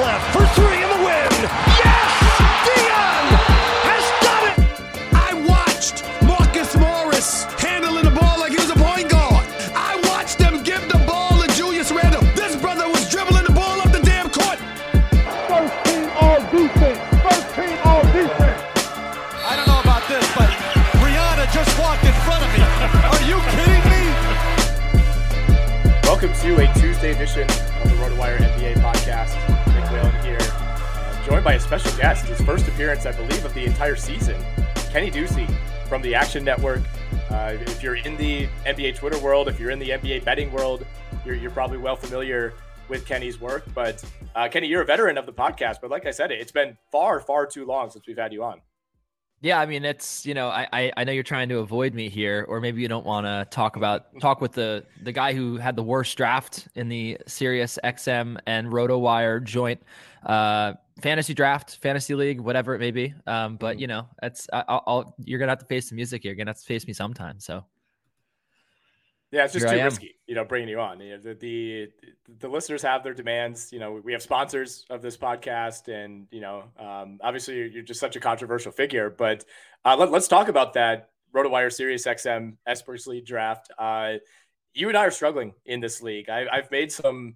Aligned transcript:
Left 0.00 0.32
for 0.32 0.44
three 0.56 0.82
in 0.82 0.88
the 0.88 1.02
win. 1.04 1.28
Yes! 1.76 2.08
Dion 2.64 3.24
has 3.84 4.04
done 4.24 4.44
it! 4.48 4.58
I 5.12 5.30
watched 5.44 6.04
Marcus 6.24 6.74
Morris 6.76 7.44
handling 7.60 8.04
the 8.04 8.10
ball 8.10 8.40
like 8.40 8.52
he 8.52 8.56
was 8.56 8.70
a 8.70 8.80
point 8.80 9.10
guard. 9.10 9.44
I 9.76 10.00
watched 10.08 10.38
them 10.38 10.62
give 10.62 10.80
the 10.88 10.98
ball 11.04 11.36
to 11.42 11.48
Julius 11.54 11.92
Randle. 11.92 12.22
This 12.34 12.56
brother 12.56 12.88
was 12.88 13.10
dribbling 13.10 13.44
the 13.44 13.52
ball 13.52 13.80
up 13.80 13.92
the 13.92 14.00
damn 14.00 14.30
court. 14.30 14.56
First 15.52 15.76
team 15.84 16.08
all 16.16 16.40
defense. 16.48 17.00
First 17.20 17.46
team 17.54 17.76
all 17.84 18.02
defense. 18.16 18.60
I 19.44 19.52
don't 19.56 19.68
know 19.68 19.80
about 19.84 20.08
this, 20.08 20.24
but 20.32 20.48
Rihanna 21.04 21.52
just 21.52 21.76
walked 21.78 22.04
in 22.08 22.16
front 22.24 22.40
of 22.40 22.50
me. 22.56 22.64
Are 23.04 23.24
you 23.28 23.36
kidding 23.52 23.84
me? 23.92 24.02
Welcome 26.08 26.32
to 26.40 26.64
a 26.64 26.66
Tuesday 26.80 27.12
edition 27.12 27.44
of 27.44 27.84
the 27.92 27.96
RotoWire 28.00 28.38
NBA 28.38 28.80
podcast. 28.80 29.49
Joined 31.30 31.44
by 31.44 31.54
a 31.54 31.60
special 31.60 31.96
guest, 31.96 32.26
his 32.26 32.40
first 32.40 32.66
appearance, 32.66 33.06
I 33.06 33.12
believe, 33.12 33.44
of 33.44 33.54
the 33.54 33.64
entire 33.64 33.94
season, 33.94 34.34
Kenny 34.90 35.12
Ducey 35.12 35.48
from 35.88 36.02
the 36.02 36.12
Action 36.12 36.44
Network. 36.44 36.80
Uh, 37.30 37.56
if 37.60 37.84
you're 37.84 37.94
in 37.94 38.16
the 38.16 38.48
NBA 38.66 38.96
Twitter 38.96 39.16
world, 39.20 39.46
if 39.46 39.60
you're 39.60 39.70
in 39.70 39.78
the 39.78 39.90
NBA 39.90 40.24
betting 40.24 40.50
world, 40.50 40.84
you're, 41.24 41.36
you're 41.36 41.52
probably 41.52 41.78
well 41.78 41.94
familiar 41.94 42.54
with 42.88 43.06
Kenny's 43.06 43.40
work. 43.40 43.64
But 43.76 44.04
uh, 44.34 44.48
Kenny, 44.48 44.66
you're 44.66 44.82
a 44.82 44.84
veteran 44.84 45.16
of 45.18 45.26
the 45.26 45.32
podcast. 45.32 45.76
But 45.80 45.88
like 45.88 46.04
I 46.04 46.10
said, 46.10 46.32
it's 46.32 46.50
been 46.50 46.76
far, 46.90 47.20
far 47.20 47.46
too 47.46 47.64
long 47.64 47.90
since 47.90 48.08
we've 48.08 48.18
had 48.18 48.32
you 48.32 48.42
on. 48.42 48.60
Yeah, 49.42 49.58
I 49.58 49.64
mean 49.64 49.86
it's 49.86 50.26
you 50.26 50.34
know 50.34 50.48
I, 50.48 50.68
I 50.70 50.92
I 50.98 51.04
know 51.04 51.12
you're 51.12 51.22
trying 51.22 51.48
to 51.48 51.60
avoid 51.60 51.94
me 51.94 52.10
here, 52.10 52.44
or 52.46 52.60
maybe 52.60 52.82
you 52.82 52.88
don't 52.88 53.06
want 53.06 53.24
to 53.24 53.46
talk 53.50 53.76
about 53.76 54.20
talk 54.20 54.42
with 54.42 54.52
the 54.52 54.84
the 55.02 55.12
guy 55.12 55.32
who 55.32 55.56
had 55.56 55.76
the 55.76 55.82
worst 55.82 56.14
draft 56.18 56.68
in 56.74 56.90
the 56.90 57.16
Sirius 57.26 57.78
XM 57.82 58.38
and 58.46 58.68
RotoWire 58.68 59.42
joint 59.42 59.82
uh, 60.26 60.74
fantasy 61.00 61.34
draft, 61.34 61.78
fantasy 61.82 62.14
league, 62.14 62.40
whatever 62.40 62.74
it 62.74 62.78
may 62.78 62.90
be. 62.90 63.14
Um, 63.26 63.56
but 63.56 63.78
you 63.78 63.86
know, 63.86 64.08
it's 64.22 64.48
I, 64.52 64.64
I'll, 64.68 64.82
I'll 64.86 65.14
you're 65.24 65.38
gonna 65.38 65.52
have 65.52 65.58
to 65.60 65.66
face 65.66 65.90
the 65.90 65.96
music 65.96 66.22
here. 66.22 66.30
You're 66.30 66.36
gonna 66.36 66.50
have 66.50 66.58
to 66.58 66.64
face 66.64 66.86
me 66.86 66.92
sometime. 66.92 67.40
So 67.40 67.64
Yeah, 69.30 69.44
it's 69.44 69.52
just 69.52 69.66
Here 69.68 69.78
too 69.78 69.84
risky, 69.84 70.16
you 70.26 70.34
know, 70.34 70.44
bringing 70.44 70.68
you 70.68 70.80
on. 70.80 71.00
You 71.00 71.16
know, 71.16 71.22
the, 71.22 71.34
the 71.34 71.88
the 72.38 72.48
listeners 72.48 72.82
have 72.82 73.02
their 73.02 73.14
demands. 73.14 73.72
You 73.72 73.78
know, 73.78 74.00
we 74.04 74.12
have 74.12 74.22
sponsors 74.22 74.86
of 74.90 75.02
this 75.02 75.16
podcast, 75.16 75.88
and 75.88 76.26
you 76.30 76.40
know, 76.40 76.64
um, 76.78 77.18
obviously 77.22 77.68
you're, 77.68 77.82
just 77.82 78.00
such 78.00 78.16
a 78.16 78.20
controversial 78.20 78.72
figure. 78.72 79.10
But 79.10 79.44
uh, 79.84 79.96
let, 79.96 80.12
us 80.12 80.28
talk 80.28 80.48
about 80.48 80.74
that 80.74 81.10
RotoWire 81.34 81.72
Sirius 81.72 82.06
XM 82.06 82.56
Experts 82.66 83.06
League 83.06 83.26
draft. 83.26 83.70
Uh, 83.78 84.14
you 84.74 84.88
and 84.88 84.96
I 84.96 85.06
are 85.06 85.10
struggling 85.10 85.54
in 85.64 85.80
this 85.80 86.02
league. 86.02 86.28
I, 86.28 86.46
I've 86.50 86.70
made 86.70 86.92
some 86.92 87.34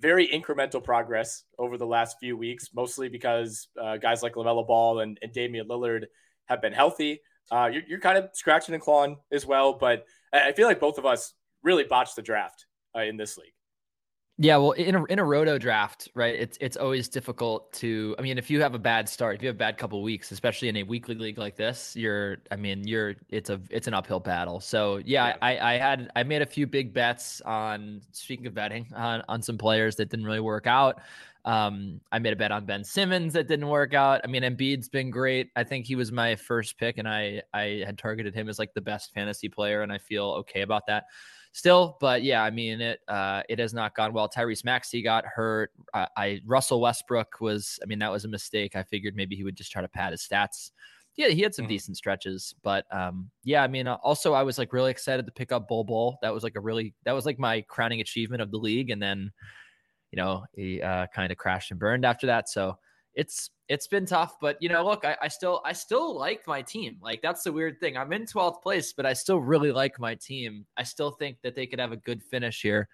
very 0.00 0.28
incremental 0.28 0.82
progress 0.82 1.44
over 1.58 1.76
the 1.76 1.86
last 1.86 2.16
few 2.20 2.36
weeks, 2.36 2.70
mostly 2.74 3.08
because 3.08 3.68
uh, 3.80 3.96
guys 3.96 4.22
like 4.22 4.34
LaMelo 4.34 4.66
Ball 4.66 5.00
and, 5.00 5.18
and 5.22 5.32
Damian 5.32 5.68
Lillard 5.68 6.04
have 6.46 6.60
been 6.60 6.72
healthy. 6.72 7.20
Uh, 7.50 7.68
you're, 7.72 7.82
you're 7.86 8.00
kind 8.00 8.18
of 8.18 8.30
scratching 8.32 8.74
and 8.74 8.82
clawing 8.82 9.16
as 9.30 9.46
well, 9.46 9.74
but 9.74 10.04
I 10.32 10.48
I 10.48 10.52
feel 10.52 10.66
like 10.66 10.80
both 10.80 10.98
of 10.98 11.06
us 11.06 11.34
really 11.62 11.84
botched 11.84 12.16
the 12.16 12.22
draft 12.22 12.66
uh, 12.96 13.00
in 13.00 13.16
this 13.16 13.36
league. 13.36 13.52
Yeah, 14.36 14.56
well, 14.56 14.72
in 14.72 14.96
a 14.96 15.04
in 15.04 15.20
a 15.20 15.24
roto 15.24 15.58
draft, 15.58 16.08
right? 16.14 16.34
It's 16.34 16.58
it's 16.60 16.76
always 16.76 17.08
difficult 17.08 17.72
to. 17.74 18.16
I 18.18 18.22
mean, 18.22 18.36
if 18.36 18.50
you 18.50 18.60
have 18.62 18.74
a 18.74 18.80
bad 18.80 19.08
start, 19.08 19.36
if 19.36 19.42
you 19.42 19.46
have 19.46 19.54
a 19.54 19.58
bad 19.58 19.78
couple 19.78 20.02
weeks, 20.02 20.32
especially 20.32 20.68
in 20.68 20.76
a 20.78 20.82
weekly 20.82 21.14
league 21.14 21.38
like 21.38 21.54
this, 21.54 21.94
you're. 21.94 22.38
I 22.50 22.56
mean, 22.56 22.84
you're. 22.84 23.14
It's 23.28 23.48
a 23.48 23.60
it's 23.70 23.86
an 23.86 23.94
uphill 23.94 24.18
battle. 24.18 24.58
So 24.58 24.96
yeah, 25.04 25.28
Yeah. 25.28 25.36
I 25.40 25.74
I 25.74 25.78
had 25.78 26.10
I 26.16 26.24
made 26.24 26.42
a 26.42 26.46
few 26.46 26.66
big 26.66 26.92
bets 26.92 27.40
on. 27.42 28.00
Speaking 28.10 28.48
of 28.48 28.54
betting, 28.54 28.88
on 28.96 29.22
on 29.28 29.40
some 29.40 29.56
players 29.56 29.94
that 29.96 30.10
didn't 30.10 30.26
really 30.26 30.40
work 30.40 30.66
out. 30.66 31.00
Um, 31.44 32.00
I 32.10 32.18
made 32.18 32.32
a 32.32 32.36
bet 32.36 32.50
on 32.50 32.64
Ben 32.64 32.82
Simmons 32.82 33.34
that 33.34 33.46
didn't 33.46 33.68
work 33.68 33.94
out. 33.94 34.22
I 34.24 34.26
mean, 34.26 34.42
Embiid's 34.42 34.88
been 34.88 35.10
great. 35.10 35.50
I 35.54 35.62
think 35.62 35.86
he 35.86 35.94
was 35.94 36.10
my 36.10 36.34
first 36.34 36.76
pick, 36.76 36.98
and 36.98 37.06
I 37.06 37.42
I 37.52 37.84
had 37.86 37.98
targeted 37.98 38.34
him 38.34 38.48
as 38.48 38.58
like 38.58 38.74
the 38.74 38.80
best 38.80 39.12
fantasy 39.14 39.48
player, 39.48 39.82
and 39.82 39.92
I 39.92 39.98
feel 39.98 40.24
okay 40.40 40.62
about 40.62 40.86
that 40.88 41.04
still. 41.54 41.96
But 42.00 42.22
yeah, 42.24 42.44
I 42.44 42.50
mean 42.50 42.82
it. 42.82 43.00
Uh, 43.08 43.42
it 43.48 43.58
has 43.60 43.72
not 43.74 43.96
gone 43.96 44.12
well. 44.12 44.28
Tyrese 44.28 44.66
Maxey 44.66 45.02
got 45.02 45.24
hurt. 45.26 45.72
I, 45.94 46.08
I 46.18 46.40
Russell 46.46 46.82
Westbrook 46.82 47.40
was. 47.40 47.80
I 47.82 47.86
mean 47.86 48.00
that 48.00 48.12
was 48.12 48.26
a 48.26 48.28
mistake. 48.28 48.76
I 48.76 48.82
figured 48.82 49.16
maybe 49.16 49.36
he 49.36 49.44
would 49.44 49.56
just 49.56 49.72
try 49.72 49.82
to 49.82 49.88
pad 49.88 50.12
his 50.12 50.22
stats. 50.28 50.72
Yeah, 51.16 51.28
he 51.28 51.42
had 51.42 51.54
some 51.54 51.66
Mhm. 51.66 51.68
decent 51.68 51.96
stretches, 51.96 52.54
but 52.64 52.86
um, 52.92 53.30
yeah, 53.44 53.62
I 53.62 53.68
mean, 53.68 53.86
uh, 53.86 53.98
also 54.02 54.34
I 54.34 54.42
was 54.42 54.58
like 54.58 54.72
really 54.72 54.90
excited 54.90 55.26
to 55.26 55.32
pick 55.32 55.52
up 55.52 55.68
Bol 55.68 55.84
Bol. 55.84 56.18
That 56.22 56.34
was 56.34 56.42
like 56.44 56.56
a 56.56 56.60
really 56.60 56.94
that 57.04 57.12
was 57.12 57.26
like 57.26 57.38
my 57.38 57.62
crowning 57.62 58.00
achievement 58.02 58.42
of 58.42 58.50
the 58.50 58.58
league, 58.58 58.90
and 58.90 59.00
then, 59.02 59.32
you 60.12 60.16
know, 60.18 60.44
he 60.54 60.82
uh, 60.82 61.06
kind 61.14 61.32
of 61.32 61.38
crashed 61.38 61.70
and 61.70 61.80
burned 61.80 62.04
after 62.04 62.26
that. 62.28 62.48
So 62.48 62.78
it's 63.14 63.50
it's 63.68 63.86
been 63.86 64.06
tough, 64.06 64.36
but 64.40 64.56
you 64.60 64.68
know, 64.68 64.84
look, 64.84 65.04
I, 65.04 65.16
I 65.22 65.28
still 65.28 65.60
I 65.64 65.72
still 65.72 66.18
like 66.18 66.46
my 66.46 66.62
team. 66.62 66.98
Like 67.00 67.22
that's 67.22 67.42
the 67.42 67.52
weird 67.52 67.80
thing. 67.80 67.96
I'm 67.96 68.12
in 68.12 68.26
12th 68.26 68.62
place, 68.62 68.92
but 68.92 69.06
I 69.06 69.12
still 69.12 69.38
really 69.38 69.72
like 69.72 69.98
my 69.98 70.14
team. 70.16 70.66
I 70.76 70.82
still 70.82 71.10
think 71.10 71.38
that 71.42 71.54
they 71.54 71.66
could 71.66 71.80
have 71.80 71.92
a 71.92 71.96
good 71.96 72.22
finish 72.22 72.60
here. 72.60 72.88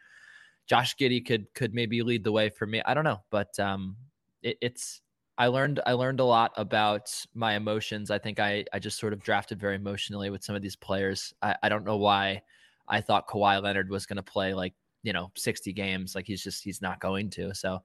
Josh 0.66 0.94
Giddey 0.96 1.24
could 1.24 1.52
could 1.54 1.74
maybe 1.74 2.02
lead 2.02 2.22
the 2.22 2.32
way 2.32 2.50
for 2.50 2.66
me. 2.66 2.82
I 2.84 2.94
don't 2.94 3.04
know, 3.04 3.20
but 3.30 3.58
um, 3.58 3.96
it, 4.42 4.58
it's 4.60 5.00
I 5.38 5.46
learned 5.46 5.80
I 5.86 5.94
learned 5.94 6.20
a 6.20 6.24
lot 6.24 6.52
about 6.56 7.10
my 7.34 7.54
emotions. 7.54 8.10
I 8.10 8.18
think 8.18 8.38
I 8.38 8.64
I 8.72 8.78
just 8.78 8.98
sort 8.98 9.12
of 9.12 9.22
drafted 9.22 9.58
very 9.58 9.76
emotionally 9.76 10.30
with 10.30 10.44
some 10.44 10.54
of 10.54 10.62
these 10.62 10.76
players. 10.76 11.32
I, 11.40 11.56
I 11.62 11.68
don't 11.68 11.84
know 11.84 11.96
why 11.96 12.42
I 12.86 13.00
thought 13.00 13.28
Kawhi 13.28 13.62
Leonard 13.62 13.90
was 13.90 14.06
going 14.06 14.18
to 14.18 14.22
play 14.22 14.52
like 14.52 14.74
you 15.02 15.12
know 15.14 15.30
60 15.34 15.72
games. 15.72 16.14
Like 16.14 16.26
he's 16.26 16.42
just 16.42 16.62
he's 16.62 16.82
not 16.82 17.00
going 17.00 17.30
to. 17.30 17.54
So 17.54 17.82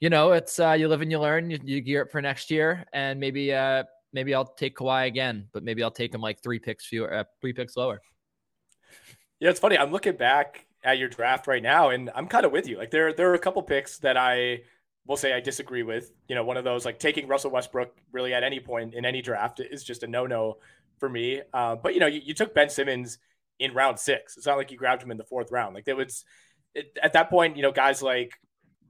you 0.00 0.10
know 0.10 0.32
it's 0.32 0.58
uh, 0.58 0.72
you 0.72 0.88
live 0.88 1.02
and 1.02 1.10
you 1.10 1.18
learn. 1.18 1.50
You, 1.50 1.58
you 1.62 1.80
gear 1.80 2.02
up 2.02 2.10
for 2.10 2.20
next 2.20 2.50
year, 2.50 2.84
and 2.92 3.18
maybe 3.18 3.52
uh 3.52 3.84
maybe 4.12 4.34
I'll 4.34 4.46
take 4.46 4.76
Kawhi 4.76 5.06
again, 5.06 5.48
but 5.52 5.62
maybe 5.62 5.82
I'll 5.82 5.90
take 5.90 6.14
him 6.14 6.20
like 6.20 6.42
three 6.42 6.58
picks 6.58 6.86
fewer, 6.86 7.12
uh, 7.12 7.24
three 7.40 7.52
picks 7.52 7.76
lower. 7.76 8.00
Yeah, 9.40 9.50
it's 9.50 9.60
funny. 9.60 9.76
I'm 9.76 9.92
looking 9.92 10.16
back 10.16 10.66
at 10.82 10.98
your 10.98 11.08
draft 11.08 11.46
right 11.46 11.62
now, 11.62 11.90
and 11.90 12.10
I'm 12.14 12.26
kind 12.26 12.46
of 12.46 12.52
with 12.52 12.66
you. 12.66 12.78
Like 12.78 12.90
there, 12.90 13.12
there 13.12 13.30
are 13.30 13.34
a 13.34 13.38
couple 13.38 13.62
picks 13.62 13.98
that 13.98 14.16
I 14.16 14.62
will 15.06 15.16
say 15.16 15.34
I 15.34 15.40
disagree 15.40 15.82
with. 15.82 16.12
You 16.28 16.34
know, 16.34 16.44
one 16.44 16.56
of 16.56 16.64
those 16.64 16.84
like 16.84 16.98
taking 16.98 17.28
Russell 17.28 17.50
Westbrook 17.50 17.94
really 18.12 18.32
at 18.32 18.42
any 18.42 18.60
point 18.60 18.94
in 18.94 19.04
any 19.04 19.20
draft 19.20 19.60
is 19.60 19.84
just 19.84 20.02
a 20.02 20.06
no-no 20.06 20.58
for 20.98 21.08
me. 21.08 21.42
Uh, 21.52 21.76
but 21.76 21.92
you 21.92 22.00
know, 22.00 22.06
you, 22.06 22.22
you 22.24 22.34
took 22.34 22.54
Ben 22.54 22.70
Simmons 22.70 23.18
in 23.58 23.74
round 23.74 23.98
six. 23.98 24.36
It's 24.36 24.46
not 24.46 24.56
like 24.56 24.70
you 24.70 24.78
grabbed 24.78 25.02
him 25.02 25.10
in 25.10 25.18
the 25.18 25.24
fourth 25.24 25.50
round. 25.50 25.74
Like 25.74 25.84
there 25.84 25.96
was 25.96 26.24
at 27.02 27.12
that 27.12 27.28
point, 27.28 27.56
you 27.56 27.62
know, 27.62 27.72
guys 27.72 28.02
like 28.02 28.32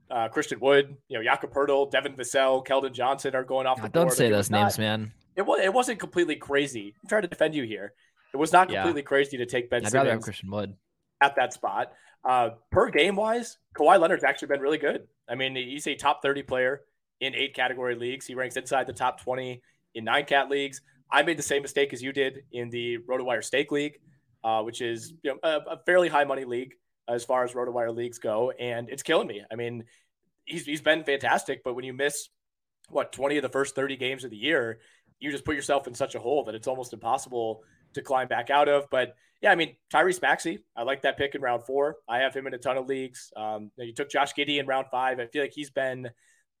uh, 0.09 0.27
Christian 0.29 0.59
Wood, 0.59 0.95
you 1.07 1.17
know, 1.17 1.23
Jakob 1.23 1.51
Poeltl, 1.53 1.91
Devin 1.91 2.13
Vassell, 2.15 2.65
Keldon 2.65 2.93
Johnson 2.93 3.35
are 3.35 3.43
going 3.43 3.67
off. 3.67 3.77
The 3.77 3.83
God, 3.83 3.91
don't 3.93 4.11
say 4.13 4.29
those 4.29 4.49
not- 4.49 4.61
names, 4.63 4.79
man. 4.79 5.11
it 5.35 5.41
was 5.45 5.59
it 5.61 5.73
wasn't 5.73 5.99
completely 5.99 6.35
crazy. 6.35 6.95
I'm 7.03 7.09
trying 7.09 7.23
to 7.23 7.27
defend 7.27 7.55
you 7.55 7.63
here. 7.63 7.93
It 8.33 8.37
was 8.37 8.51
not 8.53 8.69
Yeah. 8.69 8.81
completely 8.83 9.03
crazy 9.03 9.37
to 9.37 9.45
take 9.45 9.69
Ben 9.69 9.85
I'd 9.85 9.93
rather 9.93 10.11
have 10.11 10.21
Christian 10.21 10.49
Wood. 10.51 10.75
at 11.21 11.35
that 11.37 11.53
spot. 11.53 11.91
Uh, 12.25 12.49
per 12.71 12.89
game 12.89 13.15
wise, 13.15 13.57
Kawhi 13.77 13.99
Leonard's 13.99 14.23
actually 14.23 14.49
been 14.49 14.59
really 14.61 14.77
good. 14.77 15.07
I 15.29 15.35
mean, 15.35 15.55
he's 15.55 15.87
a 15.87 15.95
top 15.95 16.21
30 16.21 16.43
player 16.43 16.81
in 17.21 17.33
eight 17.35 17.53
category 17.55 17.95
leagues. 17.95 18.25
He 18.25 18.35
ranks 18.35 18.57
inside 18.57 18.85
the 18.87 18.93
top 18.93 19.21
20 19.21 19.61
in 19.95 20.03
nine 20.03 20.25
cat 20.25 20.49
leagues. 20.49 20.81
I 21.11 21.23
made 21.23 21.37
the 21.37 21.43
same 21.43 21.61
mistake 21.61 21.93
as 21.93 22.01
you 22.01 22.11
did 22.11 22.43
in 22.51 22.69
the 22.69 22.97
RotoWire 23.09 23.43
Stake 23.43 23.71
League, 23.71 23.99
uh, 24.43 24.61
which 24.63 24.81
is 24.81 25.13
you 25.23 25.31
know, 25.31 25.39
a, 25.41 25.73
a 25.75 25.77
fairly 25.85 26.09
high 26.09 26.25
money 26.25 26.43
league 26.43 26.73
as 27.07 27.23
far 27.25 27.43
as 27.43 27.53
RotoWire 27.53 27.95
leagues 27.95 28.19
go, 28.19 28.51
and 28.51 28.89
it's 28.89 29.03
killing 29.03 29.27
me. 29.27 29.43
I 29.51 29.55
mean, 29.55 29.85
he's 30.45 30.65
he's 30.65 30.81
been 30.81 31.03
fantastic, 31.03 31.63
but 31.63 31.75
when 31.75 31.85
you 31.85 31.93
miss 31.93 32.29
what 32.89 33.11
20 33.11 33.37
of 33.37 33.41
the 33.43 33.49
first 33.49 33.75
30 33.75 33.97
games 33.97 34.23
of 34.23 34.31
the 34.31 34.37
year, 34.37 34.79
you 35.19 35.31
just 35.31 35.45
put 35.45 35.55
yourself 35.55 35.87
in 35.87 35.93
such 35.93 36.15
a 36.15 36.19
hole 36.19 36.43
that 36.45 36.55
it's 36.55 36.67
almost 36.67 36.93
impossible 36.93 37.63
to 37.93 38.01
climb 38.01 38.27
back 38.27 38.49
out 38.49 38.69
of. 38.69 38.89
But 38.89 39.15
yeah, 39.41 39.51
I 39.51 39.55
mean, 39.55 39.75
Tyrese 39.93 40.21
Maxey, 40.21 40.59
I 40.75 40.83
like 40.83 41.01
that 41.03 41.17
pick 41.17 41.35
in 41.35 41.41
round 41.41 41.63
four. 41.63 41.97
I 42.07 42.19
have 42.19 42.33
him 42.33 42.47
in 42.47 42.53
a 42.53 42.57
ton 42.57 42.77
of 42.77 42.87
leagues. 42.87 43.31
Um, 43.35 43.71
you 43.77 43.93
took 43.93 44.09
Josh 44.09 44.33
Giddey 44.33 44.59
in 44.59 44.65
round 44.65 44.87
five. 44.89 45.19
I 45.19 45.27
feel 45.27 45.43
like 45.43 45.53
he's 45.53 45.69
been, 45.69 46.09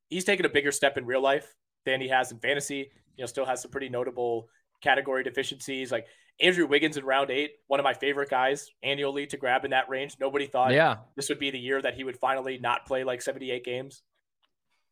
he's 0.09 0.25
taken 0.25 0.45
a 0.45 0.49
bigger 0.49 0.71
step 0.71 0.97
in 0.97 1.05
real 1.05 1.21
life 1.21 1.55
than 1.85 2.01
he 2.01 2.09
has 2.09 2.31
in 2.31 2.39
fantasy. 2.39 2.91
You 3.15 3.23
know, 3.23 3.25
still 3.25 3.45
has 3.45 3.61
some 3.61 3.71
pretty 3.71 3.89
notable 3.89 4.49
category 4.81 5.23
deficiencies. 5.23 5.91
Like 5.91 6.07
Andrew 6.39 6.67
Wiggins 6.67 6.97
in 6.97 7.05
round 7.05 7.31
eight, 7.31 7.51
one 7.67 7.79
of 7.79 7.83
my 7.83 7.93
favorite 7.93 8.29
guys 8.29 8.69
annually 8.83 9.25
to 9.27 9.37
grab 9.37 9.65
in 9.65 9.71
that 9.71 9.89
range. 9.89 10.17
Nobody 10.19 10.45
thought 10.45 10.71
Yeah. 10.71 10.97
this 11.15 11.29
would 11.29 11.39
be 11.39 11.49
the 11.49 11.59
year 11.59 11.81
that 11.81 11.95
he 11.95 12.03
would 12.03 12.17
finally 12.17 12.57
not 12.59 12.85
play 12.85 13.03
like 13.03 13.21
78 13.21 13.63
games. 13.63 14.03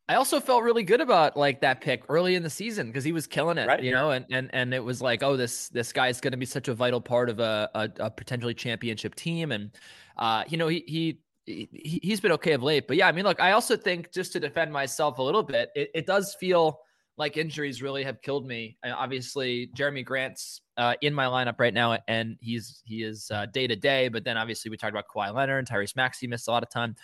I 0.07 0.15
also 0.15 0.39
felt 0.39 0.61
really 0.63 0.83
good 0.83 1.01
about 1.01 1.35
like 1.35 1.61
that 1.61 1.81
pick 1.81 2.03
early 2.09 2.35
in 2.35 2.43
the 2.43 2.49
season 2.49 2.87
because 2.87 3.03
he 3.03 3.11
was 3.11 3.25
killing 3.25 3.57
it, 3.57 3.67
Right. 3.67 3.81
you 3.83 3.91
know, 3.91 4.11
and 4.11 4.25
and 4.29 4.49
and 4.53 4.73
it 4.73 4.83
was 4.83 5.01
like, 5.01 5.23
oh, 5.23 5.35
this 5.35 5.69
this 5.69 5.91
guy's 5.93 6.21
going 6.21 6.31
to 6.31 6.37
be 6.37 6.45
such 6.45 6.67
a 6.67 6.75
vital 6.75 7.01
part 7.01 7.27
of 7.29 7.39
a, 7.39 7.69
a 7.73 7.89
a 7.99 8.11
potentially 8.11 8.53
championship 8.53 9.15
team, 9.15 9.51
and 9.51 9.71
uh, 10.17 10.43
you 10.47 10.57
know, 10.57 10.67
he 10.67 10.83
he. 10.87 11.19
He, 11.47 11.99
he's 12.01 12.19
been 12.21 12.31
okay 12.31 12.53
of 12.53 12.63
late, 12.63 12.87
but 12.87 12.97
yeah, 12.97 13.07
I 13.07 13.11
mean, 13.11 13.23
look, 13.23 13.39
I 13.39 13.51
also 13.51 13.77
think 13.77 14.11
just 14.11 14.33
to 14.33 14.39
defend 14.39 14.73
myself 14.73 15.19
a 15.19 15.21
little 15.21 15.43
bit, 15.43 15.69
it, 15.75 15.91
it 15.93 16.07
does 16.07 16.35
feel 16.39 16.79
like 17.17 17.37
injuries 17.37 17.81
really 17.81 18.03
have 18.03 18.21
killed 18.21 18.45
me. 18.45 18.77
And 18.83 18.93
obviously, 18.93 19.69
Jerami 19.77 20.03
Grant's 20.03 20.61
uh, 20.77 20.95
in 21.01 21.13
my 21.13 21.25
lineup 21.25 21.59
right 21.59 21.73
now, 21.73 21.97
and 22.07 22.37
he's 22.41 22.81
he 22.85 23.03
is 23.03 23.31
day 23.53 23.67
to 23.67 23.75
day. 23.75 24.09
But 24.09 24.23
then 24.23 24.37
obviously 24.37 24.69
we 24.69 24.77
talked 24.77 24.91
about 24.91 25.05
Kawhi 25.13 25.33
Leonard, 25.33 25.59
and 25.59 25.67
Tyrese 25.69 25.95
Maxey 25.95 26.27
missed 26.27 26.47
a 26.47 26.51
lot 26.51 26.63
of 26.63 26.69
time 26.69 26.95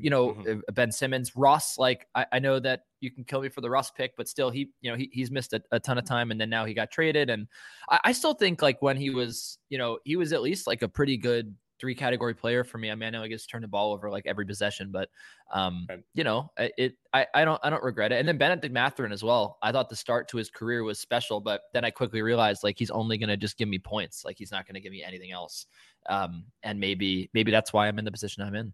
you 0.00 0.10
know, 0.10 0.34
Mhm. 0.34 0.62
uh, 0.68 0.72
Ben 0.72 0.90
Simmons, 0.90 1.36
Ross, 1.36 1.78
like 1.78 2.08
I, 2.14 2.26
I 2.32 2.38
know 2.38 2.58
that 2.58 2.82
you 3.00 3.10
can 3.10 3.24
kill 3.24 3.40
me 3.40 3.48
for 3.48 3.60
the 3.60 3.70
Russ 3.70 3.90
pick, 3.90 4.16
but 4.16 4.28
still 4.28 4.50
he, 4.50 4.70
you 4.80 4.90
know, 4.90 4.96
he, 4.96 5.08
he's 5.12 5.30
missed 5.30 5.52
a, 5.52 5.62
a 5.70 5.78
ton 5.78 5.98
of 5.98 6.04
time 6.04 6.30
and 6.30 6.40
then 6.40 6.50
now 6.50 6.64
he 6.64 6.74
got 6.74 6.90
traded. 6.90 7.30
And 7.30 7.46
I, 7.88 8.00
I 8.04 8.12
still 8.12 8.34
think 8.34 8.62
like 8.62 8.82
when 8.82 8.96
he 8.96 9.10
was, 9.10 9.58
you 9.68 9.78
know, 9.78 9.98
he 10.04 10.16
was 10.16 10.32
at 10.32 10.42
least 10.42 10.66
like 10.66 10.82
a 10.82 10.88
pretty 10.88 11.16
good 11.16 11.54
three 11.84 11.94
category 11.94 12.32
player 12.32 12.64
for 12.64 12.78
me. 12.78 12.90
I 12.90 12.94
mean, 12.94 13.08
I 13.08 13.10
know 13.10 13.22
he 13.22 13.28
gets 13.28 13.44
turned 13.44 13.62
the 13.62 13.68
ball 13.68 13.92
over 13.92 14.08
like 14.08 14.24
every 14.24 14.46
possession, 14.46 14.90
but 14.90 15.10
um, 15.52 15.84
Right. 15.86 16.02
you 16.14 16.24
know, 16.24 16.50
it, 16.56 16.94
I, 17.12 17.26
I 17.34 17.44
don't, 17.44 17.60
I 17.62 17.68
don't 17.68 17.82
regret 17.84 18.10
it. 18.10 18.20
And 18.20 18.26
then 18.26 18.38
Benedict 18.38 18.72
Mathurin 18.72 19.12
as 19.12 19.22
well. 19.22 19.58
I 19.60 19.70
thought 19.70 19.90
the 19.90 19.96
start 19.96 20.26
to 20.28 20.38
his 20.38 20.48
career 20.48 20.82
was 20.82 20.98
special, 20.98 21.40
but 21.40 21.60
then 21.74 21.84
I 21.84 21.90
quickly 21.90 22.22
realized 22.22 22.64
like 22.64 22.78
he's 22.78 22.90
only 22.90 23.18
going 23.18 23.28
to 23.28 23.36
just 23.36 23.58
give 23.58 23.68
me 23.68 23.78
points. 23.78 24.24
Like 24.24 24.38
he's 24.38 24.50
not 24.50 24.66
going 24.66 24.76
to 24.76 24.80
give 24.80 24.92
me 24.92 25.02
anything 25.02 25.30
else. 25.30 25.66
Um, 26.08 26.44
and 26.62 26.80
maybe, 26.80 27.28
maybe 27.34 27.50
that's 27.50 27.70
why 27.70 27.86
I'm 27.86 27.98
in 27.98 28.06
the 28.06 28.10
position 28.10 28.42
I'm 28.42 28.54
in. 28.54 28.72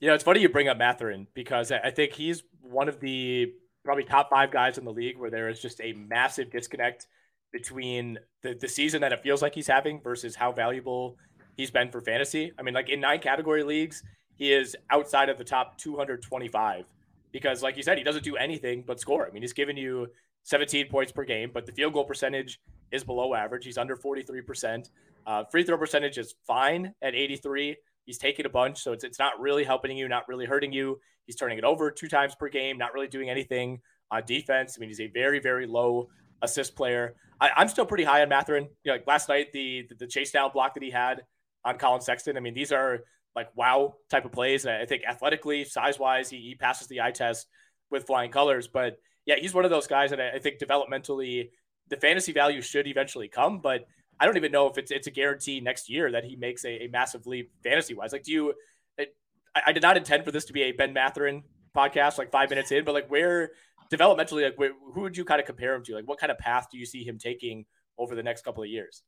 You 0.00 0.08
know, 0.08 0.14
it's 0.14 0.24
funny 0.24 0.40
you 0.40 0.50
bring 0.50 0.68
up 0.68 0.76
Mathurin 0.76 1.26
because 1.32 1.72
I 1.72 1.78
I 1.78 1.90
think 1.90 2.12
he's 2.12 2.42
one 2.60 2.90
of 2.90 3.00
the 3.00 3.54
probably 3.86 4.04
top 4.04 4.28
five 4.28 4.50
guys 4.50 4.76
in 4.76 4.84
the 4.84 4.92
league 4.92 5.16
where 5.16 5.30
there 5.30 5.48
is 5.48 5.62
just 5.62 5.80
a 5.80 5.94
massive 5.94 6.50
disconnect 6.50 7.06
between 7.52 8.18
the, 8.42 8.52
the 8.52 8.68
season 8.68 9.00
that 9.00 9.12
it 9.14 9.22
feels 9.22 9.40
like 9.40 9.54
he's 9.54 9.66
having 9.66 10.02
versus 10.02 10.36
how 10.36 10.52
valuable 10.52 11.16
he's 11.56 11.70
been 11.70 11.90
for 11.90 12.00
fantasy. 12.00 12.52
I 12.58 12.62
mean, 12.62 12.74
like 12.74 12.88
in 12.88 13.00
nine 13.00 13.18
category 13.18 13.62
leagues, 13.62 14.02
he 14.36 14.52
is 14.52 14.76
outside 14.90 15.28
of 15.28 15.38
the 15.38 15.44
top 15.44 15.78
225 15.78 16.84
because, 17.32 17.62
like 17.62 17.76
you 17.76 17.82
said, 17.82 17.98
he 17.98 18.04
doesn't 18.04 18.24
do 18.24 18.36
anything 18.36 18.84
but 18.86 19.00
score. 19.00 19.26
I 19.26 19.30
mean, 19.30 19.42
he's 19.42 19.52
given 19.52 19.76
you 19.76 20.08
17 20.44 20.88
points 20.88 21.12
per 21.12 21.24
game, 21.24 21.50
but 21.52 21.66
the 21.66 21.72
field 21.72 21.92
goal 21.92 22.04
percentage 22.04 22.60
is 22.92 23.02
below 23.02 23.34
average. 23.34 23.64
He's 23.64 23.78
under 23.78 23.96
43%. 23.96 24.90
Uh, 25.26 25.44
free 25.50 25.64
throw 25.64 25.76
percentage 25.76 26.18
is 26.18 26.34
fine 26.46 26.94
at 27.02 27.14
83. 27.14 27.76
He's 28.04 28.18
taking 28.18 28.46
a 28.46 28.48
bunch, 28.48 28.80
so 28.80 28.92
it's 28.92 29.02
it's 29.02 29.18
not 29.18 29.40
really 29.40 29.64
helping 29.64 29.96
you, 29.96 30.06
not 30.06 30.28
really 30.28 30.46
hurting 30.46 30.72
you. 30.72 31.00
He's 31.26 31.34
turning 31.34 31.58
it 31.58 31.64
over 31.64 31.90
two 31.90 32.06
times 32.06 32.36
per 32.36 32.48
game, 32.48 32.78
not 32.78 32.94
really 32.94 33.08
doing 33.08 33.28
anything 33.28 33.80
on 34.12 34.22
defense. 34.24 34.76
I 34.76 34.80
mean, 34.80 34.88
he's 34.88 35.00
a 35.00 35.08
very 35.08 35.40
very 35.40 35.66
low 35.66 36.08
assist 36.42 36.76
player. 36.76 37.16
I, 37.40 37.50
I'm 37.56 37.66
still 37.66 37.84
pretty 37.84 38.04
high 38.04 38.22
on 38.22 38.28
Mathurin. 38.28 38.68
You 38.84 38.92
know, 38.92 38.92
like 38.92 39.06
last 39.08 39.28
night 39.28 39.52
the, 39.52 39.86
the 39.88 39.96
the 39.96 40.06
chase 40.06 40.30
down 40.30 40.52
block 40.52 40.74
that 40.74 40.84
he 40.84 40.90
had 40.90 41.22
on 41.66 41.76
Collin 41.76 42.00
Sexton. 42.00 42.36
I 42.36 42.40
mean, 42.40 42.54
these 42.54 42.72
are 42.72 43.00
like 43.34 43.54
wow 43.54 43.96
type 44.08 44.24
of 44.24 44.32
plays. 44.32 44.64
And 44.64 44.74
I 44.74 44.86
think 44.86 45.02
athletically, 45.06 45.64
size 45.64 45.98
wise, 45.98 46.30
he, 46.30 46.38
he 46.38 46.54
passes 46.54 46.88
the 46.88 47.02
eye 47.02 47.10
test 47.10 47.46
with 47.90 48.06
flying 48.06 48.30
colors. 48.30 48.68
But 48.68 48.98
yeah, 49.26 49.34
he's 49.38 49.52
one 49.52 49.64
of 49.64 49.70
those 49.70 49.86
guys 49.86 50.10
that 50.10 50.20
I, 50.20 50.38
think 50.38 50.58
developmentally 50.58 51.50
the 51.88 51.96
fantasy 51.96 52.32
value 52.32 52.62
should 52.62 52.86
eventually 52.86 53.28
come, 53.28 53.58
but 53.58 53.84
I 54.18 54.24
don't 54.24 54.36
even 54.36 54.52
know 54.52 54.68
if 54.68 54.78
it's 54.78 54.90
it's 54.90 55.06
a 55.06 55.10
guarantee 55.10 55.60
next 55.60 55.90
year 55.90 56.10
that 56.12 56.24
he 56.24 56.36
makes 56.36 56.64
a, 56.64 56.84
a 56.84 56.88
massive 56.88 57.26
leap 57.26 57.50
fantasy 57.62 57.92
wise. 57.92 58.12
Like, 58.12 58.22
do 58.22 58.32
you? 58.32 58.54
I, 58.98 59.06
I 59.66 59.72
did 59.72 59.82
not 59.82 59.96
intend 59.96 60.24
for 60.24 60.30
this 60.30 60.46
to 60.46 60.54
be 60.54 60.62
a 60.62 60.72
Ben 60.72 60.94
Mathurin 60.94 61.42
podcast, 61.76 62.16
like 62.16 62.30
five 62.30 62.48
minutes 62.48 62.72
in, 62.72 62.84
but 62.84 62.94
like 62.94 63.10
where 63.10 63.50
developmentally, 63.92 64.44
like 64.44 64.58
where, 64.58 64.72
who 64.94 65.02
would 65.02 65.16
you 65.16 65.24
kind 65.24 65.40
of 65.40 65.46
compare 65.46 65.74
him 65.74 65.84
to? 65.84 65.94
Like, 65.94 66.08
what 66.08 66.18
kind 66.18 66.32
of 66.32 66.38
path 66.38 66.68
do 66.72 66.78
you 66.78 66.86
see 66.86 67.04
him 67.04 67.18
taking 67.18 67.66
over 67.98 68.14
the 68.14 68.22
next 68.22 68.42
couple 68.42 68.62
of 68.62 68.70
years? 68.70 69.02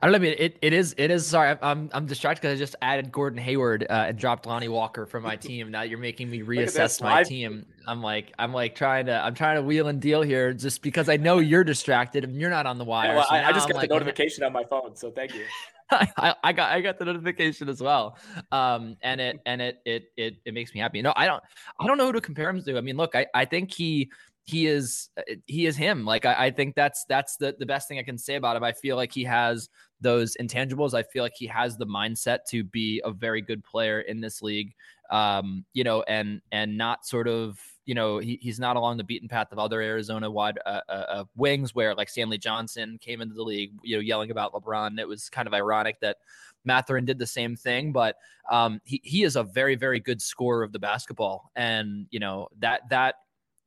I 0.00 0.06
don't 0.06 0.12
know. 0.12 0.18
I 0.18 0.30
mean, 0.30 0.36
it, 0.38 0.58
it 0.62 0.72
is 0.72 0.94
it 0.96 1.10
is. 1.10 1.26
Sorry, 1.26 1.56
I'm- 1.60 1.90
I'm 1.92 2.06
distracted 2.06 2.42
because 2.42 2.56
I 2.56 2.58
just 2.58 2.76
added 2.82 3.10
Gordon 3.10 3.38
Hayward 3.38 3.84
uh, 3.88 4.06
and 4.08 4.18
dropped 4.18 4.46
Lonnie 4.46 4.68
Walker 4.68 5.06
from 5.06 5.24
my 5.24 5.34
team. 5.34 5.70
Now 5.70 5.82
you're 5.82 5.98
making 5.98 6.30
me 6.30 6.40
reassess 6.40 7.02
my 7.02 7.24
team. 7.24 7.66
I'm 7.86 8.02
like 8.02 8.32
I'm 8.38 8.52
like 8.52 8.74
trying 8.74 9.06
to 9.06 9.18
I'm 9.20 9.34
trying 9.34 9.56
to 9.56 9.62
wheel 9.62 9.88
and 9.88 10.00
deal 10.00 10.22
here 10.22 10.52
just 10.52 10.82
because 10.82 11.08
I 11.08 11.16
know 11.16 11.38
you're 11.38 11.64
distracted 11.64 12.22
and 12.24 12.40
you're 12.40 12.50
not 12.50 12.66
on 12.66 12.78
the 12.78 12.84
wire. 12.84 13.16
Well, 13.16 13.26
so 13.28 13.34
I, 13.34 13.48
I 13.48 13.52
just 13.52 13.66
I'm 13.66 13.72
got 13.72 13.78
like, 13.78 13.88
the 13.88 13.94
notification 13.94 14.44
on 14.44 14.52
my 14.52 14.64
phone, 14.64 14.94
so 14.94 15.10
thank 15.10 15.34
you. 15.34 15.44
I, 15.90 16.34
I 16.44 16.52
got 16.52 16.70
I 16.70 16.80
got 16.80 16.98
the 16.98 17.06
notification 17.06 17.68
as 17.68 17.80
well, 17.80 18.18
um, 18.52 18.96
and 19.02 19.20
it 19.20 19.40
and 19.46 19.62
it 19.62 19.80
it 19.84 20.04
it 20.16 20.36
it 20.44 20.54
makes 20.54 20.74
me 20.74 20.80
happy. 20.80 21.00
No, 21.02 21.12
I 21.16 21.26
don't 21.26 21.42
I 21.80 21.86
don't 21.86 21.96
know 21.98 22.06
who 22.06 22.12
to 22.12 22.20
compare 22.20 22.50
him 22.50 22.62
to. 22.62 22.76
I 22.76 22.82
mean, 22.82 22.96
look, 22.96 23.16
I 23.16 23.26
I 23.34 23.46
think 23.46 23.72
he 23.72 24.10
he 24.44 24.66
is 24.66 25.08
uh, 25.16 25.22
he 25.46 25.66
is 25.66 25.76
him. 25.76 26.04
Like 26.04 26.26
I, 26.26 26.46
I 26.46 26.50
think 26.50 26.74
that's 26.74 27.04
that's 27.08 27.36
the 27.36 27.56
the 27.58 27.66
best 27.66 27.88
thing 27.88 27.98
I 27.98 28.02
can 28.02 28.18
say 28.18 28.34
about 28.34 28.56
him. 28.56 28.64
I 28.64 28.72
feel 28.72 28.96
like 28.96 29.12
he 29.12 29.24
has 29.24 29.70
those 30.00 30.36
intangibles. 30.40 30.94
I 30.94 31.02
feel 31.02 31.22
like 31.22 31.34
he 31.36 31.46
has 31.46 31.76
the 31.76 31.86
mindset 31.86 32.40
to 32.50 32.64
be 32.64 33.00
a 33.04 33.10
very 33.10 33.42
good 33.42 33.64
player 33.64 34.00
in 34.00 34.20
this 34.20 34.42
league. 34.42 34.74
Um, 35.10 35.64
you 35.72 35.84
know, 35.84 36.02
and 36.02 36.40
and 36.52 36.76
not 36.76 37.06
sort 37.06 37.28
of 37.28 37.58
you 37.86 37.94
know 37.94 38.18
he, 38.18 38.38
he's 38.42 38.60
not 38.60 38.76
along 38.76 38.98
the 38.98 39.04
beaten 39.04 39.28
path 39.28 39.50
of 39.52 39.58
other 39.58 39.80
Arizona 39.80 40.30
wide 40.30 40.58
uh, 40.66 40.80
uh, 40.88 40.92
uh, 40.92 41.24
wings 41.36 41.74
where 41.74 41.94
like 41.94 42.08
Stanley 42.08 42.38
Johnson 42.38 42.98
came 43.00 43.20
into 43.20 43.34
the 43.34 43.42
league, 43.42 43.72
you 43.82 43.96
know, 43.96 44.00
yelling 44.00 44.30
about 44.30 44.52
LeBron. 44.52 44.98
It 45.00 45.08
was 45.08 45.28
kind 45.30 45.48
of 45.48 45.54
ironic 45.54 45.98
that 46.00 46.18
Mathurin 46.64 47.06
did 47.06 47.18
the 47.18 47.26
same 47.26 47.56
thing, 47.56 47.92
but 47.92 48.16
um, 48.50 48.80
he 48.84 49.00
he 49.02 49.22
is 49.22 49.36
a 49.36 49.42
very 49.42 49.74
very 49.74 50.00
good 50.00 50.20
scorer 50.20 50.62
of 50.62 50.72
the 50.72 50.78
basketball, 50.78 51.50
and 51.56 52.06
you 52.10 52.20
know 52.20 52.48
that 52.58 52.88
that. 52.90 53.16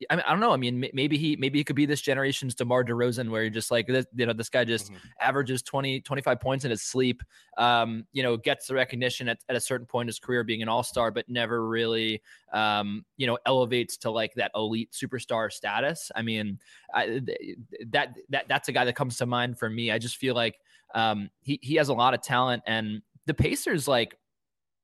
I 0.09 0.15
mean, 0.15 0.23
I 0.25 0.31
don't 0.31 0.39
know. 0.39 0.51
I 0.51 0.57
mean, 0.57 0.89
maybe 0.93 1.17
he 1.17 1.35
maybe 1.35 1.59
he 1.59 1.63
could 1.63 1.75
be 1.75 1.85
this 1.85 2.01
generation's 2.01 2.55
DeMar 2.55 2.83
DeRozan, 2.83 3.29
where 3.29 3.43
you're 3.43 3.51
just 3.51 3.71
like, 3.71 3.87
this, 3.87 4.05
you 4.15 4.25
know, 4.25 4.33
this 4.33 4.49
guy 4.49 4.65
just 4.65 4.91
Mhm. 4.91 4.97
averages 5.19 5.61
20, 5.61 6.01
25 6.01 6.39
points 6.39 6.65
in 6.65 6.71
his 6.71 6.81
sleep, 6.81 7.21
um, 7.57 8.05
you 8.11 8.23
know, 8.23 8.37
gets 8.37 8.67
the 8.67 8.73
recognition 8.73 9.27
at, 9.29 9.39
at 9.47 9.55
a 9.55 9.59
certain 9.59 9.85
point 9.85 10.05
in 10.05 10.07
his 10.07 10.19
career 10.19 10.43
being 10.43 10.61
an 10.61 10.69
all-star, 10.69 11.11
but 11.11 11.29
never 11.29 11.67
really, 11.67 12.21
um, 12.53 13.05
you 13.17 13.27
know, 13.27 13.37
elevates 13.45 13.97
to 13.97 14.09
like 14.09 14.33
that 14.35 14.51
elite 14.55 14.91
superstar 14.91 15.51
status. 15.51 16.11
I 16.15 16.21
mean, 16.21 16.59
I, 16.93 17.05
th- 17.05 17.57
that, 17.89 18.15
that, 18.29 18.47
that's 18.47 18.69
a 18.69 18.71
guy 18.71 18.85
that 18.85 18.95
comes 18.95 19.17
to 19.17 19.25
mind 19.25 19.59
for 19.59 19.69
me. 19.69 19.91
I 19.91 19.99
just 19.99 20.17
feel 20.17 20.35
like 20.35 20.59
um, 20.95 21.29
he, 21.41 21.59
he 21.61 21.75
has 21.75 21.89
a 21.89 21.93
lot 21.93 22.13
of 22.13 22.21
talent 22.21 22.63
and 22.65 23.01
the 23.27 23.33
Pacers, 23.33 23.87
like 23.87 24.17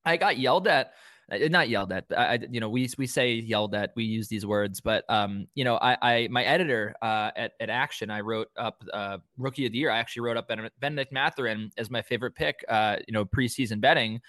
I 0.05 0.17
got 0.17 0.37
yelled 0.37 0.67
at, 0.67 0.93
not 1.29 1.67
yelled 1.67 1.91
at, 1.91 2.05
I, 2.15 2.39
you 2.49 2.59
know, 2.59 2.69
we, 2.69 2.89
we 2.97 3.05
say 3.05 3.33
yelled 3.33 3.75
at, 3.75 3.91
we 3.95 4.05
use 4.05 4.27
these 4.27 4.45
words, 4.45 4.79
but, 4.79 5.03
um, 5.09 5.47
you 5.55 5.63
know, 5.65 5.75
I, 5.77 5.97
I, 6.01 6.27
my 6.31 6.43
editor, 6.43 6.95
uh, 7.01 7.31
at, 7.35 7.51
at 7.59 7.69
action, 7.69 8.09
I 8.09 8.21
wrote 8.21 8.47
up, 8.57 8.83
uh, 8.93 9.17
rookie 9.37 9.65
of 9.65 9.73
the 9.73 9.77
year. 9.77 9.91
I 9.91 9.97
actually 9.97 10.21
wrote 10.21 10.37
up 10.37 10.47
Ben- 10.47 10.69
Benedict 10.79 11.11
Mathurin 11.11 11.71
as 11.77 11.89
my 11.89 12.01
favorite 12.01 12.35
pick, 12.35 12.63
uh, 12.69 12.97
you 13.07 13.13
know, 13.13 13.25
preseason 13.25 13.81
betting. 13.81 14.21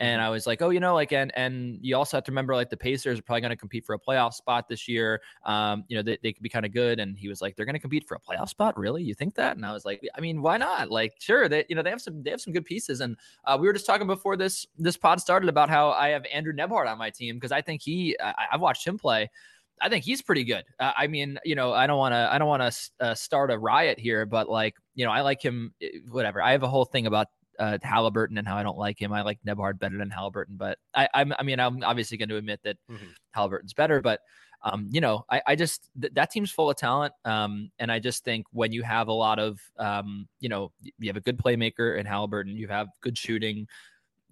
And 0.00 0.22
I 0.22 0.30
was 0.30 0.46
like, 0.46 0.62
oh, 0.62 0.70
you 0.70 0.80
know, 0.80 0.94
like, 0.94 1.12
and 1.12 1.30
and 1.36 1.78
you 1.82 1.94
also 1.94 2.16
have 2.16 2.24
to 2.24 2.32
remember, 2.32 2.54
like, 2.54 2.70
the 2.70 2.76
Pacers 2.76 3.18
are 3.18 3.22
probably 3.22 3.42
going 3.42 3.50
to 3.50 3.56
compete 3.56 3.84
for 3.84 3.94
a 3.94 3.98
playoff 3.98 4.32
spot 4.32 4.66
this 4.66 4.88
year. 4.88 5.20
Um, 5.44 5.84
you 5.88 5.96
know, 5.96 6.02
they, 6.02 6.18
they 6.22 6.32
could 6.32 6.42
be 6.42 6.48
kind 6.48 6.64
of 6.64 6.72
good. 6.72 6.98
And 6.98 7.18
he 7.18 7.28
was 7.28 7.42
like, 7.42 7.54
they're 7.54 7.66
going 7.66 7.74
to 7.74 7.80
compete 7.80 8.08
for 8.08 8.14
a 8.14 8.18
playoff 8.18 8.48
spot, 8.48 8.78
really? 8.78 9.02
You 9.02 9.12
think 9.12 9.34
that? 9.34 9.56
And 9.56 9.64
I 9.66 9.72
was 9.72 9.84
like, 9.84 10.00
I 10.16 10.20
mean, 10.22 10.40
why 10.40 10.56
not? 10.56 10.90
Like, 10.90 11.12
sure, 11.20 11.50
they, 11.50 11.66
you 11.68 11.76
know, 11.76 11.82
they 11.82 11.90
have 11.90 12.00
some, 12.00 12.22
they 12.22 12.30
have 12.30 12.40
some 12.40 12.54
good 12.54 12.64
pieces. 12.64 13.02
And 13.02 13.14
uh, 13.44 13.58
we 13.60 13.66
were 13.66 13.74
just 13.74 13.84
talking 13.84 14.06
before 14.06 14.36
this 14.36 14.66
this 14.78 14.96
pod 14.96 15.20
started 15.20 15.50
about 15.50 15.68
how 15.68 15.90
I 15.90 16.08
have 16.08 16.24
Andrew 16.32 16.54
Nembhard 16.54 16.90
on 16.90 16.96
my 16.96 17.10
team 17.10 17.36
because 17.36 17.52
I 17.52 17.60
think 17.60 17.82
he, 17.82 18.16
I, 18.18 18.46
I've 18.52 18.60
watched 18.60 18.86
him 18.86 18.98
play. 18.98 19.30
I 19.82 19.88
think 19.88 20.04
he's 20.04 20.22
pretty 20.22 20.44
good. 20.44 20.64
Uh, 20.78 20.92
I 20.96 21.06
mean, 21.06 21.38
you 21.44 21.54
know, 21.54 21.72
I 21.72 21.86
don't 21.86 21.98
want 21.98 22.12
to, 22.12 22.28
I 22.32 22.38
don't 22.38 22.48
want 22.48 22.62
to 22.62 22.90
uh, 23.00 23.14
start 23.14 23.50
a 23.50 23.58
riot 23.58 23.98
here, 23.98 24.26
but 24.26 24.48
like, 24.48 24.76
you 24.94 25.04
know, 25.04 25.10
I 25.10 25.20
like 25.22 25.42
him. 25.42 25.72
Eh, 25.82 25.88
whatever. 26.10 26.42
I 26.42 26.52
have 26.52 26.62
a 26.62 26.68
whole 26.68 26.84
thing 26.84 27.06
about 27.06 27.28
uh, 27.60 27.78
Haliburton 27.84 28.38
and 28.38 28.48
how 28.48 28.56
I 28.56 28.62
don't 28.62 28.78
like 28.78 29.00
him. 29.00 29.12
I 29.12 29.22
like 29.22 29.38
Nembhard 29.46 29.78
better 29.78 29.98
than 29.98 30.10
Haliburton, 30.10 30.56
but 30.56 30.78
I, 30.94 31.08
I'm, 31.14 31.32
I 31.38 31.42
mean, 31.42 31.60
I'm 31.60 31.84
obviously 31.84 32.16
going 32.16 32.30
to 32.30 32.36
admit 32.36 32.60
that 32.64 32.78
mm-hmm. 32.90 33.04
Haliburton's 33.36 33.74
better, 33.74 34.00
but 34.00 34.20
um, 34.62 34.88
you 34.90 35.00
know, 35.00 35.24
I, 35.30 35.42
I 35.46 35.56
just 35.56 35.88
th- 36.00 36.12
that 36.14 36.30
team's 36.30 36.50
full 36.50 36.70
of 36.70 36.76
talent, 36.76 37.14
um, 37.24 37.70
and 37.78 37.90
I 37.92 37.98
just 37.98 38.24
think 38.24 38.46
when 38.52 38.72
you 38.72 38.82
have 38.82 39.08
a 39.08 39.12
lot 39.12 39.38
of, 39.38 39.58
um, 39.78 40.28
you 40.40 40.48
know, 40.48 40.72
you 40.98 41.08
have 41.08 41.16
a 41.16 41.20
good 41.20 41.38
playmaker 41.38 41.98
in 41.98 42.06
Haliburton, 42.06 42.56
you 42.56 42.68
have 42.68 42.88
good 43.00 43.16
shooting, 43.16 43.66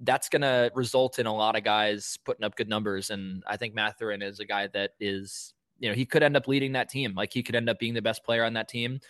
that's 0.00 0.28
going 0.28 0.42
to 0.42 0.70
result 0.74 1.18
in 1.18 1.26
a 1.26 1.34
lot 1.34 1.56
of 1.56 1.64
guys 1.64 2.18
putting 2.24 2.44
up 2.44 2.56
good 2.56 2.68
numbers. 2.68 3.10
And 3.10 3.42
I 3.46 3.56
think 3.56 3.74
Mathurin 3.74 4.22
is 4.22 4.38
a 4.38 4.44
guy 4.44 4.68
that 4.68 4.92
is, 5.00 5.54
you 5.78 5.88
know, 5.88 5.94
he 5.94 6.04
could 6.04 6.22
end 6.22 6.36
up 6.36 6.46
leading 6.46 6.72
that 6.72 6.88
team. 6.88 7.14
Like 7.14 7.32
he 7.32 7.42
could 7.42 7.56
end 7.56 7.68
up 7.68 7.78
being 7.78 7.94
the 7.94 8.02
best 8.02 8.24
player 8.24 8.44
on 8.44 8.52
that 8.54 8.68
team. 8.68 9.00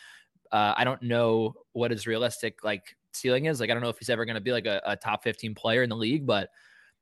Uh, 0.51 0.73
I 0.77 0.85
don't 0.85 1.03
know 1.03 1.55
what 1.73 1.93
is 1.93 2.07
realistic 2.07 2.65
like 2.65 2.97
ceiling 3.19 3.47
is. 3.47 3.61
Like 3.61 3.71
I 3.71 3.75
don't 3.75 3.83
know 3.83 3.89
if 3.89 3.99
he's 3.99 4.11
ever 4.11 4.25
going 4.25 4.35
to 4.35 4.41
be 4.41 4.53
like 4.53 4.67
a, 4.67 4.81
a, 4.85 4.97
top 4.97 5.23
15 5.23 5.55
player 5.55 5.83
in 5.83 5.91
the 5.91 5.97
league, 5.97 6.27
but 6.27 6.51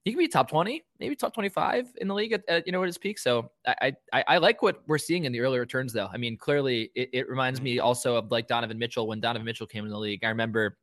he 0.04 0.12
could 0.12 0.18
be 0.18 0.28
top 0.28 0.48
20, 0.48 0.84
maybe 1.00 1.16
top 1.16 1.34
25 1.34 1.88
in 2.00 2.08
the 2.08 2.14
league 2.14 2.32
at, 2.32 2.42
at 2.48 2.66
you 2.66 2.72
know 2.72 2.82
at 2.82 2.86
his 2.86 2.98
peak. 2.98 3.18
So 3.18 3.50
I, 3.66 3.92
I 4.12 4.24
I 4.28 4.38
like 4.38 4.62
what 4.62 4.82
we're 4.86 4.98
seeing 4.98 5.24
in 5.24 5.32
the 5.32 5.40
early 5.40 5.58
returns 5.58 5.92
though. 5.92 6.08
I 6.12 6.16
mean, 6.16 6.36
clearly 6.36 6.90
it, 6.94 7.10
it 7.12 7.28
reminds 7.28 7.60
me 7.60 7.78
also 7.78 8.16
of 8.16 8.30
like 8.30 8.46
Donovan 8.46 8.78
Mitchell 8.78 9.06
when 9.06 9.20
Donovan 9.20 9.44
Mitchell 9.44 9.66
came 9.66 9.84
in 9.84 9.90
the 9.90 9.98
league. 9.98 10.24
I 10.24 10.28
remember 10.28 10.76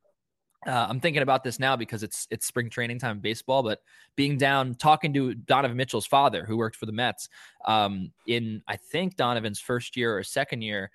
uh, 0.68 0.88
I'm 0.90 1.00
thinking 1.00 1.24
about 1.24 1.44
this 1.44 1.60
now 1.60 1.76
because 1.76 2.04
it's 2.04 2.28
it's 2.32 2.46
spring 2.46 2.70
training 2.70 3.00
time 3.00 3.18
in 3.18 3.22
baseball, 3.22 3.64
but 3.64 3.80
being 4.16 4.38
down 4.38 4.76
talking 4.76 5.14
to 5.14 5.34
Donovan 5.34 5.78
Mitchell's 5.78 6.06
father, 6.06 6.46
who 6.46 6.58
worked 6.58 6.76
for 6.76 6.86
the 6.86 6.92
Mets, 6.92 7.28
um, 7.66 8.12
in 8.28 8.62
I 8.68 8.78
think 8.78 9.16
Donovan's 9.16 9.60
first 9.60 9.98
year 9.98 10.18
or 10.18 10.24
second 10.24 10.62
year, 10.62 10.92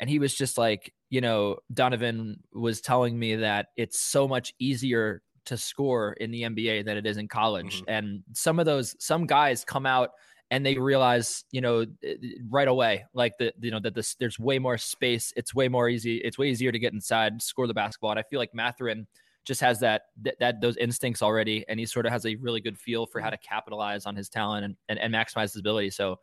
and 0.00 0.10
he 0.10 0.18
was 0.18 0.34
just 0.34 0.58
like, 0.58 0.92
you 1.10 1.20
know, 1.20 1.58
Donovan 1.72 2.42
was 2.52 2.80
telling 2.80 3.18
me 3.18 3.36
that 3.36 3.68
it's 3.76 4.00
so 4.00 4.26
much 4.26 4.54
easier 4.58 5.22
to 5.44 5.56
score 5.56 6.14
in 6.14 6.30
the 6.30 6.42
NBA 6.42 6.84
than 6.84 6.96
it 6.96 7.06
is 7.06 7.16
in 7.16 7.28
college, 7.28 7.82
mm-hmm. 7.82 7.90
and 7.90 8.22
some 8.32 8.58
of 8.58 8.66
those 8.66 8.96
some 8.98 9.26
guys 9.26 9.64
come 9.64 9.86
out 9.86 10.10
and 10.50 10.66
they 10.66 10.76
realize 10.76 11.44
you 11.52 11.60
know 11.60 11.86
right 12.48 12.66
away 12.68 13.04
like 13.14 13.34
the 13.38 13.52
you 13.60 13.70
know 13.70 13.78
that 13.80 13.94
this 13.94 14.14
there's 14.16 14.38
way 14.38 14.58
more 14.58 14.78
space. 14.78 15.32
It's 15.36 15.54
way 15.54 15.68
more 15.68 15.88
easy. 15.88 16.16
It's 16.18 16.38
way 16.38 16.48
easier 16.48 16.72
to 16.72 16.78
get 16.78 16.92
inside 16.92 17.40
score 17.40 17.66
the 17.66 17.74
basketball. 17.74 18.10
And 18.10 18.18
i 18.18 18.24
feel 18.24 18.38
like 18.38 18.54
mathurin 18.54 19.06
just 19.44 19.60
has 19.60 19.80
that, 19.80 20.02
that 20.22 20.36
that 20.40 20.60
those 20.60 20.76
instincts 20.76 21.22
already. 21.22 21.64
And 21.68 21.80
he 21.80 21.86
sort 21.86 22.06
of 22.06 22.12
has 22.12 22.26
a 22.26 22.36
really 22.36 22.60
good 22.60 22.78
feel 22.78 23.06
for 23.06 23.20
how 23.20 23.30
to 23.30 23.38
capitalize 23.38 24.06
on 24.06 24.16
his 24.16 24.28
talent 24.28 24.64
and, 24.64 24.76
and, 24.88 24.98
and 24.98 25.14
maximize 25.14 25.52
his 25.52 25.56
ability. 25.56 25.90
So 25.90 26.18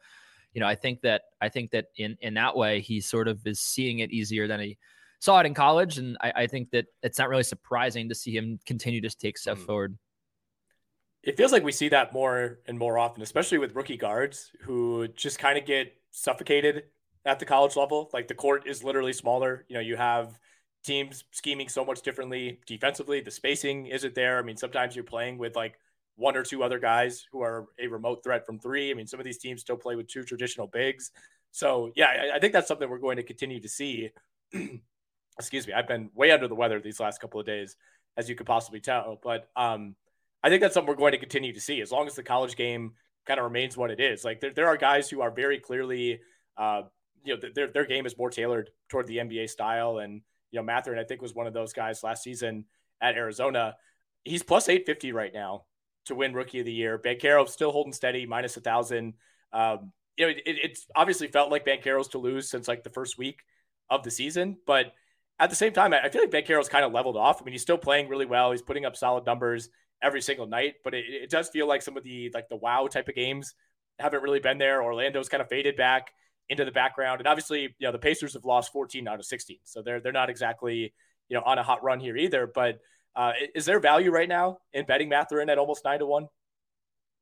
you 0.58 0.60
know 0.60 0.68
i 0.68 0.74
think 0.74 1.02
that 1.02 1.22
i 1.40 1.48
think 1.48 1.70
that 1.70 1.86
in 1.98 2.18
in 2.20 2.34
that 2.34 2.58
way 2.58 2.82
he 2.82 3.00
sort 3.00 3.28
of 3.28 3.46
is 3.46 3.60
seeing 3.60 4.00
it 4.00 4.12
easier 4.12 4.48
than 4.48 4.60
he 4.60 4.76
saw 5.20 5.40
it 5.40 5.46
in 5.46 5.54
college 5.54 6.00
and 6.00 6.18
i, 6.20 6.34
I 6.36 6.48
think 6.48 6.72
that 6.72 6.86
it's 7.04 7.20
not 7.20 7.30
really 7.30 7.44
surprising 7.44 8.10
to 8.10 8.16
see 8.16 8.36
him 8.36 8.60
continue 8.66 9.02
to 9.02 9.10
take 9.16 9.38
steps 9.38 9.62
mm. 9.62 9.68
forward 9.68 9.96
it 11.22 11.36
feels 11.38 11.52
like 11.52 11.64
we 11.64 11.74
see 11.74 11.90
that 11.90 12.14
more 12.14 12.60
and 12.68 12.80
more 12.80 12.98
often, 12.98 13.22
especially 13.22 13.58
with 13.58 13.76
rookie 13.76 13.98
guards 13.98 14.50
who 14.62 15.10
just 15.10 15.40
kind 15.40 15.58
of 15.58 15.66
get 15.66 15.94
suffocated 16.10 16.84
at 17.26 17.40
the 17.40 17.46
college 17.46 17.76
level. 17.76 18.10
Like 18.14 18.30
the 18.30 18.34
court 18.34 18.66
is 18.66 18.82
literally 18.82 19.12
smaller. 19.12 19.66
You 19.68 19.74
know, 19.74 19.82
you 19.82 19.98
have 19.98 20.40
teams 20.86 21.26
scheming 21.32 21.68
so 21.68 21.84
much 21.84 22.02
differently 22.02 22.62
defensively. 22.66 23.20
The 23.20 23.32
spacing 23.32 23.88
isn't 23.88 24.16
there. 24.16 24.40
I 24.40 24.42
mean, 24.42 24.56
sometimes 24.56 24.96
you're 24.96 25.04
playing 25.04 25.38
with 25.38 25.54
like 25.54 25.78
one 26.18 26.36
or 26.36 26.44
two 26.44 26.64
other 26.64 26.80
guys 26.80 27.26
who 27.32 27.42
are 27.42 27.68
a 27.80 27.88
remote 27.88 28.24
threat 28.24 28.46
from 28.46 28.60
three. 28.60 28.92
I 28.92 28.96
mean, 28.96 29.08
some 29.08 29.20
of 29.20 29.24
these 29.24 29.38
teams 29.38 29.62
still 29.62 29.78
play 29.78 29.96
with 29.96 30.08
two 30.08 30.24
traditional 30.24 30.68
bigs. 30.68 31.12
So 31.52 31.92
yeah, 31.96 32.08
I, 32.08 32.36
I 32.36 32.40
think 32.40 32.54
that's 32.54 32.68
something 32.68 32.90
we're 32.90 32.98
going 32.98 33.18
to 33.18 33.24
continue 33.24 33.62
to 33.62 33.70
see. 33.70 34.10
Excuse 35.40 35.68
me, 35.68 35.74
I've 35.74 35.88
been 35.88 36.10
way 36.16 36.32
under 36.32 36.48
the 36.48 36.56
weather 36.56 36.82
these 36.82 37.00
last 37.00 37.22
couple 37.22 37.40
of 37.40 37.46
days, 37.46 37.78
as 38.18 38.28
you 38.28 38.36
could 38.36 38.48
possibly 38.48 38.80
tell. 38.80 39.20
But 39.24 39.48
um, 39.56 39.96
I 40.44 40.50
think 40.50 40.62
that's 40.62 40.74
something 40.74 40.90
we're 40.90 40.98
going 40.98 41.12
to 41.12 41.20
continue 41.20 41.54
to 41.54 41.62
see 41.62 41.82
as 41.82 41.92
long 41.92 42.08
as 42.08 42.16
the 42.16 42.24
college 42.24 42.56
game 42.56 42.94
kind 43.28 43.40
of 43.40 43.44
remains 43.44 43.78
what 43.78 43.92
it 43.92 44.00
is. 44.00 44.26
Like 44.26 44.40
there, 44.40 44.52
there 44.52 44.68
are 44.68 44.78
guys 44.78 45.10
who 45.10 45.22
are 45.22 45.30
very 45.30 45.60
clearly, 45.60 46.20
uh, 46.58 46.84
you 47.24 47.36
know, 47.36 47.50
their, 47.54 47.68
their 47.68 47.86
game 47.86 48.08
is 48.08 48.18
more 48.18 48.32
tailored 48.32 48.72
toward 48.90 49.06
the 49.06 49.18
NBA 49.18 49.52
style. 49.52 50.00
And, 50.00 50.22
you 50.50 50.60
know, 50.60 50.64
Mathurin, 50.64 50.98
I 50.98 51.04
think 51.04 51.22
was 51.22 51.36
one 51.36 51.46
of 51.46 51.54
those 51.54 51.74
guys 51.74 52.04
last 52.04 52.24
season 52.24 52.66
at 53.00 53.16
Arizona. 53.16 53.76
He's 54.24 54.42
plus 54.42 54.68
850 54.68 55.12
right 55.12 55.34
now 55.34 55.66
to 56.08 56.16
win 56.16 56.34
rookie 56.34 56.60
of 56.60 56.66
the 56.66 56.74
year. 56.74 56.98
Banchero 56.98 57.48
still 57.48 57.72
holding 57.72 57.94
steady, 57.94 58.26
minus 58.26 58.58
a 58.58 58.62
thousand. 58.62 59.14
Um, 59.54 59.92
you 60.18 60.26
know, 60.26 60.32
it, 60.32 60.42
it's 60.46 60.88
obviously 60.96 61.28
felt 61.28 61.52
like 61.52 61.66
Banchero's 61.66 62.10
to 62.10 62.18
lose 62.18 62.50
since 62.50 62.68
like 62.68 62.84
the 62.84 62.90
first 62.90 63.18
week 63.18 63.40
of 63.90 64.04
the 64.04 64.12
season, 64.12 64.58
but 64.66 64.94
at 65.40 65.50
the 65.50 65.56
same 65.56 65.72
time, 65.72 65.94
I 65.94 66.10
feel 66.10 66.22
like 66.22 66.32
Banchero's 66.32 66.70
kind 66.70 66.84
of 66.84 66.92
leveled 66.92 67.16
off. 67.16 67.42
I 67.42 67.46
mean, 67.46 67.52
he's 67.52 67.62
still 67.62 67.78
playing 67.78 68.10
really 68.10 68.26
well. 68.26 68.52
He's 68.52 68.62
putting 68.62 68.86
up 68.86 68.96
solid 68.96 69.26
numbers 69.26 69.70
every 70.02 70.22
single 70.22 70.48
night, 70.48 70.76
but 70.84 70.94
it, 70.94 71.06
it 71.08 71.30
does 71.30 71.50
feel 71.50 71.68
like 71.68 71.82
some 71.82 71.96
of 71.96 72.04
the 72.04 72.32
like 72.34 72.50
the 72.50 72.56
wow 72.56 72.88
type 72.88 73.08
of 73.08 73.16
games 73.16 73.54
haven't 74.00 74.24
really 74.24 74.40
been 74.40 74.58
there. 74.58 74.82
Orlando's 74.82 75.30
kind 75.30 75.42
of 75.42 75.50
faded 75.50 75.76
back 75.76 76.12
into 76.50 76.66
the 76.66 76.72
background, 76.72 77.20
and 77.22 77.28
obviously, 77.28 77.76
you 77.78 77.88
know, 77.88 77.92
the 77.92 78.00
Pacers 78.00 78.34
have 78.34 78.46
lost 78.46 78.72
14 78.72 79.08
out 79.08 79.20
of 79.20 79.26
16, 79.26 79.58
so 79.64 79.82
they're 79.82 80.00
they're 80.00 80.12
not 80.12 80.30
exactly 80.30 80.94
you 81.30 81.38
know 81.38 81.44
on 81.46 81.58
a 81.60 81.64
hot 81.64 81.84
run 81.84 82.00
here 82.00 82.18
either. 82.18 82.48
But 82.48 82.80
uh, 83.18 83.34
is 83.56 83.66
there 83.66 83.80
value 83.80 84.12
right 84.12 84.30
now 84.30 84.60
in 84.74 84.86
betting 84.86 85.10
Mathurin 85.10 85.50
at 85.50 85.58
almost 85.58 85.84
nine 85.84 86.00
to 86.00 86.06
one? 86.06 86.28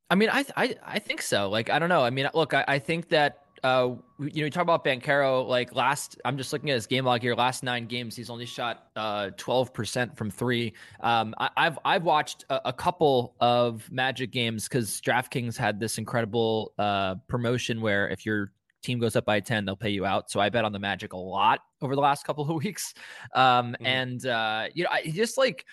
I 0.09 0.15
mean, 0.15 0.29
I 0.31 0.45
I 0.55 0.75
I 0.85 0.99
think 0.99 1.21
so. 1.21 1.49
Like, 1.49 1.69
I 1.69 1.79
don't 1.79 1.89
know. 1.89 2.03
I 2.03 2.11
mean, 2.11 2.29
look, 2.35 2.53
I, 2.53 2.63
I 2.67 2.79
think 2.79 3.09
that 3.09 3.45
uh, 3.63 3.95
you 4.19 4.25
know, 4.25 4.45
you 4.45 4.49
talk 4.51 4.61
about 4.61 4.85
Banchero, 4.85 5.47
like 5.47 5.73
last, 5.73 6.21
I'm 6.23 6.37
just 6.37 6.53
looking 6.53 6.69
at 6.69 6.75
his 6.75 6.85
game 6.85 7.03
log 7.03 7.21
here. 7.21 7.33
Last 7.33 7.63
nine 7.63 7.87
games, 7.87 8.15
he's 8.15 8.29
only 8.29 8.45
shot 8.45 8.89
uh, 8.95 9.31
12% 9.37 10.15
from 10.15 10.29
three. 10.29 10.73
Um, 10.99 11.33
I, 11.39 11.49
have 11.57 11.79
I've 11.83 12.03
watched 12.03 12.45
a, 12.51 12.69
a, 12.69 12.73
couple 12.73 13.33
of 13.39 13.91
Magic 13.91 14.31
games 14.31 14.67
because 14.67 15.01
DraftKings 15.01 15.57
had 15.57 15.79
this 15.79 15.97
incredible 15.97 16.73
uh, 16.77 17.15
promotion 17.27 17.81
where 17.81 18.07
if 18.09 18.23
your 18.23 18.51
team 18.85 18.99
goes 18.99 19.15
up 19.15 19.25
by 19.25 19.39
10, 19.39 19.65
they'll 19.65 19.75
pay 19.75 19.89
you 19.89 20.05
out. 20.05 20.29
So 20.31 20.39
I 20.39 20.49
bet 20.49 20.65
on 20.65 20.71
the 20.71 20.79
Magic 20.79 21.13
a 21.13 21.17
lot 21.17 21.59
over 21.81 21.95
the 21.95 22.01
last 22.01 22.25
couple 22.25 22.49
of 22.49 22.55
weeks. 22.63 22.93
Um, 23.33 23.73
mm-hmm. 23.73 23.85
And, 23.85 24.25
uh, 24.25 24.67
you 24.73 24.83
know, 24.83 24.89
I 24.91 25.07
just 25.07 25.37
like, 25.37 25.65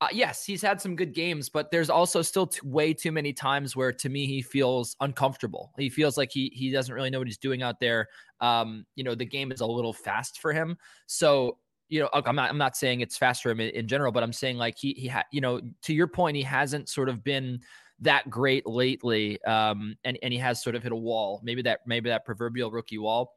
uh, 0.00 0.08
yes, 0.12 0.44
he's 0.44 0.62
had 0.62 0.80
some 0.80 0.94
good 0.94 1.12
games, 1.12 1.48
but 1.48 1.70
there's 1.70 1.90
also 1.90 2.22
still 2.22 2.46
t- 2.46 2.60
way 2.62 2.94
too 2.94 3.10
many 3.10 3.32
times 3.32 3.74
where, 3.74 3.92
to 3.92 4.08
me, 4.08 4.26
he 4.26 4.42
feels 4.42 4.94
uncomfortable. 5.00 5.72
He 5.76 5.88
feels 5.88 6.16
like 6.16 6.30
he 6.30 6.52
he 6.54 6.70
doesn't 6.70 6.94
really 6.94 7.10
know 7.10 7.18
what 7.18 7.26
he's 7.26 7.38
doing 7.38 7.62
out 7.62 7.80
there. 7.80 8.08
Um, 8.40 8.86
you 8.94 9.02
know, 9.02 9.16
the 9.16 9.24
game 9.24 9.50
is 9.50 9.60
a 9.60 9.66
little 9.66 9.92
fast 9.92 10.40
for 10.40 10.52
him. 10.52 10.78
So, 11.06 11.58
you 11.88 11.98
know, 12.00 12.08
I'm 12.12 12.36
not 12.36 12.48
I'm 12.48 12.58
not 12.58 12.76
saying 12.76 13.00
it's 13.00 13.16
fast 13.16 13.42
for 13.42 13.50
him 13.50 13.58
in, 13.58 13.70
in 13.70 13.88
general, 13.88 14.12
but 14.12 14.22
I'm 14.22 14.32
saying 14.32 14.56
like 14.56 14.76
he 14.78 14.92
he 14.92 15.08
had, 15.08 15.24
you 15.32 15.40
know, 15.40 15.60
to 15.82 15.92
your 15.92 16.06
point, 16.06 16.36
he 16.36 16.44
hasn't 16.44 16.88
sort 16.88 17.08
of 17.08 17.24
been 17.24 17.58
that 18.00 18.30
great 18.30 18.66
lately, 18.66 19.42
um, 19.44 19.96
and 20.04 20.18
and 20.22 20.32
he 20.32 20.38
has 20.38 20.62
sort 20.62 20.76
of 20.76 20.82
hit 20.82 20.92
a 20.92 20.96
wall. 20.96 21.40
Maybe 21.42 21.62
that 21.62 21.80
maybe 21.86 22.10
that 22.10 22.24
proverbial 22.24 22.70
rookie 22.70 22.98
wall 22.98 23.32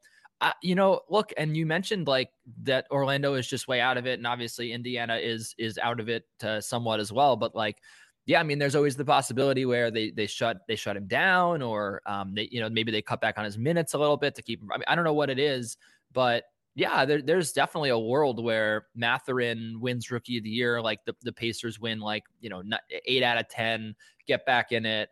you 0.60 0.74
know, 0.74 1.00
look, 1.08 1.32
and 1.36 1.56
you 1.56 1.66
mentioned 1.66 2.06
like 2.06 2.30
that 2.62 2.86
Orlando 2.90 3.34
is 3.34 3.46
just 3.46 3.68
way 3.68 3.80
out 3.80 3.96
of 3.96 4.06
it, 4.06 4.18
and 4.18 4.26
obviously 4.26 4.72
Indiana 4.72 5.16
is 5.16 5.54
is 5.58 5.78
out 5.78 6.00
of 6.00 6.08
it 6.08 6.24
uh, 6.42 6.60
somewhat 6.60 7.00
as 7.00 7.12
well. 7.12 7.36
But 7.36 7.54
like, 7.54 7.78
yeah, 8.26 8.40
I 8.40 8.42
mean, 8.42 8.58
there's 8.58 8.74
always 8.74 8.96
the 8.96 9.04
possibility 9.04 9.64
where 9.66 9.90
they 9.90 10.10
they 10.10 10.26
shut 10.26 10.58
they 10.66 10.76
shut 10.76 10.96
him 10.96 11.06
down, 11.06 11.62
or 11.62 12.02
um, 12.06 12.34
they 12.34 12.48
you 12.50 12.60
know 12.60 12.68
maybe 12.68 12.90
they 12.90 13.02
cut 13.02 13.20
back 13.20 13.38
on 13.38 13.44
his 13.44 13.58
minutes 13.58 13.94
a 13.94 13.98
little 13.98 14.16
bit 14.16 14.34
to 14.36 14.42
keep 14.42 14.60
him. 14.60 14.70
I 14.72 14.78
mean, 14.78 14.84
I 14.88 14.94
don't 14.94 15.04
know 15.04 15.14
what 15.14 15.30
it 15.30 15.38
is, 15.38 15.76
but 16.12 16.44
yeah, 16.74 17.04
there, 17.04 17.20
there's 17.20 17.52
definitely 17.52 17.90
a 17.90 17.98
world 17.98 18.42
where 18.42 18.86
Mathurin 18.94 19.78
wins 19.80 20.10
Rookie 20.10 20.38
of 20.38 20.44
the 20.44 20.50
Year, 20.50 20.80
like 20.80 21.04
the 21.04 21.14
the 21.22 21.32
Pacers 21.32 21.78
win 21.78 22.00
like 22.00 22.24
you 22.40 22.48
know 22.48 22.62
eight 23.06 23.22
out 23.22 23.38
of 23.38 23.48
ten, 23.48 23.94
get 24.26 24.46
back 24.46 24.72
in 24.72 24.86
it 24.86 25.10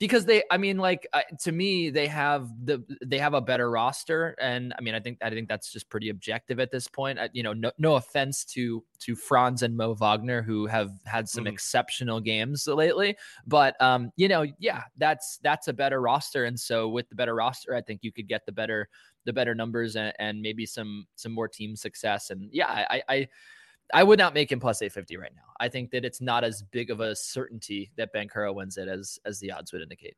because 0.00 0.24
they 0.24 0.42
i 0.50 0.56
mean 0.56 0.78
like 0.78 1.06
uh, 1.12 1.20
to 1.38 1.52
me 1.52 1.90
they 1.90 2.08
have 2.08 2.48
the 2.64 2.82
they 3.04 3.18
have 3.18 3.34
a 3.34 3.40
better 3.40 3.70
roster 3.70 4.34
and 4.40 4.74
i 4.76 4.80
mean 4.80 4.94
i 4.94 4.98
think 4.98 5.18
i 5.22 5.30
think 5.30 5.48
that's 5.48 5.70
just 5.70 5.88
pretty 5.88 6.08
objective 6.08 6.58
at 6.58 6.72
this 6.72 6.88
point 6.88 7.18
uh, 7.18 7.28
you 7.32 7.42
know 7.42 7.52
no, 7.52 7.70
no 7.78 7.94
offense 7.94 8.44
to 8.44 8.82
to 8.98 9.14
franz 9.14 9.62
and 9.62 9.76
mo 9.76 9.94
wagner 9.94 10.42
who 10.42 10.66
have 10.66 10.90
had 11.04 11.28
some 11.28 11.44
mm-hmm. 11.44 11.52
exceptional 11.52 12.18
games 12.18 12.66
lately 12.66 13.14
but 13.46 13.80
um 13.80 14.10
you 14.16 14.26
know 14.26 14.44
yeah 14.58 14.82
that's 14.96 15.38
that's 15.42 15.68
a 15.68 15.72
better 15.72 16.00
roster 16.00 16.46
and 16.46 16.58
so 16.58 16.88
with 16.88 17.08
the 17.10 17.14
better 17.14 17.34
roster 17.34 17.74
i 17.74 17.80
think 17.80 18.00
you 18.02 18.10
could 18.10 18.26
get 18.26 18.44
the 18.46 18.52
better 18.52 18.88
the 19.24 19.32
better 19.32 19.54
numbers 19.54 19.96
and, 19.96 20.12
and 20.18 20.40
maybe 20.40 20.66
some 20.66 21.06
some 21.14 21.32
more 21.32 21.48
team 21.48 21.76
success 21.76 22.30
and 22.30 22.48
yeah 22.52 22.86
i 22.88 23.02
i 23.08 23.28
I 23.92 24.02
would 24.02 24.18
not 24.18 24.34
make 24.34 24.52
him 24.52 24.60
plus 24.60 24.82
850 24.82 25.16
right 25.16 25.32
now. 25.34 25.52
I 25.58 25.68
think 25.68 25.90
that 25.90 26.04
it's 26.04 26.20
not 26.20 26.44
as 26.44 26.62
big 26.62 26.90
of 26.90 27.00
a 27.00 27.16
certainty 27.16 27.90
that 27.96 28.14
Banchero 28.14 28.54
wins 28.54 28.76
it 28.76 28.88
as 28.88 29.18
as 29.24 29.40
the 29.40 29.52
odds 29.52 29.72
would 29.72 29.82
indicate. 29.82 30.14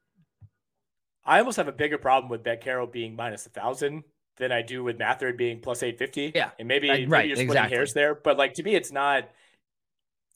I 1.25 1.39
almost 1.39 1.57
have 1.57 1.69
a 1.69 1.73
bigger 1.73 1.99
problem 1.99 2.31
with 2.31 2.43
Banchero 2.43 2.91
being 2.91 3.15
minus 3.15 3.47
a 3.47 3.51
thousand 3.51 4.05
than 4.39 4.51
I 4.51 4.63
do 4.63 4.83
with 4.83 4.99
Mathurin 4.99 5.37
being 5.37 5.61
plus 5.61 5.83
850. 5.83 6.33
Yeah. 6.35 6.51
And 6.59 6.67
maybe, 6.67 6.91
uh, 6.91 6.95
right, 6.95 7.09
maybe 7.09 7.29
you're 7.29 7.37
splitting 7.37 7.51
exactly. 7.51 7.77
hairs 7.77 7.93
there. 7.93 8.15
But 8.15 8.39
like 8.39 8.55
to 8.55 8.63
me, 8.63 8.75
it's 8.75 8.93
not 8.93 9.29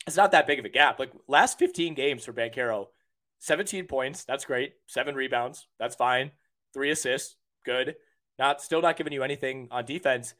it's 0.06 0.16
not 0.16 0.30
that 0.32 0.46
big 0.46 0.58
of 0.58 0.64
a 0.64 0.68
gap. 0.68 0.98
Like 0.98 1.12
last 1.26 1.58
15 1.58 1.94
games 1.94 2.24
for 2.24 2.32
Banchero, 2.32 2.86
17 3.40 3.86
points, 3.86 4.24
that's 4.24 4.44
great. 4.44 4.74
Seven 4.86 5.14
rebounds, 5.14 5.66
that's 5.78 5.96
fine. 5.96 6.30
Three 6.72 6.90
assists, 6.90 7.36
good. 7.64 7.96
Not 8.38 8.60
still 8.60 8.82
not 8.82 8.96
giving 8.96 9.12
you 9.12 9.22
anything 9.22 9.68
on 9.70 9.84
defense. 9.84 10.34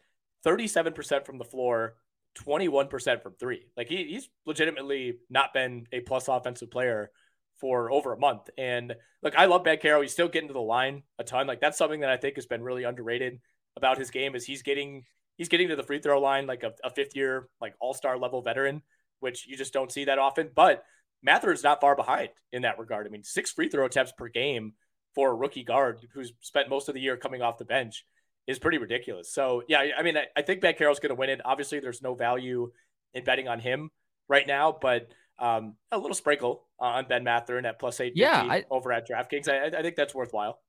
37% 0.45 1.25
from 1.25 1.38
the 1.38 1.45
floor, 1.45 1.97
21% 2.37 3.23
from 3.23 3.35
three. 3.35 3.67
Like 3.76 3.88
he, 3.88 4.05
he's 4.05 4.29
legitimately 4.45 5.19
not 5.31 5.53
been 5.53 5.87
a 5.93 6.00
plus 6.00 6.29
offensive 6.29 6.71
player 6.71 7.11
for 7.59 7.91
over 7.91 8.12
a 8.12 8.19
month. 8.19 8.50
And 8.59 8.95
look, 9.23 9.35
I 9.37 9.47
love 9.47 9.65
Banchero. 9.65 10.03
He's 10.03 10.12
still 10.12 10.29
getting 10.29 10.49
to 10.49 10.55
the 10.55 10.61
line 10.61 11.03
a 11.19 11.25
ton. 11.25 11.47
Like 11.47 11.61
that's 11.61 11.79
something 11.79 12.00
that 12.00 12.11
I 12.11 12.17
think 12.17 12.37
has 12.37 12.47
been 12.47 12.62
really 12.62 12.85
underrated 12.85 13.41
about 13.76 13.99
his 13.99 14.11
game 14.11 14.35
is 14.35 14.45
he's 14.45 14.62
getting 14.62 15.05
he's 15.37 15.49
getting 15.49 15.69
to 15.69 15.76
the 15.76 15.83
free 15.83 15.99
throw 15.99 16.21
line 16.21 16.47
like 16.47 16.62
a, 16.62 16.73
a 16.85 16.91
fifth 16.91 17.15
year 17.17 17.49
like 17.61 17.75
all 17.81 17.95
star 17.95 18.19
level 18.19 18.43
veteran, 18.43 18.83
which 19.21 19.47
you 19.47 19.57
just 19.57 19.73
don't 19.73 19.93
see 19.93 20.05
that 20.05 20.19
often. 20.19 20.50
But 20.55 20.85
Mather 21.23 21.53
is 21.53 21.65
not 21.65 21.81
far 21.81 21.97
behind 21.97 22.29
in 22.53 22.62
that 22.62 22.79
regard. 22.79 23.07
I 23.07 23.11
mean, 23.11 23.25
six 23.25 23.50
free 23.50 23.69
throw 23.69 23.87
attempts 23.87 24.12
per 24.12 24.29
game 24.29 24.75
for 25.16 25.30
a 25.30 25.35
rookie 25.35 25.64
guard 25.64 26.06
who's 26.12 26.32
spent 26.42 26.68
most 26.68 26.88
of 26.88 26.94
the 26.94 27.00
year 27.00 27.16
coming 27.16 27.42
off 27.42 27.58
the 27.58 27.64
bench 27.64 28.04
is 28.46 28.61
pretty 28.61 28.78
ridiculous. 28.78 29.32
So 29.32 29.64
yeah, 29.66 29.82
I 29.99 30.02
mean, 30.02 30.16
I, 30.16 30.26
I 30.37 30.42
think 30.42 30.61
Carroll's 30.61 31.00
going 31.00 31.11
to 31.11 31.16
win 31.16 31.30
it. 31.30 31.40
Obviously, 31.44 31.80
there's 31.80 32.02
no 32.02 32.14
value 32.14 32.70
in 33.14 33.25
betting 33.25 33.49
on 33.49 33.58
him 33.58 33.90
right 34.28 34.46
now, 34.46 34.76
but 34.80 35.08
um, 35.38 35.75
a 35.90 35.99
little 35.99 36.14
sprinkle 36.14 36.64
on 36.78 37.06
Ben 37.08 37.25
Mathurin 37.25 37.66
at 37.66 37.80
plus 37.80 37.99
eight. 38.00 38.12
Yeah, 38.14 38.46
I, 38.49 38.64
over 38.70 38.92
at 38.92 39.08
DraftKings. 39.08 39.49
I, 39.49 39.78
I 39.78 39.82
think 39.82 39.96
that's 39.96 40.14
worthwhile. 40.14 40.61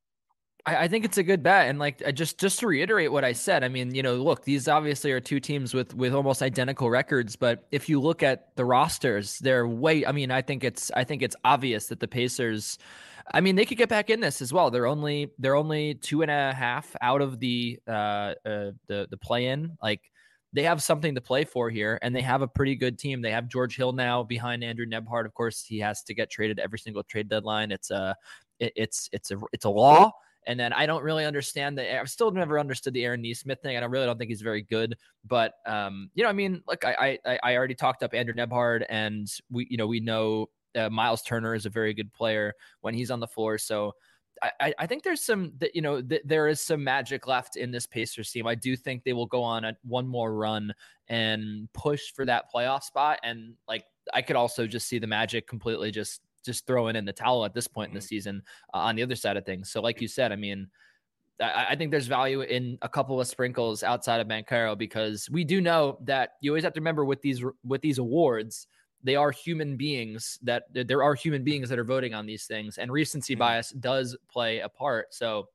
I, 0.68 0.84
I 0.84 0.88
think 0.88 1.06
it's 1.06 1.18
a 1.18 1.24
good 1.24 1.42
bet, 1.42 1.70
and 1.70 1.80
like 1.80 2.04
just 2.14 2.38
just 2.38 2.60
to 2.60 2.68
reiterate 2.68 3.12
what 3.12 3.24
I 3.24 3.32
said, 3.32 3.64
I 3.64 3.70
mean, 3.70 3.96
you 3.96 4.04
know, 4.04 4.16
look, 4.16 4.44
these 4.44 4.68
obviously 4.68 5.12
are 5.12 5.22
two 5.22 5.40
teams 5.40 5.74
with 5.74 5.96
with 5.96 6.14
almost 6.14 6.44
identical 6.44 6.90
records, 6.90 7.36
but 7.36 7.66
if 7.72 7.90
you 7.90 8.00
look 8.02 8.22
at 8.22 8.56
the 8.56 8.66
rosters, 8.66 9.40
they're 9.40 9.68
way. 9.68 10.06
I 10.06 10.12
mean, 10.12 10.30
I 10.30 10.42
think 10.42 10.64
it's 10.64 10.92
I 10.92 11.04
think 11.06 11.22
it's 11.24 11.36
obvious 11.44 11.88
that 11.88 12.00
the 12.00 12.08
Pacers. 12.08 12.78
I 13.34 13.42
mean, 13.42 13.58
they 13.58 13.66
could 13.66 13.78
get 13.78 13.90
back 13.90 14.10
in 14.10 14.22
this 14.22 14.42
as 14.42 14.54
well. 14.54 14.72
They're 14.72 14.88
only 14.88 15.32
they're 15.40 15.56
only 15.56 15.96
two 15.96 16.22
and 16.22 16.32
a 16.32 16.54
half 16.54 16.96
out 17.02 17.22
of 17.22 17.40
the 17.40 17.80
uh, 17.88 17.92
uh 18.46 18.72
the 18.88 19.08
the 19.10 19.18
play 19.18 19.48
in. 19.48 19.78
Like 19.82 20.02
they 20.54 20.64
have 20.64 20.82
something 20.82 21.16
to 21.16 21.22
play 21.22 21.44
for 21.44 21.70
here, 21.70 22.00
and 22.02 22.16
they 22.16 22.22
have 22.22 22.42
a 22.42 22.48
pretty 22.48 22.76
good 22.76 22.98
team. 22.98 23.22
They 23.22 23.32
have 23.32 23.50
George 23.50 23.76
Hill 23.76 23.92
now 23.92 24.24
behind 24.24 24.64
Andrew 24.64 24.86
Nembhard. 24.86 25.26
Of 25.26 25.34
course, 25.34 25.66
he 25.66 25.80
has 25.80 26.04
to 26.04 26.14
get 26.14 26.30
traded 26.30 26.60
every 26.60 26.80
single 26.80 27.04
trade 27.04 27.28
deadline. 27.30 27.72
It's 27.72 27.92
a 27.92 28.16
it, 28.60 28.74
it's 28.76 29.10
it's 29.12 29.32
a 29.32 29.40
it's 29.52 29.66
a 29.66 29.70
law. 29.70 30.12
And 30.48 30.60
then 30.60 30.74
I 30.74 30.86
don't 30.86 31.04
really 31.04 31.26
understand 31.26 31.78
the. 31.78 32.00
I've 32.00 32.10
still 32.10 32.32
never 32.32 32.58
understood 32.58 32.94
the 32.94 33.06
Aaron 33.06 33.22
Nesmith 33.22 33.62
thing. 33.62 33.78
I 33.78 33.80
don't 33.80 33.92
really 33.92 34.06
don't 34.06 34.18
think 34.18 34.30
he's 34.30 34.42
very 34.42 34.64
good. 34.64 34.98
But 35.26 35.54
um, 35.66 36.10
you 36.16 36.24
know, 36.24 36.30
I 36.30 36.34
mean, 36.34 36.64
look, 36.68 36.84
I 36.86 37.20
I, 37.26 37.40
I 37.44 37.56
already 37.56 37.76
talked 37.76 38.02
up 38.02 38.14
Andrew 38.14 38.34
Nembhard, 38.34 38.86
and 38.90 39.28
we 39.52 39.68
you 39.70 39.78
know 39.78 39.88
we 39.88 40.00
know 40.00 40.48
uh, 40.76 40.90
Miles 40.90 41.22
Turner 41.22 41.54
is 41.54 41.66
a 41.66 41.70
very 41.70 41.94
good 41.94 42.12
player 42.14 42.54
when 42.82 42.94
he's 42.94 43.12
on 43.12 43.20
the 43.20 43.28
floor. 43.28 43.58
So 43.58 43.94
I, 44.60 44.74
I 44.78 44.88
think 44.88 45.04
there's 45.04 45.26
some 45.26 45.54
that 45.60 45.76
you 45.76 45.82
know 45.82 46.02
th- 46.02 46.22
there 46.26 46.48
is 46.48 46.62
some 46.62 46.84
magic 46.84 47.28
left 47.28 47.58
in 47.58 47.72
this 47.72 47.88
Pacers 47.88 48.32
team. 48.32 48.48
I 48.48 48.56
do 48.56 48.76
think 48.76 49.04
they 49.04 49.14
will 49.14 49.26
go 49.26 49.42
on 49.42 49.66
a, 49.66 49.76
one 49.84 50.08
more 50.08 50.34
run 50.34 50.74
and 51.08 51.68
push 51.74 52.12
for 52.14 52.26
that 52.26 52.46
playoff 52.54 52.84
spot. 52.84 53.20
And 53.24 53.56
like 53.68 53.86
I 54.14 54.22
could 54.22 54.36
also 54.36 54.68
just 54.68 54.88
see 54.88 55.00
the 55.00 55.08
Magic 55.08 55.48
completely 55.48 55.92
just 55.92 56.22
just 56.48 56.66
throwing 56.66 56.96
in 56.96 57.06
the 57.06 57.14
towel 57.14 57.46
at 57.46 57.54
this 57.54 57.68
point 57.68 57.90
in 57.90 57.94
the 57.94 58.00
mm-hmm. 58.00 58.08
season 58.08 58.42
uh, 58.74 58.78
on 58.78 58.96
the 58.96 59.04
other 59.04 59.16
side 59.16 59.38
of 59.38 59.46
things. 59.46 59.70
So, 59.70 59.82
like 59.82 60.02
you 60.02 60.08
said, 60.08 60.32
I 60.32 60.36
mean, 60.36 60.68
I, 61.40 61.68
I, 61.70 61.76
think 61.76 61.92
there's 61.92 62.08
value 62.08 62.42
in 62.42 62.80
a 62.82 62.90
couple 62.90 63.22
of 63.22 63.28
sprinkles 63.28 63.84
outside 63.84 64.20
of 64.20 64.28
Banchero 64.28 64.76
because 64.76 65.30
we 65.30 65.44
do 65.44 65.62
know 65.62 66.00
that 66.06 66.32
you 66.42 66.52
always 66.52 66.64
have 66.64 66.74
to 66.74 66.80
remember 66.80 67.06
with 67.06 67.22
these 67.22 67.44
with 67.64 67.82
these 67.82 68.00
awards, 68.00 68.66
they 69.04 69.16
are 69.16 69.30
human 69.30 69.78
beings 69.78 70.40
that 70.42 70.64
there 70.74 71.04
are 71.04 71.14
human 71.14 71.44
beings 71.44 71.70
that 71.70 71.78
are 71.78 71.84
voting 71.84 72.16
on 72.16 72.26
these 72.26 72.46
things, 72.46 72.80
and 72.80 72.92
recency 72.92 73.34
mm-hmm. 73.34 73.40
bias 73.40 73.70
does 73.70 74.18
play 74.32 74.60
a 74.60 74.70
part. 74.70 75.14
So, 75.14 75.50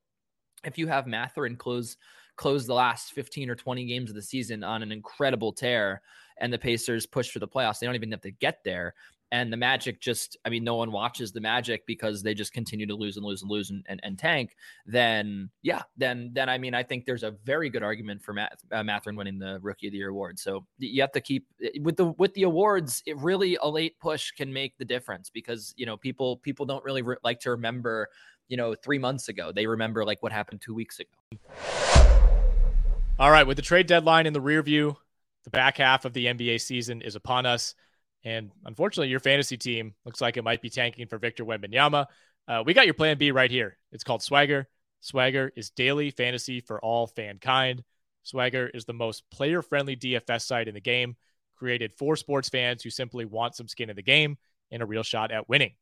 if 0.63 0.77
you 0.77 0.87
have 0.87 1.07
Mathurin 1.07 1.57
close 1.57 1.97
close 2.35 2.65
the 2.65 2.73
last 2.73 3.13
15 3.13 3.49
or 3.49 3.55
20 3.55 3.85
games 3.85 4.09
of 4.09 4.15
the 4.15 4.21
season 4.21 4.63
on 4.63 4.81
an 4.81 4.91
incredible 4.91 5.53
tear 5.53 6.01
and 6.37 6.51
the 6.51 6.57
Pacers 6.57 7.05
push 7.05 7.29
for 7.29 7.39
the 7.39 7.47
playoffs. 7.47 7.79
They 7.79 7.85
don't 7.85 7.95
even 7.95 8.11
have 8.11 8.21
to 8.21 8.31
get 8.31 8.63
there 8.63 8.95
and 9.33 9.51
the 9.51 9.57
Magic 9.57 9.99
just, 9.99 10.37
I 10.45 10.49
mean, 10.49 10.63
no 10.63 10.75
one 10.75 10.91
watches 10.91 11.31
the 11.31 11.41
Magic 11.41 11.87
because 11.87 12.21
they 12.21 12.35
just 12.35 12.53
continue 12.53 12.85
to 12.85 12.93
lose 12.93 13.17
and 13.17 13.25
lose 13.25 13.41
and 13.41 13.49
lose 13.49 13.71
and, 13.71 13.83
and, 13.89 13.99
and 14.03 14.17
tank, 14.17 14.55
then 14.85 15.49
yeah, 15.63 15.81
then 15.97 16.29
then 16.33 16.49
I 16.49 16.59
mean, 16.59 16.75
I 16.75 16.83
think 16.83 17.07
there's 17.07 17.23
a 17.23 17.31
very 17.43 17.71
good 17.71 17.81
argument 17.81 18.21
for 18.21 18.33
Matt, 18.33 18.59
uh, 18.71 18.83
Mathurin 18.83 19.15
winning 19.15 19.39
the 19.39 19.57
Rookie 19.63 19.87
of 19.87 19.91
the 19.91 19.97
Year 19.97 20.09
award. 20.09 20.37
So 20.37 20.67
you 20.77 21.01
have 21.01 21.11
to 21.13 21.19
keep 21.19 21.47
with 21.81 21.97
the 21.97 22.05
with 22.19 22.35
the 22.35 22.43
awards. 22.43 23.01
It 23.07 23.17
really 23.17 23.57
a 23.59 23.67
late 23.67 23.99
push 23.99 24.29
can 24.29 24.53
make 24.53 24.77
the 24.77 24.85
difference 24.85 25.31
because 25.31 25.73
you 25.77 25.87
know 25.87 25.97
people 25.97 26.37
people 26.37 26.67
don't 26.67 26.83
really 26.83 27.01
re- 27.01 27.17
like 27.23 27.39
to 27.39 27.49
remember 27.49 28.09
you 28.49 28.57
know 28.57 28.75
three 28.75 28.99
months 28.99 29.29
ago. 29.29 29.51
They 29.51 29.65
remember 29.65 30.05
like 30.05 30.21
what 30.21 30.31
happened 30.31 30.61
two 30.61 30.75
weeks 30.75 30.99
ago. 30.99 31.39
All 33.17 33.31
right, 33.31 33.47
with 33.47 33.57
the 33.57 33.63
trade 33.63 33.87
deadline 33.87 34.27
in 34.27 34.33
the 34.33 34.41
rear 34.41 34.61
view, 34.61 34.95
the 35.43 35.49
back 35.49 35.77
half 35.77 36.05
of 36.05 36.13
the 36.13 36.27
NBA 36.27 36.61
season 36.61 37.01
is 37.01 37.15
upon 37.15 37.47
us. 37.47 37.73
And 38.23 38.51
unfortunately, 38.65 39.09
your 39.09 39.19
fantasy 39.19 39.57
team 39.57 39.93
looks 40.05 40.21
like 40.21 40.37
it 40.37 40.43
might 40.43 40.61
be 40.61 40.69
tanking 40.69 41.07
for 41.07 41.17
Victor 41.17 41.43
Wembanyama. 41.43 42.07
Uh, 42.47 42.63
we 42.65 42.73
got 42.73 42.85
your 42.85 42.93
plan 42.93 43.17
B 43.17 43.31
right 43.31 43.51
here. 43.51 43.77
It's 43.91 44.03
called 44.03 44.21
Swagger. 44.21 44.67
Swagger 45.01 45.51
is 45.55 45.69
daily 45.69 46.11
fantasy 46.11 46.61
for 46.61 46.79
all 46.79 47.07
fankind. 47.07 47.81
Swagger 48.23 48.69
is 48.73 48.85
the 48.85 48.93
most 48.93 49.29
player 49.29 49.61
friendly 49.61 49.97
DFS 49.97 50.41
site 50.43 50.69
in 50.69 50.73
the 50.73 50.81
game, 50.81 51.17
created 51.55 51.93
for 51.93 52.15
sports 52.15 52.47
fans 52.47 52.81
who 52.81 52.89
simply 52.89 53.25
want 53.25 53.55
some 53.55 53.67
skin 53.67 53.89
in 53.89 53.95
the 53.95 54.01
game 54.01 54.37
and 54.71 54.81
a 54.81 54.85
real 54.85 55.03
shot 55.03 55.31
at 55.31 55.49
winning. 55.49 55.73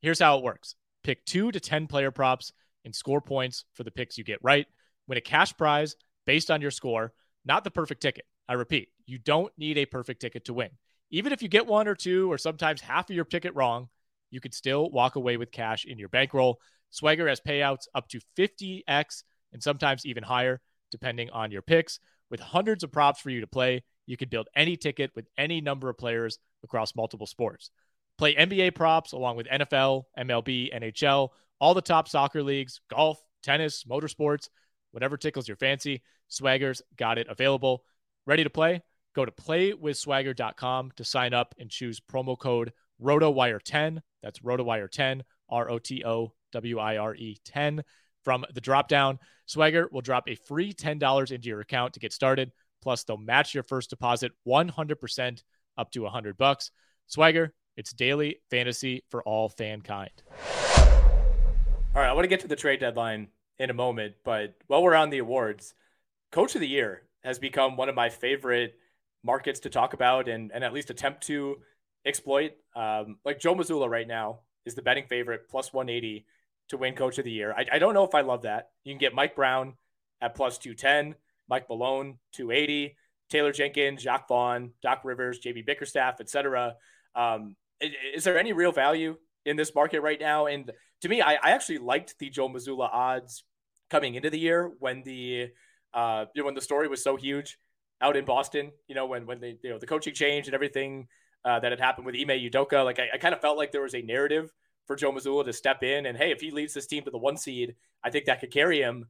Here's 0.00 0.18
how 0.18 0.38
it 0.38 0.44
works 0.44 0.74
pick 1.04 1.24
two 1.24 1.52
to 1.52 1.60
10 1.60 1.86
player 1.86 2.10
props 2.10 2.52
and 2.84 2.94
score 2.94 3.20
points 3.20 3.64
for 3.74 3.84
the 3.84 3.90
picks 3.90 4.18
you 4.18 4.24
get 4.24 4.38
right. 4.42 4.66
Win 5.06 5.18
a 5.18 5.20
cash 5.20 5.56
prize 5.56 5.96
based 6.26 6.50
on 6.50 6.60
your 6.60 6.70
score, 6.70 7.12
not 7.44 7.62
the 7.62 7.70
perfect 7.70 8.02
ticket. 8.02 8.24
I 8.48 8.54
repeat, 8.54 8.88
you 9.06 9.18
don't 9.18 9.52
need 9.56 9.78
a 9.78 9.86
perfect 9.86 10.20
ticket 10.20 10.46
to 10.46 10.54
win. 10.54 10.70
Even 11.14 11.32
if 11.32 11.42
you 11.42 11.48
get 11.48 11.68
one 11.68 11.86
or 11.86 11.94
two 11.94 12.30
or 12.30 12.38
sometimes 12.38 12.80
half 12.80 13.08
of 13.08 13.14
your 13.14 13.24
ticket 13.24 13.54
wrong, 13.54 13.88
you 14.32 14.40
could 14.40 14.52
still 14.52 14.90
walk 14.90 15.14
away 15.14 15.36
with 15.36 15.52
cash 15.52 15.84
in 15.84 15.96
your 15.96 16.08
bankroll. 16.08 16.58
Swagger 16.90 17.28
has 17.28 17.40
payouts 17.40 17.86
up 17.94 18.08
to 18.08 18.20
50x 18.36 19.22
and 19.52 19.62
sometimes 19.62 20.04
even 20.04 20.24
higher, 20.24 20.60
depending 20.90 21.30
on 21.30 21.52
your 21.52 21.62
picks. 21.62 22.00
With 22.30 22.40
hundreds 22.40 22.82
of 22.82 22.90
props 22.90 23.20
for 23.20 23.30
you 23.30 23.40
to 23.42 23.46
play, 23.46 23.84
you 24.06 24.16
can 24.16 24.28
build 24.28 24.48
any 24.56 24.76
ticket 24.76 25.12
with 25.14 25.28
any 25.38 25.60
number 25.60 25.88
of 25.88 25.96
players 25.96 26.40
across 26.64 26.96
multiple 26.96 27.28
sports. 27.28 27.70
Play 28.18 28.34
NBA 28.34 28.74
props 28.74 29.12
along 29.12 29.36
with 29.36 29.46
NFL, 29.46 30.02
MLB, 30.18 30.74
NHL, 30.74 31.28
all 31.60 31.74
the 31.74 31.80
top 31.80 32.08
soccer 32.08 32.42
leagues, 32.42 32.80
golf, 32.90 33.22
tennis, 33.44 33.84
motorsports, 33.84 34.48
whatever 34.90 35.16
tickles 35.16 35.46
your 35.46 35.58
fancy. 35.58 36.02
Swagger's 36.26 36.82
got 36.96 37.18
it 37.18 37.28
available. 37.30 37.84
Ready 38.26 38.42
to 38.42 38.50
play? 38.50 38.82
Go 39.14 39.24
to 39.24 39.30
playwithswagger.com 39.30 40.92
to 40.96 41.04
sign 41.04 41.34
up 41.34 41.54
and 41.58 41.70
choose 41.70 42.00
promo 42.00 42.38
code 42.38 42.72
ROTOWIRE10. 43.02 44.00
That's 44.22 44.40
ROTOWIRE10, 44.40 45.22
R 45.48 45.70
O 45.70 45.78
T 45.78 46.04
O 46.04 46.32
W 46.52 46.78
I 46.78 46.96
R 46.96 47.14
E 47.14 47.38
10. 47.44 47.84
From 48.24 48.44
the 48.52 48.60
dropdown, 48.60 49.18
Swagger 49.46 49.88
will 49.92 50.00
drop 50.00 50.28
a 50.28 50.34
free 50.34 50.72
$10 50.72 51.30
into 51.30 51.48
your 51.48 51.60
account 51.60 51.92
to 51.92 52.00
get 52.00 52.12
started. 52.12 52.52
Plus, 52.82 53.04
they'll 53.04 53.16
match 53.16 53.54
your 53.54 53.62
first 53.62 53.90
deposit 53.90 54.32
100% 54.46 55.42
up 55.76 55.90
to 55.92 56.00
100 56.00 56.36
bucks. 56.36 56.70
Swagger, 57.06 57.52
it's 57.76 57.92
daily 57.92 58.38
fantasy 58.50 59.04
for 59.10 59.22
all 59.22 59.50
fankind. 59.50 60.08
All 61.94 62.00
right, 62.00 62.08
I 62.08 62.12
want 62.12 62.24
to 62.24 62.28
get 62.28 62.40
to 62.40 62.48
the 62.48 62.56
trade 62.56 62.80
deadline 62.80 63.28
in 63.58 63.70
a 63.70 63.74
moment, 63.74 64.14
but 64.24 64.54
while 64.66 64.82
we're 64.82 64.94
on 64.94 65.10
the 65.10 65.18
awards, 65.18 65.74
Coach 66.32 66.54
of 66.54 66.60
the 66.60 66.68
Year 66.68 67.02
has 67.22 67.38
become 67.38 67.76
one 67.76 67.88
of 67.88 67.94
my 67.94 68.08
favorite 68.08 68.76
markets 69.24 69.60
to 69.60 69.70
talk 69.70 69.94
about 69.94 70.28
and, 70.28 70.52
and 70.52 70.62
at 70.62 70.72
least 70.72 70.90
attempt 70.90 71.26
to 71.26 71.56
exploit. 72.04 72.52
Um, 72.76 73.18
like 73.24 73.40
Joe 73.40 73.54
Mazzulla 73.54 73.88
right 73.88 74.06
now 74.06 74.40
is 74.64 74.74
the 74.74 74.82
betting 74.82 75.06
favorite, 75.08 75.48
plus 75.48 75.72
180 75.72 76.26
to 76.68 76.76
win 76.76 76.94
coach 76.94 77.18
of 77.18 77.24
the 77.24 77.30
year. 77.30 77.52
I, 77.52 77.66
I 77.72 77.78
don't 77.78 77.94
know 77.94 78.04
if 78.04 78.14
I 78.14 78.20
love 78.20 78.42
that. 78.42 78.70
You 78.84 78.92
can 78.92 78.98
get 78.98 79.14
Mike 79.14 79.34
Brown 79.34 79.74
at 80.20 80.34
plus 80.34 80.58
210, 80.58 81.14
Mike 81.48 81.68
Malone, 81.68 82.18
280, 82.32 82.96
Taylor 83.30 83.52
Jenkins, 83.52 84.02
Jacque 84.02 84.28
Vaughn, 84.28 84.72
Doc 84.82 85.00
Rivers, 85.04 85.40
JB 85.40 85.66
Bickerstaff, 85.66 86.20
etc. 86.20 86.74
Um, 87.14 87.56
is, 87.80 87.92
is, 88.16 88.24
there 88.24 88.38
any 88.38 88.52
real 88.52 88.72
value 88.72 89.16
in 89.44 89.56
this 89.56 89.74
market 89.74 90.00
right 90.00 90.20
now? 90.20 90.46
And 90.46 90.70
to 91.02 91.08
me, 91.08 91.20
I, 91.20 91.34
I 91.34 91.50
actually 91.50 91.78
liked 91.78 92.18
the 92.18 92.30
Joe 92.30 92.48
Mazzulla 92.48 92.88
odds 92.92 93.44
coming 93.90 94.14
into 94.14 94.30
the 94.30 94.38
year 94.38 94.72
when 94.78 95.02
the 95.02 95.48
uh, 95.92 96.26
when 96.36 96.54
the 96.54 96.60
story 96.60 96.88
was 96.88 97.02
so 97.02 97.16
huge 97.16 97.58
out 98.00 98.16
in 98.16 98.24
Boston, 98.24 98.72
you 98.88 98.94
know, 98.94 99.06
when 99.06 99.26
when 99.26 99.40
they 99.40 99.58
you 99.62 99.70
know 99.70 99.78
the 99.78 99.86
coaching 99.86 100.14
change 100.14 100.46
and 100.46 100.54
everything 100.54 101.08
uh, 101.44 101.60
that 101.60 101.72
had 101.72 101.80
happened 101.80 102.06
with 102.06 102.14
Ime 102.14 102.38
Udoka, 102.40 102.84
like 102.84 102.98
I, 102.98 103.08
I 103.14 103.18
kind 103.18 103.34
of 103.34 103.40
felt 103.40 103.58
like 103.58 103.72
there 103.72 103.82
was 103.82 103.94
a 103.94 104.02
narrative 104.02 104.52
for 104.86 104.96
Joe 104.96 105.12
Mazzulla 105.12 105.44
to 105.44 105.52
step 105.52 105.82
in 105.82 106.06
and 106.06 106.16
hey, 106.16 106.30
if 106.30 106.40
he 106.40 106.50
leads 106.50 106.74
this 106.74 106.86
team 106.86 107.04
to 107.04 107.10
the 107.10 107.18
one 107.18 107.36
seed, 107.36 107.74
I 108.02 108.10
think 108.10 108.26
that 108.26 108.40
could 108.40 108.52
carry 108.52 108.80
him. 108.80 109.06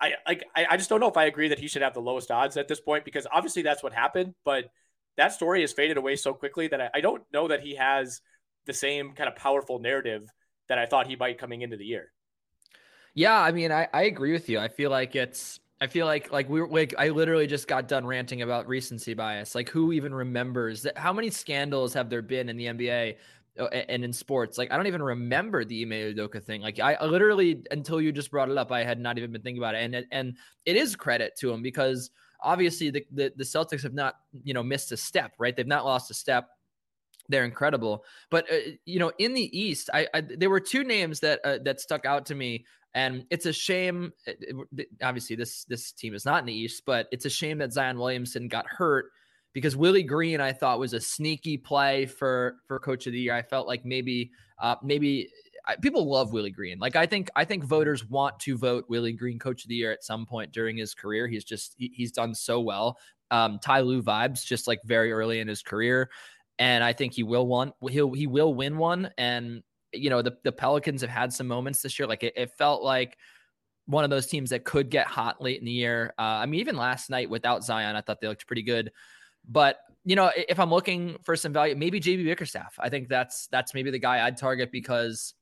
I 0.00 0.14
like 0.26 0.44
I, 0.56 0.66
I 0.70 0.76
just 0.76 0.88
don't 0.88 1.00
know 1.00 1.08
if 1.08 1.16
I 1.16 1.26
agree 1.26 1.48
that 1.48 1.60
he 1.60 1.68
should 1.68 1.82
have 1.82 1.94
the 1.94 2.00
lowest 2.00 2.30
odds 2.30 2.56
at 2.56 2.68
this 2.68 2.80
point 2.80 3.04
because 3.04 3.26
obviously 3.32 3.62
that's 3.62 3.82
what 3.82 3.92
happened, 3.92 4.34
but 4.44 4.70
that 5.16 5.32
story 5.32 5.60
has 5.60 5.72
faded 5.72 5.96
away 5.96 6.16
so 6.16 6.32
quickly 6.32 6.68
that 6.68 6.80
I, 6.80 6.90
I 6.94 7.00
don't 7.00 7.22
know 7.32 7.48
that 7.48 7.60
he 7.60 7.76
has 7.76 8.20
the 8.66 8.72
same 8.72 9.12
kind 9.12 9.28
of 9.28 9.36
powerful 9.36 9.78
narrative 9.78 10.28
that 10.68 10.78
I 10.78 10.86
thought 10.86 11.06
he 11.06 11.16
might 11.16 11.38
coming 11.38 11.62
into 11.62 11.76
the 11.76 11.84
year. 11.84 12.10
Yeah, 13.14 13.38
I 13.38 13.52
mean, 13.52 13.70
I, 13.70 13.88
I 13.92 14.04
agree 14.04 14.32
with 14.32 14.48
you. 14.48 14.58
I 14.58 14.68
feel 14.68 14.90
like 14.90 15.14
it's 15.14 15.60
I 15.82 15.88
feel 15.88 16.06
like 16.06 16.30
like 16.30 16.48
we 16.48 16.60
were 16.60 16.68
like 16.68 16.94
I 16.96 17.08
literally 17.08 17.48
just 17.48 17.66
got 17.66 17.88
done 17.88 18.06
ranting 18.06 18.42
about 18.42 18.68
recency 18.68 19.14
bias. 19.14 19.56
Like 19.56 19.68
who 19.68 19.90
even 19.90 20.14
remembers 20.14 20.82
that? 20.82 20.96
How 20.96 21.12
many 21.12 21.28
scandals 21.28 21.92
have 21.94 22.08
there 22.08 22.22
been 22.22 22.48
in 22.48 22.56
the 22.56 22.66
NBA 22.66 23.16
uh, 23.58 23.64
and 23.64 24.04
in 24.04 24.12
sports? 24.12 24.58
Like 24.58 24.70
I 24.70 24.76
don't 24.76 24.86
even 24.86 25.02
remember 25.02 25.64
the 25.64 25.82
Ime 25.82 26.14
Udoka 26.14 26.40
thing. 26.40 26.62
Like 26.62 26.78
I 26.78 27.04
literally 27.04 27.64
until 27.72 28.00
you 28.00 28.12
just 28.12 28.30
brought 28.30 28.48
it 28.48 28.56
up, 28.56 28.70
I 28.70 28.84
had 28.84 29.00
not 29.00 29.18
even 29.18 29.32
been 29.32 29.42
thinking 29.42 29.60
about 29.60 29.74
it. 29.74 29.78
And 29.78 30.06
and 30.12 30.36
it 30.66 30.76
is 30.76 30.94
credit 30.94 31.32
to 31.40 31.50
him 31.50 31.62
because 31.62 32.12
obviously 32.40 32.90
the, 32.90 33.04
the 33.10 33.32
the 33.36 33.44
Celtics 33.44 33.82
have 33.82 33.94
not 33.94 34.14
you 34.44 34.54
know 34.54 34.62
missed 34.62 34.92
a 34.92 34.96
step. 34.96 35.32
Right, 35.36 35.56
they've 35.56 35.66
not 35.66 35.84
lost 35.84 36.12
a 36.12 36.14
step 36.14 36.48
they're 37.28 37.44
incredible. 37.44 38.04
But 38.30 38.52
uh, 38.52 38.56
you 38.84 38.98
know, 38.98 39.12
in 39.18 39.32
the 39.32 39.58
East, 39.58 39.90
I, 39.94 40.06
I, 40.12 40.20
there 40.20 40.50
were 40.50 40.60
two 40.60 40.84
names 40.84 41.20
that 41.20 41.40
uh, 41.44 41.58
that 41.64 41.80
stuck 41.80 42.04
out 42.04 42.26
to 42.26 42.34
me 42.34 42.66
and 42.94 43.24
it's 43.30 43.46
a 43.46 43.52
shame. 43.52 44.12
Obviously, 45.02 45.36
this 45.36 45.64
this 45.64 45.92
team 45.92 46.14
is 46.14 46.24
not 46.24 46.40
in 46.40 46.46
the 46.46 46.54
East, 46.54 46.82
but 46.84 47.08
it's 47.12 47.24
a 47.24 47.30
shame 47.30 47.58
that 47.58 47.72
Zion 47.72 47.98
Williamson 47.98 48.48
got 48.48 48.66
hurt 48.66 49.06
because 49.52 49.76
Willie 49.76 50.02
Green 50.02 50.40
I 50.40 50.52
thought 50.52 50.78
was 50.78 50.92
a 50.92 51.00
sneaky 51.00 51.56
play 51.56 52.06
for 52.06 52.56
for 52.66 52.78
Coach 52.78 53.06
of 53.06 53.12
the 53.12 53.20
Year. 53.20 53.34
I 53.34 53.42
felt 53.42 53.66
like 53.66 53.84
maybe 53.84 54.30
uh, 54.60 54.76
maybe 54.82 55.30
I, 55.66 55.76
people 55.76 56.10
love 56.10 56.32
Willie 56.32 56.50
Green. 56.50 56.78
Like 56.78 56.96
I 56.96 57.06
think 57.06 57.30
I 57.36 57.44
think 57.44 57.64
voters 57.64 58.08
want 58.08 58.38
to 58.40 58.56
vote 58.56 58.84
Willie 58.88 59.12
Green 59.12 59.38
Coach 59.38 59.64
of 59.64 59.68
the 59.68 59.74
Year 59.74 59.92
at 59.92 60.04
some 60.04 60.26
point 60.26 60.52
during 60.52 60.76
his 60.76 60.94
career. 60.94 61.28
He's 61.28 61.44
just 61.44 61.74
he, 61.78 61.90
he's 61.94 62.12
done 62.12 62.34
so 62.34 62.60
well. 62.60 62.98
Um, 63.30 63.58
Ty 63.62 63.80
Lue 63.80 64.02
vibes 64.02 64.44
just 64.44 64.66
like 64.66 64.80
very 64.84 65.12
early 65.12 65.40
in 65.40 65.48
his 65.48 65.62
career, 65.62 66.10
and 66.58 66.84
I 66.84 66.92
think 66.92 67.14
he 67.14 67.22
will 67.22 67.46
one. 67.46 67.72
He'll 67.88 68.12
he 68.12 68.26
will 68.26 68.54
win 68.54 68.76
one, 68.76 69.10
and 69.16 69.62
you 69.92 70.10
know, 70.10 70.22
the, 70.22 70.36
the 70.44 70.52
Pelicans 70.52 71.00
have 71.00 71.10
had 71.10 71.32
some 71.32 71.46
moments 71.46 71.82
this 71.82 71.98
year. 71.98 72.06
Like 72.06 72.22
it, 72.22 72.32
it 72.36 72.50
felt 72.56 72.82
like 72.82 73.16
one 73.86 74.04
of 74.04 74.10
those 74.10 74.26
teams 74.26 74.50
that 74.50 74.64
could 74.64 74.90
get 74.90 75.06
hot 75.06 75.42
late 75.42 75.58
in 75.58 75.64
the 75.64 75.72
year. 75.72 76.14
Uh, 76.18 76.22
I 76.22 76.46
mean, 76.46 76.60
even 76.60 76.76
last 76.76 77.10
night 77.10 77.28
without 77.28 77.64
Zion, 77.64 77.96
I 77.96 78.00
thought 78.00 78.20
they 78.20 78.28
looked 78.28 78.46
pretty 78.46 78.62
good. 78.62 78.92
But 79.48 79.78
you 80.04 80.16
know, 80.16 80.30
if 80.36 80.58
I'm 80.58 80.70
looking 80.70 81.16
for 81.24 81.36
some 81.36 81.52
value, 81.52 81.76
maybe 81.76 82.00
JB 82.00 82.24
Bickerstaff. 82.24 82.74
I 82.78 82.88
think 82.88 83.08
that's 83.08 83.46
that's 83.48 83.74
maybe 83.74 83.90
the 83.90 83.98
guy 83.98 84.26
I'd 84.26 84.36
target 84.36 84.72
because 84.72 85.34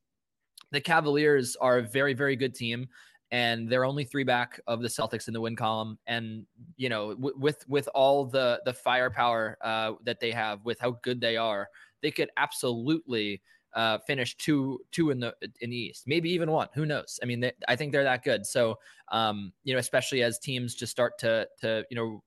the 0.71 0.81
Cavaliers 0.81 1.55
are 1.55 1.79
a 1.79 1.81
very 1.81 2.13
very 2.13 2.35
good 2.35 2.53
team, 2.53 2.87
and 3.31 3.69
they're 3.69 3.85
only 3.85 4.03
three 4.03 4.23
back 4.23 4.59
of 4.67 4.81
the 4.81 4.87
Celtics 4.87 5.27
in 5.27 5.33
the 5.33 5.41
win 5.41 5.55
column. 5.55 5.97
And 6.07 6.45
you 6.77 6.89
know, 6.89 7.13
w- 7.15 7.35
with 7.37 7.67
with 7.67 7.89
all 7.95 8.25
the 8.25 8.61
the 8.65 8.73
firepower 8.73 9.57
uh, 9.61 9.93
that 10.03 10.19
they 10.19 10.31
have, 10.31 10.63
with 10.63 10.79
how 10.79 10.99
good 11.03 11.21
they 11.21 11.37
are, 11.37 11.67
they 12.01 12.11
could 12.11 12.29
absolutely 12.37 13.41
uh, 13.73 13.97
finish 13.99 14.35
two 14.37 14.79
two 14.91 15.09
in 15.11 15.19
the 15.19 15.33
in 15.61 15.69
the 15.69 15.77
East, 15.77 16.03
maybe 16.07 16.29
even 16.31 16.51
one. 16.51 16.67
Who 16.73 16.85
knows? 16.85 17.19
I 17.21 17.25
mean, 17.25 17.39
they, 17.39 17.51
I 17.67 17.75
think 17.75 17.91
they're 17.91 18.03
that 18.03 18.23
good. 18.23 18.45
So, 18.45 18.79
um, 19.11 19.53
you 19.63 19.73
know, 19.73 19.79
especially 19.79 20.23
as 20.23 20.39
teams 20.39 20.75
just 20.75 20.91
start 20.91 21.17
to 21.19 21.47
to 21.61 21.83
you 21.89 21.95
know 21.95 22.23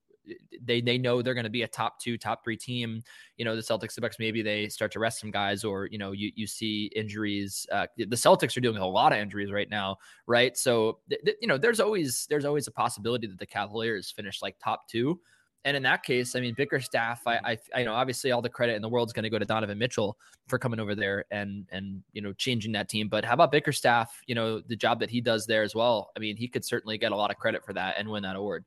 they 0.62 0.80
they 0.80 0.98
know 0.98 1.22
they're 1.22 1.34
going 1.34 1.44
to 1.44 1.50
be 1.50 1.62
a 1.62 1.68
top 1.68 2.00
two, 2.00 2.16
top 2.16 2.44
three 2.44 2.56
team. 2.56 3.02
You 3.36 3.44
know, 3.44 3.56
the 3.56 3.62
Celtics, 3.62 3.94
the 3.94 4.00
Bucks, 4.00 4.18
maybe 4.18 4.42
they 4.42 4.68
start 4.68 4.92
to 4.92 4.98
rest 4.98 5.20
some 5.20 5.30
guys, 5.30 5.64
or 5.64 5.86
you 5.86 5.98
know, 5.98 6.12
you 6.12 6.30
you 6.34 6.46
see 6.46 6.90
injuries. 6.96 7.66
Uh, 7.70 7.86
the 7.96 8.06
Celtics 8.16 8.56
are 8.56 8.60
dealing 8.60 8.76
with 8.76 8.82
a 8.82 8.86
lot 8.86 9.12
of 9.12 9.18
injuries 9.18 9.52
right 9.52 9.68
now, 9.68 9.96
right? 10.26 10.56
So, 10.56 10.98
th- 11.08 11.20
th- 11.24 11.36
you 11.40 11.48
know, 11.48 11.58
there's 11.58 11.80
always 11.80 12.26
there's 12.30 12.44
always 12.44 12.66
a 12.66 12.72
possibility 12.72 13.26
that 13.26 13.38
the 13.38 13.46
Cavaliers 13.46 14.10
finish 14.10 14.42
like 14.42 14.56
top 14.62 14.88
two. 14.88 15.20
And 15.64 15.76
in 15.76 15.82
that 15.84 16.02
case, 16.02 16.36
I 16.36 16.40
mean, 16.40 16.54
Bickerstaff, 16.54 17.26
I, 17.26 17.38
I, 17.42 17.58
I 17.74 17.84
know 17.84 17.94
obviously 17.94 18.32
all 18.32 18.42
the 18.42 18.50
credit 18.50 18.76
in 18.76 18.82
the 18.82 18.88
world 18.88 19.08
is 19.08 19.14
going 19.14 19.22
to 19.22 19.30
go 19.30 19.38
to 19.38 19.46
Donovan 19.46 19.78
Mitchell 19.78 20.18
for 20.46 20.58
coming 20.58 20.78
over 20.78 20.94
there 20.94 21.24
and 21.30 21.66
and 21.72 22.02
you 22.12 22.20
know 22.20 22.34
changing 22.34 22.72
that 22.72 22.88
team. 22.88 23.08
But 23.08 23.24
how 23.24 23.32
about 23.32 23.50
Bickerstaff? 23.50 24.20
You 24.26 24.34
know 24.34 24.60
the 24.60 24.76
job 24.76 25.00
that 25.00 25.08
he 25.08 25.22
does 25.22 25.46
there 25.46 25.62
as 25.62 25.74
well. 25.74 26.10
I 26.16 26.20
mean, 26.20 26.36
he 26.36 26.48
could 26.48 26.64
certainly 26.64 26.98
get 26.98 27.12
a 27.12 27.16
lot 27.16 27.30
of 27.30 27.38
credit 27.38 27.64
for 27.64 27.72
that 27.72 27.94
and 27.98 28.08
win 28.08 28.22
that 28.24 28.36
award. 28.36 28.64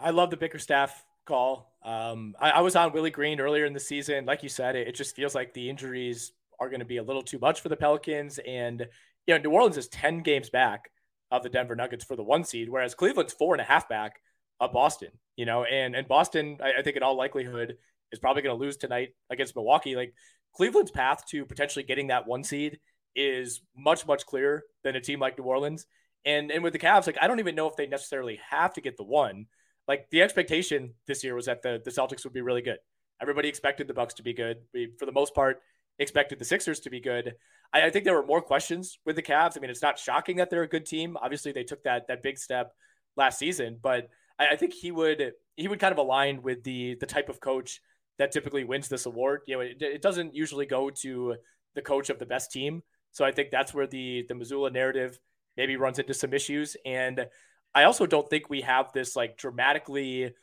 I 0.00 0.10
love 0.10 0.30
the 0.30 0.36
Bickerstaff 0.36 1.04
call. 1.26 1.72
Um, 1.84 2.34
I, 2.40 2.50
I, 2.50 2.60
was 2.60 2.74
on 2.74 2.92
Willie 2.92 3.10
Green 3.10 3.40
earlier 3.40 3.64
in 3.64 3.72
the 3.72 3.80
season. 3.80 4.24
Like 4.24 4.42
you 4.42 4.48
said, 4.48 4.74
it, 4.74 4.88
it 4.88 4.94
just 4.96 5.14
feels 5.14 5.34
like 5.34 5.54
the 5.54 5.70
injuries 5.70 6.32
are 6.58 6.68
going 6.68 6.80
to 6.80 6.86
be 6.86 6.96
a 6.96 7.02
little 7.02 7.22
too 7.22 7.38
much 7.38 7.60
for 7.60 7.68
the 7.68 7.76
Pelicans. 7.76 8.40
And 8.46 8.86
you 9.26 9.34
know, 9.34 9.40
New 9.40 9.50
Orleans 9.50 9.76
is 9.76 9.86
ten 9.88 10.22
games 10.22 10.50
back 10.50 10.90
of 11.30 11.44
the 11.44 11.48
Denver 11.48 11.76
Nuggets 11.76 12.04
for 12.04 12.16
the 12.16 12.22
one 12.22 12.42
seed, 12.44 12.68
whereas 12.68 12.94
Cleveland's 12.94 13.32
four 13.32 13.54
and 13.54 13.60
a 13.60 13.64
half 13.64 13.88
back 13.88 14.20
of 14.62 14.72
Boston, 14.72 15.10
you 15.36 15.44
know, 15.44 15.64
and 15.64 15.94
and 15.94 16.06
Boston, 16.06 16.58
I, 16.62 16.74
I 16.78 16.82
think 16.82 16.96
in 16.96 17.02
all 17.02 17.16
likelihood 17.16 17.76
is 18.12 18.18
probably 18.18 18.42
going 18.42 18.56
to 18.56 18.64
lose 18.64 18.76
tonight 18.76 19.10
against 19.28 19.56
Milwaukee. 19.56 19.96
Like 19.96 20.14
Cleveland's 20.54 20.92
path 20.92 21.26
to 21.30 21.44
potentially 21.44 21.82
getting 21.82 22.06
that 22.08 22.26
one 22.26 22.44
seed 22.44 22.78
is 23.16 23.60
much 23.76 24.06
much 24.06 24.24
clearer 24.24 24.62
than 24.84 24.96
a 24.96 25.00
team 25.00 25.18
like 25.18 25.36
New 25.36 25.44
Orleans. 25.44 25.86
And 26.24 26.52
and 26.52 26.62
with 26.62 26.72
the 26.72 26.78
Cavs, 26.78 27.06
like 27.06 27.18
I 27.20 27.26
don't 27.26 27.40
even 27.40 27.56
know 27.56 27.68
if 27.68 27.76
they 27.76 27.86
necessarily 27.86 28.38
have 28.48 28.72
to 28.74 28.80
get 28.80 28.96
the 28.96 29.04
one. 29.04 29.46
Like 29.88 30.06
the 30.10 30.22
expectation 30.22 30.94
this 31.08 31.24
year 31.24 31.34
was 31.34 31.46
that 31.46 31.62
the 31.62 31.82
the 31.84 31.90
Celtics 31.90 32.22
would 32.22 32.32
be 32.32 32.40
really 32.40 32.62
good. 32.62 32.78
Everybody 33.20 33.48
expected 33.48 33.88
the 33.88 33.94
Bucks 33.94 34.14
to 34.14 34.22
be 34.22 34.32
good. 34.32 34.58
We, 34.72 34.92
for 34.98 35.06
the 35.06 35.12
most 35.12 35.34
part, 35.34 35.60
expected 35.98 36.38
the 36.38 36.44
Sixers 36.44 36.80
to 36.80 36.90
be 36.90 37.00
good. 37.00 37.34
I, 37.72 37.86
I, 37.86 37.90
think 37.90 38.04
there 38.04 38.14
were 38.14 38.26
more 38.26 38.42
questions 38.42 38.98
with 39.06 39.14
the 39.14 39.22
Cavs. 39.22 39.56
I 39.56 39.60
mean, 39.60 39.70
it's 39.70 39.82
not 39.82 39.98
shocking 39.98 40.36
that 40.36 40.50
they're 40.50 40.62
a 40.62 40.68
good 40.68 40.86
team. 40.86 41.16
Obviously, 41.20 41.52
they 41.52 41.62
took 41.62 41.82
that 41.84 42.08
that 42.08 42.22
big 42.22 42.38
step 42.38 42.72
last 43.16 43.38
season, 43.38 43.78
but 43.80 44.08
I, 44.38 44.48
I 44.48 44.56
think 44.56 44.72
he 44.72 44.90
would 44.90 45.32
he 45.56 45.68
would 45.68 45.80
kind 45.80 45.92
of 45.92 45.98
align 45.98 46.42
with 46.42 46.64
the 46.64 46.96
the 47.00 47.06
type 47.06 47.28
of 47.28 47.40
coach 47.40 47.80
that 48.18 48.32
typically 48.32 48.64
wins 48.64 48.88
this 48.88 49.06
award. 49.06 49.42
You 49.46 49.56
know, 49.56 49.60
it, 49.60 49.80
it 49.80 50.02
doesn't 50.02 50.34
usually 50.34 50.66
go 50.66 50.90
to 50.90 51.36
the 51.74 51.82
coach 51.82 52.10
of 52.10 52.18
the 52.18 52.26
best 52.26 52.52
team. 52.52 52.82
So 53.12 53.24
I 53.24 53.32
think 53.32 53.50
that's 53.50 53.74
where 53.74 53.86
the 53.86 54.24
the 54.28 54.34
Mazzulla 54.34 54.72
narrative 54.72 55.18
maybe 55.56 55.76
runs 55.76 55.98
into 55.98 56.14
some 56.14 56.32
issues. 56.32 56.76
And 56.84 57.26
I 57.74 57.84
also 57.84 58.06
don't 58.06 58.28
think 58.28 58.48
we 58.48 58.62
have 58.62 58.92
this 58.92 59.16
like 59.16 59.36
dramatically 59.36 60.34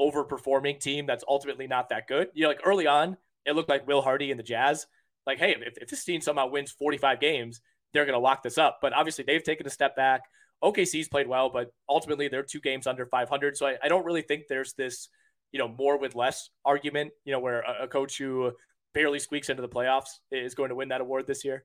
overperforming 0.00 0.78
team 0.78 1.06
that's 1.06 1.24
ultimately 1.28 1.66
not 1.66 1.88
that 1.88 2.06
good. 2.06 2.28
You 2.34 2.42
know, 2.42 2.48
like 2.48 2.60
early 2.64 2.86
on, 2.86 3.16
it 3.44 3.52
looked 3.56 3.68
like 3.68 3.86
Will 3.86 4.02
Hardy 4.02 4.30
and 4.30 4.38
the 4.38 4.44
Jazz. 4.44 4.86
Like, 5.26 5.38
hey, 5.38 5.56
if, 5.58 5.76
if 5.78 5.88
this 5.88 6.04
team 6.04 6.20
somehow 6.20 6.46
wins 6.46 6.70
45 6.70 7.20
games, 7.20 7.60
they're 7.92 8.04
going 8.04 8.14
to 8.14 8.20
lock 8.20 8.42
this 8.42 8.58
up. 8.58 8.78
But 8.80 8.92
obviously, 8.92 9.24
they've 9.24 9.42
taken 9.42 9.66
a 9.66 9.70
step 9.70 9.96
back. 9.96 10.22
OKC's 10.62 11.08
played 11.08 11.28
well, 11.28 11.50
but 11.50 11.70
ultimately 11.88 12.28
they're 12.28 12.42
two 12.42 12.60
games 12.60 12.86
under 12.86 13.06
500. 13.06 13.56
So 13.56 13.66
I, 13.66 13.76
I 13.82 13.88
don't 13.88 14.04
really 14.04 14.22
think 14.22 14.44
there's 14.48 14.74
this, 14.74 15.08
you 15.52 15.58
know, 15.58 15.68
more 15.68 15.98
with 15.98 16.14
less 16.14 16.50
argument, 16.64 17.12
you 17.24 17.32
know, 17.32 17.40
where 17.40 17.60
a, 17.60 17.84
a 17.84 17.88
coach 17.88 18.18
who 18.18 18.52
barely 18.94 19.18
squeaks 19.18 19.48
into 19.48 19.62
the 19.62 19.68
playoffs 19.68 20.18
is 20.32 20.54
going 20.54 20.70
to 20.70 20.74
win 20.74 20.88
that 20.88 21.00
award 21.00 21.26
this 21.26 21.44
year. 21.44 21.64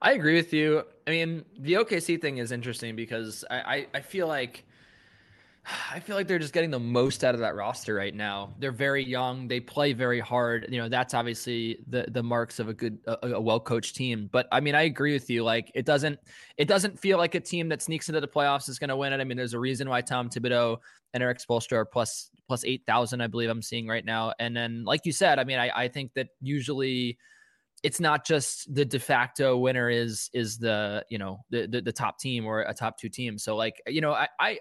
I 0.00 0.12
agree 0.12 0.34
with 0.34 0.52
you. 0.52 0.84
I 1.06 1.10
mean, 1.10 1.44
the 1.58 1.74
OKC 1.74 2.20
thing 2.20 2.38
is 2.38 2.52
interesting 2.52 2.94
because 2.94 3.44
I, 3.50 3.56
I, 3.56 3.86
I 3.94 4.00
feel 4.00 4.28
like 4.28 4.64
I 5.66 6.00
feel 6.00 6.14
like 6.14 6.28
they're 6.28 6.38
just 6.38 6.52
getting 6.52 6.70
the 6.70 6.78
most 6.78 7.24
out 7.24 7.34
of 7.34 7.40
that 7.40 7.54
roster 7.54 7.94
right 7.94 8.14
now. 8.14 8.54
They're 8.58 8.72
very 8.72 9.02
young. 9.02 9.48
They 9.48 9.60
play 9.60 9.94
very 9.94 10.20
hard. 10.20 10.66
You 10.68 10.78
know, 10.78 10.88
that's 10.90 11.14
obviously 11.14 11.78
the 11.88 12.06
the 12.10 12.22
marks 12.22 12.58
of 12.58 12.68
a 12.68 12.74
good, 12.74 12.98
a, 13.06 13.28
a 13.28 13.40
well 13.40 13.60
coached 13.60 13.96
team. 13.96 14.28
But 14.30 14.46
I 14.52 14.60
mean, 14.60 14.74
I 14.74 14.82
agree 14.82 15.14
with 15.14 15.30
you. 15.30 15.42
Like, 15.42 15.70
it 15.74 15.86
doesn't, 15.86 16.18
it 16.58 16.68
doesn't 16.68 16.98
feel 16.98 17.16
like 17.16 17.34
a 17.34 17.40
team 17.40 17.68
that 17.70 17.80
sneaks 17.80 18.08
into 18.08 18.20
the 18.20 18.28
playoffs 18.28 18.68
is 18.68 18.78
going 18.78 18.88
to 18.88 18.96
win 18.96 19.12
it. 19.12 19.20
I 19.20 19.24
mean, 19.24 19.38
there's 19.38 19.54
a 19.54 19.58
reason 19.58 19.88
why 19.88 20.02
Tom 20.02 20.28
Thibodeau 20.28 20.76
and 21.14 21.22
Erik 21.22 21.38
Spoelstra 21.38 21.72
are 21.78 21.84
plus 21.86 22.30
plus 22.46 22.64
eight 22.64 22.82
thousand, 22.86 23.22
I 23.22 23.26
believe 23.26 23.48
I'm 23.48 23.62
seeing 23.62 23.86
right 23.86 24.04
now. 24.04 24.34
And 24.38 24.54
then, 24.54 24.84
like 24.84 25.06
you 25.06 25.12
said, 25.12 25.38
I 25.38 25.44
mean, 25.44 25.58
I 25.58 25.70
I 25.74 25.88
think 25.88 26.12
that 26.14 26.28
usually 26.42 27.16
it's 27.82 28.00
not 28.00 28.26
just 28.26 28.74
the 28.74 28.84
de 28.84 28.98
facto 28.98 29.56
winner 29.58 29.90
is 29.90 30.30
is 30.32 30.58
the 30.58 31.04
you 31.10 31.18
know 31.18 31.44
the, 31.50 31.66
the, 31.66 31.80
the 31.82 31.92
top 31.92 32.18
team 32.18 32.44
or 32.44 32.62
a 32.62 32.74
top 32.74 32.98
two 32.98 33.08
team. 33.08 33.38
So 33.38 33.56
like 33.56 33.80
you 33.86 34.00
know 34.00 34.12
I 34.12 34.28
I 34.38 34.58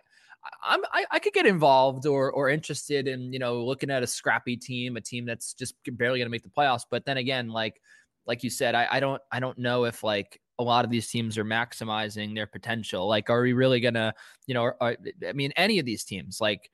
I'm, 0.63 0.81
I, 0.91 1.05
I 1.11 1.19
could 1.19 1.33
get 1.33 1.45
involved 1.45 2.05
or 2.05 2.31
or 2.31 2.49
interested 2.49 3.07
in 3.07 3.31
you 3.33 3.39
know 3.39 3.63
looking 3.63 3.89
at 3.89 4.03
a 4.03 4.07
scrappy 4.07 4.57
team, 4.57 4.97
a 4.97 5.01
team 5.01 5.25
that's 5.25 5.53
just 5.53 5.75
barely 5.85 6.19
going 6.19 6.27
to 6.27 6.31
make 6.31 6.43
the 6.43 6.49
playoffs. 6.49 6.85
But 6.89 7.05
then 7.05 7.17
again, 7.17 7.49
like 7.49 7.81
like 8.25 8.43
you 8.43 8.49
said, 8.49 8.75
I, 8.75 8.87
I 8.91 8.99
don't 8.99 9.21
I 9.31 9.39
don't 9.39 9.57
know 9.57 9.85
if 9.85 10.03
like 10.03 10.39
a 10.59 10.63
lot 10.63 10.85
of 10.85 10.91
these 10.91 11.09
teams 11.09 11.37
are 11.37 11.45
maximizing 11.45 12.35
their 12.35 12.47
potential. 12.47 13.07
Like, 13.07 13.29
are 13.29 13.41
we 13.41 13.53
really 13.53 13.79
gonna 13.79 14.13
you 14.47 14.53
know? 14.53 14.63
Are, 14.63 14.97
I 15.27 15.33
mean, 15.33 15.51
any 15.55 15.79
of 15.79 15.85
these 15.85 16.03
teams 16.03 16.39
like 16.39 16.69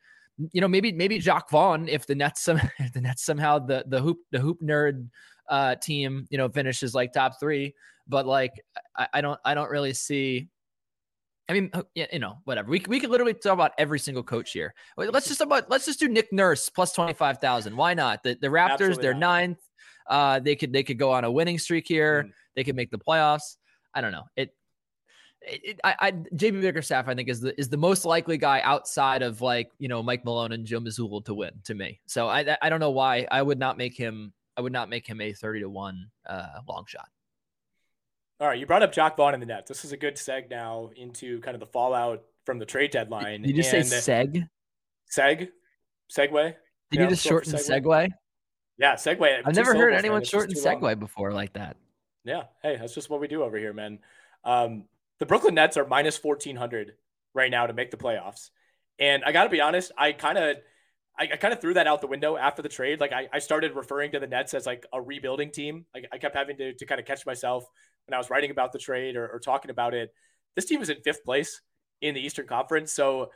you 0.53 0.61
know 0.61 0.67
maybe 0.67 0.91
maybe 0.91 1.19
Jacque 1.19 1.49
Vaughn 1.49 1.89
if 1.89 2.07
the 2.07 2.15
Nets 2.15 2.41
some 2.41 2.59
if 2.79 2.93
the 2.93 3.01
Nets 3.01 3.23
somehow 3.23 3.59
the 3.59 3.85
the 3.87 4.01
hoop 4.01 4.19
the 4.31 4.39
hoop 4.39 4.59
nerd 4.61 5.09
uh 5.49 5.75
team 5.75 6.27
you 6.29 6.37
know 6.37 6.49
finishes 6.49 6.93
like 6.93 7.13
top 7.13 7.39
three, 7.39 7.75
but 8.07 8.25
like 8.25 8.53
I, 8.95 9.07
I 9.15 9.21
don't 9.21 9.39
I 9.45 9.53
don't 9.53 9.69
really 9.69 9.93
see 9.93 10.47
I 11.49 11.53
mean, 11.53 11.71
uh, 11.73 11.81
you 11.95 12.19
know, 12.19 12.37
whatever. 12.43 12.69
We, 12.69 12.83
we 12.87 12.99
could 12.99 13.09
literally 13.09 13.33
talk 13.33 13.53
about 13.53 13.71
every 13.79 13.97
single 13.97 14.21
coach 14.21 14.51
here. 14.51 14.75
Let's 14.95 15.27
just 15.27 15.41
about 15.41 15.69
let's 15.69 15.85
just 15.85 15.99
do 15.99 16.07
Nick 16.07 16.31
Nurse 16.31 16.69
plus 16.69 16.93
twenty 16.93 17.13
five 17.13 17.39
thousand. 17.39 17.75
Why 17.75 17.95
not? 17.95 18.21
The 18.21 18.37
the 18.39 18.47
Raptors, 18.47 18.71
Absolutely 18.71 19.01
they're 19.01 19.13
not. 19.13 19.19
ninth. 19.19 19.59
Uh, 20.07 20.39
they 20.39 20.55
could 20.55 20.71
they 20.71 20.83
could 20.83 20.99
go 20.99 21.11
on 21.11 21.23
a 21.23 21.31
winning 21.31 21.57
streak 21.57 21.87
here. 21.87 22.23
Mm. 22.23 22.31
They 22.55 22.63
could 22.63 22.75
make 22.75 22.91
the 22.91 22.99
playoffs. 22.99 23.57
I 23.95 24.01
don't 24.01 24.11
know. 24.11 24.25
It, 24.35 24.51
it, 25.41 25.61
it 25.63 25.79
I, 25.83 25.95
I 25.99 26.11
JB 26.11 26.61
Bickerstaff 26.61 27.07
I 27.07 27.15
think 27.15 27.29
is 27.29 27.41
the 27.41 27.59
is 27.59 27.69
the 27.69 27.77
most 27.77 28.05
likely 28.05 28.37
guy 28.37 28.61
outside 28.63 29.23
of 29.23 29.41
like 29.41 29.71
you 29.79 29.87
know 29.87 30.03
Mike 30.03 30.23
Malone 30.25 30.51
and 30.51 30.65
Joe 30.65 30.79
Mazzulla 30.79 31.25
to 31.25 31.33
win 31.33 31.53
to 31.65 31.73
me. 31.73 31.99
So 32.05 32.27
I 32.27 32.57
I 32.61 32.69
don't 32.69 32.79
know 32.79 32.91
why 32.91 33.27
I 33.31 33.41
would 33.41 33.57
not 33.57 33.75
make 33.75 33.97
him 33.97 34.33
I 34.55 34.61
would 34.61 34.73
not 34.73 34.87
make 34.89 35.07
him 35.07 35.19
a 35.19 35.33
thirty 35.33 35.61
to 35.61 35.69
one 35.69 36.09
uh, 36.27 36.59
long 36.67 36.85
shot. 36.87 37.07
All 38.39 38.47
right, 38.47 38.57
you 38.57 38.65
brought 38.65 38.83
up 38.83 38.93
Jacque 38.93 39.17
Vaughn 39.17 39.33
in 39.33 39.41
the 39.41 39.45
Nets. 39.45 39.67
This 39.67 39.83
is 39.83 39.91
a 39.91 39.97
good 39.97 40.15
seg 40.15 40.49
now 40.49 40.91
into 40.95 41.41
kind 41.41 41.55
of 41.55 41.59
the 41.59 41.65
fallout 41.65 42.23
from 42.45 42.57
the 42.57 42.65
trade 42.65 42.91
deadline. 42.91 43.41
Did 43.41 43.57
you 43.57 43.63
say 43.63 43.79
seg? 43.79 44.47
Seg? 45.11 45.49
Segue? 46.09 46.55
Did 46.91 47.01
you 47.01 47.07
just 47.07 47.25
shorten 47.25 47.53
segue? 47.53 47.83
segue? 47.83 48.09
Yeah, 48.77 48.93
segue. 48.93 49.41
I've 49.45 49.55
never 49.55 49.75
heard 49.75 49.93
anyone 49.93 50.23
shorten 50.23 50.55
segue 50.55 50.81
long. 50.81 50.99
before 50.99 51.33
like 51.33 51.53
that. 51.53 51.75
Yeah. 52.23 52.43
Hey, 52.63 52.77
that's 52.77 52.95
just 52.95 53.09
what 53.09 53.19
we 53.19 53.27
do 53.27 53.43
over 53.43 53.57
here, 53.57 53.73
man. 53.73 53.99
Um, 54.45 54.85
the 55.19 55.25
Brooklyn 55.25 55.55
Nets 55.55 55.75
are 55.75 55.85
minus 55.85 56.23
1400 56.23 56.93
right 57.33 57.51
now 57.51 57.67
to 57.67 57.73
make 57.73 57.91
the 57.91 57.97
playoffs. 57.97 58.51
And 58.99 59.23
I 59.25 59.33
got 59.33 59.43
to 59.43 59.49
be 59.49 59.59
honest, 59.59 59.91
I 59.97 60.13
kind 60.13 60.37
of 60.37 60.57
I, 61.19 61.23
I 61.33 61.35
kind 61.35 61.53
of 61.53 61.59
threw 61.59 61.73
that 61.73 61.87
out 61.87 61.99
the 61.99 62.07
window 62.07 62.37
after 62.37 62.61
the 62.61 62.69
trade. 62.69 63.01
Like 63.01 63.11
I, 63.11 63.27
I 63.33 63.39
started 63.39 63.75
referring 63.75 64.13
to 64.13 64.19
the 64.19 64.27
Nets 64.27 64.53
as 64.53 64.65
like 64.65 64.85
a 64.93 65.01
rebuilding 65.01 65.51
team. 65.51 65.85
Like 65.93 66.07
I 66.13 66.17
kept 66.17 66.35
having 66.35 66.55
to, 66.57 66.73
to 66.73 66.85
kind 66.85 66.99
of 66.99 67.05
catch 67.05 67.25
myself 67.25 67.65
when 68.09 68.15
I 68.15 68.17
was 68.17 68.29
writing 68.29 68.51
about 68.51 68.71
the 68.71 68.79
trade 68.79 69.15
or, 69.15 69.27
or 69.27 69.39
talking 69.39 69.71
about 69.71 69.93
it. 69.93 70.13
This 70.55 70.65
team 70.65 70.81
is 70.81 70.89
in 70.89 70.97
fifth 71.01 71.23
place 71.23 71.61
in 72.01 72.15
the 72.15 72.21
Eastern 72.21 72.47
Conference. 72.47 72.91
So 72.91 73.29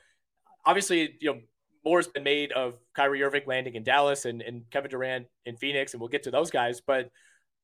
obviously, 0.65 1.15
you 1.19 1.33
know, 1.33 1.39
more 1.85 1.99
has 1.99 2.07
been 2.07 2.23
made 2.23 2.51
of 2.53 2.75
Kyrie 2.95 3.23
Irving 3.23 3.43
landing 3.45 3.75
in 3.75 3.83
Dallas 3.83 4.25
and, 4.25 4.41
and 4.41 4.63
Kevin 4.71 4.89
Durant 4.89 5.27
in 5.45 5.57
Phoenix, 5.57 5.93
and 5.93 6.01
we'll 6.01 6.09
get 6.09 6.23
to 6.23 6.31
those 6.31 6.49
guys. 6.49 6.81
But 6.81 7.11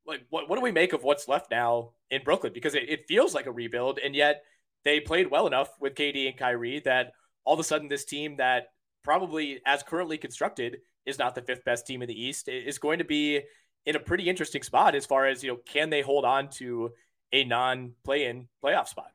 like, 0.05 0.25
what, 0.29 0.49
what 0.49 0.55
do 0.57 0.61
we 0.61 0.71
make 0.71 0.93
of 0.93 1.03
what's 1.03 1.27
left 1.27 1.49
now 1.49 1.91
in 2.11 2.23
Brooklyn? 2.23 2.53
Because 2.53 2.75
it, 2.75 2.89
it 2.89 3.07
feels 3.07 3.33
like 3.33 3.45
a 3.45 3.51
rebuild, 3.51 3.99
and 4.03 4.13
yet 4.13 4.43
they 4.83 4.99
played 4.99 5.31
well 5.31 5.47
enough 5.47 5.69
with 5.79 5.95
KD 5.95 6.27
and 6.27 6.37
Kyrie 6.37 6.81
that 6.81 7.13
all 7.45 7.53
of 7.53 7.59
a 7.59 7.63
sudden 7.63 7.87
this 7.87 8.05
team 8.05 8.37
that 8.37 8.67
probably 9.03 9.61
as 9.65 9.83
currently 9.83 10.17
constructed 10.17 10.77
is 11.05 11.17
not 11.17 11.33
the 11.33 11.41
fifth 11.41 11.63
best 11.63 11.87
team 11.87 12.01
in 12.01 12.07
the 12.07 12.21
East 12.21 12.47
is 12.47 12.77
going 12.77 12.99
to 12.99 13.05
be 13.05 13.41
in 13.85 13.95
a 13.95 13.99
pretty 13.99 14.29
interesting 14.29 14.61
spot 14.61 14.95
as 14.95 15.05
far 15.05 15.25
as 15.25 15.43
you 15.43 15.51
know 15.51 15.59
can 15.65 15.89
they 15.89 16.01
hold 16.01 16.25
on 16.25 16.49
to 16.49 16.91
a 17.31 17.43
non-play-in 17.43 18.47
playoff 18.63 18.87
spot 18.87 19.11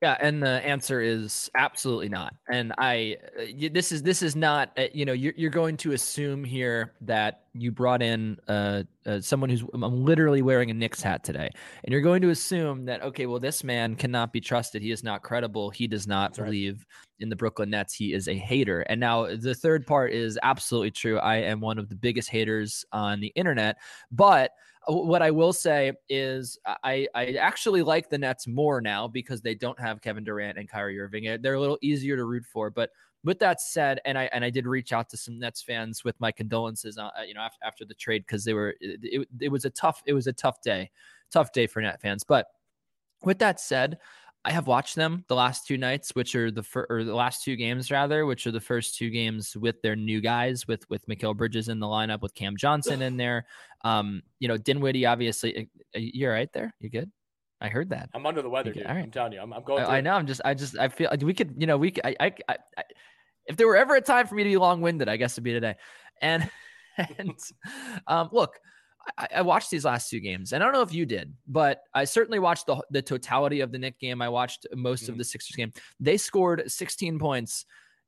yeah, 0.00 0.16
and 0.20 0.40
the 0.40 0.64
answer 0.64 1.00
is 1.00 1.50
absolutely 1.56 2.08
not. 2.08 2.32
And 2.48 2.72
I, 2.78 3.16
uh, 3.36 3.68
this 3.72 3.90
is 3.90 4.00
this 4.04 4.22
is 4.22 4.36
not. 4.36 4.70
Uh, 4.78 4.84
you 4.92 5.04
know, 5.04 5.12
you're 5.12 5.34
you're 5.36 5.50
going 5.50 5.76
to 5.78 5.92
assume 5.92 6.44
here 6.44 6.92
that 7.00 7.42
you 7.52 7.72
brought 7.72 8.00
in 8.00 8.38
uh, 8.46 8.84
uh, 9.06 9.20
someone 9.20 9.50
who's 9.50 9.64
I'm 9.74 10.04
literally 10.04 10.40
wearing 10.40 10.70
a 10.70 10.74
Knicks 10.74 11.02
hat 11.02 11.24
today, 11.24 11.50
and 11.82 11.92
you're 11.92 12.00
going 12.00 12.22
to 12.22 12.30
assume 12.30 12.84
that 12.84 13.02
okay, 13.02 13.26
well, 13.26 13.40
this 13.40 13.64
man 13.64 13.96
cannot 13.96 14.32
be 14.32 14.40
trusted. 14.40 14.82
He 14.82 14.92
is 14.92 15.02
not 15.02 15.24
credible. 15.24 15.68
He 15.70 15.88
does 15.88 16.06
not 16.06 16.30
That's 16.30 16.46
believe 16.46 16.74
right. 16.74 17.22
in 17.24 17.28
the 17.28 17.36
Brooklyn 17.36 17.70
Nets. 17.70 17.92
He 17.92 18.12
is 18.12 18.28
a 18.28 18.34
hater. 18.34 18.82
And 18.82 19.00
now 19.00 19.26
the 19.34 19.54
third 19.54 19.84
part 19.84 20.12
is 20.12 20.38
absolutely 20.44 20.92
true. 20.92 21.18
I 21.18 21.38
am 21.38 21.60
one 21.60 21.76
of 21.76 21.88
the 21.88 21.96
biggest 21.96 22.30
haters 22.30 22.84
on 22.92 23.18
the 23.18 23.32
internet, 23.34 23.78
but 24.12 24.52
what 24.88 25.22
I 25.22 25.30
will 25.30 25.52
say 25.52 25.92
is 26.08 26.58
I, 26.64 27.06
I 27.14 27.32
actually 27.32 27.82
like 27.82 28.08
the 28.08 28.16
Nets 28.16 28.46
more 28.46 28.80
now 28.80 29.06
because 29.06 29.42
they 29.42 29.54
don't 29.54 29.78
have 29.78 30.00
Kevin 30.00 30.24
Durant 30.24 30.58
and 30.58 30.68
Kyrie 30.68 30.98
Irving. 30.98 31.38
They're 31.42 31.54
a 31.54 31.60
little 31.60 31.78
easier 31.82 32.16
to 32.16 32.24
root 32.24 32.44
for. 32.46 32.70
But 32.70 32.90
with 33.24 33.38
that 33.40 33.60
said, 33.60 34.00
and 34.06 34.16
I 34.16 34.30
and 34.32 34.44
I 34.44 34.50
did 34.50 34.66
reach 34.66 34.92
out 34.92 35.10
to 35.10 35.16
some 35.16 35.38
Nets 35.38 35.60
fans 35.60 36.04
with 36.04 36.18
my 36.20 36.32
condolences, 36.32 36.96
uh, 36.96 37.10
you 37.26 37.34
know, 37.34 37.40
after, 37.40 37.58
after 37.64 37.84
the 37.84 37.94
trade 37.94 38.24
because 38.26 38.44
they 38.44 38.54
were 38.54 38.74
it, 38.80 39.00
it, 39.02 39.28
it 39.40 39.48
was 39.50 39.64
a 39.64 39.70
tough 39.70 40.02
it 40.06 40.14
was 40.14 40.26
a 40.26 40.32
tough 40.32 40.62
day, 40.62 40.90
tough 41.30 41.52
day 41.52 41.66
for 41.66 41.82
Net 41.82 42.00
fans. 42.00 42.24
But 42.24 42.46
with 43.22 43.38
that 43.40 43.60
said, 43.60 43.98
I 44.44 44.52
have 44.52 44.66
watched 44.66 44.94
them 44.94 45.24
the 45.28 45.34
last 45.34 45.66
two 45.66 45.76
nights, 45.76 46.14
which 46.14 46.34
are 46.34 46.50
the 46.50 46.62
fir- 46.62 46.86
or 46.88 47.04
the 47.04 47.14
last 47.14 47.44
two 47.44 47.56
games 47.56 47.90
rather, 47.90 48.24
which 48.24 48.46
are 48.46 48.52
the 48.52 48.60
first 48.60 48.96
two 48.96 49.10
games 49.10 49.56
with 49.56 49.82
their 49.82 49.96
new 49.96 50.20
guys, 50.20 50.66
with 50.66 50.88
with 50.88 51.06
Mikal 51.06 51.36
Bridges 51.36 51.68
in 51.68 51.80
the 51.80 51.86
lineup, 51.86 52.22
with 52.22 52.34
Cam 52.34 52.56
Johnson 52.56 53.02
in 53.02 53.16
there. 53.16 53.46
Um, 53.84 54.22
you 54.38 54.48
know, 54.48 54.56
Dinwiddie 54.56 55.06
obviously. 55.06 55.68
You're 55.94 56.32
right 56.32 56.52
there. 56.52 56.72
You 56.80 56.88
good? 56.88 57.10
I 57.60 57.68
heard 57.68 57.90
that. 57.90 58.10
I'm 58.14 58.24
under 58.24 58.40
the 58.40 58.48
weather, 58.48 58.72
dude. 58.72 58.86
All 58.86 58.94
right. 58.94 59.02
I'm 59.02 59.10
telling 59.10 59.32
you, 59.32 59.40
I'm, 59.40 59.52
I'm 59.52 59.64
going. 59.64 59.82
I, 59.82 59.98
I, 59.98 60.00
know. 60.00 60.12
I'm 60.12 60.26
just. 60.26 60.40
I 60.44 60.54
just. 60.54 60.78
I 60.78 60.88
feel 60.88 61.08
like 61.10 61.22
we 61.22 61.34
could. 61.34 61.54
You 61.58 61.66
know, 61.66 61.76
we. 61.76 61.90
Could, 61.90 62.06
I, 62.06 62.16
I, 62.20 62.32
I, 62.48 62.56
I. 62.78 62.82
If 63.46 63.56
there 63.56 63.66
were 63.66 63.76
ever 63.76 63.96
a 63.96 64.00
time 64.00 64.26
for 64.26 64.34
me 64.34 64.44
to 64.44 64.50
be 64.50 64.56
long 64.56 64.80
winded, 64.80 65.08
I 65.08 65.16
guess 65.16 65.34
it'd 65.34 65.44
be 65.44 65.52
today. 65.52 65.74
And 66.22 66.48
and 67.18 67.38
um, 68.06 68.28
look, 68.32 68.54
I, 69.16 69.28
I, 69.36 69.42
watched 69.42 69.70
these 69.70 69.84
last 69.84 70.10
two 70.10 70.20
games, 70.20 70.52
and 70.52 70.62
I 70.62 70.66
don't 70.66 70.74
know 70.74 70.82
if 70.82 70.92
you 70.92 71.06
did, 71.06 71.34
but 71.46 71.82
I 71.94 72.04
certainly 72.04 72.38
watched 72.38 72.66
the 72.66 72.82
the 72.90 73.02
totality 73.02 73.60
of 73.60 73.72
the 73.72 73.78
Knick 73.78 73.98
game. 73.98 74.20
I 74.20 74.28
watched 74.28 74.66
most 74.74 75.04
mm-hmm. 75.04 75.12
of 75.12 75.18
the 75.18 75.24
Sixers 75.24 75.56
game. 75.56 75.72
They 76.00 76.16
scored 76.16 76.70
16 76.70 77.18
points 77.18 77.64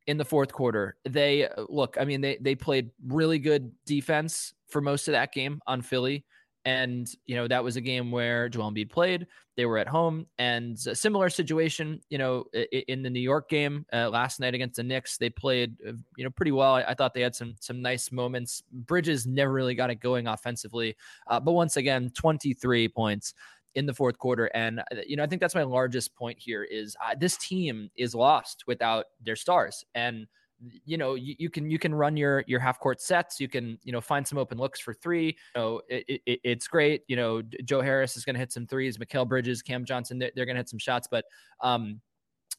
in 0.07 0.17
the 0.17 0.25
fourth 0.25 0.51
quarter. 0.51 0.97
They 1.07 1.47
look, 1.69 1.97
I 1.99 2.05
mean, 2.05 2.21
they 2.21 2.37
they 2.41 2.55
played 2.55 2.91
really 3.05 3.39
good 3.39 3.71
defense 3.85 4.53
for 4.67 4.81
most 4.81 5.07
of 5.07 5.13
that 5.13 5.33
game 5.33 5.61
on 5.67 5.81
Philly. 5.81 6.25
And, 6.65 7.09
you 7.25 7.35
know, 7.35 7.47
that 7.47 7.63
was 7.63 7.75
a 7.75 7.81
game 7.81 8.11
where 8.11 8.47
Joel 8.47 8.71
Embiid 8.71 8.91
played. 8.91 9.25
They 9.57 9.65
were 9.65 9.79
at 9.79 9.87
home. 9.87 10.27
And 10.37 10.77
a 10.87 10.95
similar 10.95 11.29
situation, 11.29 12.01
you 12.09 12.17
know, 12.17 12.45
in 12.87 13.01
the 13.01 13.09
New 13.09 13.19
York 13.19 13.49
game 13.49 13.85
uh, 13.91 14.09
last 14.09 14.39
night 14.39 14.53
against 14.53 14.75
the 14.75 14.83
Knicks, 14.83 15.17
they 15.17 15.29
played, 15.29 15.75
uh, 15.87 15.93
you 16.17 16.23
know, 16.23 16.29
pretty 16.29 16.51
well. 16.51 16.75
I, 16.75 16.83
I, 16.83 16.93
thought 16.93 17.13
they 17.13 17.21
had 17.21 17.35
some 17.35 17.55
some 17.59 17.81
nice 17.81 18.11
moments. 18.11 18.63
Bridges 18.71 19.25
never 19.25 19.51
really 19.51 19.73
got 19.73 19.89
it 19.89 19.95
going 19.95 20.27
offensively. 20.27 20.95
Uh, 21.27 21.39
but 21.39 21.53
once 21.53 21.77
again, 21.77 22.11
23 22.13 22.87
points 22.89 23.33
in 23.75 23.85
the 23.85 23.93
fourth 23.93 24.17
quarter. 24.17 24.45
And, 24.53 24.81
uh, 24.81 24.83
you 25.07 25.15
know, 25.15 25.23
I 25.23 25.27
think 25.27 25.41
that's 25.41 25.55
my 25.55 25.63
largest 25.63 26.15
point 26.15 26.37
here 26.39 26.63
is 26.63 26.95
uh, 27.03 27.15
this 27.17 27.37
team 27.37 27.89
is 27.95 28.13
lost 28.13 28.65
without 28.67 29.05
their 29.23 29.35
stars. 29.35 29.83
And, 29.95 30.27
you 30.85 30.97
know 30.97 31.15
you, 31.15 31.35
you, 31.37 31.49
can 31.49 31.69
you 31.69 31.79
can 31.79 31.93
run 31.93 32.15
your 32.15 32.43
your 32.47 32.59
half 32.59 32.79
court 32.79 33.01
sets 33.01 33.39
you 33.39 33.47
can 33.47 33.77
you 33.83 33.91
know 33.91 34.01
find 34.01 34.27
some 34.27 34.37
open 34.37 34.57
looks 34.57 34.79
for 34.79 34.93
three. 34.93 35.37
You 35.55 35.61
know 35.61 35.81
it, 35.89 36.21
it, 36.25 36.39
it's 36.43 36.67
great 36.67 37.03
you 37.07 37.15
know 37.15 37.41
joe 37.63 37.81
harris 37.81 38.17
is 38.17 38.25
going 38.25 38.35
to 38.35 38.39
hit 38.39 38.51
some 38.51 38.67
threes 38.67 38.97
Mikal 38.97 39.27
bridges 39.27 39.61
cam 39.61 39.85
johnson 39.85 40.19
they're, 40.19 40.31
they're 40.35 40.45
going 40.45 40.55
to 40.55 40.59
hit 40.59 40.69
some 40.69 40.79
shots. 40.79 41.07
But 41.09 41.25
um 41.61 42.01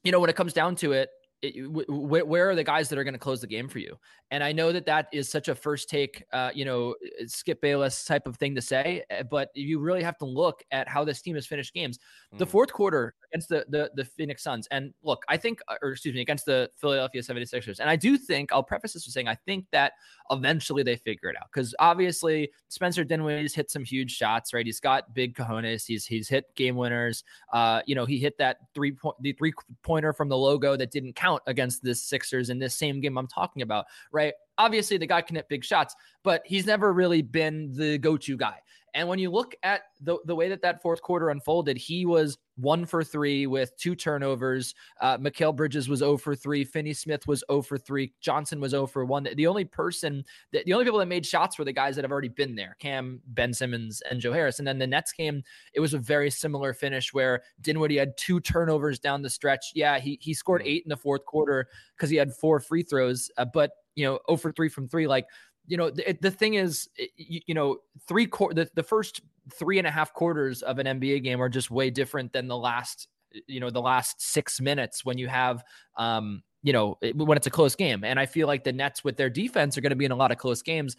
you 0.04 0.12
know 0.12 0.20
when 0.20 0.30
it 0.30 0.36
comes 0.36 0.52
down 0.52 0.76
to 0.76 0.92
it 0.92 1.10
it, 1.42 1.70
where, 1.88 2.24
where 2.24 2.50
are 2.50 2.54
the 2.54 2.64
guys 2.64 2.88
that 2.88 2.98
are 2.98 3.04
going 3.04 3.14
to 3.14 3.18
close 3.18 3.40
the 3.40 3.46
game 3.46 3.68
for 3.68 3.80
you? 3.80 3.98
And 4.30 4.42
I 4.42 4.52
know 4.52 4.72
that 4.72 4.86
that 4.86 5.08
is 5.12 5.28
such 5.28 5.48
a 5.48 5.54
first 5.54 5.88
take, 5.90 6.24
uh, 6.32 6.50
you 6.54 6.64
know, 6.64 6.94
Skip 7.26 7.60
Bayless 7.60 8.04
type 8.04 8.26
of 8.26 8.36
thing 8.36 8.54
to 8.54 8.62
say, 8.62 9.04
eh, 9.10 9.22
but 9.24 9.50
you 9.54 9.80
really 9.80 10.02
have 10.02 10.16
to 10.18 10.24
look 10.24 10.62
at 10.70 10.88
how 10.88 11.04
this 11.04 11.20
team 11.20 11.34
has 11.34 11.46
finished 11.46 11.74
games. 11.74 11.98
Mm. 12.32 12.38
The 12.38 12.46
fourth 12.46 12.72
quarter 12.72 13.14
against 13.32 13.48
the, 13.48 13.66
the 13.68 13.90
the 13.94 14.04
Phoenix 14.04 14.42
Suns, 14.42 14.68
and 14.70 14.94
look, 15.02 15.24
I 15.28 15.36
think, 15.36 15.60
uh, 15.68 15.74
or 15.82 15.90
excuse 15.90 16.14
me, 16.14 16.20
against 16.20 16.46
the 16.46 16.70
Philadelphia 16.76 17.22
76ers, 17.22 17.80
and 17.80 17.90
I 17.90 17.96
do 17.96 18.16
think 18.16 18.52
I'll 18.52 18.62
preface 18.62 18.92
this 18.92 19.06
with 19.06 19.12
saying 19.12 19.28
I 19.28 19.34
think 19.34 19.66
that 19.72 19.92
eventually 20.32 20.82
they 20.82 20.96
figure 20.96 21.28
it 21.28 21.36
out 21.36 21.48
because 21.52 21.74
obviously 21.78 22.50
Spencer 22.68 23.04
Dinwiddie's 23.04 23.54
hit 23.54 23.70
some 23.70 23.84
huge 23.84 24.10
shots, 24.10 24.52
right? 24.52 24.66
He's 24.66 24.80
got 24.80 25.14
big 25.14 25.36
cojones. 25.36 25.86
He's 25.86 26.06
he's 26.06 26.28
hit 26.28 26.52
game 26.56 26.74
winners. 26.74 27.22
Uh, 27.52 27.82
you 27.86 27.94
know, 27.94 28.06
he 28.06 28.18
hit 28.18 28.38
that 28.38 28.56
three 28.74 28.92
point 28.92 29.16
the 29.20 29.32
three 29.34 29.52
pointer 29.82 30.12
from 30.12 30.28
the 30.28 30.36
logo 30.36 30.76
that 30.76 30.90
didn't 30.90 31.14
count 31.14 31.42
against 31.46 31.82
the 31.82 31.94
Sixers 31.94 32.50
in 32.50 32.58
this 32.58 32.76
same 32.76 33.00
game 33.00 33.16
I'm 33.18 33.28
talking 33.28 33.62
about, 33.62 33.86
right? 34.10 34.34
Obviously, 34.58 34.96
the 34.96 35.06
guy 35.06 35.20
can 35.22 35.36
hit 35.36 35.48
big 35.48 35.64
shots, 35.64 35.94
but 36.22 36.42
he's 36.44 36.66
never 36.66 36.92
really 36.92 37.22
been 37.22 37.72
the 37.72 37.98
go 37.98 38.16
to 38.16 38.36
guy. 38.36 38.58
And 38.94 39.08
when 39.08 39.18
you 39.18 39.30
look 39.30 39.54
at 39.62 39.82
the, 40.00 40.18
the 40.26 40.34
way 40.34 40.48
that 40.48 40.62
that 40.62 40.82
fourth 40.82 41.00
quarter 41.00 41.30
unfolded, 41.30 41.78
he 41.78 42.04
was 42.04 42.36
one 42.56 42.84
for 42.84 43.02
three 43.02 43.46
with 43.46 43.74
two 43.78 43.94
turnovers. 43.94 44.74
Uh, 45.00 45.16
Mikal 45.16 45.56
Bridges 45.56 45.88
was 45.88 46.00
0 46.00 46.18
for 46.18 46.36
three. 46.36 46.64
Finney 46.64 46.92
Smith 46.92 47.26
was 47.26 47.42
0 47.50 47.62
for 47.62 47.78
three. 47.78 48.12
Johnson 48.20 48.60
was 48.60 48.72
0 48.72 48.86
for 48.86 49.04
one. 49.04 49.26
The 49.34 49.46
only 49.46 49.64
person, 49.64 50.24
that, 50.52 50.66
the 50.66 50.74
only 50.74 50.84
people 50.84 50.98
that 50.98 51.06
made 51.06 51.24
shots 51.24 51.58
were 51.58 51.64
the 51.64 51.72
guys 51.72 51.96
that 51.96 52.04
have 52.04 52.12
already 52.12 52.28
been 52.28 52.54
there 52.54 52.76
Cam, 52.78 53.20
Ben 53.28 53.54
Simmons, 53.54 54.02
and 54.10 54.20
Joe 54.20 54.32
Harris. 54.32 54.58
And 54.58 54.68
then 54.68 54.78
the 54.78 54.86
Nets 54.86 55.12
game, 55.12 55.42
it 55.72 55.80
was 55.80 55.94
a 55.94 55.98
very 55.98 56.30
similar 56.30 56.74
finish 56.74 57.14
where 57.14 57.42
Dinwiddie 57.62 57.98
had 57.98 58.16
two 58.18 58.40
turnovers 58.40 58.98
down 58.98 59.22
the 59.22 59.30
stretch. 59.30 59.72
Yeah, 59.74 59.98
he, 59.98 60.18
he 60.20 60.34
scored 60.34 60.62
eight 60.64 60.84
in 60.84 60.90
the 60.90 60.96
fourth 60.96 61.24
quarter 61.24 61.68
because 61.96 62.10
he 62.10 62.16
had 62.16 62.34
four 62.34 62.60
free 62.60 62.82
throws, 62.82 63.30
uh, 63.38 63.46
but, 63.46 63.70
you 63.94 64.04
know, 64.04 64.18
0 64.28 64.36
for 64.36 64.52
three 64.52 64.68
from 64.68 64.88
three. 64.88 65.06
Like, 65.06 65.26
you 65.66 65.76
know, 65.76 65.90
the, 65.90 66.16
the 66.20 66.30
thing 66.30 66.54
is, 66.54 66.88
you, 67.16 67.40
you 67.46 67.54
know, 67.54 67.78
three 68.06 68.26
quarter, 68.26 68.54
the, 68.54 68.70
the 68.74 68.82
first 68.82 69.20
three 69.52 69.78
and 69.78 69.86
a 69.86 69.90
half 69.90 70.12
quarters 70.12 70.62
of 70.62 70.78
an 70.78 70.86
NBA 70.86 71.22
game 71.22 71.40
are 71.40 71.48
just 71.48 71.70
way 71.70 71.90
different 71.90 72.32
than 72.32 72.48
the 72.48 72.56
last, 72.56 73.08
you 73.46 73.60
know, 73.60 73.70
the 73.70 73.80
last 73.80 74.20
six 74.20 74.60
minutes 74.60 75.04
when 75.04 75.18
you 75.18 75.28
have, 75.28 75.62
um, 75.96 76.42
you 76.62 76.72
know, 76.72 76.96
when 77.14 77.36
it's 77.36 77.46
a 77.46 77.50
close 77.50 77.74
game. 77.74 78.04
And 78.04 78.20
I 78.20 78.26
feel 78.26 78.46
like 78.46 78.62
the 78.62 78.72
Nets 78.72 79.02
with 79.02 79.16
their 79.16 79.30
defense 79.30 79.76
are 79.76 79.80
going 79.80 79.90
to 79.90 79.96
be 79.96 80.04
in 80.04 80.12
a 80.12 80.16
lot 80.16 80.30
of 80.30 80.38
close 80.38 80.62
games. 80.62 80.96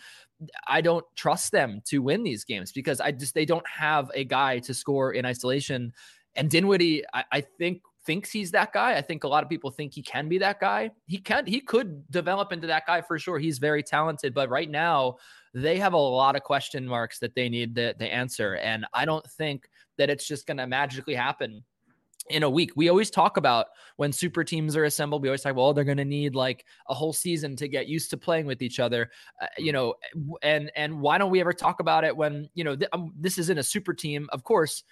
I 0.68 0.82
don't 0.82 1.06
trust 1.16 1.52
them 1.52 1.82
to 1.86 2.00
win 2.00 2.24
these 2.24 2.44
games 2.44 2.72
because 2.74 3.00
I 3.00 3.12
just, 3.12 3.34
they 3.34 3.46
don't 3.46 3.68
have 3.68 4.12
a 4.14 4.26
guy 4.26 4.60
to 4.60 4.74
score 4.74 5.14
in 5.14 5.26
isolation. 5.26 5.94
And 6.36 6.50
Dinwiddie, 6.50 7.04
I, 7.14 7.24
I 7.32 7.42
think 7.42 7.82
thinks 8.06 8.32
he's 8.32 8.52
that 8.52 8.74
guy. 8.74 8.96
I 8.96 9.02
think 9.02 9.24
a 9.24 9.28
lot 9.28 9.44
of 9.44 9.50
people 9.50 9.72
think 9.72 9.94
he 9.94 10.02
can 10.02 10.28
be 10.28 10.38
that 10.40 10.60
guy. 10.60 10.92
He 11.08 11.18
can 11.18 11.46
he 11.46 11.60
could 11.60 12.10
develop 12.12 12.52
into 12.52 12.68
that 12.68 12.86
guy 12.86 13.02
for 13.02 13.18
sure. 13.18 13.40
He's 13.40 13.60
very 13.60 13.84
talented, 13.84 14.34
but 14.34 14.50
right 14.50 14.70
now 14.70 15.18
they 15.54 15.78
have 15.78 15.94
a 15.94 15.98
lot 15.98 16.36
of 16.36 16.44
question 16.44 16.88
marks 16.88 17.20
that 17.20 17.36
they 17.36 17.48
need 17.50 17.76
the, 17.76 17.94
to 18.00 18.14
answer. 18.14 18.56
And 18.56 18.86
I 18.94 19.06
don't 19.06 19.26
think 19.32 19.70
that 19.98 20.10
it's 20.10 20.28
just 20.28 20.48
going 20.48 20.58
to 20.58 20.68
magically 20.68 21.14
happen 21.14 21.64
in 22.30 22.44
a 22.44 22.50
week. 22.50 22.72
We 22.76 22.90
always 22.90 23.12
talk 23.12 23.38
about 23.38 23.68
when 23.98 24.12
super 24.12 24.44
teams 24.44 24.76
are 24.76 24.86
assembled. 24.86 25.22
We 25.22 25.28
always 25.28 25.42
talk, 25.42 25.56
well, 25.56 25.74
they're 25.74 25.84
going 25.84 25.98
to 25.98 26.06
need 26.06 26.36
like 26.36 26.66
a 26.90 26.94
whole 26.94 27.14
season 27.14 27.56
to 27.58 27.68
get 27.68 27.88
used 27.88 28.10
to 28.12 28.18
playing 28.18 28.46
with 28.46 28.62
each 28.62 28.80
other, 28.80 29.12
uh, 29.42 29.48
you 29.58 29.72
know. 29.72 29.96
And 30.42 30.72
and 30.76 31.02
why 31.02 31.18
don't 31.18 31.32
we 31.32 31.42
ever 31.42 31.54
talk 31.54 31.80
about 31.80 32.04
it 32.04 32.16
when 32.16 32.50
you 32.54 32.64
know 32.64 32.76
th- 32.76 32.90
um, 32.94 33.14
this 33.20 33.38
isn't 33.38 33.58
a 33.58 33.64
super 33.64 33.94
team? 33.94 34.28
Of 34.32 34.44
course, 34.44 34.84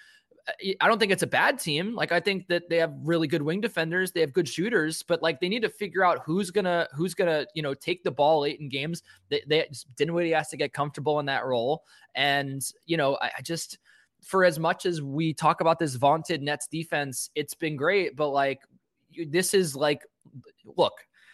I 0.81 0.87
don't 0.87 0.99
think 0.99 1.11
it's 1.11 1.23
a 1.23 1.27
bad 1.27 1.59
team. 1.59 1.95
Like 1.95 2.11
I 2.11 2.19
think 2.19 2.47
that 2.47 2.69
they 2.69 2.77
have 2.77 2.93
really 3.03 3.27
good 3.27 3.41
wing 3.41 3.61
defenders, 3.61 4.11
they 4.11 4.21
have 4.21 4.33
good 4.33 4.47
shooters, 4.47 5.03
but 5.03 5.21
like 5.21 5.39
they 5.39 5.49
need 5.49 5.61
to 5.61 5.69
figure 5.69 6.03
out 6.03 6.21
who's 6.25 6.51
gonna 6.51 6.87
who's 6.93 7.13
gonna 7.13 7.45
you 7.53 7.61
know 7.61 7.73
take 7.73 8.03
the 8.03 8.11
ball 8.11 8.41
late 8.41 8.59
in 8.59 8.69
games. 8.69 9.03
They, 9.29 9.41
they 9.47 9.69
Dinwiddie 9.97 10.31
has 10.31 10.49
to 10.49 10.57
get 10.57 10.73
comfortable 10.73 11.19
in 11.19 11.25
that 11.27 11.45
role, 11.45 11.83
and 12.15 12.61
you 12.85 12.97
know 12.97 13.17
I, 13.21 13.31
I 13.37 13.41
just 13.41 13.77
for 14.21 14.45
as 14.45 14.59
much 14.59 14.85
as 14.85 15.01
we 15.01 15.33
talk 15.33 15.61
about 15.61 15.79
this 15.79 15.95
vaunted 15.95 16.41
Nets 16.41 16.67
defense, 16.67 17.29
it's 17.35 17.55
been 17.55 17.75
great, 17.75 18.15
but 18.15 18.29
like 18.29 18.61
this 19.27 19.53
is 19.53 19.75
like 19.75 20.01
look. 20.65 20.93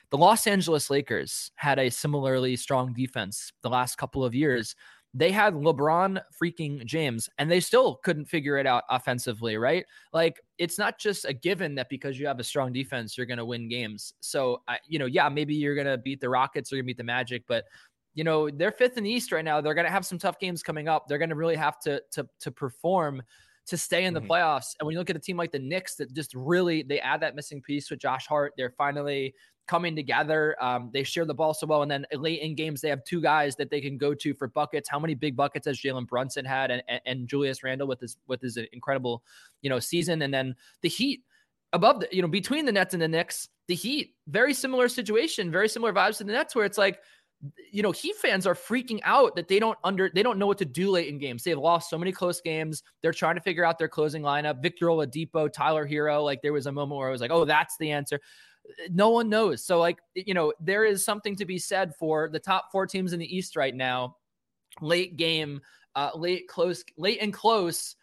The 0.10 0.18
Los 0.18 0.48
Angeles 0.48 0.90
Lakers 0.90 1.52
had 1.56 1.80
a 1.80 1.90
similarly 1.90 2.56
strong 2.56 2.94
defense 2.94 3.52
the 3.62 3.70
last 3.70 3.98
couple 3.98 4.24
of 4.24 4.34
years 4.34 4.74
they 5.18 5.32
had 5.32 5.56
LeBron 5.56 6.22
freaking 6.40 6.86
James 6.86 7.28
and 7.40 7.50
they 7.50 7.60
still 7.60 7.96
couldn't 8.04 8.26
figure 8.26 8.58
it 8.60 8.68
out 8.68 8.84
offensively, 8.88 9.58
right? 9.58 9.84
Like 10.14 10.40
it's 10.60 10.78
not 10.78 11.00
just 11.00 11.26
a 11.26 11.34
given 11.34 11.74
that 11.76 11.90
because 11.90 12.20
you 12.20 12.28
have 12.28 12.40
a 12.40 12.44
strong 12.44 12.72
defense, 12.72 13.18
you're 13.18 13.26
going 13.26 13.40
to 13.40 13.46
win 13.46 13.68
games. 13.68 14.14
So, 14.20 14.62
I, 14.68 14.78
you 14.88 15.00
know, 15.00 15.08
yeah, 15.08 15.28
maybe 15.28 15.56
you're 15.56 15.74
going 15.74 15.88
to 15.88 15.98
beat 15.98 16.22
the 16.22 16.30
Rockets 16.30 16.72
or 16.72 16.76
you 16.76 16.84
beat 16.84 16.98
the 16.98 17.04
Magic, 17.04 17.44
but 17.48 17.66
you 18.14 18.24
know, 18.24 18.50
they're 18.50 18.72
fifth 18.72 18.98
in 18.98 19.04
the 19.04 19.10
East 19.10 19.32
right 19.32 19.46
now. 19.46 19.60
They're 19.60 19.74
going 19.74 19.86
to 19.86 19.92
have 19.92 20.06
some 20.06 20.20
tough 20.20 20.40
games 20.40 20.62
coming 20.62 20.88
up. 20.88 21.08
They're 21.08 21.18
going 21.18 21.30
to 21.30 21.36
really 21.36 21.56
have 21.56 21.80
to 21.82 22.02
to 22.12 22.28
to 22.42 22.52
perform 22.52 23.24
to 23.68 23.78
stay 23.78 24.06
in 24.06 24.14
the 24.14 24.22
mm-hmm. 24.22 24.32
playoffs. 24.32 24.76
And 24.80 24.86
when 24.86 24.94
you 24.94 25.00
look 25.00 25.10
at 25.10 25.16
a 25.16 25.20
team 25.20 25.38
like 25.38 25.52
the 25.52 25.60
Knicks 25.60 25.96
that 25.96 26.14
just 26.14 26.34
really 26.36 26.84
they 26.84 27.00
add 27.00 27.22
that 27.22 27.36
missing 27.36 27.62
piece 27.62 27.90
with 27.90 28.00
Josh 28.00 28.28
Hart, 28.28 28.54
they're 28.58 28.74
finally 28.78 29.34
coming 29.68 29.96
together. 29.96 30.56
Um, 30.62 30.90
they 30.94 31.04
share 31.04 31.26
the 31.26 31.34
ball 31.34 31.54
so 31.54 31.68
well. 31.68 31.82
And 31.82 31.92
then 31.92 32.06
late 32.14 32.42
in 32.42 32.56
games, 32.56 32.82
they 32.82 32.90
have 32.90 33.04
two 33.04 33.22
guys 33.22 33.56
that 33.58 33.70
they 33.70 33.82
can 33.82 33.98
go 33.98 34.14
to 34.14 34.34
for 34.34 34.48
buckets. 34.48 34.90
How 34.90 35.00
many 35.00 35.14
big 35.14 35.36
buckets 35.36 35.68
has 35.68 35.80
Jalen 35.80 36.08
Brunson 36.08 36.46
had 36.46 36.72
and, 36.72 36.84
and, 37.06 37.28
Julius 37.28 37.64
Randle 37.64 37.88
with 37.88 38.00
his 38.00 38.18
with 38.28 38.42
his 38.42 38.58
incredible, 38.72 39.24
you 39.62 39.70
know, 39.70 39.80
season? 39.80 40.22
And 40.22 40.34
then 40.34 40.56
the 40.82 40.90
Heat 40.90 41.24
above 41.74 42.00
the, 42.00 42.08
you 42.12 42.22
know, 42.22 42.28
between 42.28 42.66
the 42.66 42.72
Nets 42.72 42.94
and 42.94 43.02
the 43.02 43.08
Knicks, 43.08 43.50
the 43.68 43.76
Heat, 43.76 44.16
very 44.28 44.54
similar 44.54 44.88
situation, 44.88 45.52
very 45.52 45.70
similar 45.70 45.94
vibes 45.94 46.18
to 46.18 46.24
the 46.24 46.32
Nets, 46.32 46.56
where 46.56 46.66
it's 46.66 46.78
like, 46.78 47.00
you 47.72 47.84
know, 47.84 47.92
Heat 47.92 48.16
fans 48.16 48.48
are 48.48 48.56
freaking 48.56 49.00
out 49.04 49.36
that 49.36 49.48
they 49.48 49.60
don't 49.60 49.78
under 49.84 50.10
they 50.14 50.24
don't 50.24 50.40
know 50.40 50.48
what 50.48 50.58
to 50.60 50.66
do 50.66 50.90
late 50.90 51.10
in 51.10 51.20
games. 51.20 51.44
They've 51.44 51.58
lost 51.58 51.90
so 51.90 51.98
many 51.98 52.12
close 52.12 52.42
games. 52.42 52.82
They're 53.04 53.14
trying 53.14 53.36
to 53.36 53.42
figure 53.42 53.64
out 53.64 53.78
their 53.78 53.90
closing 53.90 54.24
lineup. 54.24 54.64
Victor 54.64 54.88
Oladipo, 54.88 55.52
Tyler 55.52 55.88
Herro. 55.88 56.24
Like 56.24 56.42
there 56.42 56.54
was 56.54 56.66
a 56.66 56.72
moment 56.72 56.98
where 56.98 57.10
I 57.10 57.12
was 57.12 57.22
like, 57.22 57.32
oh, 57.32 57.46
that's 57.46 57.78
the 57.78 57.92
answer 57.92 58.20
no 58.92 59.10
one 59.10 59.30
knows. 59.30 59.64
So, 59.64 59.80
like, 59.80 60.00
you 60.16 60.34
know, 60.34 60.54
there 60.60 60.84
is 60.84 61.04
something 61.04 61.36
to 61.38 61.46
be 61.46 61.58
said 61.58 61.96
for 61.96 62.30
the 62.30 62.40
top 62.40 62.72
four 62.72 62.86
teams 62.86 63.14
in 63.14 63.20
the 63.20 63.36
East 63.36 63.56
right 63.56 63.76
now. 63.76 64.18
Late 64.82 65.18
game, 65.18 65.62
uh, 65.96 66.12
late 66.16 66.48
close, 66.48 66.84
late 66.98 67.20
and 67.22 67.34
close. 67.34 67.96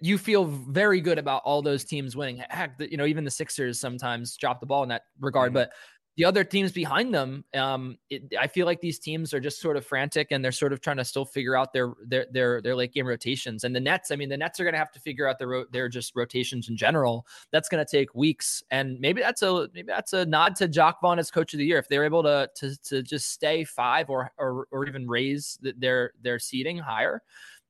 You 0.00 0.18
feel 0.18 0.44
very 0.44 1.00
good 1.00 1.18
about 1.18 1.42
all 1.44 1.62
those 1.62 1.84
teams 1.84 2.16
winning. 2.16 2.42
Heck, 2.50 2.74
you 2.78 2.96
know, 2.96 3.06
even 3.06 3.24
the 3.24 3.30
Sixers 3.30 3.78
sometimes 3.78 4.36
drop 4.36 4.60
the 4.60 4.66
ball 4.66 4.82
in 4.82 4.88
that 4.88 5.02
regard. 5.20 5.50
Mm-hmm. 5.50 5.54
But 5.54 5.72
the 6.16 6.24
other 6.26 6.44
teams 6.44 6.72
behind 6.72 7.14
them, 7.14 7.44
um, 7.54 7.96
it, 8.10 8.34
I 8.38 8.46
feel 8.46 8.66
like 8.66 8.80
these 8.80 8.98
teams 8.98 9.32
are 9.32 9.40
just 9.40 9.60
sort 9.60 9.78
of 9.78 9.86
frantic 9.86 10.28
and 10.30 10.44
they're 10.44 10.52
sort 10.52 10.72
of 10.72 10.80
trying 10.82 10.98
to 10.98 11.04
still 11.04 11.24
figure 11.24 11.56
out 11.56 11.72
their 11.72 11.94
their 12.06 12.26
their 12.30 12.60
their 12.60 12.76
late 12.76 12.92
game 12.92 13.06
rotations. 13.06 13.64
And 13.64 13.74
the 13.74 13.80
Nets, 13.80 14.10
I 14.10 14.16
mean, 14.16 14.28
the 14.28 14.36
Nets 14.36 14.60
are 14.60 14.64
going 14.64 14.74
to 14.74 14.78
have 14.78 14.92
to 14.92 15.00
figure 15.00 15.26
out 15.26 15.38
their 15.38 15.64
their 15.72 15.88
just 15.88 16.14
rotations 16.14 16.68
in 16.68 16.76
general. 16.76 17.26
That's 17.50 17.68
going 17.68 17.84
to 17.84 17.90
take 17.90 18.14
weeks, 18.14 18.62
and 18.70 19.00
maybe 19.00 19.22
that's 19.22 19.42
a 19.42 19.68
maybe 19.72 19.86
that's 19.86 20.12
a 20.12 20.26
nod 20.26 20.54
to 20.56 20.68
Jacque 20.68 21.00
Vaughn 21.00 21.18
as 21.18 21.30
coach 21.30 21.54
of 21.54 21.58
the 21.58 21.64
year 21.66 21.78
if 21.78 21.88
they're 21.88 22.04
able 22.04 22.22
to 22.24 22.50
to 22.56 22.76
to 22.82 23.02
just 23.02 23.30
stay 23.30 23.64
five 23.64 24.10
or 24.10 24.30
or, 24.36 24.66
or 24.70 24.86
even 24.86 25.08
raise 25.08 25.58
their 25.62 26.12
their 26.20 26.38
seating 26.38 26.76
higher 26.76 27.22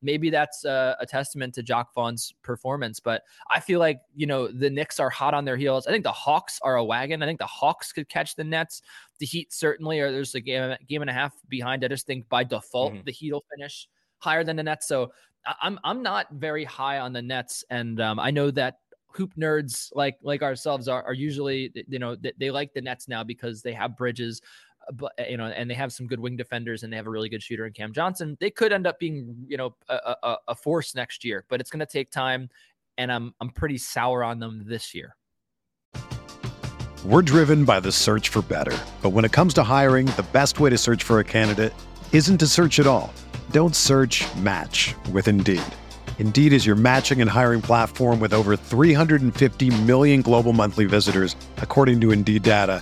maybe 0.03 0.29
that's 0.29 0.65
a, 0.65 0.95
a, 0.99 1.05
testament 1.05 1.55
to 1.55 1.63
Jacque 1.63 1.93
Vaughn's 1.95 2.33
performance. 2.43 2.99
But 2.99 3.23
I 3.49 3.59
feel 3.59 3.79
like, 3.79 4.01
you 4.15 4.27
know, 4.27 4.47
the 4.47 4.69
Knicks 4.69 4.99
are 4.99 5.09
hot 5.09 5.33
on 5.33 5.45
their 5.45 5.57
heels. 5.57 5.87
I 5.87 5.91
think 5.91 6.03
the 6.03 6.11
Hawks 6.11 6.59
are 6.61 6.75
a 6.75 6.83
wagon. 6.83 7.23
I 7.23 7.25
think 7.25 7.39
the 7.39 7.45
Hawks 7.45 7.91
could 7.91 8.09
catch 8.09 8.35
the 8.35 8.43
Nets. 8.43 8.81
The 9.19 9.25
Heat 9.25 9.53
certainly 9.53 9.99
are. 10.01 10.11
There's 10.11 10.35
a 10.35 10.41
game, 10.41 10.75
game 10.87 11.01
and 11.01 11.09
a 11.09 11.13
half 11.13 11.33
behind. 11.49 11.83
I 11.83 11.87
just 11.87 12.05
think 12.05 12.27
by 12.29 12.43
default, 12.43 12.93
mm-hmm. 12.93 13.03
the 13.05 13.11
Heat 13.11 13.31
will 13.31 13.45
finish 13.55 13.87
higher 14.19 14.43
than 14.43 14.57
the 14.57 14.63
Nets. 14.63 14.87
So 14.87 15.11
I'm 15.61 15.79
I'm 15.83 16.01
not 16.03 16.27
very 16.31 16.63
high 16.63 16.99
on 16.99 17.13
the 17.13 17.21
Nets, 17.21 17.63
and 17.69 17.99
um, 17.99 18.19
I 18.19 18.31
know 18.31 18.51
that 18.51 18.77
hoop 19.07 19.35
nerds 19.35 19.89
like 19.93 20.17
like 20.23 20.41
ourselves 20.41 20.87
are, 20.87 21.03
are 21.03 21.13
usually 21.13 21.71
you 21.87 21.99
know 21.99 22.15
they, 22.15 22.33
they 22.39 22.51
like 22.51 22.73
the 22.73 22.81
Nets 22.81 23.07
now 23.07 23.23
because 23.23 23.61
they 23.61 23.73
have 23.73 23.97
Bridges 23.97 24.41
but 24.93 25.13
eh, 25.17 25.29
you 25.29 25.37
know, 25.37 25.45
and 25.45 25.69
they 25.69 25.73
have 25.73 25.93
some 25.93 26.07
good 26.07 26.19
wing 26.19 26.35
defenders 26.35 26.83
and 26.83 26.91
they 26.91 26.97
have 26.97 27.07
a 27.07 27.09
really 27.09 27.29
good 27.29 27.43
shooter 27.43 27.65
in 27.65 27.73
Cam 27.73 27.93
Johnson. 27.93 28.37
They 28.39 28.49
could 28.49 28.73
end 28.73 28.87
up 28.87 28.99
being, 28.99 29.35
you 29.47 29.57
know, 29.57 29.75
a, 29.89 30.15
a, 30.23 30.37
a 30.49 30.55
force 30.55 30.95
next 30.95 31.23
year, 31.23 31.45
but 31.49 31.59
it's 31.61 31.69
going 31.69 31.79
to 31.79 31.85
take 31.85 32.11
time. 32.11 32.49
And 32.97 33.11
I'm 33.11 33.33
I'm 33.41 33.49
pretty 33.49 33.77
sour 33.77 34.23
on 34.23 34.39
them 34.39 34.63
this 34.67 34.93
year. 34.93 35.15
We're 37.03 37.21
driven 37.21 37.65
by 37.65 37.79
the 37.79 37.91
search 37.91 38.29
for 38.29 38.41
better, 38.43 38.77
but 39.01 39.09
when 39.09 39.25
it 39.25 39.31
comes 39.31 39.53
to 39.55 39.63
hiring, 39.63 40.05
the 40.05 40.25
best 40.31 40.59
way 40.59 40.69
to 40.69 40.77
search 40.77 41.03
for 41.03 41.19
a 41.19 41.23
candidate 41.23 41.73
isn't 42.13 42.37
to 42.37 42.47
search 42.47 42.79
at 42.79 42.87
all. 42.87 43.13
Don't 43.51 43.75
search. 43.75 44.23
Match 44.37 44.95
with 45.11 45.27
Indeed. 45.27 45.61
Indeed 46.19 46.53
is 46.53 46.65
your 46.65 46.77
matching 46.77 47.19
and 47.19 47.29
hiring 47.29 47.61
platform 47.61 48.19
with 48.21 48.33
over 48.33 48.55
350 48.55 49.81
million 49.81 50.21
global 50.21 50.53
monthly 50.53 50.85
visitors, 50.85 51.35
according 51.57 51.99
to 52.01 52.11
Indeed 52.11 52.43
data 52.43 52.81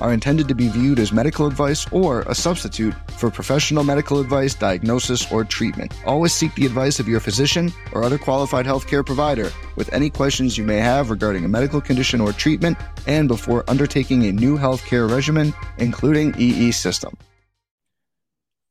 are 0.00 0.12
intended 0.12 0.48
to 0.48 0.54
be 0.54 0.68
viewed 0.68 0.98
as 0.98 1.12
medical 1.12 1.46
advice 1.46 1.90
or 1.92 2.22
a 2.22 2.34
substitute 2.34 2.94
for 3.16 3.30
professional 3.30 3.84
medical 3.84 4.20
advice, 4.20 4.54
diagnosis, 4.54 5.30
or 5.30 5.44
treatment. 5.44 5.92
Always 6.06 6.32
seek 6.32 6.54
the 6.54 6.66
advice 6.66 7.00
of 7.00 7.08
your 7.08 7.20
physician 7.20 7.72
or 7.92 8.02
other 8.02 8.18
qualified 8.18 8.66
healthcare 8.66 9.04
provider 9.04 9.50
with 9.76 9.92
any 9.92 10.10
questions 10.10 10.56
you 10.58 10.64
may 10.64 10.78
have 10.78 11.10
regarding 11.10 11.44
a 11.44 11.48
medical 11.48 11.80
condition 11.80 12.20
or 12.20 12.32
treatment 12.32 12.76
and 13.06 13.28
before 13.28 13.68
undertaking 13.68 14.24
a 14.26 14.32
new 14.32 14.58
healthcare 14.58 15.10
regimen, 15.10 15.54
including 15.78 16.34
EE 16.38 16.72
system. 16.72 17.16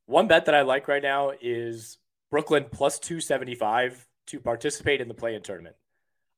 One 0.06 0.26
bet 0.26 0.46
that 0.46 0.54
I 0.54 0.62
like 0.62 0.88
right 0.88 1.02
now 1.02 1.32
is 1.40 1.98
Brooklyn 2.30 2.66
plus 2.70 2.98
275 2.98 4.06
to 4.26 4.40
participate 4.40 5.00
in 5.00 5.08
the 5.08 5.14
play 5.14 5.34
in 5.34 5.42
tournament. 5.42 5.76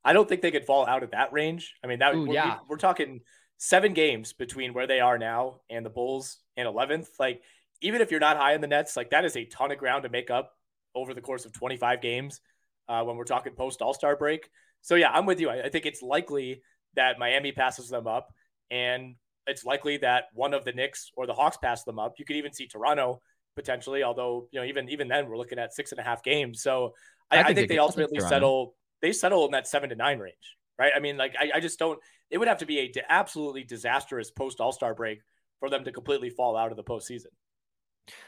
I 0.05 0.13
don't 0.13 0.29
think 0.29 0.43
they 0.43 0.51
could 0.51 0.65
fall 0.65 0.87
out 0.87 1.03
of 1.03 1.13
that 1.13 1.33
range. 1.33 1.75
I 1.83 1.87
mean, 1.87 2.01
that 2.01 2.15
Ooh, 2.15 2.27
we're, 2.27 2.35
yeah. 2.35 2.59
we're 2.69 2.77
talking 2.77 3.21
seven 3.63 3.95
games 3.95 4.33
between 4.33 4.75
where 4.75 4.89
they 4.89 4.99
are 4.99 5.17
now 5.17 5.61
and 5.71 5.87
the 5.87 5.91
Bulls 5.91 6.39
in 6.57 6.67
11th. 6.67 7.07
Like, 7.21 7.43
even 7.81 8.01
if 8.01 8.11
you're 8.11 8.19
not 8.19 8.37
high 8.37 8.55
in 8.55 8.61
the 8.61 8.67
Nets, 8.67 8.97
like 8.97 9.11
that 9.11 9.25
is 9.25 9.37
a 9.37 9.45
ton 9.45 9.71
of 9.71 9.79
ground 9.79 10.03
to 10.03 10.09
make 10.09 10.31
up 10.31 10.51
over 10.97 11.15
the 11.15 11.21
course 11.21 11.45
of 11.45 11.53
25 11.53 12.03
games 12.03 12.41
uh, 12.89 13.05
when 13.05 13.17
we're 13.17 13.23
talking 13.23 13.53
post 13.55 13.81
All 13.81 13.95
Star 13.95 14.17
break. 14.17 14.51
So, 14.81 14.97
yeah, 14.97 15.13
I'm 15.13 15.27
with 15.27 15.39
you. 15.39 15.49
I, 15.49 15.63
I 15.63 15.69
think 15.69 15.87
it's 15.87 16.03
likely 16.03 16.61
that 16.97 17.21
Miami 17.21 17.53
passes 17.53 17.89
them 17.89 18.09
up, 18.09 18.35
and 18.73 19.15
it's 19.47 19.65
likely 19.65 19.97
that 19.99 20.25
one 20.35 20.55
of 20.55 20.65
the 20.65 20.73
Knicks 20.73 21.13
or 21.17 21.29
the 21.29 21.35
Hawks 21.35 21.57
pass 21.57 21.85
them 21.85 22.01
up. 22.01 22.15
You 22.19 22.25
could 22.25 22.37
even 22.37 22.53
see 22.53 22.67
Toronto 22.67 23.21
potentially, 23.55 24.03
although 24.03 24.49
you 24.51 24.59
know 24.59 24.67
even 24.67 24.89
even 24.89 25.07
then 25.07 25.29
we're 25.29 25.39
looking 25.39 25.61
at 25.61 25.73
six 25.73 25.93
and 25.93 26.01
a 26.01 26.03
half 26.03 26.25
games. 26.25 26.63
So 26.63 26.95
I, 27.31 27.39
I 27.39 27.45
think, 27.45 27.59
think, 27.59 27.69
they, 27.69 27.75
they 27.77 27.79
ultimately 27.79 28.19
settle 28.19 28.75
they 29.03 29.13
settle 29.13 29.45
in 29.45 29.53
that 29.53 29.69
seven 29.69 29.89
to 29.91 29.95
nine 29.95 30.19
range, 30.19 30.57
right? 30.81 30.93
I 30.97 30.99
mean, 30.99 31.17
like 31.17 31.37
I, 31.39 31.59
I 31.59 31.61
just 31.61 31.79
don't. 31.79 32.01
It 32.33 32.39
would 32.39 32.49
have 32.49 32.59
to 32.59 32.67
be 32.67 32.81
a 32.81 32.89
di- 32.89 33.03
absolutely 33.09 33.63
disastrous 33.63 34.33
post 34.33 34.61
All 34.61 34.73
Star 34.73 34.95
break 34.95 35.21
for 35.61 35.71
them 35.71 35.85
to 35.85 35.93
completely 35.93 36.31
fall 36.31 36.57
out 36.57 36.73
of 36.73 36.77
the 36.77 36.83
postseason. 36.83 37.27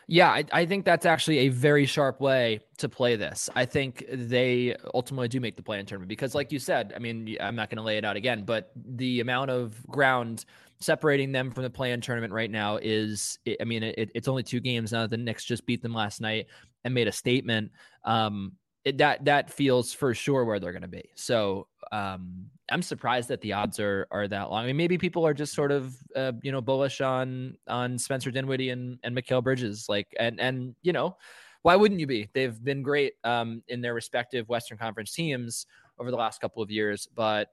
Yeah, 0.06 0.30
I, 0.30 0.44
I, 0.52 0.66
think 0.66 0.84
that's 0.84 1.04
actually 1.04 1.38
a 1.38 1.48
very 1.48 1.84
sharp 1.84 2.20
way 2.20 2.60
to 2.78 2.88
play 2.88 3.16
this. 3.16 3.50
I 3.56 3.64
think 3.64 4.04
they 4.08 4.76
ultimately 4.94 5.26
do 5.26 5.40
make 5.40 5.56
the 5.56 5.64
play 5.64 5.80
in 5.80 5.86
tournament 5.86 6.08
because, 6.08 6.32
like 6.32 6.52
you 6.52 6.60
said, 6.60 6.92
I 6.94 7.00
mean, 7.00 7.36
I'm 7.40 7.56
not 7.56 7.70
going 7.70 7.78
to 7.78 7.82
lay 7.82 7.98
it 7.98 8.04
out 8.04 8.14
again, 8.14 8.44
but 8.44 8.70
the 8.76 9.18
amount 9.18 9.50
of 9.50 9.84
ground 9.88 10.44
separating 10.78 11.32
them 11.32 11.50
from 11.50 11.62
the 11.62 11.70
play-in 11.70 12.00
tournament 12.00 12.32
right 12.32 12.50
now 12.50 12.78
is, 12.80 13.38
I 13.60 13.64
mean, 13.64 13.82
it, 13.82 14.10
it's 14.14 14.28
only 14.28 14.42
two 14.42 14.60
games 14.60 14.92
now. 14.92 15.06
The 15.06 15.16
Knicks 15.16 15.44
just 15.44 15.66
beat 15.66 15.82
them 15.82 15.94
last 15.94 16.20
night 16.20 16.46
and 16.84 16.94
made 16.94 17.08
a 17.08 17.12
statement. 17.12 17.72
Um, 18.04 18.52
it, 18.84 18.98
that 18.98 19.24
that 19.24 19.50
feels 19.50 19.92
for 19.92 20.14
sure 20.14 20.44
where 20.44 20.60
they're 20.60 20.72
going 20.72 20.82
to 20.82 20.88
be. 20.88 21.08
So 21.14 21.68
um, 21.90 22.46
I'm 22.70 22.82
surprised 22.82 23.28
that 23.28 23.40
the 23.40 23.52
odds 23.52 23.78
are 23.78 24.06
are 24.10 24.26
that 24.28 24.50
long. 24.50 24.64
I 24.64 24.66
mean, 24.66 24.76
maybe 24.76 24.98
people 24.98 25.26
are 25.26 25.34
just 25.34 25.54
sort 25.54 25.72
of 25.72 25.94
uh, 26.16 26.32
you 26.42 26.52
know 26.52 26.60
bullish 26.60 27.00
on 27.00 27.56
on 27.68 27.98
Spencer 27.98 28.30
Dinwiddie 28.30 28.70
and 28.70 28.98
and 29.02 29.16
Mikal 29.16 29.42
Bridges, 29.42 29.86
like 29.88 30.08
and 30.18 30.40
and 30.40 30.74
you 30.82 30.92
know 30.92 31.16
why 31.62 31.76
wouldn't 31.76 31.98
you 31.98 32.06
be? 32.06 32.28
They've 32.34 32.62
been 32.62 32.82
great 32.82 33.14
um, 33.24 33.62
in 33.68 33.80
their 33.80 33.94
respective 33.94 34.48
Western 34.50 34.76
Conference 34.76 35.12
teams 35.12 35.66
over 35.98 36.10
the 36.10 36.16
last 36.16 36.40
couple 36.40 36.62
of 36.62 36.70
years, 36.70 37.08
but 37.14 37.48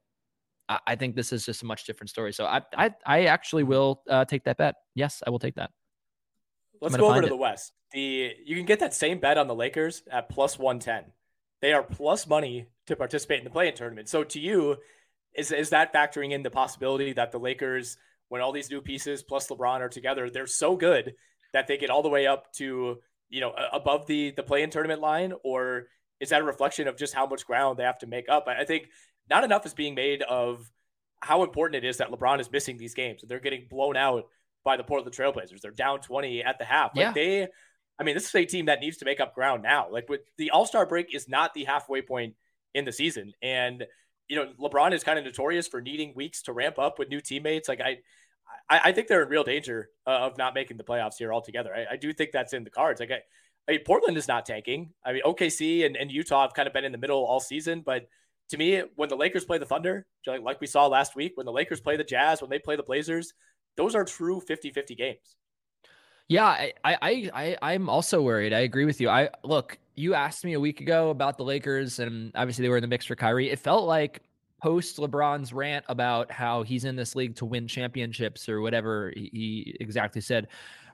I 0.85 0.95
think 0.95 1.15
this 1.15 1.33
is 1.33 1.45
just 1.45 1.63
a 1.63 1.65
much 1.65 1.85
different 1.85 2.09
story. 2.09 2.31
So 2.33 2.45
I 2.45 2.61
I, 2.77 2.91
I 3.05 3.25
actually 3.25 3.63
will 3.63 4.03
uh, 4.09 4.25
take 4.25 4.43
that 4.45 4.57
bet. 4.57 4.75
Yes, 4.95 5.21
I 5.25 5.29
will 5.29 5.39
take 5.39 5.55
that. 5.55 5.71
Let's 6.79 6.95
go 6.95 7.09
over 7.09 7.21
to 7.21 7.27
it. 7.27 7.29
the 7.29 7.35
West. 7.35 7.73
The 7.91 8.33
you 8.45 8.55
can 8.55 8.65
get 8.65 8.79
that 8.79 8.93
same 8.93 9.19
bet 9.19 9.37
on 9.37 9.47
the 9.47 9.55
Lakers 9.55 10.03
at 10.09 10.29
plus 10.29 10.57
one 10.57 10.79
ten. 10.79 11.05
They 11.61 11.73
are 11.73 11.83
plus 11.83 12.25
money 12.25 12.67
to 12.87 12.95
participate 12.95 13.39
in 13.39 13.43
the 13.43 13.49
play-in 13.49 13.75
tournament. 13.75 14.09
So 14.09 14.23
to 14.23 14.39
you, 14.39 14.77
is 15.35 15.51
is 15.51 15.69
that 15.69 15.93
factoring 15.93 16.31
in 16.31 16.43
the 16.43 16.49
possibility 16.49 17.13
that 17.13 17.31
the 17.31 17.39
Lakers, 17.39 17.97
when 18.29 18.41
all 18.41 18.51
these 18.51 18.69
new 18.69 18.81
pieces 18.81 19.23
plus 19.23 19.47
LeBron 19.47 19.79
are 19.79 19.89
together, 19.89 20.29
they're 20.29 20.47
so 20.47 20.75
good 20.75 21.13
that 21.53 21.67
they 21.67 21.77
get 21.77 21.89
all 21.89 22.01
the 22.01 22.09
way 22.09 22.27
up 22.27 22.51
to 22.53 22.99
you 23.29 23.41
know 23.41 23.53
above 23.71 24.07
the 24.07 24.31
the 24.31 24.43
play-in 24.43 24.69
tournament 24.69 25.01
line, 25.01 25.33
or 25.43 25.87
is 26.19 26.29
that 26.29 26.41
a 26.41 26.43
reflection 26.43 26.87
of 26.87 26.97
just 26.97 27.13
how 27.13 27.25
much 27.25 27.45
ground 27.45 27.77
they 27.77 27.83
have 27.83 27.99
to 27.99 28.07
make 28.07 28.29
up? 28.29 28.47
I 28.47 28.65
think 28.65 28.87
not 29.29 29.43
enough 29.43 29.65
is 29.65 29.73
being 29.73 29.95
made 29.95 30.21
of 30.23 30.69
how 31.21 31.43
important 31.43 31.83
it 31.83 31.87
is 31.87 31.97
that 31.97 32.09
LeBron 32.09 32.39
is 32.39 32.51
missing 32.51 32.77
these 32.77 32.93
games. 32.93 33.21
and 33.21 33.29
They're 33.29 33.39
getting 33.39 33.67
blown 33.69 33.95
out 33.95 34.25
by 34.63 34.75
the 34.77 34.83
Portland 34.83 35.15
Trailblazers. 35.15 35.61
They're 35.61 35.71
down 35.71 36.01
20 36.01 36.43
at 36.43 36.57
the 36.57 36.65
half. 36.65 36.95
Like 36.95 37.03
yeah. 37.03 37.13
they 37.13 37.47
I 37.99 38.03
mean, 38.03 38.15
this 38.15 38.27
is 38.27 38.33
a 38.33 38.45
team 38.45 38.65
that 38.65 38.79
needs 38.79 38.97
to 38.97 39.05
make 39.05 39.19
up 39.19 39.35
ground 39.35 39.61
now. 39.61 39.87
Like 39.91 40.09
with 40.09 40.21
the 40.37 40.49
All-Star 40.49 40.87
break 40.87 41.13
is 41.13 41.29
not 41.29 41.53
the 41.53 41.65
halfway 41.65 42.01
point 42.01 42.33
in 42.73 42.83
the 42.83 42.91
season. 42.91 43.33
And 43.43 43.85
you 44.31 44.37
know, 44.37 44.47
LeBron 44.57 44.93
is 44.93 45.03
kind 45.03 45.19
of 45.19 45.25
notorious 45.25 45.67
for 45.67 45.81
needing 45.81 46.13
weeks 46.15 46.41
to 46.43 46.53
ramp 46.53 46.79
up 46.79 46.97
with 46.97 47.09
new 47.09 47.19
teammates. 47.19 47.67
Like 47.67 47.81
I 47.81 47.97
I, 48.69 48.79
I 48.85 48.91
think 48.93 49.09
they're 49.09 49.23
in 49.23 49.27
real 49.27 49.43
danger 49.43 49.89
uh, 50.07 50.11
of 50.11 50.37
not 50.37 50.53
making 50.53 50.77
the 50.77 50.85
playoffs 50.85 51.15
here 51.17 51.33
altogether. 51.33 51.75
I, 51.75 51.93
I 51.93 51.97
do 51.97 52.13
think 52.13 52.31
that's 52.31 52.53
in 52.53 52.63
the 52.63 52.69
cards. 52.69 53.01
Like 53.01 53.11
I, 53.11 53.19
I 53.67 53.73
mean, 53.73 53.81
Portland 53.85 54.17
is 54.17 54.29
not 54.29 54.45
tanking. 54.45 54.93
I 55.05 55.11
mean, 55.11 55.21
OKC 55.25 55.85
and, 55.85 55.97
and 55.97 56.09
Utah 56.09 56.43
have 56.43 56.53
kind 56.53 56.65
of 56.65 56.73
been 56.73 56.85
in 56.85 56.93
the 56.93 56.97
middle 56.97 57.25
all 57.25 57.41
season, 57.41 57.83
but 57.85 58.07
to 58.49 58.57
me, 58.57 58.81
when 58.95 59.09
the 59.09 59.17
Lakers 59.17 59.43
play 59.43 59.57
the 59.57 59.65
Thunder, 59.65 60.05
like 60.25 60.61
we 60.61 60.67
saw 60.67 60.87
last 60.87 61.13
week, 61.13 61.33
when 61.35 61.45
the 61.45 61.51
Lakers 61.51 61.81
play 61.81 61.97
the 61.97 62.03
Jazz, 62.03 62.41
when 62.41 62.49
they 62.49 62.59
play 62.59 62.77
the 62.77 62.83
Blazers, 62.83 63.33
those 63.75 63.95
are 63.95 64.05
true 64.05 64.39
50 64.39 64.71
50 64.71 64.95
games. 64.95 65.35
Yeah, 66.29 66.45
I, 66.45 66.73
I, 66.85 67.29
I, 67.33 67.57
I'm 67.61 67.89
also 67.89 68.21
worried. 68.21 68.53
I 68.53 68.59
agree 68.59 68.85
with 68.85 69.01
you. 69.01 69.09
I 69.09 69.29
look, 69.43 69.77
you 69.95 70.13
asked 70.13 70.43
me 70.43 70.53
a 70.53 70.59
week 70.59 70.81
ago 70.81 71.09
about 71.09 71.37
the 71.37 71.43
Lakers, 71.43 71.99
and 71.99 72.31
obviously 72.35 72.63
they 72.63 72.69
were 72.69 72.77
in 72.77 72.81
the 72.81 72.87
mix 72.87 73.05
for 73.05 73.15
Kyrie. 73.15 73.49
It 73.49 73.59
felt 73.59 73.87
like 73.87 74.21
post 74.61 74.97
LeBron's 74.97 75.53
rant 75.53 75.85
about 75.89 76.31
how 76.31 76.63
he's 76.63 76.85
in 76.85 76.95
this 76.95 77.15
league 77.15 77.35
to 77.35 77.45
win 77.45 77.67
championships 77.67 78.47
or 78.47 78.61
whatever 78.61 79.11
he 79.15 79.75
exactly 79.79 80.21
said 80.21 80.47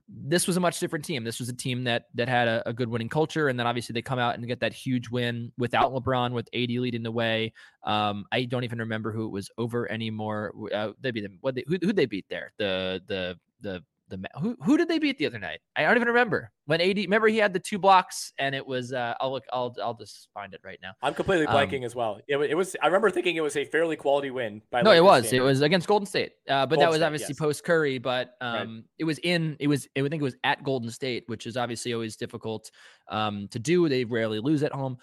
this 0.09 0.47
was 0.47 0.55
a 0.55 0.59
much 0.59 0.79
different 0.79 1.03
team. 1.03 1.23
This 1.23 1.39
was 1.39 1.49
a 1.49 1.53
team 1.53 1.83
that 1.83 2.07
that 2.15 2.29
had 2.29 2.47
a, 2.47 2.69
a, 2.69 2.73
good 2.73 2.87
winning 2.87 3.09
culture, 3.09 3.49
and 3.49 3.59
then 3.59 3.67
obviously 3.67 3.93
they 3.93 4.01
come 4.01 4.19
out 4.19 4.35
and 4.35 4.47
get 4.47 4.59
that 4.61 4.73
huge 4.73 5.09
win 5.09 5.51
without 5.57 5.91
LeBron, 5.91 6.31
with 6.31 6.47
AD 6.53 6.69
leading 6.69 7.03
the 7.03 7.11
way. 7.11 7.51
Um, 7.83 8.25
I 8.31 8.45
don't 8.45 8.63
even 8.63 8.79
remember 8.79 9.11
who 9.11 9.25
it 9.25 9.31
was 9.31 9.49
over 9.57 9.91
anymore. 9.91 10.53
Uh, 10.73 10.91
they 11.01 11.11
beat 11.11 11.21
them. 11.21 11.37
What 11.41 11.55
they 11.55 11.65
who 11.67 11.77
who 11.81 11.91
they 11.91 12.05
beat 12.05 12.25
there? 12.29 12.53
The 12.57 13.01
the 13.07 13.37
the 13.61 13.83
the 14.09 14.23
who 14.41 14.55
who 14.63 14.77
did 14.77 14.87
they 14.87 14.99
beat 14.99 15.17
the 15.17 15.25
other 15.25 15.39
night? 15.39 15.59
I 15.75 15.83
don't 15.83 15.95
even 15.95 16.07
remember. 16.07 16.51
When 16.65 16.81
AD 16.81 16.97
remember 16.97 17.27
he 17.27 17.37
had 17.37 17.53
the 17.53 17.59
two 17.59 17.77
blocks 17.77 18.33
and 18.39 18.55
it 18.55 18.65
was 18.65 18.93
uh 18.93 19.13
I'll 19.19 19.31
look 19.31 19.43
I'll 19.51 19.75
I'll 19.81 19.93
just 19.93 20.29
find 20.33 20.53
it 20.53 20.61
right 20.63 20.79
now. 20.81 20.93
I'm 21.01 21.13
completely 21.13 21.45
blanking 21.47 21.79
um, 21.79 21.83
as 21.85 21.95
well. 21.95 22.19
It, 22.27 22.37
it, 22.37 22.55
was 22.55 22.75
I 22.81 22.87
remember 22.87 23.09
thinking 23.09 23.35
it 23.35 23.41
was 23.41 23.57
a 23.57 23.65
fairly 23.65 23.95
quality 23.95 24.31
win 24.31 24.61
by 24.71 24.81
No, 24.81 24.91
Lakers 24.91 24.97
it 24.97 25.03
was. 25.03 25.31
Game. 25.31 25.41
It 25.41 25.43
was 25.43 25.61
against 25.61 25.87
Golden 25.87 26.05
State. 26.05 26.33
Uh, 26.47 26.65
but 26.65 26.75
Golden 26.75 26.79
that 26.79 26.89
was 26.91 27.01
obviously 27.01 27.33
yes. 27.33 27.39
post 27.39 27.63
Curry, 27.63 27.97
but 27.97 28.35
um 28.41 28.53
right. 28.53 28.83
it 28.99 29.03
was 29.03 29.19
in 29.19 29.57
it 29.59 29.67
was 29.67 29.87
It. 29.95 30.05
I 30.05 30.09
think 30.09 30.21
it 30.21 30.23
was 30.23 30.35
at 30.43 30.63
Golden 30.63 30.89
State, 30.89 31.23
which 31.27 31.45
is 31.45 31.57
obviously 31.57 31.93
always 31.93 32.15
difficult 32.15 32.71
um 33.09 33.47
to 33.51 33.59
do. 33.59 33.87
They 33.89 34.05
rarely 34.05 34.39
lose 34.39 34.63
at 34.63 34.71
home. 34.71 34.97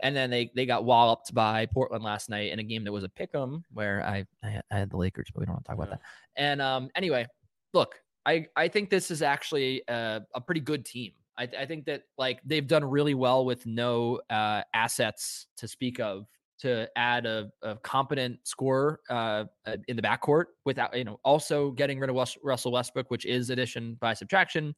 And 0.00 0.16
then 0.16 0.30
they 0.30 0.50
they 0.56 0.66
got 0.66 0.84
walloped 0.84 1.32
by 1.32 1.66
Portland 1.66 2.02
last 2.02 2.28
night 2.28 2.50
in 2.50 2.58
a 2.58 2.64
game 2.64 2.82
that 2.84 2.92
was 2.92 3.04
a 3.04 3.08
pick 3.08 3.30
'em 3.34 3.64
where 3.72 4.04
I 4.04 4.26
I 4.42 4.60
had 4.70 4.90
the 4.90 4.96
Lakers, 4.96 5.28
but 5.32 5.40
we 5.40 5.46
don't 5.46 5.54
want 5.54 5.64
to 5.64 5.68
talk 5.70 5.78
yeah. 5.78 5.84
about 5.84 6.00
that. 6.00 6.02
And 6.36 6.60
um 6.60 6.90
anyway, 6.96 7.26
look, 7.72 7.94
I 8.26 8.46
I 8.56 8.68
think 8.68 8.90
this 8.90 9.10
is 9.10 9.22
actually 9.22 9.82
a, 9.88 10.22
a 10.34 10.40
pretty 10.40 10.60
good 10.60 10.84
team. 10.84 11.12
I, 11.38 11.48
I, 11.58 11.66
think 11.66 11.86
that 11.86 12.02
like 12.18 12.40
they've 12.44 12.66
done 12.66 12.84
really 12.84 13.14
well 13.14 13.44
with 13.46 13.64
no 13.64 14.20
uh, 14.28 14.62
assets 14.74 15.46
to 15.56 15.66
speak 15.66 15.98
of 15.98 16.26
to 16.60 16.88
add 16.96 17.26
a, 17.26 17.50
a 17.62 17.76
competent 17.76 18.38
scorer 18.44 19.00
uh, 19.10 19.44
uh 19.66 19.76
in 19.88 19.96
the 19.96 20.02
backcourt 20.02 20.44
without 20.64 20.96
you 20.96 21.04
know 21.04 21.18
also 21.24 21.70
getting 21.70 21.98
rid 21.98 22.10
of 22.10 22.16
West, 22.16 22.38
Russell 22.42 22.72
Westbrook, 22.72 23.10
which 23.10 23.24
is 23.26 23.50
addition 23.50 23.96
by 24.00 24.14
subtraction. 24.14 24.74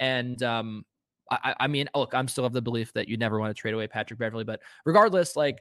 And 0.00 0.42
um, 0.44 0.84
I, 1.30 1.54
I 1.60 1.66
mean, 1.66 1.88
look, 1.94 2.14
I'm 2.14 2.28
still 2.28 2.44
of 2.44 2.52
the 2.52 2.62
belief 2.62 2.92
that 2.94 3.08
you 3.08 3.16
never 3.16 3.38
want 3.38 3.54
to 3.54 3.60
trade 3.60 3.74
away 3.74 3.86
Patrick 3.88 4.18
Beverley, 4.18 4.44
but 4.44 4.60
regardless, 4.84 5.36
like 5.36 5.58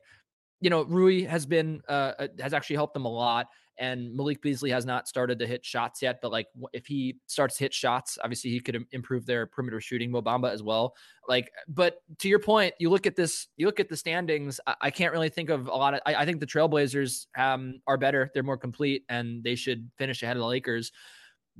you 0.59 0.69
know, 0.69 0.83
Rui 0.83 1.23
has 1.23 1.45
been 1.45 1.81
uh, 1.87 2.13
uh 2.19 2.27
has 2.39 2.53
actually 2.53 2.77
helped 2.77 2.93
them 2.93 3.05
a 3.05 3.11
lot 3.11 3.47
and 3.79 4.15
Malik 4.15 4.41
Beasley 4.41 4.71
has 4.71 4.85
not 4.85 5.07
started 5.07 5.37
to 5.39 5.47
hit 5.47 5.63
shots 5.63 6.01
yet. 6.01 6.19
But 6.21 6.31
like, 6.31 6.47
if 6.73 6.87
he 6.87 7.17
starts 7.27 7.57
to 7.57 7.65
hit 7.65 7.73
shots, 7.73 8.17
obviously 8.23 8.51
he 8.51 8.59
could 8.59 8.85
improve 8.91 9.25
their 9.25 9.45
perimeter 9.45 9.79
shooting. 9.79 10.11
Mo 10.11 10.21
Bamba 10.21 10.51
as 10.51 10.63
well. 10.63 10.95
Like, 11.27 11.51
but 11.67 12.01
to 12.19 12.27
your 12.27 12.39
point, 12.39 12.73
you 12.79 12.89
look 12.89 13.05
at 13.05 13.15
this, 13.15 13.47
you 13.57 13.65
look 13.65 13.79
at 13.79 13.89
the 13.89 13.97
standings. 13.97 14.59
I, 14.65 14.75
I 14.81 14.91
can't 14.91 15.13
really 15.13 15.29
think 15.29 15.49
of 15.49 15.67
a 15.67 15.75
lot 15.75 15.93
of. 15.93 16.01
I, 16.05 16.15
I 16.15 16.25
think 16.25 16.39
the 16.39 16.47
Trailblazers 16.47 17.27
um, 17.37 17.79
are 17.87 17.97
better. 17.97 18.31
They're 18.33 18.43
more 18.43 18.57
complete, 18.57 19.03
and 19.09 19.43
they 19.43 19.55
should 19.55 19.89
finish 19.97 20.23
ahead 20.23 20.37
of 20.37 20.41
the 20.41 20.47
Lakers. 20.47 20.91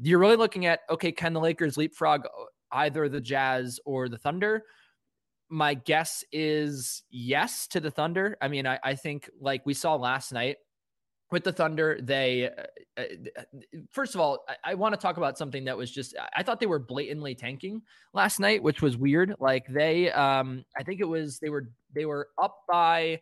You're 0.01 0.19
really 0.19 0.37
looking 0.37 0.65
at 0.65 0.81
okay, 0.89 1.11
can 1.11 1.33
the 1.33 1.39
Lakers 1.39 1.77
leapfrog 1.77 2.23
either 2.71 3.09
the 3.09 3.21
Jazz 3.21 3.79
or 3.85 4.09
the 4.09 4.17
Thunder? 4.17 4.63
My 5.49 5.73
guess 5.73 6.23
is 6.31 7.03
yes 7.09 7.67
to 7.67 7.79
the 7.79 7.91
Thunder. 7.91 8.37
I 8.41 8.47
mean, 8.47 8.67
I, 8.67 8.79
I 8.83 8.95
think 8.95 9.29
like 9.39 9.65
we 9.65 9.73
saw 9.73 9.95
last 9.95 10.31
night 10.33 10.57
with 11.31 11.43
the 11.43 11.51
Thunder, 11.51 11.99
they 12.01 12.49
uh, 12.49 13.01
uh, 13.01 13.03
first 13.91 14.15
of 14.15 14.21
all, 14.21 14.45
I, 14.47 14.71
I 14.71 14.73
want 14.75 14.93
to 14.93 14.99
talk 14.99 15.17
about 15.17 15.37
something 15.37 15.65
that 15.65 15.77
was 15.77 15.91
just 15.91 16.15
I 16.35 16.43
thought 16.43 16.59
they 16.59 16.65
were 16.65 16.79
blatantly 16.79 17.35
tanking 17.35 17.81
last 18.13 18.39
night, 18.39 18.63
which 18.63 18.81
was 18.81 18.97
weird. 18.97 19.35
Like 19.39 19.65
they, 19.67 20.11
um, 20.11 20.63
I 20.77 20.83
think 20.83 21.01
it 21.01 21.07
was 21.07 21.39
they 21.39 21.49
were 21.49 21.69
they 21.93 22.05
were 22.05 22.29
up 22.41 22.57
by, 22.69 23.21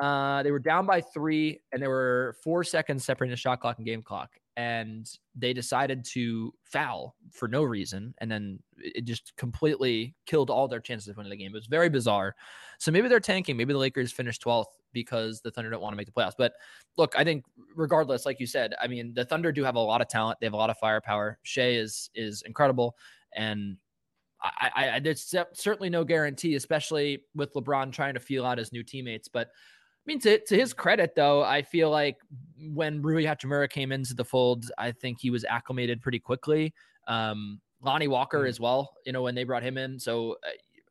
uh, 0.00 0.42
they 0.42 0.50
were 0.50 0.58
down 0.58 0.86
by 0.86 1.00
three, 1.00 1.60
and 1.72 1.82
there 1.82 1.90
were 1.90 2.36
four 2.42 2.64
seconds 2.64 3.04
separating 3.04 3.30
the 3.30 3.36
shot 3.36 3.60
clock 3.60 3.78
and 3.78 3.86
game 3.86 4.02
clock, 4.02 4.30
and 4.56 5.08
they 5.34 5.52
decided 5.52 6.04
to 6.04 6.52
foul 6.62 7.14
for 7.30 7.48
no 7.48 7.62
reason, 7.62 8.14
and 8.18 8.30
then 8.30 8.58
it 8.76 9.04
just 9.04 9.34
completely 9.36 10.14
killed 10.26 10.50
all 10.50 10.68
their 10.68 10.80
chances 10.80 11.08
of 11.08 11.16
winning 11.16 11.30
the 11.30 11.36
game. 11.36 11.52
It 11.52 11.54
was 11.54 11.66
very 11.66 11.88
bizarre. 11.88 12.34
So 12.78 12.90
maybe 12.90 13.08
they're 13.08 13.20
tanking. 13.20 13.56
Maybe 13.56 13.72
the 13.72 13.78
Lakers 13.78 14.12
finished 14.12 14.42
12th 14.44 14.66
because 14.92 15.40
the 15.40 15.50
Thunder 15.50 15.70
don't 15.70 15.80
want 15.80 15.92
to 15.92 15.96
make 15.96 16.06
the 16.06 16.12
playoffs. 16.12 16.34
But 16.36 16.54
look, 16.96 17.14
I 17.16 17.24
think 17.24 17.44
regardless, 17.74 18.26
like 18.26 18.40
you 18.40 18.46
said, 18.46 18.74
I 18.80 18.86
mean, 18.86 19.14
the 19.14 19.24
Thunder 19.24 19.52
do 19.52 19.64
have 19.64 19.76
a 19.76 19.80
lot 19.80 20.00
of 20.00 20.08
talent. 20.08 20.38
They 20.40 20.46
have 20.46 20.54
a 20.54 20.58
lot 20.58 20.70
of 20.70 20.78
firepower. 20.78 21.38
Shea 21.42 21.76
is 21.76 22.10
is 22.14 22.42
incredible, 22.42 22.96
and 23.34 23.76
I, 24.42 24.90
I 24.94 25.00
there's 25.00 25.34
certainly 25.52 25.90
no 25.90 26.04
guarantee, 26.04 26.54
especially 26.54 27.24
with 27.34 27.52
LeBron 27.54 27.92
trying 27.92 28.14
to 28.14 28.20
feel 28.20 28.44
out 28.44 28.58
his 28.58 28.72
new 28.72 28.82
teammates. 28.82 29.28
But 29.28 29.48
I 30.06 30.10
mean, 30.10 30.20
to, 30.20 30.38
to 30.38 30.56
his 30.56 30.74
credit, 30.74 31.14
though, 31.14 31.42
I 31.42 31.62
feel 31.62 31.90
like 31.90 32.18
when 32.72 33.00
Rui 33.00 33.24
Hachimura 33.24 33.70
came 33.70 33.90
into 33.90 34.14
the 34.14 34.24
fold, 34.24 34.70
I 34.76 34.92
think 34.92 35.18
he 35.18 35.30
was 35.30 35.46
acclimated 35.46 36.02
pretty 36.02 36.18
quickly. 36.18 36.74
Um, 37.08 37.60
Lonnie 37.80 38.08
Walker 38.08 38.40
mm-hmm. 38.40 38.48
as 38.48 38.60
well, 38.60 38.92
you 39.06 39.12
know, 39.12 39.22
when 39.22 39.34
they 39.34 39.44
brought 39.44 39.62
him 39.62 39.78
in. 39.78 39.98
So, 39.98 40.32
uh, 40.46 40.50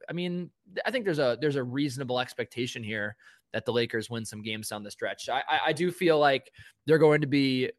I 0.10 0.14
mean, 0.14 0.50
I 0.86 0.92
think 0.92 1.06
there's 1.06 1.20
a 1.20 1.38
there's 1.40 1.56
a 1.56 1.64
reasonable 1.64 2.20
expectation 2.20 2.84
here 2.84 3.16
that 3.54 3.66
the 3.66 3.72
Lakers 3.72 4.10
win 4.10 4.26
some 4.26 4.42
games 4.42 4.70
down 4.70 4.84
the 4.84 4.92
stretch. 4.92 5.30
I, 5.30 5.44
I, 5.48 5.60
I 5.68 5.74
do 5.74 5.92
feel 5.92 6.20
like 6.20 6.52
they're 6.88 6.98
going 6.98 7.22
to 7.22 7.28
be, 7.28 7.70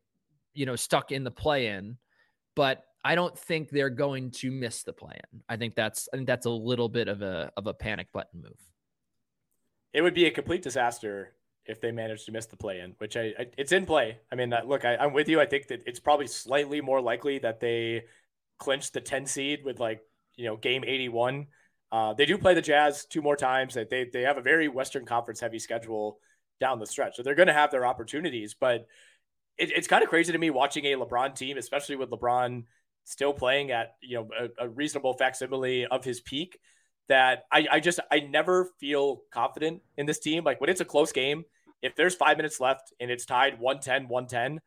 you 0.54 0.66
know, 0.66 0.76
stuck 0.76 1.10
in 1.10 1.24
the 1.24 1.32
play-in, 1.32 1.98
but 2.54 2.84
I 3.04 3.16
don't 3.16 3.36
think 3.36 3.70
they're 3.70 3.90
going 3.90 4.30
to 4.32 4.52
miss 4.52 4.84
the 4.84 4.92
play-in. 4.92 5.42
I 5.48 5.56
think 5.56 5.74
that's 5.74 6.08
I 6.12 6.16
think 6.16 6.28
that's 6.28 6.46
a 6.46 6.50
little 6.50 6.88
bit 6.88 7.08
of 7.08 7.22
a 7.22 7.50
of 7.56 7.66
a 7.66 7.74
panic 7.74 8.06
button 8.12 8.40
move 8.40 8.73
it 9.94 10.02
would 10.02 10.12
be 10.12 10.26
a 10.26 10.30
complete 10.30 10.62
disaster 10.62 11.32
if 11.66 11.80
they 11.80 11.92
managed 11.92 12.26
to 12.26 12.32
miss 12.32 12.46
the 12.46 12.56
play 12.56 12.80
in, 12.80 12.94
which 12.98 13.16
I, 13.16 13.32
I, 13.38 13.46
it's 13.56 13.72
in 13.72 13.86
play. 13.86 14.18
I 14.30 14.34
mean, 14.34 14.52
uh, 14.52 14.62
look, 14.66 14.84
I, 14.84 15.02
am 15.02 15.14
with 15.14 15.28
you. 15.28 15.40
I 15.40 15.46
think 15.46 15.68
that 15.68 15.82
it's 15.86 16.00
probably 16.00 16.26
slightly 16.26 16.80
more 16.80 17.00
likely 17.00 17.38
that 17.38 17.60
they 17.60 18.04
clinch 18.58 18.92
the 18.92 19.00
10 19.00 19.24
seed 19.26 19.64
with 19.64 19.80
like, 19.80 20.02
you 20.36 20.46
know, 20.46 20.56
game 20.56 20.84
81. 20.84 21.46
Uh, 21.90 22.12
they 22.12 22.26
do 22.26 22.36
play 22.36 22.54
the 22.54 22.60
Jazz 22.60 23.06
two 23.06 23.22
more 23.22 23.36
times. 23.36 23.74
They, 23.74 24.10
they 24.12 24.22
have 24.22 24.36
a 24.36 24.42
very 24.42 24.68
Western 24.68 25.06
Conference 25.06 25.40
heavy 25.40 25.60
schedule 25.60 26.18
down 26.60 26.80
the 26.80 26.86
stretch. 26.86 27.16
So 27.16 27.22
they're 27.22 27.36
going 27.36 27.48
to 27.48 27.54
have 27.54 27.70
their 27.70 27.86
opportunities. 27.86 28.54
But 28.58 28.86
it, 29.56 29.70
it's 29.70 29.88
kind 29.88 30.02
of 30.02 30.10
crazy 30.10 30.32
to 30.32 30.38
me 30.38 30.50
watching 30.50 30.84
a 30.86 30.96
LeBron 30.96 31.36
team, 31.36 31.56
especially 31.56 31.96
with 31.96 32.10
LeBron 32.10 32.64
still 33.04 33.32
playing 33.32 33.70
at, 33.70 33.94
you 34.02 34.16
know, 34.16 34.28
a, 34.38 34.66
a 34.66 34.68
reasonable 34.68 35.14
facsimile 35.14 35.86
of 35.86 36.04
his 36.04 36.20
peak 36.20 36.58
that 37.08 37.44
I, 37.52 37.66
I 37.70 37.80
just 37.80 38.00
I 38.10 38.20
never 38.20 38.70
feel 38.80 39.22
confident 39.32 39.82
in 39.96 40.06
this 40.06 40.18
team. 40.18 40.44
Like 40.44 40.60
when 40.60 40.70
it's 40.70 40.80
a 40.80 40.84
close 40.84 41.12
game, 41.12 41.44
if 41.82 41.94
there's 41.96 42.14
five 42.14 42.36
minutes 42.36 42.60
left 42.60 42.92
and 43.00 43.10
it's 43.10 43.26
tied 43.26 43.60
110, 43.60 44.08
110, 44.08 44.60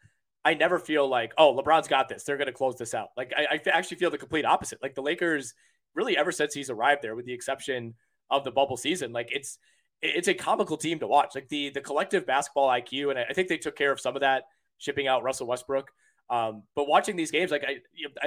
I 0.46 0.54
never 0.54 0.80
feel 0.80 1.08
like, 1.08 1.34
oh, 1.38 1.56
LeBron's 1.56 1.88
got 1.88 2.08
this. 2.08 2.24
They're 2.24 2.38
going 2.38 2.48
to 2.48 2.54
close 2.54 2.78
this 2.78 2.94
out. 2.94 3.10
Like 3.18 3.34
I, 3.36 3.56
I 3.56 3.70
actually 3.70 3.98
feel 3.98 4.12
the 4.12 4.18
complete 4.18 4.46
opposite. 4.46 4.82
Like 4.82 4.96
the 4.96 5.02
Lakers, 5.02 5.54
really, 5.96 6.16
ever 6.16 6.32
since 6.32 6.54
he's 6.54 6.70
arrived 6.70 7.02
there, 7.02 7.16
with 7.16 7.26
the 7.26 7.34
exception 7.34 7.96
of 8.30 8.44
the 8.44 8.52
bubble 8.52 8.78
season, 8.78 9.12
like 9.12 9.30
it's 9.32 9.58
it's 10.02 10.28
a 10.28 10.34
comical 10.34 10.78
team 10.78 11.00
to 11.00 11.08
watch. 11.08 11.32
Like 11.34 11.50
the 11.50 11.72
the 11.72 11.82
collective 11.82 12.26
basketball 12.26 12.70
IQ, 12.70 13.10
and 13.10 13.20
I 13.20 13.34
think 13.34 13.48
they 13.48 13.58
took 13.58 13.76
care 13.76 13.92
of 13.92 14.00
some 14.00 14.16
of 14.16 14.22
that 14.22 14.44
shipping 14.78 15.08
out 15.08 15.24
Russell 15.24 15.48
Westbrook. 15.48 15.90
Um, 16.30 16.64
but 16.76 16.88
watching 16.88 17.16
these 17.16 17.32
games, 17.32 17.52
like 17.52 17.66
I 17.68 17.80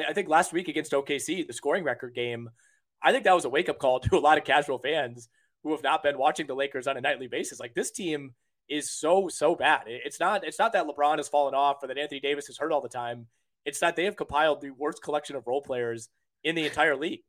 I 0.08 0.12
think 0.12 0.28
last 0.28 0.52
week 0.52 0.68
against 0.68 0.92
OKC, 0.92 1.46
the 1.46 1.52
scoring 1.52 1.84
record 1.84 2.14
game 2.14 2.50
I 3.02 3.12
think 3.12 3.24
that 3.24 3.34
was 3.34 3.44
a 3.44 3.48
wake 3.48 3.68
up 3.68 3.78
call 3.78 4.00
to 4.00 4.16
a 4.16 4.20
lot 4.20 4.38
of 4.38 4.44
casual 4.44 4.78
fans 4.78 5.28
who 5.62 5.72
have 5.72 5.82
not 5.82 6.02
been 6.02 6.18
watching 6.18 6.46
the 6.46 6.54
Lakers 6.54 6.86
on 6.86 6.96
a 6.96 7.00
nightly 7.00 7.26
basis. 7.26 7.60
Like 7.60 7.74
this 7.74 7.90
team 7.90 8.34
is 8.68 8.90
so 8.90 9.28
so 9.28 9.54
bad. 9.54 9.82
It's 9.86 10.20
not 10.20 10.44
it's 10.44 10.58
not 10.58 10.72
that 10.72 10.86
LeBron 10.86 11.18
has 11.18 11.28
fallen 11.28 11.54
off 11.54 11.82
or 11.82 11.88
that 11.88 11.98
Anthony 11.98 12.20
Davis 12.20 12.48
is 12.48 12.58
hurt 12.58 12.72
all 12.72 12.80
the 12.80 12.88
time. 12.88 13.26
It's 13.64 13.80
that 13.80 13.96
they 13.96 14.04
have 14.04 14.16
compiled 14.16 14.60
the 14.60 14.70
worst 14.70 15.02
collection 15.02 15.36
of 15.36 15.46
role 15.46 15.60
players 15.60 16.08
in 16.44 16.54
the 16.54 16.64
entire 16.64 16.96
league. 16.96 17.20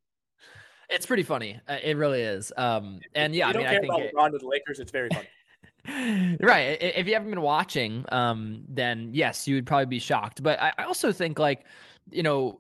It's 0.90 1.06
pretty 1.06 1.24
funny. 1.24 1.60
Uh, 1.68 1.78
it 1.82 1.98
really 1.98 2.22
is. 2.22 2.52
Um, 2.58 3.00
and 3.16 3.34
yeah, 3.34 3.48
I 3.48 3.54
mean, 3.54 3.66
I 3.66 3.80
think 3.80 3.86
about 3.86 4.02
LeBron 4.02 4.32
to 4.32 4.38
the 4.38 4.48
Lakers. 4.48 4.80
It's 4.80 4.92
very 4.92 5.10
funny. 5.10 6.38
right. 6.42 6.78
If 6.82 7.08
you 7.08 7.14
haven't 7.14 7.30
been 7.30 7.42
watching, 7.42 8.06
um, 8.12 8.64
then 8.68 9.10
yes, 9.14 9.48
you 9.48 9.56
would 9.56 9.66
probably 9.66 9.86
be 9.86 10.00
shocked. 10.00 10.44
But 10.44 10.62
I, 10.62 10.74
I 10.78 10.84
also 10.84 11.12
think 11.12 11.40
like, 11.40 11.66
you 12.12 12.24
know, 12.24 12.60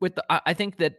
with 0.00 0.14
the, 0.14 0.24
I 0.46 0.54
think 0.54 0.76
that 0.78 0.96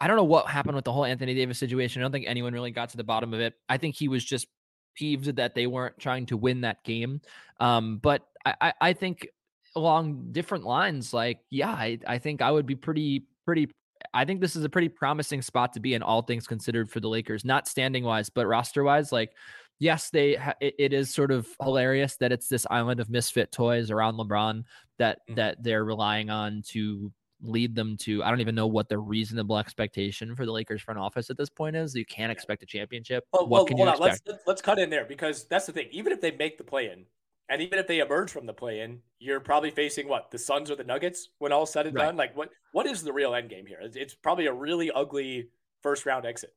I 0.00 0.06
don't 0.06 0.16
know 0.16 0.24
what 0.24 0.48
happened 0.48 0.76
with 0.76 0.84
the 0.84 0.92
whole 0.92 1.04
Anthony 1.04 1.34
Davis 1.34 1.58
situation. 1.58 2.00
I 2.00 2.04
don't 2.04 2.12
think 2.12 2.26
anyone 2.26 2.52
really 2.52 2.70
got 2.70 2.90
to 2.90 2.96
the 2.96 3.04
bottom 3.04 3.34
of 3.34 3.40
it. 3.40 3.54
I 3.68 3.76
think 3.76 3.94
he 3.96 4.08
was 4.08 4.24
just 4.24 4.46
peeved 4.94 5.36
that 5.36 5.54
they 5.54 5.66
weren't 5.66 5.98
trying 5.98 6.26
to 6.26 6.36
win 6.36 6.62
that 6.62 6.82
game. 6.84 7.20
Um, 7.60 7.98
but 7.98 8.26
I, 8.44 8.54
I, 8.60 8.72
I 8.80 8.92
think 8.92 9.28
along 9.76 10.28
different 10.32 10.64
lines, 10.64 11.12
like, 11.12 11.40
yeah, 11.50 11.70
I, 11.70 11.98
I 12.06 12.18
think 12.18 12.42
I 12.42 12.50
would 12.50 12.66
be 12.66 12.76
pretty, 12.76 13.26
pretty 13.44 13.68
I 14.12 14.24
think 14.24 14.40
this 14.40 14.56
is 14.56 14.64
a 14.64 14.68
pretty 14.68 14.88
promising 14.88 15.42
spot 15.42 15.72
to 15.74 15.80
be 15.80 15.94
in 15.94 16.02
all 16.02 16.22
things 16.22 16.46
considered 16.46 16.90
for 16.90 17.00
the 17.00 17.08
Lakers, 17.08 17.44
not 17.44 17.66
standing 17.68 18.04
wise, 18.04 18.28
but 18.28 18.46
roster 18.46 18.84
wise. 18.84 19.12
Like, 19.12 19.32
yes, 19.78 20.10
they 20.10 20.34
ha- 20.34 20.54
it, 20.60 20.74
it 20.78 20.92
is 20.92 21.12
sort 21.12 21.30
of 21.30 21.48
hilarious 21.62 22.16
that 22.16 22.32
it's 22.32 22.48
this 22.48 22.66
island 22.70 23.00
of 23.00 23.10
misfit 23.10 23.50
toys 23.50 23.90
around 23.90 24.16
LeBron 24.16 24.64
that 24.98 25.18
mm-hmm. 25.18 25.34
that 25.36 25.62
they're 25.62 25.84
relying 25.84 26.30
on 26.30 26.62
to 26.68 27.12
lead 27.44 27.74
them 27.74 27.96
to 27.98 28.22
I 28.24 28.30
don't 28.30 28.40
even 28.40 28.54
know 28.54 28.66
what 28.66 28.88
the 28.88 28.98
reasonable 28.98 29.58
expectation 29.58 30.34
for 30.34 30.46
the 30.46 30.52
Lakers 30.52 30.82
front 30.82 30.98
office 30.98 31.30
at 31.30 31.36
this 31.36 31.50
point 31.50 31.76
is. 31.76 31.94
You 31.94 32.04
can't 32.06 32.32
expect 32.32 32.62
a 32.62 32.66
championship. 32.66 33.24
Well, 33.32 33.42
what 33.42 33.50
well, 33.50 33.64
can 33.66 33.78
you 33.78 33.88
expect? 33.88 34.00
Let's, 34.00 34.20
let's, 34.26 34.42
let's 34.46 34.62
cut 34.62 34.78
in 34.78 34.90
there 34.90 35.04
because 35.04 35.46
that's 35.46 35.66
the 35.66 35.72
thing. 35.72 35.88
Even 35.90 36.12
if 36.12 36.20
they 36.20 36.32
make 36.32 36.58
the 36.58 36.64
play 36.64 36.90
in, 36.90 37.04
and 37.48 37.60
even 37.60 37.78
if 37.78 37.86
they 37.86 38.00
emerge 38.00 38.30
from 38.30 38.46
the 38.46 38.52
play 38.52 38.80
in, 38.80 39.00
you're 39.18 39.40
probably 39.40 39.70
facing 39.70 40.08
what 40.08 40.30
the 40.30 40.38
Suns 40.38 40.70
or 40.70 40.76
the 40.76 40.84
Nuggets 40.84 41.28
when 41.38 41.52
all 41.52 41.66
said 41.66 41.86
and 41.86 41.94
right. 41.94 42.06
done. 42.06 42.16
Like 42.16 42.36
what 42.36 42.50
what 42.72 42.86
is 42.86 43.02
the 43.02 43.12
real 43.12 43.34
end 43.34 43.50
game 43.50 43.66
here? 43.66 43.78
It's 43.82 44.14
probably 44.14 44.46
a 44.46 44.52
really 44.52 44.90
ugly 44.90 45.48
first 45.82 46.06
round 46.06 46.24
exit. 46.24 46.54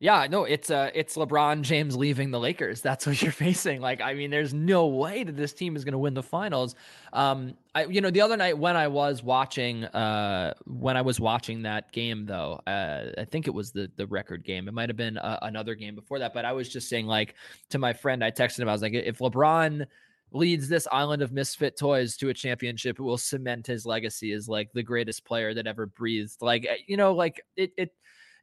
Yeah, 0.00 0.28
no, 0.30 0.44
it's 0.44 0.70
uh 0.70 0.90
it's 0.94 1.16
LeBron 1.16 1.62
James 1.62 1.96
leaving 1.96 2.30
the 2.30 2.38
Lakers. 2.38 2.80
That's 2.80 3.04
what 3.04 3.20
you're 3.22 3.32
facing. 3.32 3.80
Like, 3.80 4.00
I 4.00 4.14
mean, 4.14 4.30
there's 4.30 4.54
no 4.54 4.86
way 4.86 5.24
that 5.24 5.36
this 5.36 5.52
team 5.52 5.74
is 5.74 5.84
going 5.84 5.92
to 5.92 5.98
win 5.98 6.14
the 6.14 6.22
finals. 6.22 6.76
Um, 7.12 7.54
I 7.74 7.84
you 7.86 8.00
know, 8.00 8.10
the 8.10 8.20
other 8.20 8.36
night 8.36 8.56
when 8.56 8.76
I 8.76 8.86
was 8.86 9.24
watching 9.24 9.84
uh 9.86 10.54
when 10.66 10.96
I 10.96 11.02
was 11.02 11.18
watching 11.18 11.62
that 11.62 11.90
game 11.90 12.26
though, 12.26 12.60
uh 12.66 13.10
I 13.18 13.24
think 13.24 13.48
it 13.48 13.54
was 13.54 13.72
the 13.72 13.90
the 13.96 14.06
record 14.06 14.44
game. 14.44 14.68
It 14.68 14.74
might 14.74 14.88
have 14.88 14.96
been 14.96 15.18
uh, 15.18 15.40
another 15.42 15.74
game 15.74 15.96
before 15.96 16.20
that, 16.20 16.32
but 16.32 16.44
I 16.44 16.52
was 16.52 16.68
just 16.68 16.88
saying 16.88 17.06
like 17.06 17.34
to 17.70 17.78
my 17.78 17.92
friend, 17.92 18.22
I 18.22 18.30
texted 18.30 18.60
him 18.60 18.68
I 18.68 18.72
was 18.72 18.82
like 18.82 18.94
if 18.94 19.18
LeBron 19.18 19.84
leads 20.30 20.68
this 20.68 20.86
island 20.92 21.22
of 21.22 21.32
misfit 21.32 21.76
toys 21.76 22.16
to 22.18 22.28
a 22.28 22.34
championship, 22.34 23.00
it 23.00 23.02
will 23.02 23.18
cement 23.18 23.66
his 23.66 23.84
legacy 23.86 24.32
as 24.32 24.48
like 24.48 24.70
the 24.74 24.82
greatest 24.82 25.24
player 25.24 25.54
that 25.54 25.66
ever 25.66 25.86
breathed. 25.86 26.36
Like, 26.40 26.66
eh, 26.66 26.76
you 26.86 26.96
know, 26.96 27.14
like 27.14 27.40
it 27.56 27.72
it 27.76 27.92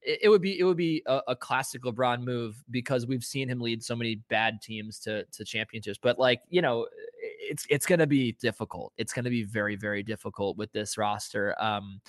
it, 0.05 0.29
would 0.29 0.41
be 0.41 0.59
it 0.59 0.63
would 0.63 0.77
be 0.77 1.01
a, 1.07 1.21
a, 1.29 1.35
classic 1.35 1.83
LeBron 1.83 2.23
move 2.23 2.63
because 2.69 3.07
we've 3.07 3.23
seen 3.23 3.49
him 3.49 3.59
lead 3.59 3.83
so 3.83 3.95
many 3.95 4.15
bad 4.29 4.61
teams 4.61 4.99
to 4.99 5.25
to 5.25 5.43
championships. 5.43 5.99
But 6.01 6.19
like 6.19 6.41
you 6.49 6.61
know, 6.61 6.87
it's 7.17 7.65
it's 7.69 7.85
going 7.85 7.99
to 7.99 8.07
be 8.07 8.33
difficult. 8.33 8.93
It's 8.97 9.13
going 9.13 9.25
to 9.25 9.31
be 9.31 9.43
very 9.43 9.75
very 9.75 10.03
difficult 10.03 10.57
with 10.57 10.71
this 10.71 10.97
roster. 10.97 11.55
Um, 11.61 12.01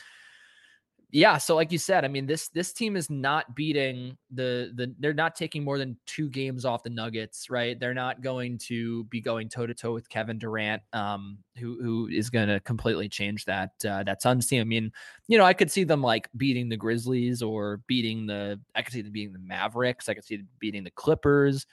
yeah, 1.11 1.39
so 1.39 1.55
like 1.55 1.71
you 1.71 1.79
said, 1.79 2.05
I 2.05 2.09
mean 2.09 2.27
this 2.27 2.49
this 2.49 2.73
team 2.73 2.97
is 2.97 3.09
not 3.09 3.55
beating 3.55 4.17
the 4.33 4.73
the 4.75 4.93
they're 4.99 5.15
not 5.15 5.37
taking 5.37 5.63
more 5.63 5.79
than 5.79 5.97
two 6.05 6.29
games 6.29 6.65
off 6.65 6.83
the 6.83 6.91
Nuggets, 6.91 7.49
right? 7.49 7.79
They're 7.79 7.95
not 7.95 8.23
going 8.23 8.59
to 8.67 9.05
be 9.05 9.21
going 9.21 9.49
toe 9.49 9.67
to 9.67 9.75
toe 9.75 9.95
with 9.95 10.09
Kevin 10.09 10.39
Durant, 10.39 10.83
um, 10.93 11.39
who 11.59 11.81
who 11.81 12.09
is 12.09 12.29
going 12.29 12.49
to 12.49 12.59
completely 12.61 13.09
change 13.09 13.45
that 13.45 13.71
uh, 13.89 14.03
that 14.03 14.21
Suns 14.21 14.49
team. 14.49 14.61
I 14.61 14.65
mean, 14.65 14.91
you 15.29 15.39
know, 15.39 15.45
I 15.45 15.53
could 15.53 15.71
see 15.71 15.85
them 15.85 16.03
like 16.03 16.29
beating 16.37 16.69
the 16.69 16.77
Grizzlies 16.77 17.41
or 17.41 17.83
beating 17.87 18.27
the 18.27 18.61
I 18.75 18.83
could 18.83 18.93
see 18.93 19.03
them 19.03 19.13
beating 19.13 19.33
the 19.33 19.39
Mavericks. 19.39 20.09
I 20.09 20.15
could 20.15 20.25
see 20.25 20.39
them 20.39 20.49
beating 20.59 20.83
the 20.83 20.91
Clippers. 20.91 21.67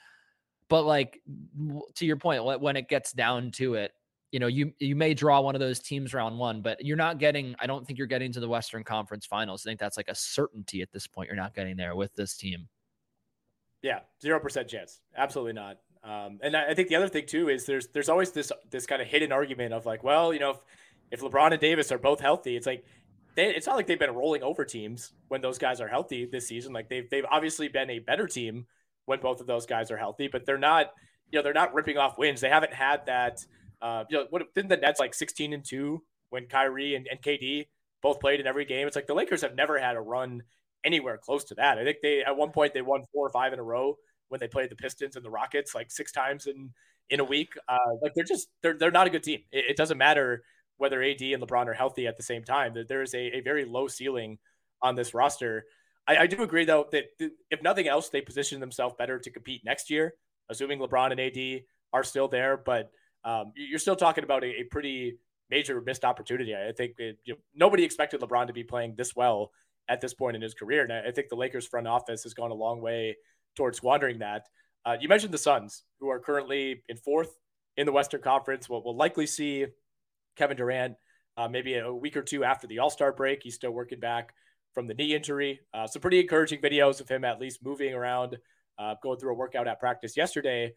But 0.68 0.84
like 0.84 1.20
to 1.96 2.06
your 2.06 2.16
point, 2.16 2.44
when 2.60 2.76
it 2.76 2.88
gets 2.88 3.12
down 3.12 3.50
to 3.52 3.74
it, 3.74 3.92
you 4.34 4.40
know, 4.40 4.48
you 4.48 4.72
you 4.80 4.96
may 4.96 5.14
draw 5.14 5.40
one 5.40 5.54
of 5.54 5.60
those 5.60 5.78
teams 5.78 6.12
round 6.12 6.36
one, 6.36 6.60
but 6.60 6.84
you're 6.84 6.96
not 6.96 7.18
getting. 7.18 7.54
I 7.60 7.68
don't 7.68 7.86
think 7.86 8.00
you're 8.00 8.08
getting 8.08 8.32
to 8.32 8.40
the 8.40 8.48
Western 8.48 8.82
Conference 8.82 9.24
Finals. 9.24 9.64
I 9.64 9.70
think 9.70 9.78
that's 9.78 9.96
like 9.96 10.08
a 10.08 10.14
certainty 10.16 10.82
at 10.82 10.90
this 10.90 11.06
point. 11.06 11.28
You're 11.28 11.36
not 11.36 11.54
getting 11.54 11.76
there 11.76 11.94
with 11.94 12.12
this 12.16 12.36
team. 12.36 12.66
Yeah, 13.80 14.00
zero 14.20 14.40
percent 14.40 14.66
chance. 14.66 15.02
Absolutely 15.16 15.52
not. 15.52 15.76
Um, 16.02 16.40
and 16.42 16.56
I, 16.56 16.70
I 16.70 16.74
think 16.74 16.88
the 16.88 16.96
other 16.96 17.06
thing 17.06 17.26
too 17.26 17.48
is 17.48 17.64
there's 17.64 17.86
there's 17.92 18.08
always 18.08 18.32
this 18.32 18.50
this 18.72 18.86
kind 18.86 19.00
of 19.00 19.06
hidden 19.06 19.30
argument 19.30 19.72
of 19.72 19.86
like, 19.86 20.02
well, 20.02 20.34
you 20.34 20.40
know, 20.40 20.50
if, 20.50 20.58
if 21.12 21.20
LeBron 21.20 21.52
and 21.52 21.60
Davis 21.60 21.92
are 21.92 21.98
both 21.98 22.18
healthy, 22.18 22.56
it's 22.56 22.66
like 22.66 22.84
they, 23.36 23.54
it's 23.54 23.68
not 23.68 23.76
like 23.76 23.86
they've 23.86 24.00
been 24.00 24.16
rolling 24.16 24.42
over 24.42 24.64
teams 24.64 25.12
when 25.28 25.42
those 25.42 25.58
guys 25.58 25.80
are 25.80 25.86
healthy 25.86 26.26
this 26.26 26.48
season. 26.48 26.72
Like 26.72 26.88
they've 26.88 27.08
they've 27.08 27.26
obviously 27.30 27.68
been 27.68 27.88
a 27.88 28.00
better 28.00 28.26
team 28.26 28.66
when 29.04 29.20
both 29.20 29.40
of 29.40 29.46
those 29.46 29.64
guys 29.64 29.92
are 29.92 29.96
healthy, 29.96 30.26
but 30.26 30.44
they're 30.44 30.58
not, 30.58 30.90
you 31.30 31.38
know, 31.38 31.44
they're 31.44 31.52
not 31.52 31.72
ripping 31.72 31.98
off 31.98 32.18
wins. 32.18 32.40
They 32.40 32.48
haven't 32.48 32.74
had 32.74 33.06
that. 33.06 33.46
Uh, 33.84 34.04
you 34.08 34.16
know, 34.16 34.26
what 34.30 34.42
didn't 34.54 34.70
the 34.70 34.78
Nets 34.78 34.98
like 34.98 35.12
16 35.12 35.52
and 35.52 35.62
two 35.62 36.02
when 36.30 36.46
Kyrie 36.46 36.94
and, 36.94 37.06
and 37.10 37.20
KD 37.20 37.66
both 38.02 38.18
played 38.18 38.40
in 38.40 38.46
every 38.46 38.64
game? 38.64 38.86
It's 38.86 38.96
like 38.96 39.06
the 39.06 39.14
Lakers 39.14 39.42
have 39.42 39.54
never 39.54 39.78
had 39.78 39.94
a 39.94 40.00
run 40.00 40.42
anywhere 40.84 41.18
close 41.18 41.44
to 41.44 41.54
that. 41.56 41.76
I 41.76 41.84
think 41.84 41.98
they 42.02 42.24
at 42.24 42.34
one 42.34 42.50
point 42.50 42.72
they 42.72 42.80
won 42.80 43.02
four 43.12 43.26
or 43.26 43.30
five 43.30 43.52
in 43.52 43.58
a 43.58 43.62
row 43.62 43.96
when 44.28 44.40
they 44.40 44.48
played 44.48 44.70
the 44.70 44.76
Pistons 44.76 45.16
and 45.16 45.24
the 45.24 45.30
Rockets 45.30 45.74
like 45.74 45.90
six 45.90 46.12
times 46.12 46.46
in 46.46 46.70
in 47.10 47.20
a 47.20 47.24
week. 47.24 47.52
Uh, 47.68 47.76
like 48.02 48.12
they're 48.14 48.24
just 48.24 48.48
they're 48.62 48.78
they're 48.78 48.90
not 48.90 49.06
a 49.06 49.10
good 49.10 49.22
team. 49.22 49.40
It, 49.52 49.66
it, 49.70 49.76
doesn't 49.76 49.98
matter 49.98 50.42
whether 50.78 51.02
AD 51.02 51.20
and 51.20 51.42
LeBron 51.42 51.66
are 51.66 51.74
healthy 51.74 52.06
at 52.06 52.16
the 52.16 52.22
same 52.22 52.42
time. 52.42 52.74
There 52.88 53.02
is 53.02 53.14
a, 53.14 53.36
a 53.36 53.40
very 53.42 53.66
low 53.66 53.88
ceiling 53.88 54.38
on 54.80 54.94
this 54.94 55.12
roster. 55.12 55.64
I, 56.06 56.16
I 56.16 56.26
do 56.26 56.42
agree 56.42 56.64
though 56.64 56.86
that 56.92 57.04
if 57.50 57.62
nothing 57.62 57.86
else, 57.86 58.08
they 58.08 58.22
position 58.22 58.60
themselves 58.60 58.94
better 58.98 59.18
to 59.18 59.30
compete 59.30 59.62
next 59.62 59.90
year, 59.90 60.14
assuming 60.48 60.78
LeBron 60.78 61.12
and 61.12 61.20
AD 61.20 61.64
are 61.92 62.04
still 62.04 62.28
there. 62.28 62.56
But 62.56 62.90
um, 63.24 63.52
you're 63.56 63.78
still 63.78 63.96
talking 63.96 64.24
about 64.24 64.44
a, 64.44 64.60
a, 64.60 64.64
pretty 64.64 65.16
major 65.50 65.80
missed 65.80 66.04
opportunity. 66.04 66.54
I 66.54 66.72
think 66.72 66.98
it, 66.98 67.18
you 67.24 67.34
know, 67.34 67.38
nobody 67.54 67.84
expected 67.84 68.20
LeBron 68.20 68.48
to 68.48 68.52
be 68.52 68.64
playing 68.64 68.94
this 68.96 69.16
well 69.16 69.50
at 69.88 70.00
this 70.00 70.14
point 70.14 70.36
in 70.36 70.42
his 70.42 70.54
career, 70.54 70.82
and 70.82 70.92
I, 70.92 71.08
I 71.08 71.10
think 71.10 71.28
the 71.28 71.36
Lakers 71.36 71.66
front 71.66 71.86
office 71.86 72.22
has 72.24 72.34
gone 72.34 72.50
a 72.50 72.54
long 72.54 72.80
way 72.80 73.16
towards 73.56 73.78
squandering 73.78 74.18
that. 74.18 74.48
Uh, 74.84 74.96
you 75.00 75.08
mentioned 75.08 75.32
the 75.32 75.38
Suns, 75.38 75.84
who 76.00 76.10
are 76.10 76.18
currently 76.18 76.82
in 76.88 76.96
fourth 76.96 77.38
in 77.76 77.86
the 77.86 77.92
Western 77.92 78.20
Conference. 78.20 78.68
We'll, 78.68 78.82
we'll 78.84 78.96
likely 78.96 79.26
see 79.26 79.66
Kevin 80.36 80.56
Durant 80.56 80.96
uh, 81.36 81.48
maybe 81.48 81.76
a 81.76 81.92
week 81.92 82.16
or 82.16 82.22
two 82.22 82.44
after 82.44 82.66
the 82.66 82.78
All 82.78 82.90
Star 82.90 83.12
break. 83.12 83.42
He's 83.42 83.54
still 83.54 83.70
working 83.70 84.00
back 84.00 84.34
from 84.72 84.86
the 84.86 84.94
knee 84.94 85.14
injury. 85.14 85.60
Uh, 85.72 85.86
some 85.86 86.02
pretty 86.02 86.20
encouraging 86.20 86.60
videos 86.60 87.00
of 87.00 87.08
him 87.08 87.24
at 87.24 87.40
least 87.40 87.64
moving 87.64 87.94
around, 87.94 88.36
uh, 88.78 88.94
going 89.02 89.18
through 89.18 89.32
a 89.32 89.36
workout 89.36 89.68
at 89.68 89.80
practice 89.80 90.16
yesterday. 90.16 90.72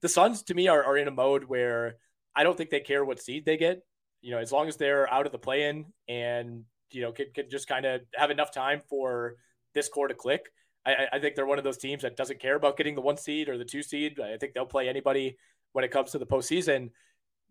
The 0.00 0.08
Suns, 0.08 0.42
to 0.44 0.54
me, 0.54 0.68
are, 0.68 0.82
are 0.82 0.96
in 0.96 1.08
a 1.08 1.12
mode 1.12 1.44
where 1.44 1.96
I 2.34 2.42
don't 2.42 2.56
think 2.56 2.70
they 2.70 2.80
care 2.80 3.04
what 3.04 3.20
seed 3.20 3.44
they 3.44 3.56
get. 3.56 3.82
You 4.20 4.32
know, 4.32 4.38
as 4.38 4.52
long 4.52 4.68
as 4.68 4.76
they're 4.76 5.12
out 5.12 5.26
of 5.26 5.32
the 5.32 5.38
play 5.38 5.68
in 5.68 5.86
and, 6.08 6.64
you 6.90 7.02
know, 7.02 7.12
can, 7.12 7.26
can 7.34 7.48
just 7.50 7.68
kind 7.68 7.86
of 7.86 8.00
have 8.14 8.30
enough 8.30 8.52
time 8.52 8.82
for 8.88 9.36
this 9.74 9.88
core 9.88 10.08
to 10.08 10.14
click. 10.14 10.50
I, 10.84 11.06
I 11.12 11.18
think 11.18 11.34
they're 11.34 11.46
one 11.46 11.58
of 11.58 11.64
those 11.64 11.78
teams 11.78 12.02
that 12.02 12.16
doesn't 12.16 12.40
care 12.40 12.56
about 12.56 12.76
getting 12.76 12.94
the 12.94 13.00
one 13.00 13.16
seed 13.16 13.48
or 13.48 13.58
the 13.58 13.64
two 13.64 13.82
seed. 13.82 14.18
I 14.20 14.36
think 14.36 14.54
they'll 14.54 14.66
play 14.66 14.88
anybody 14.88 15.36
when 15.72 15.84
it 15.84 15.90
comes 15.90 16.12
to 16.12 16.18
the 16.18 16.26
postseason. 16.26 16.90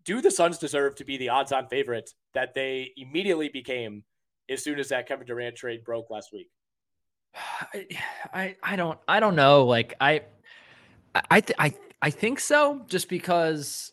Do 0.04 0.20
the 0.20 0.30
Suns 0.30 0.58
deserve 0.58 0.94
to 0.96 1.04
be 1.04 1.16
the 1.16 1.30
odds 1.30 1.52
on 1.52 1.68
favorite 1.68 2.10
that 2.34 2.54
they 2.54 2.92
immediately 2.96 3.48
became 3.48 4.04
as 4.48 4.62
soon 4.62 4.78
as 4.78 4.88
that 4.88 5.08
Kevin 5.08 5.26
Durant 5.26 5.56
trade 5.56 5.84
broke 5.84 6.10
last 6.10 6.32
week? 6.32 6.50
I, 7.34 7.86
I, 8.32 8.56
I 8.62 8.76
don't, 8.76 8.98
I 9.06 9.20
don't 9.20 9.36
know. 9.36 9.64
Like 9.64 9.94
I, 10.00 10.22
I, 11.30 11.40
th- 11.40 11.56
I, 11.58 11.74
I 12.06 12.10
think 12.10 12.38
so 12.38 12.82
just 12.86 13.08
because 13.08 13.92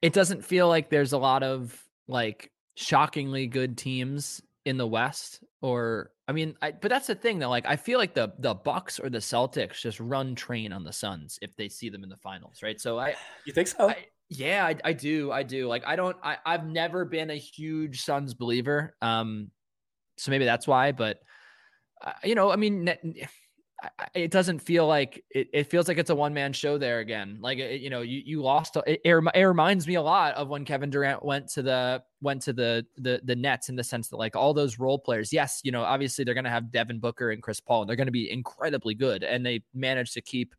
it 0.00 0.14
doesn't 0.14 0.46
feel 0.46 0.66
like 0.66 0.88
there's 0.88 1.12
a 1.12 1.18
lot 1.18 1.42
of 1.42 1.78
like 2.08 2.50
shockingly 2.74 3.48
good 3.48 3.76
teams 3.76 4.40
in 4.64 4.78
the 4.78 4.86
West 4.86 5.44
or 5.60 6.10
I 6.26 6.32
mean, 6.32 6.56
I, 6.62 6.72
but 6.72 6.90
that's 6.90 7.06
the 7.06 7.14
thing 7.14 7.38
though. 7.38 7.50
Like, 7.50 7.66
I 7.66 7.76
feel 7.76 7.98
like 7.98 8.14
the 8.14 8.32
the 8.38 8.54
Bucks 8.54 8.98
or 8.98 9.10
the 9.10 9.18
Celtics 9.18 9.82
just 9.82 10.00
run 10.00 10.34
train 10.34 10.72
on 10.72 10.84
the 10.84 10.92
Suns 10.94 11.38
if 11.42 11.54
they 11.54 11.68
see 11.68 11.90
them 11.90 12.02
in 12.02 12.08
the 12.08 12.16
finals, 12.16 12.62
right? 12.62 12.80
So 12.80 12.98
I, 12.98 13.14
you 13.44 13.52
think 13.52 13.68
so? 13.68 13.90
I, 13.90 14.06
yeah, 14.30 14.64
I, 14.64 14.76
I 14.82 14.92
do, 14.94 15.30
I 15.30 15.42
do. 15.42 15.68
Like, 15.68 15.86
I 15.86 15.96
don't, 15.96 16.16
I, 16.22 16.38
I've 16.46 16.64
never 16.64 17.04
been 17.04 17.28
a 17.28 17.34
huge 17.34 18.00
Suns 18.00 18.32
believer. 18.32 18.96
Um, 19.02 19.50
so 20.16 20.30
maybe 20.30 20.46
that's 20.46 20.66
why. 20.66 20.92
But 20.92 21.20
uh, 22.00 22.12
you 22.24 22.36
know, 22.36 22.50
I 22.50 22.56
mean, 22.56 22.88
it 24.14 24.30
doesn't 24.30 24.60
feel 24.60 24.86
like 24.86 25.24
it, 25.30 25.48
it 25.52 25.64
feels 25.64 25.88
like 25.88 25.98
it's 25.98 26.10
a 26.10 26.14
one 26.14 26.34
man 26.34 26.52
show 26.52 26.78
there 26.78 27.00
again. 27.00 27.38
Like 27.40 27.58
it, 27.58 27.80
you 27.80 27.90
know, 27.90 28.00
you 28.00 28.22
you 28.24 28.42
lost. 28.42 28.76
It, 28.86 29.00
it, 29.04 29.42
reminds 29.42 29.86
me 29.86 29.94
a 29.94 30.02
lot 30.02 30.34
of 30.34 30.48
when 30.48 30.64
Kevin 30.64 30.90
Durant 30.90 31.24
went 31.24 31.48
to 31.50 31.62
the 31.62 32.02
went 32.20 32.42
to 32.42 32.52
the 32.52 32.86
the 32.96 33.20
the 33.24 33.36
Nets 33.36 33.68
in 33.68 33.76
the 33.76 33.84
sense 33.84 34.08
that 34.08 34.16
like 34.16 34.36
all 34.36 34.54
those 34.54 34.78
role 34.78 34.98
players. 34.98 35.32
Yes, 35.32 35.60
you 35.64 35.72
know, 35.72 35.82
obviously 35.82 36.24
they're 36.24 36.34
going 36.34 36.44
to 36.44 36.50
have 36.50 36.70
Devin 36.70 37.00
Booker 37.00 37.30
and 37.30 37.42
Chris 37.42 37.60
Paul, 37.60 37.82
and 37.82 37.88
they're 37.88 37.96
going 37.96 38.06
to 38.06 38.12
be 38.12 38.30
incredibly 38.30 38.94
good, 38.94 39.24
and 39.24 39.44
they 39.44 39.62
managed 39.74 40.14
to 40.14 40.20
keep 40.20 40.54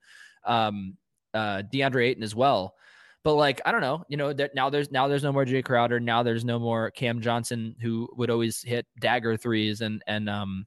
um 0.46 0.96
uh 1.34 1.64
DeAndre 1.74 2.08
Ayton 2.08 2.24
as 2.24 2.36
well. 2.36 2.76
But 3.24 3.36
like 3.36 3.62
I 3.66 3.72
don't 3.72 3.82
know, 3.82 4.04
you 4.08 4.18
know, 4.18 4.34
that 4.34 4.56
now 4.56 4.70
there's 4.70 4.92
now 4.92 5.08
there's 5.08 5.24
no 5.24 5.32
more 5.32 5.46
Jae 5.46 5.64
Crowder, 5.64 6.00
now 6.00 6.24
there's 6.24 6.46
no 6.46 6.60
more 6.60 6.92
Cam 6.92 7.22
Johnson 7.22 7.76
who 7.82 8.10
would 8.18 8.30
always 8.30 8.62
hit 8.62 8.86
dagger 9.00 9.38
threes, 9.38 9.82
and 9.82 10.04
and 10.08 10.30
um 10.30 10.66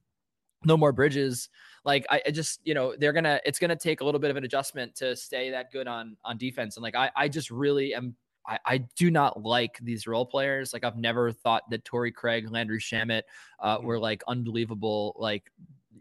no 0.65 0.75
more 0.75 0.91
Bridges 0.91 1.49
like 1.85 2.05
I, 2.09 2.21
I, 2.25 2.31
just 2.31 2.59
you 2.63 2.73
know 2.73 2.95
they're 2.97 3.13
gonna 3.13 3.39
it's 3.45 3.59
gonna 3.59 3.75
take 3.75 4.01
a 4.01 4.05
little 4.05 4.19
bit 4.19 4.31
of 4.31 4.37
an 4.37 4.43
adjustment 4.43 4.95
to 4.95 5.15
stay 5.15 5.49
that 5.51 5.71
good 5.71 5.87
on 5.87 6.17
on 6.23 6.37
defense 6.37 6.77
and 6.77 6.83
like 6.83 6.95
I 6.95 7.11
I 7.15 7.27
just 7.27 7.51
really 7.51 7.93
am 7.93 8.15
I, 8.45 8.59
I 8.65 8.77
do 8.97 9.11
not 9.11 9.43
like 9.43 9.77
these 9.81 10.07
role 10.07 10.25
players. 10.25 10.73
Like 10.73 10.83
I've 10.83 10.97
never 10.97 11.31
thought 11.31 11.69
that 11.69 11.85
Torrey 11.85 12.11
Craig, 12.11 12.49
Landry 12.49 12.79
Shamet 12.79 13.21
uh, 13.59 13.77
mm-hmm. 13.77 13.85
were 13.85 13.99
like 13.99 14.23
unbelievable. 14.27 15.15
Like 15.17 15.51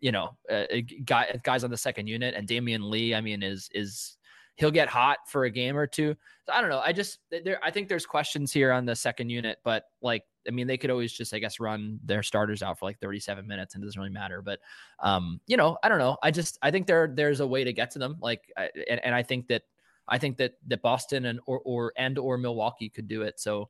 you 0.00 0.12
know, 0.12 0.36
uh, 0.50 0.64
guy, 1.04 1.38
guys 1.42 1.64
on 1.64 1.70
the 1.70 1.76
second 1.76 2.06
unit, 2.06 2.34
and 2.34 2.48
Damion 2.48 2.88
Lee. 2.88 3.14
I 3.14 3.20
mean, 3.20 3.42
is 3.42 3.68
is 3.74 4.16
he'll 4.58 4.70
get 4.70 4.88
hot 4.88 5.18
for 5.26 5.44
a 5.44 5.50
game 5.50 5.76
or 5.76 5.86
two. 5.86 6.16
So 6.46 6.52
I 6.52 6.60
don't 6.60 6.70
know. 6.70 6.80
I 6.84 6.92
just 6.92 7.20
there. 7.30 7.58
I 7.62 7.70
think 7.70 7.88
there's 7.88 8.06
questions 8.06 8.52
here 8.52 8.72
on 8.72 8.84
the 8.84 8.96
second 8.96 9.30
unit, 9.30 9.58
but 9.64 9.84
like 10.02 10.24
I 10.48 10.50
mean, 10.50 10.66
they 10.66 10.78
could 10.78 10.90
always 10.90 11.12
just, 11.12 11.34
I 11.34 11.38
guess, 11.38 11.60
run 11.60 12.00
their 12.04 12.22
starters 12.22 12.62
out 12.62 12.78
for 12.78 12.86
like 12.86 12.98
37 13.00 13.46
minutes 13.46 13.74
and 13.74 13.84
it 13.84 13.86
doesn't 13.86 14.00
really 14.00 14.12
matter. 14.12 14.40
But, 14.40 14.60
um, 15.00 15.40
you 15.46 15.56
know, 15.56 15.76
I 15.82 15.88
don't 15.88 15.98
know. 15.98 16.16
I 16.22 16.30
just, 16.30 16.58
I 16.62 16.70
think 16.70 16.86
there, 16.86 17.06
there's 17.12 17.40
a 17.40 17.46
way 17.46 17.64
to 17.64 17.72
get 17.72 17.90
to 17.92 17.98
them. 17.98 18.16
Like, 18.20 18.50
I, 18.56 18.70
and, 18.88 19.04
and 19.04 19.14
I 19.14 19.22
think 19.22 19.48
that, 19.48 19.62
I 20.08 20.16
think 20.16 20.38
that, 20.38 20.54
that 20.68 20.80
Boston 20.80 21.26
and, 21.26 21.38
or, 21.46 21.60
or, 21.64 21.92
and, 21.96 22.18
or 22.18 22.38
Milwaukee 22.38 22.88
could 22.88 23.08
do 23.08 23.22
it. 23.22 23.38
So 23.38 23.68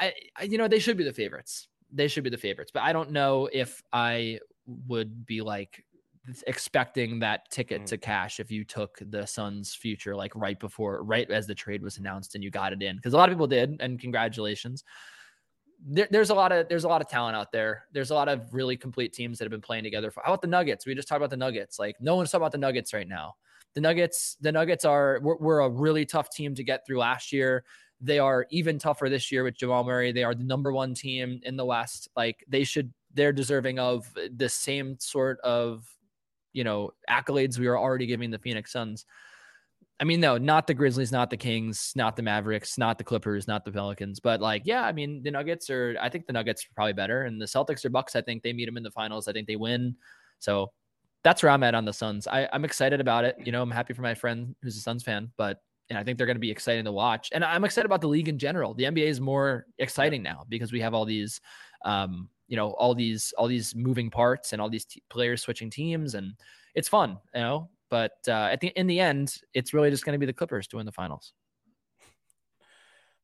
I, 0.00 0.12
I, 0.36 0.42
you 0.42 0.58
know, 0.58 0.66
they 0.66 0.80
should 0.80 0.96
be 0.96 1.04
the 1.04 1.12
favorites. 1.12 1.68
They 1.92 2.08
should 2.08 2.24
be 2.24 2.30
the 2.30 2.38
favorites, 2.38 2.72
but 2.74 2.82
I 2.82 2.92
don't 2.92 3.12
know 3.12 3.48
if 3.52 3.80
I 3.92 4.40
would 4.88 5.24
be 5.24 5.40
like, 5.40 5.84
expecting 6.46 7.18
that 7.20 7.50
ticket 7.50 7.82
mm. 7.82 7.86
to 7.86 7.98
cash 7.98 8.40
if 8.40 8.50
you 8.50 8.64
took 8.64 8.98
the 9.10 9.26
Suns 9.26 9.74
future 9.74 10.14
like 10.14 10.32
right 10.34 10.58
before 10.58 11.02
right 11.02 11.30
as 11.30 11.46
the 11.46 11.54
trade 11.54 11.82
was 11.82 11.98
announced 11.98 12.34
and 12.34 12.44
you 12.44 12.50
got 12.50 12.72
it 12.72 12.82
in 12.82 12.96
because 12.96 13.14
a 13.14 13.16
lot 13.16 13.28
of 13.28 13.34
people 13.34 13.46
did 13.46 13.76
and 13.80 13.98
congratulations 13.98 14.84
there, 15.86 16.08
there's 16.10 16.30
a 16.30 16.34
lot 16.34 16.52
of 16.52 16.68
there's 16.68 16.84
a 16.84 16.88
lot 16.88 17.00
of 17.00 17.08
talent 17.08 17.36
out 17.36 17.52
there. 17.52 17.86
There's 17.92 18.10
a 18.10 18.14
lot 18.14 18.28
of 18.28 18.52
really 18.52 18.76
complete 18.76 19.12
teams 19.12 19.38
that 19.38 19.44
have 19.44 19.50
been 19.50 19.60
playing 19.60 19.84
together. 19.84 20.10
For, 20.10 20.22
how 20.24 20.32
about 20.32 20.42
the 20.42 20.48
Nuggets? 20.48 20.86
We 20.86 20.94
just 20.94 21.08
talked 21.08 21.18
about 21.18 21.30
the 21.30 21.36
Nuggets. 21.36 21.78
Like 21.78 21.96
no 22.00 22.16
one's 22.16 22.30
talking 22.30 22.42
about 22.42 22.52
the 22.52 22.58
Nuggets 22.58 22.92
right 22.92 23.08
now. 23.08 23.36
The 23.74 23.80
Nuggets, 23.80 24.36
the 24.40 24.52
Nuggets 24.52 24.84
are 24.84 25.20
we're, 25.22 25.36
we're, 25.36 25.60
a 25.60 25.68
really 25.68 26.04
tough 26.04 26.30
team 26.30 26.54
to 26.56 26.64
get 26.64 26.84
through 26.86 26.98
last 26.98 27.32
year. 27.32 27.64
They 28.00 28.18
are 28.18 28.46
even 28.50 28.78
tougher 28.78 29.08
this 29.08 29.30
year 29.30 29.44
with 29.44 29.56
Jamal 29.56 29.84
Murray. 29.84 30.10
They 30.12 30.24
are 30.24 30.34
the 30.34 30.44
number 30.44 30.72
one 30.72 30.94
team 30.94 31.40
in 31.44 31.56
the 31.56 31.64
West. 31.64 32.08
Like 32.16 32.44
they 32.48 32.64
should, 32.64 32.92
they're 33.14 33.32
deserving 33.32 33.78
of 33.78 34.12
the 34.34 34.48
same 34.48 34.96
sort 34.98 35.38
of, 35.40 35.86
you 36.52 36.64
know, 36.64 36.90
accolades 37.08 37.58
we 37.58 37.66
are 37.66 37.78
already 37.78 38.06
giving 38.06 38.30
the 38.30 38.38
Phoenix 38.38 38.72
Suns. 38.72 39.06
I 40.00 40.04
mean, 40.04 40.20
no, 40.20 40.38
not 40.38 40.66
the 40.66 40.72
Grizzlies, 40.72 41.12
not 41.12 41.28
the 41.28 41.36
Kings, 41.36 41.92
not 41.94 42.16
the 42.16 42.22
Mavericks, 42.22 42.78
not 42.78 42.96
the 42.96 43.04
Clippers, 43.04 43.46
not 43.46 43.66
the 43.66 43.72
Pelicans. 43.72 44.18
But 44.18 44.40
like, 44.40 44.62
yeah, 44.64 44.82
I 44.82 44.92
mean, 44.92 45.22
the 45.22 45.30
Nuggets 45.30 45.68
are, 45.68 45.94
I 46.00 46.08
think 46.08 46.26
the 46.26 46.32
Nuggets 46.32 46.64
are 46.64 46.74
probably 46.74 46.94
better. 46.94 47.24
And 47.24 47.38
the 47.40 47.44
Celtics 47.44 47.84
or 47.84 47.90
Bucks, 47.90 48.16
I 48.16 48.22
think 48.22 48.42
they 48.42 48.54
meet 48.54 48.64
them 48.64 48.78
in 48.78 48.82
the 48.82 48.90
finals. 48.90 49.28
I 49.28 49.32
think 49.32 49.46
they 49.46 49.56
win. 49.56 49.94
So 50.38 50.72
that's 51.22 51.42
where 51.42 51.52
I'm 51.52 51.62
at 51.62 51.74
on 51.74 51.84
the 51.84 51.92
Suns. 51.92 52.26
I, 52.26 52.48
I'm 52.50 52.64
excited 52.64 52.98
about 52.98 53.24
it. 53.24 53.36
You 53.44 53.52
know, 53.52 53.60
I'm 53.60 53.70
happy 53.70 53.92
for 53.92 54.00
my 54.00 54.14
friend 54.14 54.54
who's 54.62 54.78
a 54.78 54.80
Suns 54.80 55.02
fan, 55.02 55.30
but 55.36 55.60
and 55.90 55.98
I 55.98 56.04
think 56.04 56.16
they're 56.16 56.26
going 56.26 56.36
to 56.36 56.40
be 56.40 56.50
exciting 56.50 56.84
to 56.84 56.92
watch. 56.92 57.28
And 57.32 57.44
I'm 57.44 57.64
excited 57.64 57.84
about 57.84 58.00
the 58.00 58.08
league 58.08 58.28
in 58.28 58.38
general. 58.38 58.74
The 58.74 58.84
NBA 58.84 59.06
is 59.06 59.20
more 59.20 59.66
exciting 59.78 60.22
now 60.22 60.44
because 60.48 60.72
we 60.72 60.80
have 60.80 60.94
all 60.94 61.04
these, 61.04 61.40
um, 61.84 62.28
you 62.50 62.56
know, 62.56 62.72
all 62.72 62.94
these 62.94 63.32
all 63.38 63.46
these 63.46 63.74
moving 63.74 64.10
parts 64.10 64.52
and 64.52 64.60
all 64.60 64.68
these 64.68 64.84
t- 64.84 65.02
players 65.08 65.40
switching 65.40 65.70
teams, 65.70 66.14
and 66.14 66.34
it's 66.74 66.88
fun. 66.88 67.16
You 67.34 67.40
know, 67.40 67.70
but 67.88 68.12
uh, 68.28 68.50
at 68.52 68.60
the 68.60 68.68
in 68.76 68.86
the 68.86 69.00
end, 69.00 69.36
it's 69.54 69.72
really 69.72 69.88
just 69.88 70.04
going 70.04 70.12
to 70.12 70.18
be 70.18 70.26
the 70.26 70.34
Clippers 70.34 70.66
to 70.68 70.76
win 70.76 70.84
the 70.84 70.92
finals. 70.92 71.32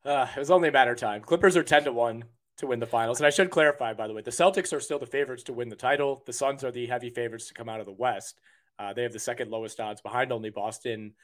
Uh, 0.04 0.28
it 0.34 0.38
was 0.38 0.50
only 0.50 0.68
a 0.68 0.72
matter 0.72 0.92
of 0.92 0.98
time. 0.98 1.20
Clippers 1.20 1.56
are 1.56 1.64
ten 1.64 1.84
to 1.84 1.92
one 1.92 2.24
to 2.58 2.66
win 2.68 2.78
the 2.78 2.86
finals, 2.86 3.18
and 3.18 3.26
I 3.26 3.30
should 3.30 3.50
clarify, 3.50 3.92
by 3.92 4.06
the 4.06 4.14
way, 4.14 4.22
the 4.22 4.30
Celtics 4.30 4.72
are 4.72 4.80
still 4.80 4.98
the 4.98 5.06
favorites 5.06 5.42
to 5.42 5.52
win 5.52 5.68
the 5.68 5.76
title. 5.76 6.22
The 6.24 6.32
Suns 6.32 6.64
are 6.64 6.70
the 6.70 6.86
heavy 6.86 7.10
favorites 7.10 7.48
to 7.48 7.54
come 7.54 7.68
out 7.68 7.80
of 7.80 7.86
the 7.86 7.92
West. 7.92 8.40
Uh, 8.78 8.92
they 8.94 9.02
have 9.02 9.12
the 9.12 9.18
second 9.18 9.50
lowest 9.50 9.80
odds, 9.80 10.00
behind 10.00 10.32
only 10.32 10.50
Boston 10.50 11.14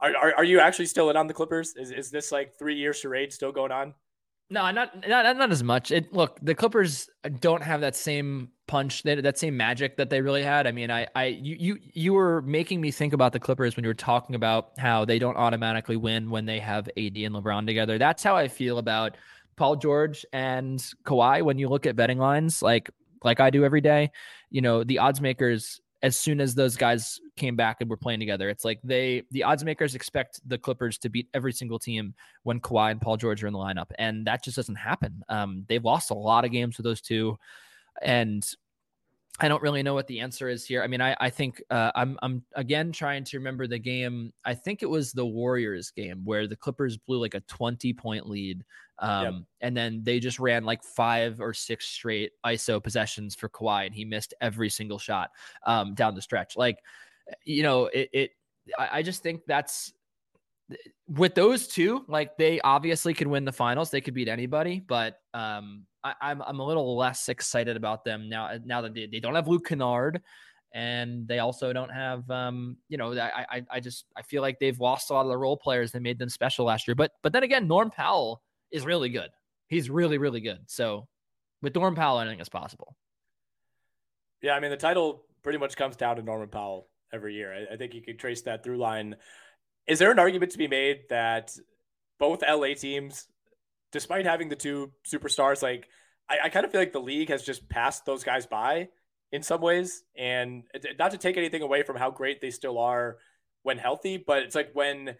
Are, 0.00 0.14
are, 0.16 0.34
are 0.38 0.44
you 0.44 0.58
actually 0.58 0.86
still 0.86 1.08
in 1.10 1.16
on 1.16 1.28
the 1.28 1.34
Clippers? 1.34 1.74
Is, 1.76 1.92
is 1.92 2.10
this 2.10 2.32
like 2.32 2.58
three 2.58 2.74
year 2.74 2.92
charade 2.92 3.32
still 3.32 3.52
going 3.52 3.72
on? 3.72 3.94
No, 4.54 4.70
not 4.70 5.08
not 5.08 5.36
not 5.36 5.50
as 5.50 5.64
much. 5.64 5.90
It 5.90 6.12
look 6.12 6.38
the 6.40 6.54
Clippers 6.54 7.10
don't 7.40 7.62
have 7.64 7.80
that 7.80 7.96
same 7.96 8.50
punch 8.68 9.02
that 9.02 9.20
that 9.24 9.36
same 9.36 9.56
magic 9.56 9.96
that 9.96 10.10
they 10.10 10.20
really 10.20 10.44
had. 10.44 10.68
I 10.68 10.70
mean, 10.70 10.92
I 10.92 11.08
I 11.16 11.24
you 11.24 11.56
you 11.58 11.78
you 11.92 12.12
were 12.12 12.40
making 12.42 12.80
me 12.80 12.92
think 12.92 13.12
about 13.12 13.32
the 13.32 13.40
Clippers 13.40 13.74
when 13.74 13.82
you 13.82 13.88
were 13.88 13.94
talking 13.94 14.36
about 14.36 14.70
how 14.78 15.04
they 15.04 15.18
don't 15.18 15.36
automatically 15.36 15.96
win 15.96 16.30
when 16.30 16.46
they 16.46 16.60
have 16.60 16.86
AD 16.96 17.16
and 17.16 17.34
LeBron 17.34 17.66
together. 17.66 17.98
That's 17.98 18.22
how 18.22 18.36
I 18.36 18.46
feel 18.46 18.78
about 18.78 19.16
Paul 19.56 19.74
George 19.74 20.24
and 20.32 20.78
Kawhi 21.04 21.42
when 21.42 21.58
you 21.58 21.68
look 21.68 21.84
at 21.84 21.96
betting 21.96 22.18
lines 22.18 22.62
like 22.62 22.90
like 23.24 23.40
I 23.40 23.50
do 23.50 23.64
every 23.64 23.80
day. 23.80 24.12
You 24.50 24.60
know, 24.60 24.84
the 24.84 25.00
odds 25.00 25.20
makers 25.20 25.80
as 26.04 26.18
soon 26.18 26.38
as 26.38 26.54
those 26.54 26.76
guys 26.76 27.18
came 27.34 27.56
back 27.56 27.78
and 27.80 27.88
were 27.88 27.96
playing 27.96 28.20
together. 28.20 28.50
It's 28.50 28.62
like 28.62 28.78
they 28.84 29.22
the 29.30 29.42
odds 29.42 29.64
makers 29.64 29.94
expect 29.94 30.38
the 30.46 30.58
Clippers 30.58 30.98
to 30.98 31.08
beat 31.08 31.28
every 31.32 31.52
single 31.52 31.78
team 31.78 32.12
when 32.42 32.60
Kawhi 32.60 32.90
and 32.90 33.00
Paul 33.00 33.16
George 33.16 33.42
are 33.42 33.46
in 33.46 33.54
the 33.54 33.58
lineup, 33.58 33.90
and 33.98 34.26
that 34.26 34.44
just 34.44 34.56
doesn't 34.56 34.74
happen. 34.74 35.24
Um, 35.30 35.64
they've 35.66 35.82
lost 35.82 36.10
a 36.10 36.14
lot 36.14 36.44
of 36.44 36.52
games 36.52 36.76
with 36.76 36.84
those 36.84 37.00
two, 37.00 37.38
and 38.02 38.46
I 39.40 39.48
don't 39.48 39.62
really 39.62 39.82
know 39.82 39.94
what 39.94 40.06
the 40.06 40.20
answer 40.20 40.50
is 40.50 40.66
here. 40.66 40.82
I 40.82 40.88
mean, 40.88 41.00
I 41.00 41.16
I 41.18 41.30
think 41.30 41.62
uh, 41.70 41.90
I'm 41.94 42.18
I'm 42.20 42.44
again 42.54 42.92
trying 42.92 43.24
to 43.24 43.38
remember 43.38 43.66
the 43.66 43.78
game. 43.78 44.30
I 44.44 44.52
think 44.52 44.82
it 44.82 44.90
was 44.90 45.10
the 45.10 45.24
Warriors 45.24 45.90
game 45.90 46.20
where 46.22 46.46
the 46.46 46.54
Clippers 46.56 46.98
blew 46.98 47.18
like 47.18 47.34
a 47.34 47.40
20 47.40 47.94
point 47.94 48.28
lead, 48.28 48.62
um, 48.98 49.24
yep. 49.24 49.34
and 49.60 49.76
then 49.76 50.02
they 50.02 50.20
just 50.20 50.38
ran 50.38 50.64
like 50.64 50.82
five 50.82 51.40
or 51.40 51.52
six 51.52 51.86
straight 51.86 52.32
ISO 52.46 52.82
possessions 52.82 53.34
for 53.34 53.48
Kawhi, 53.48 53.86
and 53.86 53.94
he 53.94 54.04
missed 54.04 54.34
every 54.40 54.70
single 54.70 54.98
shot 54.98 55.30
um, 55.66 55.94
down 55.94 56.14
the 56.14 56.22
stretch. 56.22 56.56
Like, 56.56 56.78
you 57.44 57.62
know, 57.62 57.86
it. 57.86 58.08
it 58.12 58.30
I, 58.78 59.02
just 59.02 59.22
think 59.22 59.42
that's 59.46 59.92
with 61.06 61.34
those 61.34 61.66
two, 61.66 62.04
like 62.08 62.36
they 62.38 62.60
obviously 62.60 63.12
could 63.12 63.26
win 63.26 63.44
the 63.44 63.52
finals. 63.52 63.90
They 63.90 64.00
could 64.00 64.14
beat 64.14 64.28
anybody, 64.28 64.80
but 64.80 65.18
um, 65.34 65.84
I, 66.02 66.10
am 66.10 66.16
I'm, 66.22 66.42
I'm 66.42 66.60
a 66.60 66.66
little 66.66 66.96
less 66.96 67.28
excited 67.28 67.76
about 67.76 68.04
them 68.04 68.28
now. 68.28 68.56
Now 68.64 68.80
that 68.80 68.94
they, 68.94 69.06
they 69.06 69.20
don't 69.20 69.34
have 69.34 69.48
Luke 69.48 69.66
Kennard, 69.66 70.22
and 70.72 71.28
they 71.28 71.40
also 71.40 71.72
don't 71.72 71.90
have 71.90 72.28
um, 72.30 72.76
you 72.88 72.96
know, 72.96 73.12
I, 73.12 73.46
I 73.50 73.62
I 73.72 73.80
just 73.80 74.06
I 74.16 74.22
feel 74.22 74.42
like 74.42 74.58
they've 74.58 74.78
lost 74.80 75.10
a 75.10 75.12
lot 75.12 75.22
of 75.22 75.28
the 75.28 75.36
role 75.36 75.56
players 75.56 75.92
that 75.92 76.00
made 76.00 76.18
them 76.18 76.28
special 76.28 76.64
last 76.64 76.88
year. 76.88 76.94
But 76.94 77.12
but 77.22 77.32
then 77.32 77.42
again, 77.42 77.68
Norm 77.68 77.90
Powell 77.90 78.42
is 78.74 78.84
really 78.84 79.08
good. 79.08 79.30
He's 79.68 79.88
really 79.88 80.18
really 80.18 80.40
good. 80.40 80.58
So 80.66 81.08
with 81.62 81.74
Norman 81.74 81.96
Powell, 81.96 82.20
anything 82.20 82.40
is 82.40 82.48
possible. 82.48 82.96
Yeah, 84.42 84.54
I 84.54 84.60
mean 84.60 84.70
the 84.70 84.76
title 84.76 85.24
pretty 85.42 85.58
much 85.58 85.76
comes 85.76 85.96
down 85.96 86.16
to 86.16 86.22
Norman 86.22 86.48
Powell 86.48 86.88
every 87.12 87.34
year. 87.34 87.54
I, 87.54 87.74
I 87.74 87.76
think 87.76 87.94
you 87.94 88.02
could 88.02 88.18
trace 88.18 88.42
that 88.42 88.62
through 88.62 88.78
line. 88.78 89.16
Is 89.86 89.98
there 89.98 90.10
an 90.10 90.18
argument 90.18 90.52
to 90.52 90.58
be 90.58 90.68
made 90.68 91.04
that 91.10 91.56
both 92.18 92.42
LA 92.42 92.74
teams 92.74 93.26
despite 93.94 94.26
having 94.26 94.48
the 94.48 94.56
two 94.56 94.90
superstars, 95.06 95.62
like 95.62 95.88
I, 96.28 96.38
I 96.44 96.48
kind 96.48 96.66
of 96.66 96.72
feel 96.72 96.80
like 96.80 96.92
the 96.92 97.00
league 97.00 97.28
has 97.28 97.44
just 97.44 97.68
passed 97.68 98.04
those 98.04 98.24
guys 98.24 98.44
by 98.44 98.88
in 99.30 99.42
some 99.42 99.60
ways. 99.60 100.02
And 100.18 100.64
not 100.98 101.12
to 101.12 101.18
take 101.18 101.36
anything 101.36 101.62
away 101.62 101.84
from 101.84 101.96
how 101.96 102.10
great 102.10 102.40
they 102.40 102.50
still 102.50 102.78
are 102.78 103.18
when 103.62 103.78
healthy, 103.78 104.16
but 104.16 104.42
it's 104.42 104.56
like 104.56 104.70
when 104.72 105.14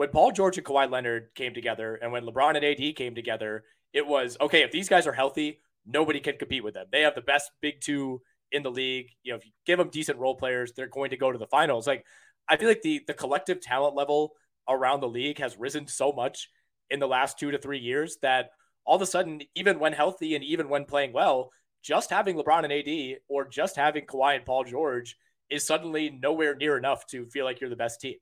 when 0.00 0.08
Paul 0.08 0.32
George 0.32 0.56
and 0.56 0.66
Kawhi 0.66 0.90
Leonard 0.90 1.28
came 1.34 1.52
together 1.52 1.96
and 1.96 2.10
when 2.10 2.24
LeBron 2.24 2.56
and 2.56 2.64
AD 2.64 2.96
came 2.96 3.14
together, 3.14 3.64
it 3.92 4.06
was 4.06 4.38
okay, 4.40 4.62
if 4.62 4.70
these 4.70 4.88
guys 4.88 5.06
are 5.06 5.12
healthy, 5.12 5.60
nobody 5.84 6.20
can 6.20 6.38
compete 6.38 6.64
with 6.64 6.72
them. 6.72 6.86
They 6.90 7.02
have 7.02 7.14
the 7.14 7.20
best 7.20 7.50
big 7.60 7.82
two 7.82 8.22
in 8.50 8.62
the 8.62 8.70
league. 8.70 9.10
You 9.22 9.32
know, 9.32 9.36
if 9.36 9.44
you 9.44 9.52
give 9.66 9.76
them 9.76 9.90
decent 9.90 10.18
role 10.18 10.34
players, 10.34 10.72
they're 10.72 10.86
going 10.86 11.10
to 11.10 11.18
go 11.18 11.30
to 11.30 11.36
the 11.36 11.46
finals. 11.48 11.86
Like 11.86 12.06
I 12.48 12.56
feel 12.56 12.68
like 12.68 12.80
the 12.80 13.02
the 13.06 13.12
collective 13.12 13.60
talent 13.60 13.94
level 13.94 14.32
around 14.66 15.00
the 15.00 15.08
league 15.08 15.38
has 15.38 15.58
risen 15.58 15.86
so 15.86 16.12
much 16.12 16.48
in 16.88 16.98
the 16.98 17.06
last 17.06 17.38
two 17.38 17.50
to 17.50 17.58
three 17.58 17.78
years 17.78 18.16
that 18.22 18.52
all 18.86 18.96
of 18.96 19.02
a 19.02 19.06
sudden, 19.06 19.42
even 19.54 19.78
when 19.78 19.92
healthy 19.92 20.34
and 20.34 20.42
even 20.42 20.70
when 20.70 20.86
playing 20.86 21.12
well, 21.12 21.50
just 21.82 22.08
having 22.08 22.36
LeBron 22.36 22.64
and 22.64 22.72
AD 22.72 23.18
or 23.28 23.46
just 23.46 23.76
having 23.76 24.06
Kawhi 24.06 24.36
and 24.36 24.46
Paul 24.46 24.64
George 24.64 25.18
is 25.50 25.66
suddenly 25.66 26.08
nowhere 26.08 26.54
near 26.54 26.78
enough 26.78 27.06
to 27.08 27.26
feel 27.26 27.44
like 27.44 27.60
you're 27.60 27.68
the 27.68 27.76
best 27.76 28.00
team. 28.00 28.14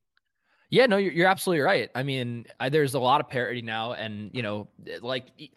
Yeah, 0.71 0.87
no, 0.87 0.97
you're, 0.99 1.13
you're 1.13 1.27
absolutely 1.29 1.63
right. 1.63 1.91
I 1.95 2.03
mean, 2.03 2.47
I, 2.61 2.69
there's 2.69 2.95
a 2.95 3.01
lot 3.01 3.21
of 3.21 3.29
parity 3.29 3.63
now, 3.63 3.93
and 3.95 4.31
you 4.35 4.43
know, 4.43 4.69
like 5.01 5.29
e- 5.39 5.51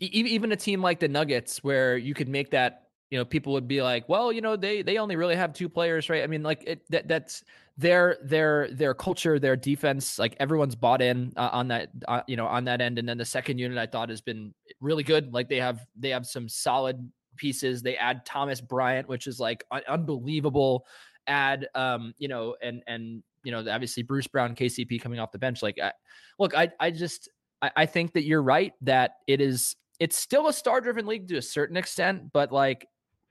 even 0.00 0.52
a 0.52 0.56
team 0.56 0.82
like 0.82 1.00
the 1.00 1.08
Nuggets, 1.08 1.62
where 1.64 1.96
you 1.96 2.14
could 2.14 2.28
make 2.28 2.50
that 2.50 2.84
you 3.10 3.18
know 3.18 3.24
people 3.24 3.54
would 3.54 3.66
be 3.68 3.82
like 3.82 4.08
well 4.08 4.30
you 4.32 4.40
know 4.42 4.56
they 4.56 4.82
they 4.82 4.98
only 4.98 5.16
really 5.16 5.36
have 5.36 5.52
two 5.54 5.68
players 5.68 6.10
right? 6.10 6.22
I 6.24 6.26
mean 6.26 6.42
like 6.42 6.62
it 6.66 6.82
that 6.90 7.08
that's 7.08 7.42
their 7.78 8.18
their 8.22 8.68
their 8.72 8.94
culture 8.94 9.38
their 9.38 9.56
defense 9.56 10.18
like 10.18 10.36
everyone's 10.40 10.74
bought 10.74 11.00
in 11.02 11.32
uh, 11.36 11.48
on 11.52 11.68
that 11.68 11.90
uh, 12.08 12.22
you 12.26 12.36
know 12.36 12.46
on 12.46 12.64
that 12.64 12.80
end. 12.82 12.98
And 12.98 13.08
then 13.08 13.18
the 13.18 13.24
second 13.24 13.58
unit 13.58 13.78
i 13.78 13.86
thought 13.86 14.10
has 14.10 14.20
been 14.20 14.54
really 14.80 15.04
good. 15.04 15.32
Like 15.32 15.48
they 15.48 15.58
have 15.60 15.86
they 15.96 16.10
have 16.10 16.26
some 16.26 16.48
solid 16.48 17.10
pieces. 17.36 17.82
They 17.82 17.96
add 17.96 18.26
thomas 18.26 18.60
bryant 18.60 19.08
which 19.08 19.26
is 19.26 19.40
like 19.40 19.64
un- 19.70 19.82
unbelievable 19.88 20.86
add 21.26 21.68
um 21.74 22.14
you 22.18 22.28
know 22.28 22.56
and 22.62 22.82
and 22.86 23.22
you 23.44 23.52
know 23.52 23.64
obviously 23.70 24.02
bruce 24.02 24.26
brown 24.26 24.54
kcp 24.54 25.00
coming 25.00 25.18
off 25.18 25.32
the 25.32 25.38
bench 25.38 25.62
like 25.62 25.78
I, 25.82 25.92
look 26.38 26.56
i 26.56 26.68
i 26.80 26.90
just 26.90 27.28
I, 27.62 27.70
I 27.76 27.86
think 27.86 28.12
that 28.12 28.24
you're 28.24 28.42
right 28.42 28.72
that 28.82 29.12
it 29.26 29.40
is 29.40 29.76
it's 30.00 30.16
still 30.16 30.48
a 30.48 30.52
star 30.52 30.80
driven 30.80 31.06
league 31.06 31.28
to 31.28 31.36
a 31.36 31.42
certain 31.42 31.76
extent, 31.76 32.32
but 32.32 32.52
like 32.52 32.86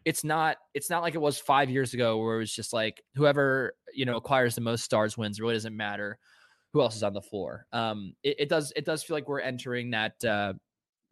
it's 0.05 0.23
not 0.23 0.57
it's 0.73 0.89
not 0.89 1.01
like 1.01 1.15
it 1.15 1.21
was 1.21 1.37
five 1.37 1.69
years 1.69 1.93
ago 1.93 2.17
where 2.17 2.35
it 2.35 2.39
was 2.39 2.53
just 2.53 2.73
like 2.73 3.01
whoever 3.15 3.73
you 3.93 4.05
know 4.05 4.17
acquires 4.17 4.55
the 4.55 4.61
most 4.61 4.83
stars 4.83 5.17
wins. 5.17 5.39
It 5.39 5.41
really 5.41 5.55
doesn't 5.55 5.75
matter 5.75 6.17
who 6.73 6.81
else 6.81 6.95
is 6.95 7.03
on 7.03 7.13
the 7.13 7.21
floor. 7.21 7.65
Um, 7.71 8.13
it, 8.23 8.41
it 8.41 8.49
does 8.49 8.73
it 8.75 8.85
does 8.85 9.03
feel 9.03 9.15
like 9.15 9.27
we're 9.27 9.39
entering 9.39 9.91
that 9.91 10.23
uh, 10.23 10.53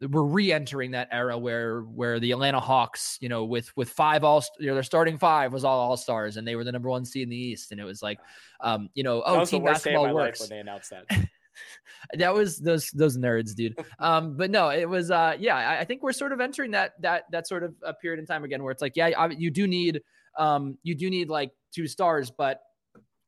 we're 0.00 0.22
re-entering 0.22 0.90
that 0.90 1.08
era 1.10 1.38
where 1.38 1.80
where 1.82 2.20
the 2.20 2.32
Atlanta 2.32 2.60
Hawks, 2.60 3.16
you 3.20 3.28
know, 3.28 3.44
with 3.44 3.74
with 3.76 3.88
five 3.90 4.24
all 4.24 4.44
you 4.58 4.66
know 4.66 4.74
their 4.74 4.82
starting 4.82 5.18
five 5.18 5.52
was 5.52 5.64
all 5.64 5.78
all 5.78 5.96
stars 5.96 6.36
and 6.36 6.46
they 6.46 6.56
were 6.56 6.64
the 6.64 6.72
number 6.72 6.88
one 6.88 7.04
seed 7.04 7.24
in 7.24 7.30
the 7.30 7.36
East 7.36 7.72
and 7.72 7.80
it 7.80 7.84
was 7.84 8.02
like, 8.02 8.18
um, 8.60 8.88
you 8.94 9.02
know, 9.02 9.22
oh 9.24 9.44
team 9.44 9.64
basketball 9.64 10.14
works 10.14 10.40
when 10.40 10.50
they 10.50 10.58
announced 10.58 10.90
that. 10.90 11.28
that 12.14 12.34
was 12.34 12.58
those 12.58 12.90
those 12.90 13.16
nerds, 13.16 13.54
dude. 13.54 13.78
Um, 13.98 14.36
but 14.36 14.50
no, 14.50 14.68
it 14.68 14.88
was 14.88 15.10
uh, 15.10 15.36
yeah. 15.38 15.56
I, 15.56 15.80
I, 15.80 15.84
think 15.84 16.02
we're 16.02 16.12
sort 16.12 16.32
of 16.32 16.40
entering 16.40 16.70
that 16.72 16.92
that 17.00 17.24
that 17.32 17.48
sort 17.48 17.62
of 17.62 17.74
a 17.82 17.94
period 17.94 18.20
in 18.20 18.26
time 18.26 18.44
again 18.44 18.62
where 18.62 18.70
it's 18.70 18.82
like, 18.82 18.92
yeah, 18.94 19.28
you 19.28 19.50
do 19.50 19.66
need 19.66 20.02
um, 20.38 20.76
you 20.82 20.94
do 20.94 21.08
need 21.08 21.30
like 21.30 21.50
two 21.72 21.86
stars, 21.86 22.30
but 22.30 22.60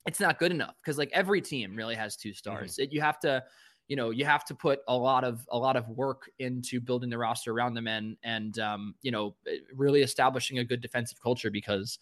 it's 0.06 0.20
not 0.20 0.38
good 0.38 0.52
enough 0.52 0.74
because 0.82 0.98
like 0.98 1.10
every 1.12 1.40
team 1.40 1.74
really 1.74 1.94
has 1.94 2.16
two 2.16 2.34
stars. 2.34 2.74
Mm-hmm. 2.74 2.82
It, 2.82 2.92
you 2.92 3.00
have 3.00 3.18
to 3.20 3.42
you 3.88 3.96
know 3.96 4.10
you 4.10 4.24
have 4.24 4.44
to 4.44 4.54
put 4.54 4.80
a 4.88 4.96
lot 4.96 5.24
of 5.24 5.46
a 5.50 5.58
lot 5.58 5.76
of 5.76 5.88
work 5.88 6.30
into 6.38 6.80
building 6.80 7.10
the 7.10 7.18
roster 7.18 7.52
around 7.52 7.74
them 7.74 7.88
and 7.88 8.16
and 8.22 8.58
um, 8.58 8.94
you 9.02 9.10
know 9.10 9.34
really 9.74 10.02
establishing 10.02 10.58
a 10.58 10.64
good 10.64 10.80
defensive 10.80 11.20
culture 11.22 11.50
because 11.50 11.98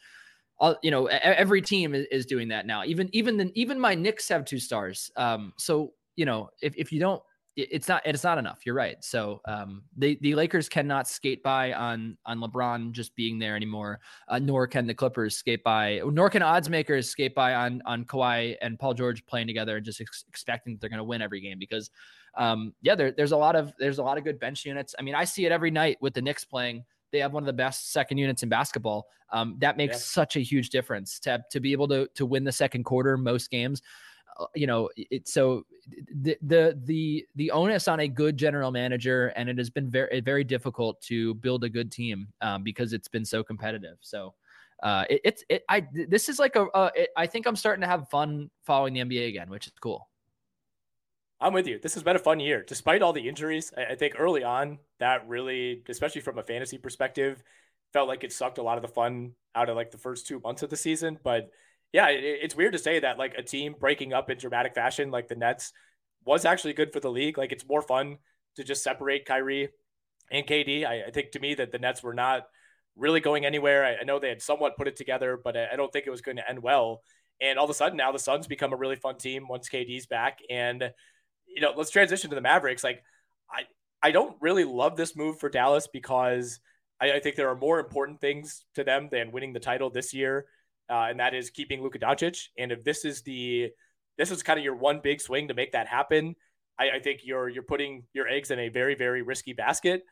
uh, 0.61 0.75
you 0.83 0.91
know 0.91 1.07
every 1.07 1.63
team 1.63 1.95
is, 1.95 2.07
is, 2.11 2.27
doing 2.27 2.49
that 2.49 2.67
now. 2.67 2.83
Even 2.85 3.09
even 3.13 3.37
the, 3.37 3.53
even 3.55 3.79
my 3.79 3.95
Knicks 3.95 4.29
have 4.29 4.45
two 4.45 4.59
stars. 4.59 5.11
Um, 5.17 5.53
so 5.59 5.93
you 6.17 6.25
know, 6.25 6.49
if, 6.63 6.75
if 6.77 6.91
you 6.91 6.99
don't, 6.99 7.23
it's 7.57 7.89
not 7.89 8.03
it's 8.05 8.23
not 8.23 8.37
enough. 8.39 8.61
You're 8.67 8.75
right. 8.75 9.03
So 9.03 9.41
um, 9.47 9.83
the 9.97 10.19
the 10.21 10.35
Lakers 10.35 10.69
cannot 10.69 11.09
skate 11.09 11.43
by 11.43 11.73
on 11.73 12.19
on 12.27 12.39
LeBron 12.39 12.93
just 12.93 13.17
being 13.17 13.39
there 13.39 13.57
anymore. 13.57 14.01
Uh, 14.29 14.39
nor 14.39 14.67
can 14.67 14.87
the 14.87 14.95
Clippers 14.95 15.37
skate 15.37 15.65
by. 15.65 16.03
Nor 16.05 16.29
can 16.29 16.43
odds 16.43 16.69
makers 16.69 17.09
skate 17.09 17.35
by 17.35 17.55
on 17.55 17.83
on 17.87 18.05
Kawhi 18.05 18.57
and 18.61 18.79
Paul 18.79 18.95
George 18.95 19.25
playing 19.27 19.47
together 19.47 19.77
and 19.77 19.85
just 19.85 20.01
ex- 20.01 20.25
expecting 20.29 20.75
that 20.75 20.81
they're 20.81 20.91
going 20.91 20.99
to 20.99 21.05
win 21.05 21.23
every 21.23 21.41
game 21.41 21.59
because 21.59 21.91
um, 22.37 22.75
yeah, 22.83 22.95
there, 22.95 23.13
there's 23.13 23.33
a 23.33 23.37
lot 23.37 23.57
of 23.57 23.73
there's 23.79 23.99
a 23.99 24.03
lot 24.03 24.19
of 24.19 24.25
good 24.25 24.39
bench 24.39 24.65
units. 24.65 24.95
I 24.99 25.03
mean, 25.03 25.15
I 25.15 25.25
see 25.25 25.47
it 25.47 25.53
every 25.53 25.71
night 25.71 25.97
with 26.01 26.15
the 26.15 26.23
Knicks 26.23 26.45
playing. 26.45 26.85
They 27.13 27.21
have 27.21 27.33
one 27.33 27.43
of 27.43 27.47
the 27.47 27.53
best 27.53 27.93
second 27.93 28.19
units 28.19 28.43
in 28.43 28.49
basketball. 28.49 29.07
Um, 29.33 29.57
that 29.61 29.77
makes 29.77 29.95
yeah. 29.95 30.01
such 30.01 30.37
a 30.37 30.41
huge 30.41 30.71
difference 30.71 31.19
to 31.21 31.43
to 31.51 31.61
be 31.61 31.73
able 31.73 31.89
to 31.89 32.09
to 32.15 32.27
win 32.27 32.45
the 32.45 32.53
second 32.53 32.85
quarter 32.85 33.17
most 33.17 33.51
games. 33.51 33.81
You 34.55 34.67
know, 34.67 34.91
it's 34.97 35.33
so 35.33 35.65
the 36.15 36.37
the 36.43 36.79
the 36.85 37.27
the 37.35 37.51
onus 37.51 37.89
on 37.89 38.01
a 38.01 38.09
good 38.09 38.37
general 38.37 38.71
manager, 38.71 39.29
and 39.37 39.49
it 39.49 39.59
has 39.59 39.71
been 39.71 39.91
very 39.91 40.21
very 40.21 40.45
difficult 40.45 41.01
to 41.03 41.35
build 41.35 41.65
a 41.65 41.69
good 41.69 41.91
team 41.91 42.29
um, 42.41 42.63
because 42.63 42.93
it's 42.93 43.09
been 43.09 43.25
so 43.25 43.43
competitive. 43.43 43.99
So. 44.01 44.35
Uh, 44.83 45.07
it, 45.09 45.21
it's 45.25 45.45
it. 45.49 45.65
I 45.71 45.87
this 45.91 46.29
is 46.29 46.39
like 46.39 46.55
a. 46.55 46.67
Uh, 46.67 46.91
it, 46.95 47.09
I 47.17 47.27
think 47.27 47.47
I'm 47.47 47.57
starting 47.57 47.81
to 47.81 47.87
have 47.87 48.11
fun 48.11 48.51
following 48.67 48.93
the 48.93 49.01
NBA 49.01 49.29
again, 49.29 49.49
which 49.49 49.67
is 49.67 49.73
cool. 49.81 50.07
I'm 51.41 51.53
with 51.53 51.67
you. 51.67 51.79
This 51.79 51.95
has 51.95 52.03
been 52.03 52.17
a 52.17 52.21
fun 52.21 52.41
year, 52.41 52.63
despite 52.63 53.03
all 53.03 53.13
the 53.13 53.29
injuries. 53.29 53.73
I, 53.77 53.93
I 53.93 53.95
think 53.95 54.15
early 54.19 54.43
on 54.43 54.79
that 54.99 55.29
really, 55.29 55.83
especially 55.89 56.23
from 56.23 56.39
a 56.39 56.43
fantasy 56.43 56.79
perspective, 56.79 57.43
felt 57.93 58.09
like 58.09 58.25
it 58.25 58.33
sucked 58.33 58.59
a 58.59 58.63
lot 58.63 58.79
of 58.79 58.83
the 58.83 58.89
fun 58.89 59.33
out 59.55 59.69
of 59.69 59.77
like 59.77 59.91
the 59.91 59.99
first 59.99 60.27
two 60.27 60.41
months 60.41 60.63
of 60.63 60.71
the 60.71 60.77
season. 60.77 61.19
But 61.23 61.51
yeah, 61.93 62.09
it, 62.09 62.23
it's 62.43 62.57
weird 62.57 62.73
to 62.73 62.79
say 62.79 63.01
that 63.01 63.19
like 63.19 63.35
a 63.37 63.43
team 63.43 63.75
breaking 63.79 64.13
up 64.13 64.31
in 64.31 64.39
dramatic 64.39 64.75
fashion 64.75 65.11
like 65.11 65.29
the 65.29 65.37
Nets 65.37 65.73
was 66.25 66.45
actually 66.45 66.75
good 66.75 66.93
for 66.93 67.01
the 67.01 67.11
league. 67.11 67.39
Like 67.39 67.53
it's 67.53 67.67
more 67.67 67.83
fun 67.83 68.19
to 68.57 68.65
just 68.65 68.83
separate 68.83 69.27
Kyrie 69.27 69.69
and 70.31 70.47
KD. 70.47 70.87
I, 70.87 71.05
I 71.05 71.11
think 71.11 71.33
to 71.33 71.41
me 71.41 71.55
that 71.55 71.73
the 71.73 71.79
Nets 71.79 72.03
were 72.03 72.15
not 72.15 72.47
really 72.97 73.21
going 73.21 73.45
anywhere. 73.45 73.85
I, 73.85 73.97
I, 74.01 74.05
know 74.05 74.19
they 74.19 74.31
had 74.31 74.43
somewhat 74.43 74.77
put 74.77 74.89
it 74.89 74.97
together, 74.97 75.39
but 75.43 75.57
I, 75.57 75.69
I 75.73 75.77
don't 75.77 75.93
think 75.93 76.07
it 76.07 76.11
was 76.11 76.23
going 76.23 76.37
to 76.39 76.49
end 76.49 76.63
well. 76.63 77.03
And 77.41 77.59
all 77.59 77.65
of 77.65 77.71
a 77.71 77.75
sudden 77.75 77.97
now 77.97 78.13
the 78.13 78.19
Suns 78.19 78.47
become 78.47 78.73
a 78.73 78.77
really 78.77 78.97
fun 78.97 79.19
team 79.19 79.47
once 79.49 79.69
KD's 79.69 80.07
back. 80.07 80.39
And 80.51 80.91
you 81.47 81.61
know, 81.61 81.73
let's 81.77 81.91
transition 81.91 82.31
to 82.31 82.37
the 82.37 82.43
Mavericks. 82.43 82.83
Like 82.83 83.03
I 83.51 83.63
I 84.03 84.11
don't 84.11 84.37
really 84.41 84.65
love 84.65 84.97
this 84.97 85.17
move 85.17 85.39
for 85.39 85.49
Dallas 85.49 85.87
because 85.87 86.61
I, 87.01 87.13
I 87.13 87.21
think 87.21 87.37
there 87.37 87.51
are 87.51 87.57
more 87.57 87.79
important 87.79 88.21
things 88.21 88.65
to 88.75 88.85
them 88.85 89.09
than 89.11 89.33
winning 89.33 89.53
the 89.53 89.61
title 89.61 89.91
this 89.91 90.15
year, 90.15 90.47
uh, 90.89 91.07
and 91.11 91.21
that 91.21 91.35
is 91.35 91.51
keeping 91.51 91.83
Luka 91.83 91.99
Doncic. 91.99 92.49
And 92.59 92.73
if 92.73 92.85
this 92.85 93.05
is 93.05 93.23
the 93.23 93.71
this 94.19 94.31
is 94.31 94.43
kind 94.43 94.59
of 94.59 94.65
your 94.65 94.77
one 94.77 95.01
big 95.03 95.21
swing 95.21 95.49
to 95.49 95.55
make 95.55 95.73
that 95.73 95.89
happen, 95.89 96.35
I, 96.79 96.91
I 96.97 96.99
think 97.01 97.21
you're 97.25 97.49
you're 97.49 97.63
putting 97.63 98.05
your 98.13 98.29
eggs 98.29 98.51
in 98.51 98.59
a 98.59 98.69
very 98.69 98.95
very 98.95 99.23
risky 99.23 99.53
basket. 99.53 100.03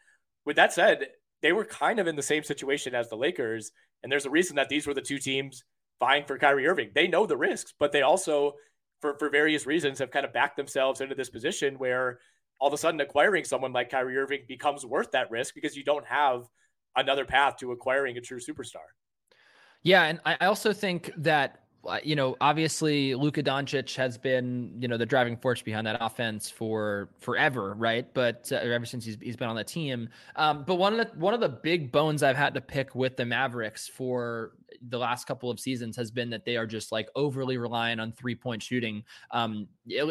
With 0.44 0.56
that 0.56 0.72
said, 0.72 1.08
they 1.42 1.52
were 1.52 1.64
kind 1.64 1.98
of 1.98 2.06
in 2.06 2.16
the 2.16 2.22
same 2.22 2.42
situation 2.42 2.94
as 2.94 3.08
the 3.08 3.16
Lakers, 3.16 3.72
and 4.02 4.10
there's 4.10 4.26
a 4.26 4.30
reason 4.30 4.56
that 4.56 4.68
these 4.68 4.86
were 4.86 4.94
the 4.94 5.00
two 5.00 5.18
teams 5.18 5.64
vying 6.00 6.24
for 6.26 6.38
Kyrie 6.38 6.66
Irving. 6.66 6.90
They 6.94 7.08
know 7.08 7.26
the 7.26 7.36
risks, 7.36 7.72
but 7.78 7.92
they 7.92 8.02
also, 8.02 8.54
for 9.00 9.16
for 9.18 9.30
various 9.30 9.66
reasons, 9.66 9.98
have 9.98 10.10
kind 10.10 10.26
of 10.26 10.32
backed 10.32 10.56
themselves 10.56 11.00
into 11.00 11.14
this 11.14 11.30
position 11.30 11.78
where 11.78 12.18
all 12.60 12.68
of 12.68 12.74
a 12.74 12.78
sudden 12.78 13.00
acquiring 13.00 13.44
someone 13.44 13.72
like 13.72 13.90
Kyrie 13.90 14.16
Irving 14.16 14.42
becomes 14.46 14.86
worth 14.86 15.10
that 15.12 15.30
risk 15.30 15.54
because 15.54 15.76
you 15.76 15.84
don't 15.84 16.06
have 16.06 16.44
another 16.96 17.24
path 17.24 17.56
to 17.58 17.72
acquiring 17.72 18.16
a 18.16 18.20
true 18.20 18.38
superstar. 18.38 18.86
Yeah, 19.84 20.04
and 20.04 20.20
I 20.24 20.46
also 20.46 20.72
think 20.72 21.12
that 21.18 21.60
you 22.02 22.16
know, 22.16 22.36
obviously 22.40 23.14
Luka 23.14 23.42
Doncic 23.42 23.94
has 23.96 24.16
been, 24.16 24.74
you 24.78 24.88
know, 24.88 24.96
the 24.96 25.06
driving 25.06 25.36
force 25.36 25.62
behind 25.62 25.86
that 25.86 25.98
offense 26.00 26.48
for 26.50 27.10
forever, 27.18 27.74
right? 27.74 28.06
But 28.14 28.50
uh, 28.52 28.56
ever 28.56 28.86
since 28.86 29.04
he's, 29.04 29.18
he's 29.20 29.36
been 29.36 29.48
on 29.48 29.56
the 29.56 29.64
team. 29.64 30.08
Um, 30.36 30.64
but 30.66 30.76
one 30.76 30.98
of 30.98 31.06
the 31.06 31.18
one 31.18 31.34
of 31.34 31.40
the 31.40 31.48
big 31.48 31.92
bones 31.92 32.22
I've 32.22 32.36
had 32.36 32.54
to 32.54 32.60
pick 32.60 32.94
with 32.94 33.16
the 33.16 33.24
Mavericks 33.24 33.86
for 33.88 34.52
the 34.88 34.98
last 34.98 35.26
couple 35.26 35.50
of 35.50 35.60
seasons 35.60 35.96
has 35.96 36.10
been 36.10 36.30
that 36.30 36.44
they 36.44 36.56
are 36.56 36.66
just 36.66 36.92
like 36.92 37.08
overly 37.14 37.58
reliant 37.58 38.00
on 38.00 38.12
three 38.12 38.34
point 38.34 38.62
shooting, 38.62 39.02
um, 39.30 39.66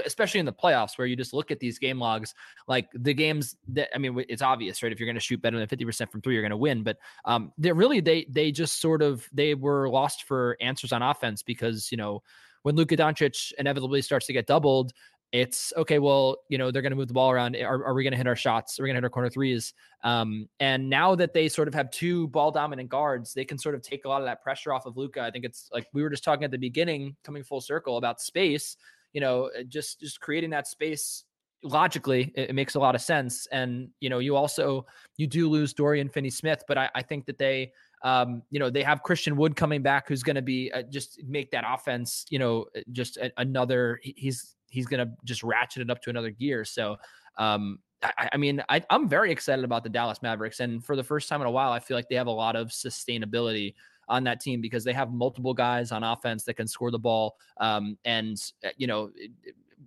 especially 0.06 0.40
in 0.40 0.46
the 0.46 0.54
playoffs 0.54 0.98
where 0.98 1.08
you 1.08 1.16
just 1.16 1.34
look 1.34 1.52
at 1.52 1.60
these 1.60 1.80
game 1.80 2.00
logs, 2.00 2.34
like 2.68 2.90
the 2.94 3.14
games 3.14 3.56
that 3.70 3.90
I 3.94 3.98
mean, 3.98 4.24
it's 4.30 4.42
obvious, 4.42 4.84
right? 4.84 4.92
If 4.92 5.00
you're 5.00 5.08
going 5.08 5.16
to 5.16 5.22
shoot 5.22 5.42
better 5.42 5.58
than 5.58 5.68
fifty 5.68 5.86
percent 5.86 6.12
from 6.12 6.22
three, 6.22 6.34
you're 6.34 6.44
going 6.44 6.52
to 6.52 6.58
win. 6.58 6.84
But 6.84 6.98
um, 7.26 7.52
they 7.58 7.72
really 7.72 8.00
they 8.00 8.26
they 8.30 8.52
just 8.52 8.82
sort 8.82 9.02
of 9.02 9.28
they 9.34 9.56
were 9.56 9.90
lost 9.90 10.24
for 10.24 10.58
answers 10.62 10.92
on 10.92 11.02
offense 11.02 11.44
because 11.44 11.92
you 11.92 11.98
know 11.98 12.22
when 12.64 12.76
Luka 12.76 12.96
Doncic 12.96 13.52
inevitably 13.58 14.02
starts 14.02 14.26
to 14.28 14.34
get 14.34 14.48
doubled, 14.48 14.94
it's 15.34 15.74
okay. 15.76 15.98
Well, 15.98 16.38
you 16.48 16.60
know, 16.60 16.70
they're 16.70 16.84
going 16.84 16.92
to 16.92 16.96
move 16.96 17.08
the 17.08 17.14
ball 17.14 17.32
around. 17.32 17.56
Are, 17.56 17.86
are 17.86 17.94
we 17.96 18.04
going 18.04 18.12
to 18.12 18.18
hit 18.18 18.28
our 18.28 18.36
shots? 18.36 18.80
Are 18.80 18.84
we 18.84 18.90
going 18.90 18.96
to 18.96 18.98
hit 19.00 19.04
our 19.04 19.10
corner 19.10 19.30
threes? 19.30 19.74
Um, 20.04 20.48
and 20.60 20.90
now 20.90 21.16
that 21.16 21.34
they 21.34 21.50
sort 21.50 21.68
of 21.68 21.74
have 21.74 21.90
two 21.90 22.28
ball 22.28 22.52
dominant 22.52 22.90
guards, 22.90 23.34
they 23.34 23.44
can 23.44 23.58
sort 23.58 23.74
of 23.74 23.82
take 23.82 24.06
a 24.06 24.10
lot 24.10 24.22
of 24.22 24.28
that 24.28 24.44
pressure 24.44 24.72
off 24.72 24.86
of 24.86 24.96
Luka. 24.96 25.22
I 25.22 25.32
think 25.32 25.44
it's 25.44 25.70
like 25.74 25.88
we 25.92 26.04
were 26.04 26.12
just 26.12 26.24
talking 26.24 26.44
at 26.44 26.52
the 26.52 26.58
beginning, 26.58 27.16
coming 27.24 27.44
full 27.44 27.62
circle 27.62 27.98
about 27.98 28.22
space. 28.22 28.78
You 29.14 29.22
know, 29.22 29.50
uh, 29.58 29.64
just 29.64 30.00
just 30.00 30.20
creating 30.20 30.50
that 30.52 30.68
space 30.68 31.24
logically, 31.64 32.34
it, 32.36 32.50
it 32.50 32.54
makes 32.54 32.76
a 32.76 32.80
lot 32.80 32.96
of 32.96 33.02
sense. 33.02 33.48
And 33.52 33.90
you 34.00 34.10
know, 34.10 34.20
you 34.20 34.36
also 34.36 34.86
you 35.18 35.28
do 35.28 35.50
lose 35.50 35.74
Dorian 35.74 36.10
Finney-Smith, 36.10 36.64
but 36.68 36.78
I, 36.78 36.90
I 36.96 37.02
think 37.02 37.26
that 37.26 37.38
they 37.38 37.72
um, 38.04 38.44
you 38.52 38.60
know, 38.60 38.70
they 38.70 38.84
have 38.84 39.02
Christian 39.02 39.38
Wood 39.38 39.56
coming 39.56 39.82
back, 39.82 40.10
who's 40.10 40.24
going 40.24 40.36
to 40.36 40.42
be 40.42 40.72
uh, 40.74 40.84
just 40.84 41.22
make 41.26 41.52
that 41.52 41.64
offense, 41.66 42.26
you 42.30 42.38
know, 42.38 42.66
uh, 42.76 42.82
just 42.92 43.18
a, 43.18 43.32
another. 43.38 44.00
He's 44.04 44.56
he's 44.70 44.86
going 44.86 45.08
to 45.08 45.14
just 45.24 45.42
ratchet 45.42 45.82
it 45.82 45.90
up 45.90 46.02
to 46.02 46.10
another 46.10 46.30
gear. 46.30 46.66
So, 46.66 46.98
um, 47.38 47.80
I, 48.04 48.30
I 48.34 48.38
mean, 48.38 48.62
I, 48.68 48.84
I'm 48.90 49.08
very 49.08 49.32
excited 49.32 49.64
about 49.64 49.84
the 49.84 49.90
Dallas 49.90 50.22
Mavericks, 50.22 50.60
and 50.60 50.84
for 50.84 50.98
the 50.98 51.04
first 51.04 51.30
time 51.30 51.40
in 51.40 51.48
a 51.48 51.52
while, 51.52 51.72
I 51.72 51.80
feel 51.80 51.96
like 51.96 52.10
they 52.10 52.16
have 52.16 52.28
a 52.28 52.32
lot 52.32 52.58
of 52.58 52.70
sustainability 52.70 53.74
on 54.08 54.24
that 54.26 54.40
team 54.40 54.62
because 54.62 54.84
they 54.84 54.94
have 54.94 55.12
multiple 55.12 55.54
guys 55.54 55.92
on 55.92 56.04
offense 56.04 56.44
that 56.44 56.56
can 56.56 56.68
score 56.68 56.92
the 56.92 57.00
ball. 57.00 57.38
Um, 57.58 57.98
and 58.06 58.42
uh, 58.66 58.70
you 58.78 58.88
know, 58.88 59.12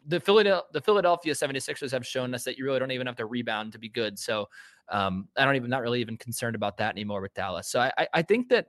the 0.06 0.20
Philadelphia, 0.20 0.62
the 0.72 0.80
Philadelphia 0.80 1.34
76ers 1.34 1.90
have 1.90 2.06
shown 2.06 2.34
us 2.34 2.44
that 2.44 2.58
you 2.58 2.64
really 2.64 2.78
don't 2.78 2.90
even 2.92 3.06
have 3.06 3.16
to 3.16 3.26
rebound 3.26 3.72
to 3.72 3.78
be 3.78 3.88
good. 3.88 4.18
So 4.18 4.48
um, 4.88 5.28
I 5.36 5.44
don't 5.44 5.56
even 5.56 5.70
not 5.70 5.82
really 5.82 6.00
even 6.00 6.16
concerned 6.16 6.54
about 6.54 6.76
that 6.78 6.92
anymore 6.92 7.20
with 7.20 7.34
Dallas. 7.34 7.68
So 7.68 7.80
I, 7.80 8.08
I 8.12 8.22
think 8.22 8.48
that 8.50 8.68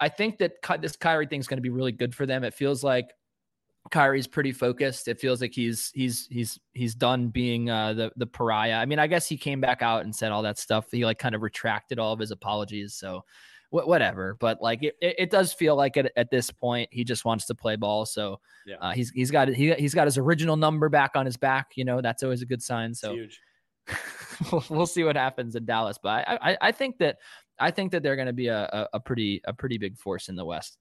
I 0.00 0.08
think 0.08 0.38
that 0.38 0.54
this 0.80 0.96
Kyrie 0.96 1.26
thing 1.26 1.40
is 1.40 1.46
going 1.46 1.58
to 1.58 1.62
be 1.62 1.70
really 1.70 1.92
good 1.92 2.14
for 2.14 2.26
them. 2.26 2.42
It 2.42 2.52
feels 2.52 2.82
like 2.82 3.10
Kyrie's 3.90 4.26
pretty 4.26 4.52
focused. 4.52 5.08
It 5.08 5.20
feels 5.20 5.40
like 5.40 5.52
he's 5.52 5.90
he's 5.94 6.26
he's 6.30 6.58
he's 6.72 6.94
done 6.94 7.28
being 7.28 7.70
uh, 7.70 7.92
the 7.92 8.12
the 8.16 8.26
pariah. 8.26 8.74
I 8.74 8.86
mean, 8.86 8.98
I 8.98 9.06
guess 9.06 9.28
he 9.28 9.36
came 9.36 9.60
back 9.60 9.82
out 9.82 10.04
and 10.04 10.14
said 10.14 10.32
all 10.32 10.42
that 10.42 10.58
stuff. 10.58 10.86
He 10.90 11.04
like 11.04 11.18
kind 11.18 11.34
of 11.34 11.42
retracted 11.42 11.98
all 11.98 12.12
of 12.12 12.18
his 12.18 12.30
apologies. 12.30 12.94
So 12.94 13.24
wh- 13.74 13.86
whatever. 13.86 14.36
But 14.38 14.62
like 14.62 14.82
it, 14.82 14.96
it, 15.00 15.30
does 15.30 15.52
feel 15.52 15.76
like 15.76 15.96
at, 15.96 16.12
at 16.16 16.30
this 16.30 16.50
point 16.50 16.88
he 16.92 17.04
just 17.04 17.24
wants 17.24 17.46
to 17.46 17.54
play 17.54 17.76
ball. 17.76 18.06
So 18.06 18.40
yeah. 18.66 18.76
uh, 18.80 18.92
he's 18.92 19.10
he's 19.10 19.30
got 19.30 19.48
he, 19.48 19.72
he's 19.74 19.94
got 19.94 20.06
his 20.06 20.18
original 20.18 20.56
number 20.56 20.88
back 20.88 21.12
on 21.14 21.26
his 21.26 21.36
back. 21.36 21.72
You 21.76 21.84
know 21.84 22.00
that's 22.00 22.22
always 22.22 22.42
a 22.42 22.46
good 22.46 22.62
sign. 22.62 22.94
So 22.94 23.16
we'll, 24.52 24.64
we'll 24.68 24.86
see 24.86 25.04
what 25.04 25.16
happens 25.16 25.56
in 25.56 25.64
Dallas. 25.64 25.98
But 26.02 26.28
I 26.28 26.38
I, 26.40 26.56
I 26.60 26.72
think 26.72 26.98
that 26.98 27.18
I 27.58 27.70
think 27.70 27.92
that 27.92 28.02
they're 28.02 28.16
going 28.16 28.26
to 28.26 28.32
be 28.32 28.48
a, 28.48 28.64
a, 28.64 28.88
a 28.94 29.00
pretty 29.00 29.40
a 29.44 29.52
pretty 29.52 29.78
big 29.78 29.96
force 29.98 30.28
in 30.28 30.36
the 30.36 30.44
West. 30.44 30.78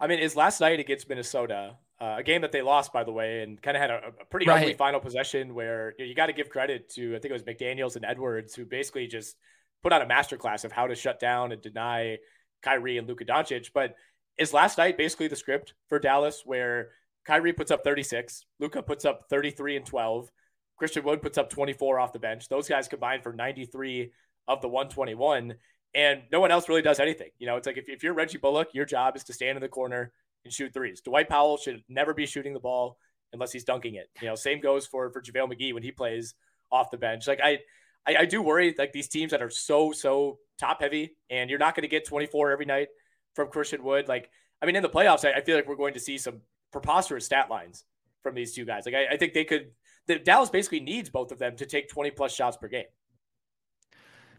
I 0.00 0.08
mean, 0.08 0.18
is 0.18 0.34
last 0.34 0.60
night 0.60 0.80
against 0.80 1.08
Minnesota 1.08 1.76
uh, 2.00 2.16
a 2.18 2.22
game 2.22 2.42
that 2.42 2.50
they 2.50 2.60
lost, 2.62 2.92
by 2.92 3.04
the 3.04 3.12
way, 3.12 3.42
and 3.42 3.60
kind 3.62 3.76
of 3.76 3.80
had 3.80 3.90
a, 3.90 4.00
a 4.20 4.24
pretty 4.24 4.46
right. 4.46 4.62
ugly 4.62 4.74
final 4.74 4.98
possession 4.98 5.54
where 5.54 5.94
you, 5.96 6.04
know, 6.04 6.08
you 6.08 6.14
got 6.14 6.26
to 6.26 6.32
give 6.32 6.50
credit 6.50 6.88
to 6.90 7.14
I 7.14 7.18
think 7.20 7.30
it 7.30 7.32
was 7.32 7.44
McDaniels 7.44 7.96
and 7.96 8.04
Edwards 8.04 8.54
who 8.54 8.64
basically 8.64 9.06
just 9.06 9.36
put 9.84 9.92
out 9.92 10.02
a 10.02 10.06
masterclass 10.06 10.64
of 10.64 10.72
how 10.72 10.86
to 10.86 10.94
shut 10.94 11.20
down 11.20 11.52
and 11.52 11.62
deny 11.62 12.18
Kyrie 12.62 12.98
and 12.98 13.06
Luka 13.06 13.24
Doncic. 13.24 13.70
But 13.72 13.94
is 14.38 14.52
last 14.52 14.78
night 14.78 14.96
basically 14.96 15.28
the 15.28 15.36
script 15.36 15.74
for 15.88 15.98
Dallas 15.98 16.42
where 16.44 16.88
Kyrie 17.24 17.52
puts 17.52 17.70
up 17.70 17.84
36, 17.84 18.46
Luka 18.58 18.82
puts 18.82 19.04
up 19.04 19.26
33 19.30 19.76
and 19.76 19.86
12, 19.86 20.30
Christian 20.76 21.04
Wood 21.04 21.22
puts 21.22 21.38
up 21.38 21.50
24 21.50 22.00
off 22.00 22.12
the 22.12 22.18
bench. 22.18 22.48
Those 22.48 22.66
guys 22.66 22.88
combined 22.88 23.22
for 23.22 23.32
93 23.32 24.10
of 24.48 24.60
the 24.60 24.68
121 24.68 25.54
and 25.94 26.22
no 26.32 26.40
one 26.40 26.50
else 26.50 26.68
really 26.68 26.82
does 26.82 26.98
anything. 26.98 27.30
You 27.38 27.46
know, 27.46 27.56
it's 27.56 27.66
like 27.66 27.76
if, 27.76 27.88
if 27.88 28.02
you're 28.02 28.14
Reggie 28.14 28.38
Bullock, 28.38 28.68
your 28.72 28.86
job 28.86 29.16
is 29.16 29.24
to 29.24 29.32
stand 29.32 29.56
in 29.56 29.62
the 29.62 29.68
corner 29.68 30.12
and 30.44 30.52
shoot 30.52 30.72
threes. 30.72 31.02
Dwight 31.02 31.28
Powell 31.28 31.56
should 31.56 31.84
never 31.88 32.14
be 32.14 32.26
shooting 32.26 32.54
the 32.54 32.60
ball 32.60 32.98
unless 33.32 33.52
he's 33.52 33.64
dunking 33.64 33.94
it. 33.94 34.08
You 34.20 34.28
know, 34.28 34.34
same 34.34 34.60
goes 34.60 34.86
for 34.86 35.10
for 35.10 35.20
JaVale 35.20 35.52
McGee 35.52 35.74
when 35.74 35.82
he 35.82 35.92
plays 35.92 36.34
off 36.72 36.90
the 36.90 36.96
bench. 36.96 37.26
Like 37.26 37.40
I, 37.42 37.58
I, 38.06 38.16
I 38.16 38.24
do 38.24 38.42
worry 38.42 38.74
like 38.76 38.92
these 38.92 39.08
teams 39.08 39.30
that 39.32 39.42
are 39.42 39.50
so 39.50 39.92
so 39.92 40.38
top 40.58 40.80
heavy, 40.80 41.16
and 41.30 41.50
you're 41.50 41.58
not 41.58 41.74
going 41.74 41.82
to 41.82 41.88
get 41.88 42.06
24 42.06 42.50
every 42.50 42.66
night 42.66 42.88
from 43.34 43.48
Christian 43.48 43.82
Wood. 43.82 44.08
Like 44.08 44.30
I 44.62 44.66
mean, 44.66 44.76
in 44.76 44.82
the 44.82 44.88
playoffs, 44.88 45.24
I, 45.24 45.38
I, 45.38 45.40
feel 45.42 45.56
like 45.56 45.68
we're 45.68 45.76
going 45.76 45.94
to 45.94 46.00
see 46.00 46.16
some 46.16 46.40
preposterous 46.72 47.26
stat 47.26 47.50
lines 47.50 47.84
from 48.22 48.34
these 48.34 48.54
two 48.54 48.64
guys. 48.64 48.86
Like 48.86 48.94
I, 48.94 49.14
I 49.14 49.16
think 49.16 49.34
they 49.34 49.44
could. 49.44 49.72
The, 50.06 50.18
Dallas 50.18 50.50
basically 50.50 50.80
needs 50.80 51.10
both 51.10 51.32
of 51.32 51.38
them 51.38 51.56
to 51.56 51.66
take 51.66 51.88
20 51.88 52.10
plus 52.10 52.34
shots 52.34 52.56
per 52.56 52.68
game. 52.68 52.84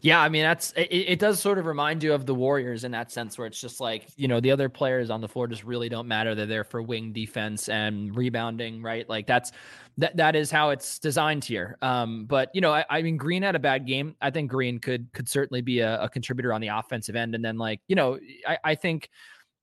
Yeah, 0.02 0.20
I 0.20 0.28
mean 0.28 0.42
that's 0.42 0.72
it, 0.76 0.92
it, 0.92 1.18
does 1.18 1.40
sort 1.40 1.58
of 1.58 1.66
remind 1.66 2.02
you 2.02 2.12
of 2.12 2.26
the 2.26 2.34
Warriors 2.34 2.84
in 2.84 2.92
that 2.92 3.10
sense 3.10 3.38
where 3.38 3.46
it's 3.46 3.60
just 3.60 3.80
like, 3.80 4.08
you 4.16 4.28
know, 4.28 4.40
the 4.40 4.50
other 4.50 4.68
players 4.68 5.10
on 5.10 5.20
the 5.20 5.28
floor 5.28 5.46
just 5.46 5.64
really 5.64 5.88
don't 5.88 6.06
matter. 6.06 6.34
They're 6.34 6.46
there 6.46 6.64
for 6.64 6.82
wing 6.82 7.12
defense 7.12 7.68
and 7.68 8.14
rebounding, 8.14 8.82
right? 8.82 9.08
Like 9.08 9.26
that's 9.26 9.52
that 9.98 10.16
that 10.16 10.36
is 10.36 10.50
how 10.50 10.70
it's 10.70 10.98
designed 10.98 11.44
here. 11.44 11.76
Um, 11.82 12.26
but 12.26 12.50
you 12.54 12.60
know, 12.60 12.72
I, 12.72 12.84
I 12.90 13.02
mean 13.02 13.16
Green 13.16 13.42
had 13.42 13.56
a 13.56 13.58
bad 13.58 13.86
game. 13.86 14.14
I 14.20 14.30
think 14.30 14.50
Green 14.50 14.78
could 14.78 15.12
could 15.12 15.28
certainly 15.28 15.62
be 15.62 15.80
a, 15.80 16.02
a 16.02 16.08
contributor 16.08 16.52
on 16.52 16.60
the 16.60 16.68
offensive 16.68 17.16
end. 17.16 17.34
And 17.34 17.44
then 17.44 17.56
like, 17.56 17.80
you 17.88 17.96
know, 17.96 18.18
I, 18.46 18.58
I 18.64 18.74
think 18.74 19.08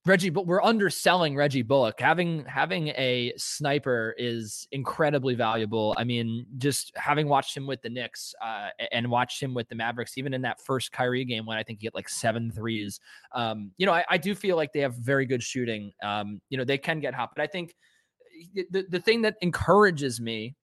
Reggie, 0.06 0.28
but 0.28 0.46
we're 0.46 0.62
underselling 0.62 1.34
Reggie 1.34 1.62
Bullock. 1.62 1.98
Having 1.98 2.44
having 2.44 2.88
a 2.88 3.32
sniper 3.38 4.14
is 4.18 4.68
incredibly 4.70 5.34
valuable. 5.34 5.94
I 5.96 6.04
mean, 6.04 6.44
just 6.58 6.92
having 6.94 7.26
watched 7.26 7.56
him 7.56 7.66
with 7.66 7.80
the 7.80 7.88
Knicks 7.88 8.34
uh, 8.44 8.68
and 8.92 9.10
watched 9.10 9.42
him 9.42 9.54
with 9.54 9.66
the 9.70 9.74
Mavericks, 9.74 10.18
even 10.18 10.34
in 10.34 10.42
that 10.42 10.60
first 10.60 10.92
Kyrie 10.92 11.24
game 11.24 11.46
when 11.46 11.56
I 11.56 11.62
think 11.62 11.80
he 11.80 11.86
hit 11.86 11.94
like 11.94 12.10
seven 12.10 12.52
threes. 12.52 13.00
Um, 13.32 13.70
you 13.78 13.86
know, 13.86 13.94
I, 13.94 14.04
I, 14.10 14.18
do 14.18 14.34
feel 14.34 14.56
like 14.56 14.74
they 14.74 14.80
have 14.80 14.94
very 14.94 15.24
good 15.24 15.42
shooting. 15.42 15.90
Um, 16.02 16.42
you 16.50 16.58
know, 16.58 16.64
they 16.64 16.76
can 16.76 17.00
get 17.00 17.14
hot, 17.14 17.30
but 17.34 17.42
I 17.42 17.46
think 17.46 17.74
the 18.70 18.84
the 18.90 19.00
thing 19.00 19.22
that 19.22 19.36
encourages 19.40 20.20
me 20.20 20.54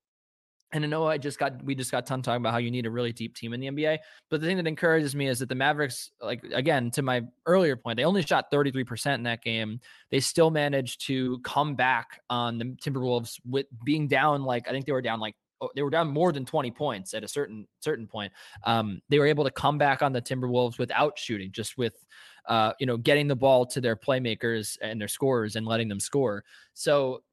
and 0.74 0.84
I 0.86 0.88
know 0.88 1.06
I 1.06 1.18
just 1.18 1.38
got 1.38 1.64
we 1.64 1.76
just 1.76 1.92
got 1.92 2.06
done 2.06 2.22
talking 2.22 2.42
about 2.42 2.54
how 2.54 2.60
you 2.60 2.72
need 2.72 2.86
a 2.86 2.92
really 2.92 3.12
deep 3.12 3.36
team 3.36 3.54
in 3.54 3.60
the 3.60 3.68
NBA. 3.68 4.00
But 4.30 4.42
the 4.42 4.48
thing 4.48 4.58
that 4.58 4.68
encourages 4.68 5.16
me 5.16 5.28
is 5.28 5.40
that 5.40 5.50
the 5.50 5.56
Mavericks, 5.56 6.12
like 6.22 6.44
again, 6.54 6.92
to 6.92 7.02
my 7.02 7.24
earlier 7.46 7.76
point, 7.76 7.98
they 7.98 8.06
only 8.06 8.22
shot 8.22 8.52
33% 8.52 9.16
in 9.16 9.24
that 9.24 9.44
game. 9.44 9.80
They 10.10 10.20
still 10.20 10.50
managed 10.50 11.06
to 11.08 11.40
come 11.40 11.76
back 11.76 12.22
on 12.30 12.58
the 12.58 12.66
Timberwolves 12.66 13.40
with 13.46 13.66
being 13.84 14.08
down 14.08 14.44
like 14.44 14.68
I 14.68 14.72
think 14.72 14.86
they 14.86 14.94
were 14.94 15.02
down 15.02 15.20
like 15.20 15.36
oh, 15.60 15.70
they 15.76 15.84
were 15.84 15.90
down 15.90 16.08
more 16.08 16.32
than 16.32 16.46
20 16.46 16.72
points 16.72 17.14
at 17.14 17.24
a 17.24 17.28
certain 17.28 17.68
certain 17.82 18.08
point. 18.08 18.32
Um, 18.64 19.02
they 19.10 19.20
were 19.20 19.28
able 19.28 19.44
to 19.44 19.52
come 19.52 19.78
back 19.78 20.02
on 20.02 20.14
the 20.14 20.22
Timberwolves 20.22 20.80
without 20.80 21.20
shooting, 21.20 21.52
just 21.52 21.78
with 21.78 22.06
uh, 22.48 22.74
you 22.80 22.86
know, 22.86 22.98
getting 22.98 23.28
the 23.28 23.36
ball 23.36 23.66
to 23.68 23.82
their 23.82 23.96
playmakers 23.96 24.78
and 24.82 25.00
their 25.00 25.08
scorers 25.08 25.56
and 25.56 25.66
letting 25.68 25.88
them 25.88 26.00
score. 26.00 26.44
So 26.74 27.24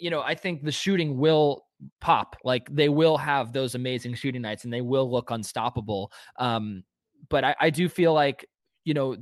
you 0.00 0.10
know, 0.10 0.20
I 0.20 0.34
think 0.34 0.64
the 0.64 0.72
shooting 0.72 1.16
will 1.18 1.65
pop. 2.00 2.36
Like 2.44 2.68
they 2.74 2.88
will 2.88 3.16
have 3.16 3.52
those 3.52 3.74
amazing 3.74 4.14
shooting 4.14 4.42
nights 4.42 4.64
and 4.64 4.72
they 4.72 4.80
will 4.80 5.10
look 5.10 5.30
unstoppable. 5.30 6.12
Um, 6.38 6.84
but 7.28 7.44
I, 7.44 7.56
I 7.60 7.70
do 7.70 7.88
feel 7.88 8.12
like 8.12 8.46
you 8.84 8.94
know, 8.94 9.16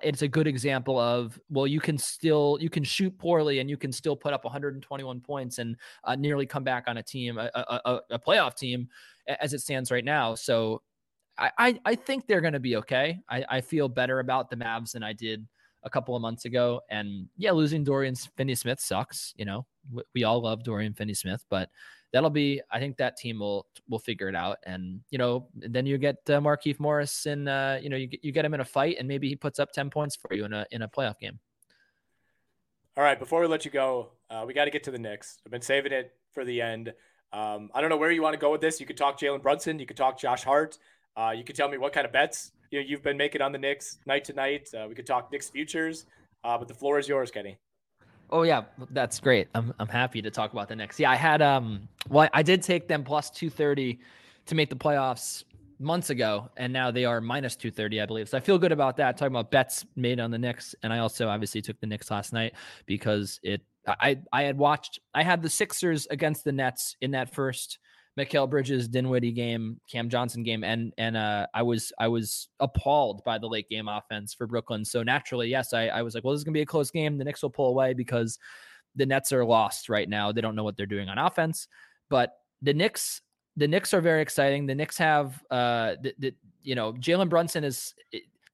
it's 0.00 0.22
a 0.22 0.28
good 0.28 0.46
example 0.46 0.96
of 0.96 1.40
well, 1.50 1.66
you 1.66 1.80
can 1.80 1.98
still 1.98 2.56
you 2.60 2.70
can 2.70 2.84
shoot 2.84 3.18
poorly 3.18 3.58
and 3.58 3.68
you 3.68 3.76
can 3.76 3.90
still 3.90 4.14
put 4.14 4.32
up 4.32 4.44
121 4.44 5.20
points 5.20 5.58
and 5.58 5.76
uh, 6.04 6.14
nearly 6.14 6.46
come 6.46 6.62
back 6.62 6.84
on 6.86 6.98
a 6.98 7.02
team, 7.02 7.36
a, 7.36 7.50
a, 7.52 8.00
a, 8.10 8.18
playoff 8.18 8.54
team, 8.54 8.86
as 9.40 9.52
it 9.54 9.58
stands 9.58 9.90
right 9.90 10.04
now. 10.04 10.36
So, 10.36 10.82
I 11.36 11.50
I, 11.58 11.80
I 11.84 11.94
think 11.96 12.28
they're 12.28 12.40
going 12.40 12.52
to 12.52 12.60
be 12.60 12.76
okay. 12.76 13.18
I, 13.28 13.44
I 13.48 13.60
feel 13.60 13.88
better 13.88 14.20
about 14.20 14.50
the 14.50 14.56
Mavs 14.56 14.92
than 14.92 15.02
I 15.02 15.14
did 15.14 15.44
a 15.82 15.90
couple 15.90 16.14
of 16.14 16.22
months 16.22 16.44
ago. 16.44 16.80
And 16.88 17.26
yeah, 17.36 17.50
losing 17.50 17.82
Dorian 17.82 18.14
Finney-Smith 18.14 18.78
sucks. 18.80 19.34
You 19.36 19.46
know, 19.46 19.66
we 20.14 20.22
all 20.22 20.40
love 20.40 20.62
Dorian 20.62 20.94
Finney-Smith, 20.94 21.44
but 21.50 21.70
that'll 22.12 22.30
be 22.30 22.60
I 22.70 22.78
think 22.78 22.96
that 22.98 23.16
team 23.16 23.40
will 23.40 23.66
will 23.88 23.98
figure 23.98 24.28
it 24.28 24.34
out 24.34 24.58
and 24.64 25.00
you 25.10 25.18
know 25.18 25.48
then 25.54 25.86
you 25.86 25.98
get 25.98 26.16
uh, 26.28 26.40
Markieff 26.40 26.80
Morris 26.80 27.26
and 27.26 27.48
uh, 27.48 27.78
you 27.80 27.88
know 27.88 27.96
you 27.96 28.06
get, 28.06 28.24
you 28.24 28.32
get 28.32 28.44
him 28.44 28.54
in 28.54 28.60
a 28.60 28.64
fight 28.64 28.96
and 28.98 29.06
maybe 29.06 29.28
he 29.28 29.36
puts 29.36 29.58
up 29.58 29.72
10 29.72 29.90
points 29.90 30.16
for 30.16 30.34
you 30.34 30.44
in 30.44 30.52
a 30.52 30.66
in 30.70 30.82
a 30.82 30.88
playoff 30.88 31.18
game. 31.18 31.38
All 32.96 33.04
right, 33.04 33.18
before 33.18 33.40
we 33.40 33.46
let 33.46 33.64
you 33.64 33.70
go, 33.70 34.08
uh, 34.28 34.42
we 34.44 34.52
got 34.54 34.64
to 34.64 34.72
get 34.72 34.82
to 34.84 34.90
the 34.90 34.98
Knicks. 34.98 35.38
I've 35.46 35.52
been 35.52 35.62
saving 35.62 35.92
it 35.92 36.16
for 36.32 36.44
the 36.44 36.60
end. 36.60 36.92
Um, 37.32 37.70
I 37.72 37.80
don't 37.80 37.90
know 37.90 37.96
where 37.96 38.10
you 38.10 38.22
want 38.22 38.34
to 38.34 38.40
go 38.40 38.50
with 38.50 38.60
this. 38.60 38.80
You 38.80 38.86
could 38.86 38.96
talk 38.96 39.20
Jalen 39.20 39.40
Brunson. 39.40 39.78
You 39.78 39.86
could 39.86 39.96
talk 39.96 40.18
Josh 40.18 40.42
Hart. 40.42 40.78
Uh, 41.16 41.32
you 41.36 41.44
could 41.44 41.54
tell 41.54 41.68
me 41.68 41.78
what 41.78 41.92
kind 41.92 42.04
of 42.04 42.12
bets 42.12 42.50
you 42.70 42.80
know, 42.80 42.86
you've 42.86 43.02
been 43.02 43.16
making 43.16 43.42
on 43.42 43.52
the 43.52 43.58
Knicks 43.58 43.98
night 44.06 44.24
to 44.24 44.32
night. 44.32 44.68
Uh, 44.74 44.86
we 44.88 44.94
could 44.94 45.06
talk 45.06 45.32
Knicks 45.32 45.48
futures, 45.48 46.06
uh, 46.44 46.58
but 46.58 46.68
the 46.68 46.74
floor 46.74 46.98
is 46.98 47.08
yours, 47.08 47.30
Kenny. 47.30 47.58
Oh 48.30 48.42
yeah, 48.42 48.64
that's 48.90 49.20
great. 49.20 49.48
I'm 49.54 49.72
I'm 49.78 49.88
happy 49.88 50.20
to 50.22 50.30
talk 50.30 50.52
about 50.52 50.68
the 50.68 50.76
Knicks. 50.76 51.00
Yeah, 51.00 51.10
I 51.10 51.16
had 51.16 51.42
um 51.42 51.88
well 52.08 52.28
I 52.32 52.42
did 52.42 52.62
take 52.62 52.88
them 52.88 53.04
plus 53.04 53.30
230 53.30 53.98
to 54.46 54.54
make 54.54 54.70
the 54.70 54.76
playoffs 54.76 55.44
months 55.80 56.10
ago 56.10 56.50
and 56.56 56.72
now 56.72 56.90
they 56.90 57.04
are 57.04 57.20
minus 57.20 57.56
230 57.56 58.00
I 58.00 58.06
believe. 58.06 58.28
So 58.28 58.36
I 58.36 58.40
feel 58.40 58.58
good 58.58 58.72
about 58.72 58.96
that. 58.96 59.16
Talking 59.16 59.34
about 59.34 59.50
bets 59.50 59.86
made 59.96 60.20
on 60.20 60.30
the 60.30 60.38
Knicks 60.38 60.74
and 60.82 60.92
I 60.92 60.98
also 60.98 61.28
obviously 61.28 61.62
took 61.62 61.80
the 61.80 61.86
Knicks 61.86 62.10
last 62.10 62.32
night 62.32 62.54
because 62.86 63.40
it 63.42 63.62
I 63.86 64.18
I 64.32 64.42
had 64.42 64.58
watched 64.58 65.00
I 65.14 65.22
had 65.22 65.42
the 65.42 65.50
Sixers 65.50 66.06
against 66.10 66.44
the 66.44 66.52
Nets 66.52 66.96
in 67.00 67.12
that 67.12 67.32
first 67.32 67.78
Mikal 68.18 68.50
Bridges, 68.50 68.88
Dinwiddie 68.88 69.32
game, 69.32 69.80
Cam 69.90 70.08
Johnson 70.08 70.42
game, 70.42 70.64
and 70.64 70.92
and 70.98 71.16
uh, 71.16 71.46
I 71.54 71.62
was 71.62 71.92
I 71.98 72.08
was 72.08 72.48
appalled 72.60 73.22
by 73.24 73.38
the 73.38 73.46
late 73.46 73.68
game 73.68 73.88
offense 73.88 74.34
for 74.34 74.46
Brooklyn. 74.46 74.84
So 74.84 75.02
naturally, 75.02 75.48
yes, 75.48 75.72
I, 75.72 75.86
I 75.88 76.02
was 76.02 76.14
like, 76.14 76.24
well, 76.24 76.32
this 76.32 76.40
is 76.40 76.44
gonna 76.44 76.54
be 76.54 76.62
a 76.62 76.66
close 76.66 76.90
game. 76.90 77.16
The 77.16 77.24
Knicks 77.24 77.42
will 77.42 77.50
pull 77.50 77.68
away 77.68 77.94
because 77.94 78.38
the 78.96 79.06
Nets 79.06 79.32
are 79.32 79.44
lost 79.44 79.88
right 79.88 80.08
now. 80.08 80.32
They 80.32 80.40
don't 80.40 80.56
know 80.56 80.64
what 80.64 80.76
they're 80.76 80.86
doing 80.86 81.08
on 81.08 81.18
offense. 81.18 81.68
But 82.10 82.32
the 82.60 82.74
Knicks, 82.74 83.22
the 83.56 83.68
Knicks 83.68 83.94
are 83.94 84.00
very 84.00 84.22
exciting. 84.22 84.66
The 84.66 84.74
Knicks 84.74 84.98
have 84.98 85.42
uh 85.50 85.94
the, 86.02 86.14
the 86.18 86.34
you 86.62 86.74
know 86.74 86.92
Jalen 86.94 87.28
Brunson 87.28 87.64
is. 87.64 87.94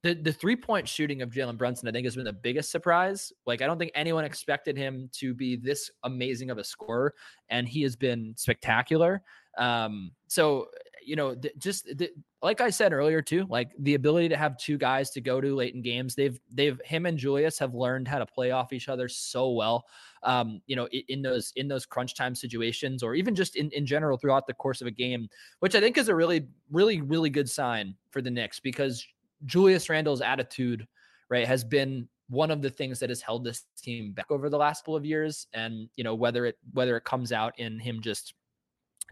The, 0.05 0.13
the 0.13 0.33
three 0.33 0.55
point 0.55 0.87
shooting 0.87 1.23
of 1.23 1.31
Jalen 1.31 1.57
Brunson, 1.57 1.89
I 1.89 1.93
think, 1.93 2.05
has 2.05 2.15
been 2.15 2.27
the 2.27 2.33
biggest 2.33 2.71
surprise. 2.71 3.33
Like, 3.47 3.63
I 3.63 3.67
don't 3.67 3.79
think 3.79 3.91
anyone 3.95 4.27
expected 4.27 4.77
him 4.77 5.09
to 5.15 5.33
be 5.33 5.57
this 5.57 5.91
amazing 6.03 6.51
of 6.51 6.59
a 6.59 6.65
scorer, 6.65 7.15
and 7.49 7.67
he 7.67 7.81
has 7.83 7.97
been 7.97 8.35
spectacular. 8.37 9.23
Um, 9.57 10.13
so 10.27 10.69
you 11.07 11.17
know, 11.17 11.35
th- 11.35 11.55
just 11.59 11.87
th- 11.99 12.13
like 12.43 12.61
I 12.61 12.69
said 12.69 12.93
earlier 12.93 13.23
too, 13.23 13.47
like 13.49 13.71
the 13.79 13.95
ability 13.95 14.29
to 14.31 14.37
have 14.37 14.59
two 14.59 14.77
guys 14.77 15.11
to 15.13 15.23
go 15.23 15.41
to 15.41 15.55
late 15.55 15.75
in 15.75 15.81
games. 15.81 16.15
They've 16.15 16.39
they've 16.53 16.79
him 16.85 17.07
and 17.07 17.17
Julius 17.17 17.59
have 17.59 17.75
learned 17.75 18.07
how 18.07 18.19
to 18.19 18.27
play 18.27 18.51
off 18.51 18.75
each 18.75 18.91
other 18.91 19.09
so 19.09 19.51
well. 19.53 19.87
Um, 20.23 20.61
you 20.67 20.77
know, 20.77 20.87
in, 20.93 21.03
in 21.09 21.23
those 21.23 21.53
in 21.57 21.67
those 21.67 21.87
crunch 21.87 22.15
time 22.15 22.35
situations, 22.35 23.03
or 23.03 23.15
even 23.15 23.35
just 23.35 23.57
in 23.57 23.71
in 23.71 23.87
general 23.87 24.19
throughout 24.19 24.47
the 24.47 24.55
course 24.55 24.83
of 24.83 24.87
a 24.87 24.91
game, 24.91 25.29
which 25.61 25.75
I 25.75 25.81
think 25.81 25.97
is 25.97 26.09
a 26.09 26.15
really 26.15 26.47
really 26.71 27.01
really 27.01 27.31
good 27.31 27.49
sign 27.49 27.95
for 28.11 28.21
the 28.21 28.31
Knicks 28.31 28.61
because 28.61 29.07
Julius 29.45 29.89
Randle's 29.89 30.21
attitude, 30.21 30.87
right, 31.29 31.47
has 31.47 31.65
been 31.65 32.09
one 32.29 32.51
of 32.51 32.63
the 32.63 32.71
things 32.71 32.99
that 33.01 33.11
has 33.11 33.21
held 33.21 33.45
this 33.45 33.65
team 33.81 34.13
back 34.13 34.31
over 34.31 34.49
the 34.49 34.57
last 34.57 34.83
couple 34.83 34.97
of 34.97 35.05
years. 35.05 35.47
And 35.53 35.89
you 35.97 36.05
know, 36.05 36.15
whether 36.15 36.47
it 36.47 36.57
whether 36.73 36.97
it 36.97 37.05
comes 37.05 37.33
out 37.33 37.59
in 37.59 37.79
him 37.79 38.01
just 38.01 38.35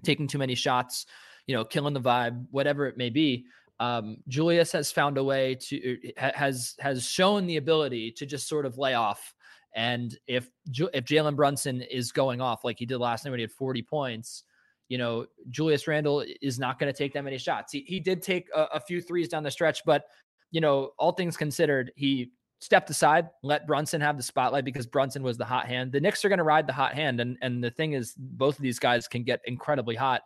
taking 0.03 0.27
too 0.27 0.39
many 0.39 0.55
shots, 0.55 1.07
you 1.47 1.55
know, 1.55 1.65
killing 1.65 1.95
the 1.95 2.01
vibe, 2.01 2.47
whatever 2.51 2.87
it 2.87 2.97
may 2.97 3.11
be. 3.11 3.45
Um, 3.81 4.19
Julius 4.29 4.71
has 4.73 4.93
found 4.93 5.19
a 5.19 5.25
way 5.25 5.57
to 5.57 5.99
has 6.17 6.75
has 6.79 7.05
shown 7.05 7.47
the 7.47 7.57
ability 7.57 8.13
to 8.13 8.27
just 8.27 8.49
sort 8.49 8.67
of 8.67 8.79
lay 8.79 8.95
off. 8.95 9.35
And 9.75 10.17
if 10.27 10.49
if 10.67 11.05
Jalen 11.05 11.37
Brunson 11.37 11.83
is 11.83 12.13
going 12.13 12.41
off 12.41 12.65
like 12.65 12.79
he 12.79 12.87
did 12.87 12.99
last 12.99 13.25
night 13.25 13.31
when 13.31 13.41
he 13.41 13.45
had 13.45 13.53
40 13.53 13.83
points, 13.83 14.45
you 14.93 14.99
know, 14.99 15.25
Julius 15.49 15.89
Randle 15.89 16.23
is 16.43 16.59
not 16.59 16.79
going 16.79 16.93
to 16.93 16.97
take 16.97 17.15
that 17.15 17.25
many 17.25 17.39
shots. 17.39 17.73
He, 17.73 17.83
he 17.89 17.99
did 17.99 18.21
take 18.21 18.51
a, 18.55 18.65
a 18.75 18.81
few 18.81 19.01
threes 19.01 19.27
down 19.27 19.43
the 19.43 19.51
stretch, 19.51 19.81
but 19.87 20.05
you 20.51 20.61
know, 20.61 20.91
all 20.99 21.13
things 21.13 21.35
considered, 21.35 21.93
he 21.97 22.33
stepped 22.61 22.91
aside, 22.91 23.31
let 23.43 23.67
Brunson 23.67 24.03
have 24.03 24.19
the 24.19 24.23
spotlight 24.23 24.67
because 24.67 24.87
Brunson 24.87 25.23
was 25.23 25.39
the 25.39 25.47
hot 25.47 25.65
hand. 25.65 25.93
The 25.93 26.01
Knicks 26.01 26.27
are 26.27 26.29
going 26.29 26.41
to 26.41 26.45
ride 26.45 26.67
the 26.67 26.75
hot 26.75 26.93
hand, 26.93 27.21
and 27.21 27.39
and 27.41 27.65
the 27.65 27.71
thing 27.71 27.95
is, 27.95 28.13
both 28.19 28.57
of 28.57 28.63
these 28.63 28.79
guys 28.79 29.09
can 29.09 29.23
get 29.23 29.41
incredibly 29.47 29.95
hot. 29.95 30.21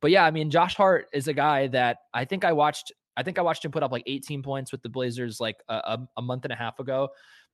But 0.00 0.12
yeah, 0.12 0.24
I 0.24 0.30
mean, 0.30 0.52
Josh 0.52 0.76
Hart 0.76 1.08
is 1.12 1.26
a 1.26 1.32
guy 1.32 1.66
that 1.68 1.98
I 2.14 2.24
think 2.24 2.44
I 2.44 2.52
watched. 2.52 2.92
I 3.16 3.24
think 3.24 3.40
I 3.40 3.42
watched 3.42 3.64
him 3.64 3.72
put 3.72 3.82
up 3.82 3.90
like 3.90 4.04
18 4.06 4.44
points 4.44 4.70
with 4.70 4.82
the 4.82 4.88
Blazers 4.88 5.40
like 5.40 5.56
a, 5.68 5.98
a 6.16 6.22
month 6.22 6.44
and 6.44 6.52
a 6.52 6.56
half 6.56 6.78
ago 6.78 7.08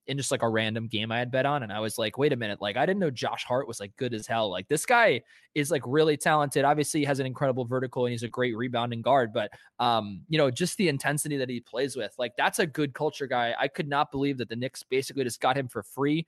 in 0.08 0.16
just 0.16 0.30
like 0.30 0.42
a 0.42 0.48
random 0.48 0.88
game 0.88 1.12
I 1.12 1.18
had 1.18 1.30
bet 1.30 1.44
on. 1.44 1.62
And 1.62 1.70
I 1.70 1.80
was 1.80 1.98
like, 1.98 2.16
wait 2.16 2.32
a 2.32 2.36
minute, 2.36 2.62
like 2.62 2.78
I 2.78 2.86
didn't 2.86 2.98
know 2.98 3.10
Josh 3.10 3.44
Hart 3.44 3.68
was 3.68 3.78
like 3.78 3.94
good 3.96 4.14
as 4.14 4.26
hell. 4.26 4.50
Like 4.50 4.66
this 4.66 4.86
guy 4.86 5.20
is 5.54 5.70
like 5.70 5.82
really 5.86 6.16
talented. 6.16 6.64
Obviously, 6.64 7.00
he 7.00 7.06
has 7.06 7.20
an 7.20 7.26
incredible 7.26 7.66
vertical 7.66 8.06
and 8.06 8.12
he's 8.12 8.22
a 8.22 8.28
great 8.28 8.56
rebounding 8.56 9.02
guard. 9.02 9.32
But 9.32 9.50
um, 9.78 10.22
you 10.28 10.38
know, 10.38 10.50
just 10.50 10.78
the 10.78 10.88
intensity 10.88 11.36
that 11.36 11.50
he 11.50 11.60
plays 11.60 11.94
with, 11.94 12.14
like 12.18 12.32
that's 12.36 12.58
a 12.58 12.66
good 12.66 12.94
culture 12.94 13.26
guy. 13.26 13.54
I 13.58 13.68
could 13.68 13.88
not 13.88 14.10
believe 14.10 14.38
that 14.38 14.48
the 14.48 14.56
Knicks 14.56 14.82
basically 14.82 15.24
just 15.24 15.40
got 15.40 15.56
him 15.56 15.68
for 15.68 15.82
free. 15.82 16.26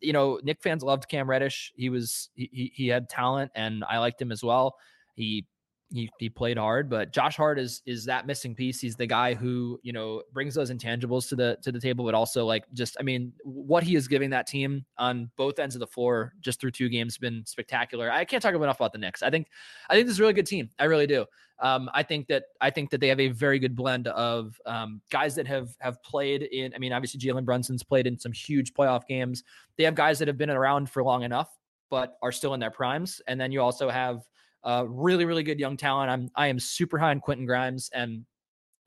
You 0.00 0.12
know, 0.12 0.38
Knick 0.44 0.62
fans 0.62 0.84
loved 0.84 1.08
Cam 1.08 1.28
Reddish. 1.28 1.72
He 1.74 1.90
was 1.90 2.30
he 2.34 2.72
he 2.74 2.86
had 2.86 3.08
talent 3.08 3.50
and 3.56 3.82
I 3.84 3.98
liked 3.98 4.22
him 4.22 4.30
as 4.30 4.44
well. 4.44 4.76
He 5.16 5.46
he, 5.92 6.10
he 6.18 6.28
played 6.28 6.58
hard, 6.58 6.90
but 6.90 7.12
Josh 7.12 7.36
Hart 7.36 7.58
is 7.58 7.82
is 7.86 8.04
that 8.06 8.26
missing 8.26 8.54
piece. 8.54 8.80
He's 8.80 8.96
the 8.96 9.06
guy 9.06 9.34
who 9.34 9.78
you 9.82 9.92
know 9.92 10.22
brings 10.32 10.54
those 10.54 10.70
intangibles 10.70 11.28
to 11.28 11.36
the 11.36 11.58
to 11.62 11.70
the 11.70 11.80
table, 11.80 12.04
but 12.04 12.14
also 12.14 12.44
like 12.44 12.64
just 12.72 12.96
I 12.98 13.02
mean 13.02 13.32
what 13.44 13.84
he 13.84 13.94
is 13.94 14.08
giving 14.08 14.30
that 14.30 14.46
team 14.46 14.84
on 14.98 15.30
both 15.36 15.58
ends 15.58 15.76
of 15.76 15.80
the 15.80 15.86
floor 15.86 16.32
just 16.40 16.60
through 16.60 16.72
two 16.72 16.88
games 16.88 17.18
been 17.18 17.44
spectacular. 17.46 18.10
I 18.10 18.24
can't 18.24 18.42
talk 18.42 18.54
enough 18.54 18.76
about 18.76 18.92
the 18.92 18.98
Knicks. 18.98 19.22
I 19.22 19.30
think 19.30 19.46
I 19.88 19.94
think 19.94 20.06
this 20.06 20.14
is 20.14 20.18
a 20.18 20.22
really 20.22 20.34
good 20.34 20.46
team. 20.46 20.70
I 20.78 20.84
really 20.84 21.06
do. 21.06 21.24
Um, 21.60 21.88
I 21.94 22.02
think 22.02 22.26
that 22.28 22.44
I 22.60 22.70
think 22.70 22.90
that 22.90 23.00
they 23.00 23.08
have 23.08 23.20
a 23.20 23.28
very 23.28 23.58
good 23.58 23.76
blend 23.76 24.08
of 24.08 24.60
um, 24.66 25.00
guys 25.10 25.36
that 25.36 25.46
have 25.46 25.68
have 25.78 26.02
played 26.02 26.42
in. 26.42 26.74
I 26.74 26.78
mean, 26.78 26.92
obviously 26.92 27.20
Jalen 27.20 27.44
Brunson's 27.44 27.84
played 27.84 28.06
in 28.06 28.18
some 28.18 28.32
huge 28.32 28.74
playoff 28.74 29.06
games. 29.06 29.44
They 29.78 29.84
have 29.84 29.94
guys 29.94 30.18
that 30.18 30.28
have 30.28 30.36
been 30.36 30.50
around 30.50 30.90
for 30.90 31.04
long 31.04 31.22
enough, 31.22 31.56
but 31.90 32.18
are 32.22 32.32
still 32.32 32.54
in 32.54 32.60
their 32.60 32.72
primes. 32.72 33.22
And 33.28 33.40
then 33.40 33.52
you 33.52 33.62
also 33.62 33.88
have 33.88 34.22
uh, 34.64 34.84
really, 34.88 35.24
really 35.24 35.42
good 35.42 35.60
young 35.60 35.76
talent. 35.76 36.10
I'm 36.10 36.30
I 36.34 36.48
am 36.48 36.58
super 36.58 36.98
high 36.98 37.10
on 37.10 37.20
Quentin 37.20 37.46
Grimes 37.46 37.90
and 37.92 38.24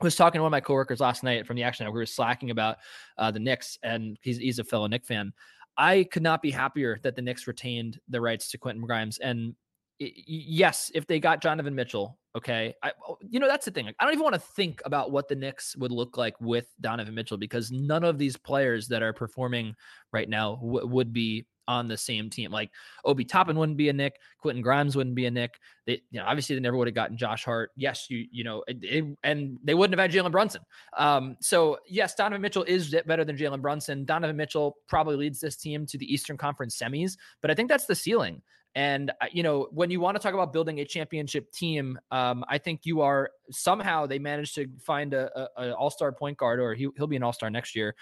was 0.02 0.16
talking 0.16 0.40
to 0.40 0.44
one 0.44 0.50
of 0.50 0.52
my 0.52 0.62
coworkers 0.62 1.00
last 1.00 1.24
night 1.24 1.46
from 1.46 1.56
the 1.56 1.64
action. 1.64 1.86
We 1.86 1.92
were 1.92 2.06
slacking 2.06 2.52
about 2.52 2.78
uh, 3.18 3.32
the 3.32 3.40
Knicks, 3.40 3.78
and 3.84 4.18
he's 4.22 4.38
he's 4.38 4.60
a 4.60 4.64
fellow 4.64 4.88
Knick 4.88 5.06
fan. 5.06 5.34
I 5.78 6.06
could 6.12 6.24
not 6.24 6.42
be 6.42 6.52
happier 6.52 7.00
that 7.04 7.16
the 7.16 7.22
Knicks 7.22 7.48
retained 7.48 8.00
the 8.10 8.20
rights 8.20 8.52
to 8.52 8.58
Quentin 8.58 8.86
Grimes. 8.86 9.18
And 9.20 9.56
yes, 10.00 10.92
if 10.94 11.08
they 11.08 11.20
got 11.20 11.42
Donovan 11.42 11.76
Mitchell, 11.76 12.18
okay, 12.36 12.74
I, 12.84 12.92
oh, 13.08 13.18
you 13.22 13.40
know 13.40 13.48
that's 13.48 13.66
the 13.66 13.72
thing. 13.72 13.88
I 13.88 14.04
don't 14.04 14.14
even 14.14 14.24
want 14.24 14.36
to 14.36 14.42
think 14.42 14.82
about 14.86 15.12
what 15.12 15.28
the 15.28 15.36
Knicks 15.36 15.76
would 15.78 15.92
look 15.92 16.18
like 16.18 16.36
with 16.42 16.68
Donovan 16.82 17.16
Mitchell 17.16 17.38
because 17.38 17.72
none 17.72 18.04
of 18.04 18.18
these 18.18 18.38
players 18.38 18.88
that 18.90 19.02
are 19.02 19.14
performing 19.14 19.74
right 20.12 20.30
now 20.30 20.56
w- 20.56 20.88
would 20.88 21.14
be 21.14 21.46
on 21.70 21.88
the 21.88 21.96
same 21.96 22.32
team. 22.32 22.52
Like 22.52 22.72
Obi 23.06 23.24
Toppin 23.24 23.58
wouldn't 23.58 23.78
be 23.78 23.90
a 23.90 23.94
Knick, 23.94 24.16
Quentin 24.40 24.64
Grimes 24.64 24.96
wouldn't 24.96 25.16
be 25.16 25.28
a 25.28 25.32
Knick. 25.32 25.60
They, 25.86 26.02
you 26.10 26.20
know, 26.20 26.26
obviously 26.26 26.56
they 26.56 26.62
never 26.62 26.76
would 26.76 26.88
have 26.88 26.96
gotten 26.96 27.16
Josh 27.16 27.46
Hart. 27.46 27.72
Yes, 27.76 28.10
you, 28.10 28.26
you 28.32 28.44
know, 28.44 28.64
it, 28.68 28.78
it, 28.82 29.06
and 29.24 29.60
they 29.64 29.76
wouldn't 29.76 29.98
have 29.98 30.12
had 30.12 30.18
Jalen 30.18 30.32
Brunson. 30.32 30.62
Um, 30.98 31.38
so 31.40 31.78
yes, 31.88 32.16
Donovan 32.16 32.42
Mitchell 32.42 32.64
is 32.64 32.94
better 33.06 33.24
than 33.24 33.38
Jalen 33.38 33.62
Brunson. 33.62 34.04
Donovan 34.04 34.36
Mitchell 34.36 34.78
probably 34.88 35.16
leads 35.16 35.40
this 35.40 35.56
team 35.56 35.86
to 35.86 35.98
the 35.98 36.12
Eastern 36.12 36.38
Conference 36.38 36.76
semis, 36.76 37.16
but 37.42 37.52
I 37.52 37.54
think 37.54 37.70
that's 37.70 37.86
the 37.86 37.96
ceiling. 37.96 38.42
And 38.76 39.12
uh, 39.22 39.28
you 39.32 39.44
know, 39.44 39.68
when 39.72 39.92
you 39.92 40.00
want 40.00 40.16
to 40.16 40.22
talk 40.22 40.34
about 40.34 40.52
building 40.52 40.80
a 40.80 40.86
championship 40.86 41.52
team, 41.52 42.00
um, 42.12 42.44
I 42.48 42.58
think 42.58 42.82
you 42.84 43.02
are 43.02 43.30
somehow 43.52 44.06
they 44.06 44.20
managed 44.20 44.56
to 44.56 44.68
find 44.84 45.14
a, 45.14 45.30
a, 45.40 45.70
a 45.70 45.76
all 45.76 45.90
star 45.90 46.12
point 46.12 46.38
guard, 46.38 46.60
or 46.60 46.74
he, 46.74 46.88
will 46.88 47.08
be 47.08 47.16
an 47.16 47.24
all 47.24 47.34
star 47.34 47.50
next 47.50 47.76
year. 47.76 47.96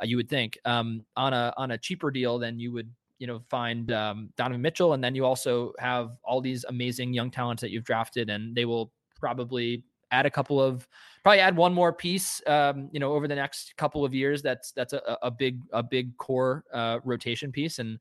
Uh, 0.00 0.04
you 0.06 0.16
would 0.16 0.28
think 0.28 0.58
um, 0.64 1.04
on 1.16 1.32
a 1.32 1.52
on 1.56 1.72
a 1.72 1.78
cheaper 1.78 2.10
deal 2.10 2.38
than 2.38 2.58
you 2.58 2.72
would 2.72 2.90
you 3.18 3.26
know 3.26 3.40
find 3.48 3.92
um, 3.92 4.30
Donovan 4.36 4.62
Mitchell, 4.62 4.92
and 4.92 5.02
then 5.02 5.14
you 5.14 5.24
also 5.24 5.72
have 5.78 6.12
all 6.24 6.40
these 6.40 6.64
amazing 6.68 7.12
young 7.12 7.30
talents 7.30 7.60
that 7.60 7.70
you've 7.70 7.84
drafted, 7.84 8.30
and 8.30 8.54
they 8.54 8.64
will 8.64 8.92
probably 9.18 9.84
add 10.10 10.26
a 10.26 10.30
couple 10.30 10.60
of 10.62 10.86
probably 11.22 11.40
add 11.40 11.56
one 11.56 11.74
more 11.74 11.92
piece 11.92 12.40
um, 12.46 12.88
you 12.92 13.00
know 13.00 13.12
over 13.14 13.26
the 13.26 13.34
next 13.34 13.74
couple 13.76 14.04
of 14.04 14.14
years 14.14 14.42
that's 14.42 14.70
that's 14.72 14.92
a, 14.92 15.18
a 15.22 15.30
big 15.30 15.60
a 15.72 15.82
big 15.82 16.16
core 16.18 16.62
uh, 16.72 17.00
rotation 17.04 17.50
piece 17.50 17.78
and 17.78 17.98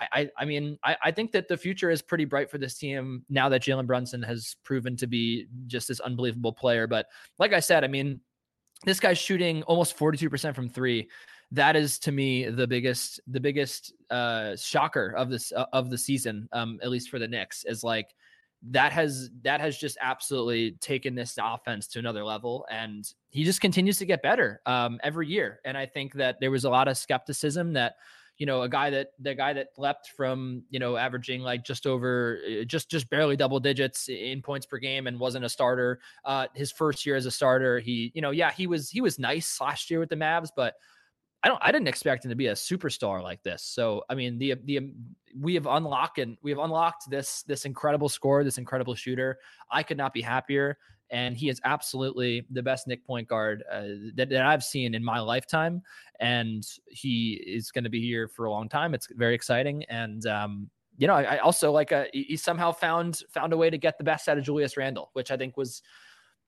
I, 0.00 0.28
I 0.36 0.44
mean, 0.44 0.78
I, 0.82 0.96
I 1.04 1.10
think 1.10 1.32
that 1.32 1.48
the 1.48 1.56
future 1.56 1.90
is 1.90 2.02
pretty 2.02 2.24
bright 2.24 2.50
for 2.50 2.58
this 2.58 2.76
team 2.76 3.24
now 3.28 3.48
that 3.48 3.62
Jalen 3.62 3.86
Brunson 3.86 4.22
has 4.22 4.56
proven 4.64 4.96
to 4.96 5.06
be 5.06 5.46
just 5.66 5.88
this 5.88 6.00
unbelievable 6.00 6.52
player. 6.52 6.86
But 6.86 7.06
like 7.38 7.52
I 7.52 7.60
said, 7.60 7.84
I 7.84 7.86
mean, 7.86 8.20
this 8.84 9.00
guy's 9.00 9.18
shooting 9.18 9.62
almost 9.62 9.96
42% 9.96 10.54
from 10.54 10.68
three. 10.68 11.08
That 11.54 11.76
is 11.76 11.98
to 12.00 12.12
me 12.12 12.48
the 12.48 12.66
biggest 12.66 13.20
the 13.26 13.40
biggest 13.40 13.92
uh 14.10 14.56
shocker 14.56 15.14
of 15.16 15.30
this 15.30 15.52
uh, 15.52 15.66
of 15.72 15.90
the 15.90 15.98
season, 15.98 16.48
um, 16.52 16.78
at 16.82 16.90
least 16.90 17.08
for 17.08 17.18
the 17.18 17.28
Knicks, 17.28 17.64
is 17.64 17.82
like 17.82 18.14
that 18.70 18.92
has 18.92 19.30
that 19.42 19.60
has 19.60 19.76
just 19.76 19.98
absolutely 20.00 20.72
taken 20.80 21.14
this 21.14 21.38
offense 21.40 21.86
to 21.86 21.98
another 21.98 22.24
level 22.24 22.66
and 22.70 23.12
he 23.28 23.44
just 23.44 23.60
continues 23.60 23.98
to 23.98 24.06
get 24.06 24.22
better 24.22 24.60
um, 24.64 24.98
every 25.02 25.28
year 25.28 25.60
and 25.64 25.76
i 25.76 25.84
think 25.84 26.14
that 26.14 26.40
there 26.40 26.50
was 26.50 26.64
a 26.64 26.70
lot 26.70 26.88
of 26.88 26.96
skepticism 26.96 27.74
that 27.74 27.96
you 28.38 28.46
know 28.46 28.62
a 28.62 28.68
guy 28.68 28.90
that 28.90 29.08
the 29.20 29.34
guy 29.34 29.52
that 29.52 29.68
leapt 29.76 30.08
from 30.16 30.62
you 30.70 30.78
know 30.78 30.96
averaging 30.96 31.42
like 31.42 31.62
just 31.62 31.86
over 31.86 32.40
uh, 32.48 32.64
just 32.64 32.90
just 32.90 33.08
barely 33.10 33.36
double 33.36 33.60
digits 33.60 34.08
in 34.08 34.40
points 34.40 34.66
per 34.66 34.78
game 34.78 35.06
and 35.06 35.20
wasn't 35.20 35.44
a 35.44 35.48
starter 35.48 36.00
uh 36.24 36.46
his 36.54 36.72
first 36.72 37.04
year 37.04 37.16
as 37.16 37.26
a 37.26 37.30
starter 37.30 37.78
he 37.78 38.10
you 38.14 38.22
know 38.22 38.30
yeah 38.30 38.50
he 38.50 38.66
was 38.66 38.88
he 38.88 39.00
was 39.00 39.18
nice 39.18 39.60
last 39.60 39.90
year 39.90 40.00
with 40.00 40.08
the 40.08 40.16
Mavs 40.16 40.48
but 40.56 40.74
I 41.44 41.48
don't 41.48 41.60
I 41.62 41.70
didn't 41.70 41.88
expect 41.88 42.24
him 42.24 42.30
to 42.30 42.34
be 42.34 42.46
a 42.46 42.54
superstar 42.54 43.22
like 43.22 43.42
this. 43.42 43.62
So 43.62 44.02
I 44.08 44.14
mean 44.14 44.38
the 44.38 44.54
the 44.64 44.90
we 45.38 45.54
have 45.54 45.66
unlocked 45.66 46.18
and 46.18 46.38
we 46.42 46.50
have 46.50 46.58
unlocked 46.58 47.10
this 47.10 47.42
this 47.42 47.66
incredible 47.66 48.08
scorer, 48.08 48.42
this 48.42 48.56
incredible 48.56 48.94
shooter. 48.94 49.38
I 49.70 49.82
could 49.82 49.98
not 49.98 50.14
be 50.14 50.22
happier. 50.22 50.78
And 51.10 51.36
he 51.36 51.50
is 51.50 51.60
absolutely 51.64 52.46
the 52.50 52.62
best 52.62 52.88
Knick 52.88 53.06
point 53.06 53.28
guard 53.28 53.62
uh, 53.70 53.82
that, 54.14 54.30
that 54.30 54.46
I've 54.46 54.64
seen 54.64 54.94
in 54.94 55.04
my 55.04 55.20
lifetime. 55.20 55.82
And 56.18 56.66
he 56.86 57.34
is 57.46 57.70
going 57.70 57.84
to 57.84 57.90
be 57.90 58.00
here 58.00 58.26
for 58.26 58.46
a 58.46 58.50
long 58.50 58.70
time. 58.70 58.94
It's 58.94 59.06
very 59.14 59.34
exciting. 59.34 59.84
And 59.90 60.26
um, 60.26 60.70
you 60.96 61.06
know, 61.06 61.14
I, 61.14 61.22
I 61.22 61.38
also 61.38 61.70
like 61.72 61.92
a, 61.92 62.04
uh, 62.04 62.04
he 62.14 62.38
somehow 62.38 62.72
found 62.72 63.22
found 63.28 63.52
a 63.52 63.56
way 63.56 63.68
to 63.68 63.76
get 63.76 63.98
the 63.98 64.04
best 64.04 64.30
out 64.30 64.38
of 64.38 64.44
Julius 64.44 64.78
Randle, 64.78 65.10
which 65.12 65.30
I 65.30 65.36
think 65.36 65.58
was 65.58 65.82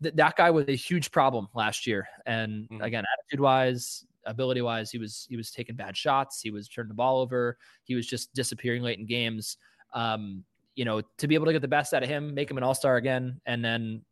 that 0.01 0.37
guy 0.37 0.51
was 0.51 0.69
a 0.69 0.75
huge 0.75 1.11
problem 1.11 1.49
last 1.55 1.87
year. 1.87 2.09
And 2.25 2.65
mm-hmm. 2.65 2.83
again, 2.83 3.05
attitude 3.19 3.41
wise, 3.41 4.07
ability 4.27 4.61
wise, 4.63 4.91
he 4.91 4.99
was 4.99 5.27
he 5.29 5.37
was 5.37 5.51
taking 5.51 5.77
bad 5.77 5.97
shots. 5.97 6.41
He 6.41 6.51
was 6.51 6.69
turning 6.69 6.89
the 6.89 6.95
ball 6.95 7.21
over. 7.21 7.57
He 7.85 7.95
was 7.95 8.07
just 8.07 8.35
disappearing 8.35 8.83
late 8.83 8.99
in 8.99 9.07
games. 9.07 9.57
Um, 9.95 10.45
you 10.75 10.85
know, 10.85 11.01
to 11.19 11.27
be 11.29 11.35
able 11.35 11.47
to 11.47 11.53
get 11.53 11.63
the 11.63 11.69
best 11.69 11.95
out 11.95 12.03
of 12.03 12.09
him, 12.09 12.35
make 12.35 12.51
him 12.51 12.59
an 12.59 12.63
all 12.63 12.75
star 12.75 12.97
again, 12.97 13.41
and 13.47 13.65
then 13.65 14.03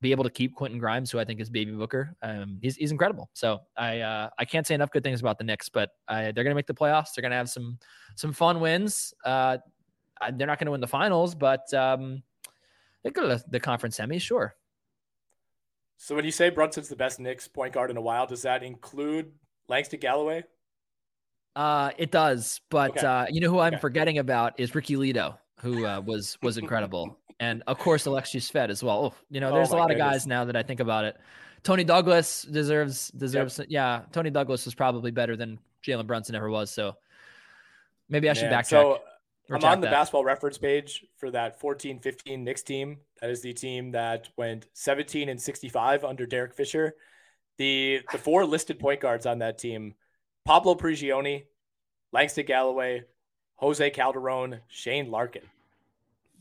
be 0.00 0.10
able 0.10 0.24
to 0.24 0.30
keep 0.30 0.54
Quentin 0.54 0.78
Grimes, 0.78 1.10
who 1.10 1.18
I 1.18 1.24
think 1.24 1.40
is 1.40 1.48
baby 1.48 1.72
Booker. 1.72 2.14
Um, 2.22 2.58
he's 2.60 2.76
he's 2.76 2.90
incredible. 2.90 3.30
So 3.34 3.60
I 3.76 4.00
uh, 4.00 4.28
I 4.38 4.44
can't 4.44 4.66
say 4.66 4.74
enough 4.74 4.90
good 4.90 5.04
things 5.04 5.20
about 5.20 5.38
the 5.38 5.44
Knicks, 5.44 5.68
but 5.68 5.90
I, 6.08 6.32
they're 6.32 6.44
gonna 6.44 6.56
make 6.56 6.66
the 6.66 6.74
playoffs. 6.74 7.14
They're 7.14 7.22
gonna 7.22 7.36
have 7.36 7.48
some 7.48 7.78
some 8.16 8.32
fun 8.32 8.60
wins. 8.60 9.14
Uh, 9.24 9.58
they're 10.34 10.46
not 10.46 10.58
gonna 10.58 10.70
win 10.70 10.80
the 10.80 10.86
finals, 10.86 11.34
but 11.34 11.72
um, 11.74 12.22
they 13.02 13.10
go 13.10 13.28
to 13.28 13.44
the 13.48 13.60
conference 13.60 13.98
semis, 13.98 14.20
sure. 14.20 14.54
So 15.96 16.16
when 16.16 16.24
you 16.24 16.32
say 16.32 16.50
Brunson's 16.50 16.88
the 16.88 16.96
best 16.96 17.20
Knicks 17.20 17.46
point 17.46 17.74
guard 17.74 17.90
in 17.90 17.96
a 17.96 18.00
while, 18.00 18.26
does 18.26 18.42
that 18.42 18.64
include 18.64 19.30
Langston 19.68 20.00
Galloway? 20.00 20.44
Uh, 21.54 21.90
it 21.98 22.10
does, 22.10 22.60
but 22.70 22.92
okay. 22.92 23.06
uh, 23.06 23.26
you 23.30 23.40
know 23.40 23.50
who 23.50 23.58
I'm 23.58 23.74
okay. 23.74 23.80
forgetting 23.80 24.18
about 24.18 24.58
is 24.58 24.74
Ricky 24.74 24.96
Ledo, 24.96 25.36
who 25.60 25.86
uh, 25.86 26.00
was 26.00 26.38
was 26.42 26.56
incredible, 26.56 27.18
and 27.40 27.62
of 27.66 27.78
course 27.78 28.06
Alexey 28.06 28.38
Shved 28.38 28.70
as 28.70 28.82
well. 28.82 29.12
Oh, 29.12 29.14
you 29.30 29.40
know, 29.40 29.52
there's 29.52 29.70
oh 29.72 29.76
a 29.76 29.78
lot 29.78 29.88
goodness. 29.88 30.06
of 30.06 30.12
guys 30.12 30.26
now 30.26 30.44
that 30.46 30.56
I 30.56 30.62
think 30.62 30.80
about 30.80 31.04
it. 31.04 31.18
Toney 31.62 31.84
Douglas 31.84 32.42
deserves 32.42 33.08
deserves. 33.08 33.58
Yep. 33.58 33.68
Yeah, 33.70 34.02
Toney 34.12 34.30
Douglas 34.30 34.64
was 34.64 34.74
probably 34.74 35.10
better 35.10 35.36
than 35.36 35.58
Jalen 35.86 36.06
Brunson 36.06 36.34
ever 36.34 36.48
was. 36.48 36.70
So 36.70 36.96
maybe 38.08 38.30
I 38.30 38.32
should 38.32 38.50
Man, 38.50 38.62
backtrack. 38.62 38.70
So 38.70 39.00
I'm 39.50 39.62
on 39.64 39.80
the 39.80 39.86
that. 39.86 39.92
basketball 39.92 40.24
reference 40.24 40.58
page 40.58 41.04
for 41.16 41.30
that 41.32 41.60
14 41.60 41.98
15 41.98 42.42
Knicks 42.42 42.62
team. 42.62 42.98
That 43.20 43.30
is 43.30 43.42
the 43.42 43.52
team 43.52 43.92
that 43.92 44.28
went 44.36 44.66
17 44.72 45.28
and 45.28 45.40
65 45.40 46.04
under 46.04 46.26
Derek 46.26 46.54
Fisher. 46.54 46.94
The 47.62 48.00
the 48.10 48.18
four 48.18 48.44
listed 48.44 48.80
point 48.80 48.98
guards 48.98 49.24
on 49.24 49.38
that 49.38 49.56
team: 49.56 49.94
Pablo 50.44 50.74
Prigioni, 50.74 51.44
Langston 52.12 52.44
Galloway, 52.44 53.04
Jose 53.54 53.88
Calderon, 53.90 54.58
Shane 54.66 55.12
Larkin. 55.12 55.42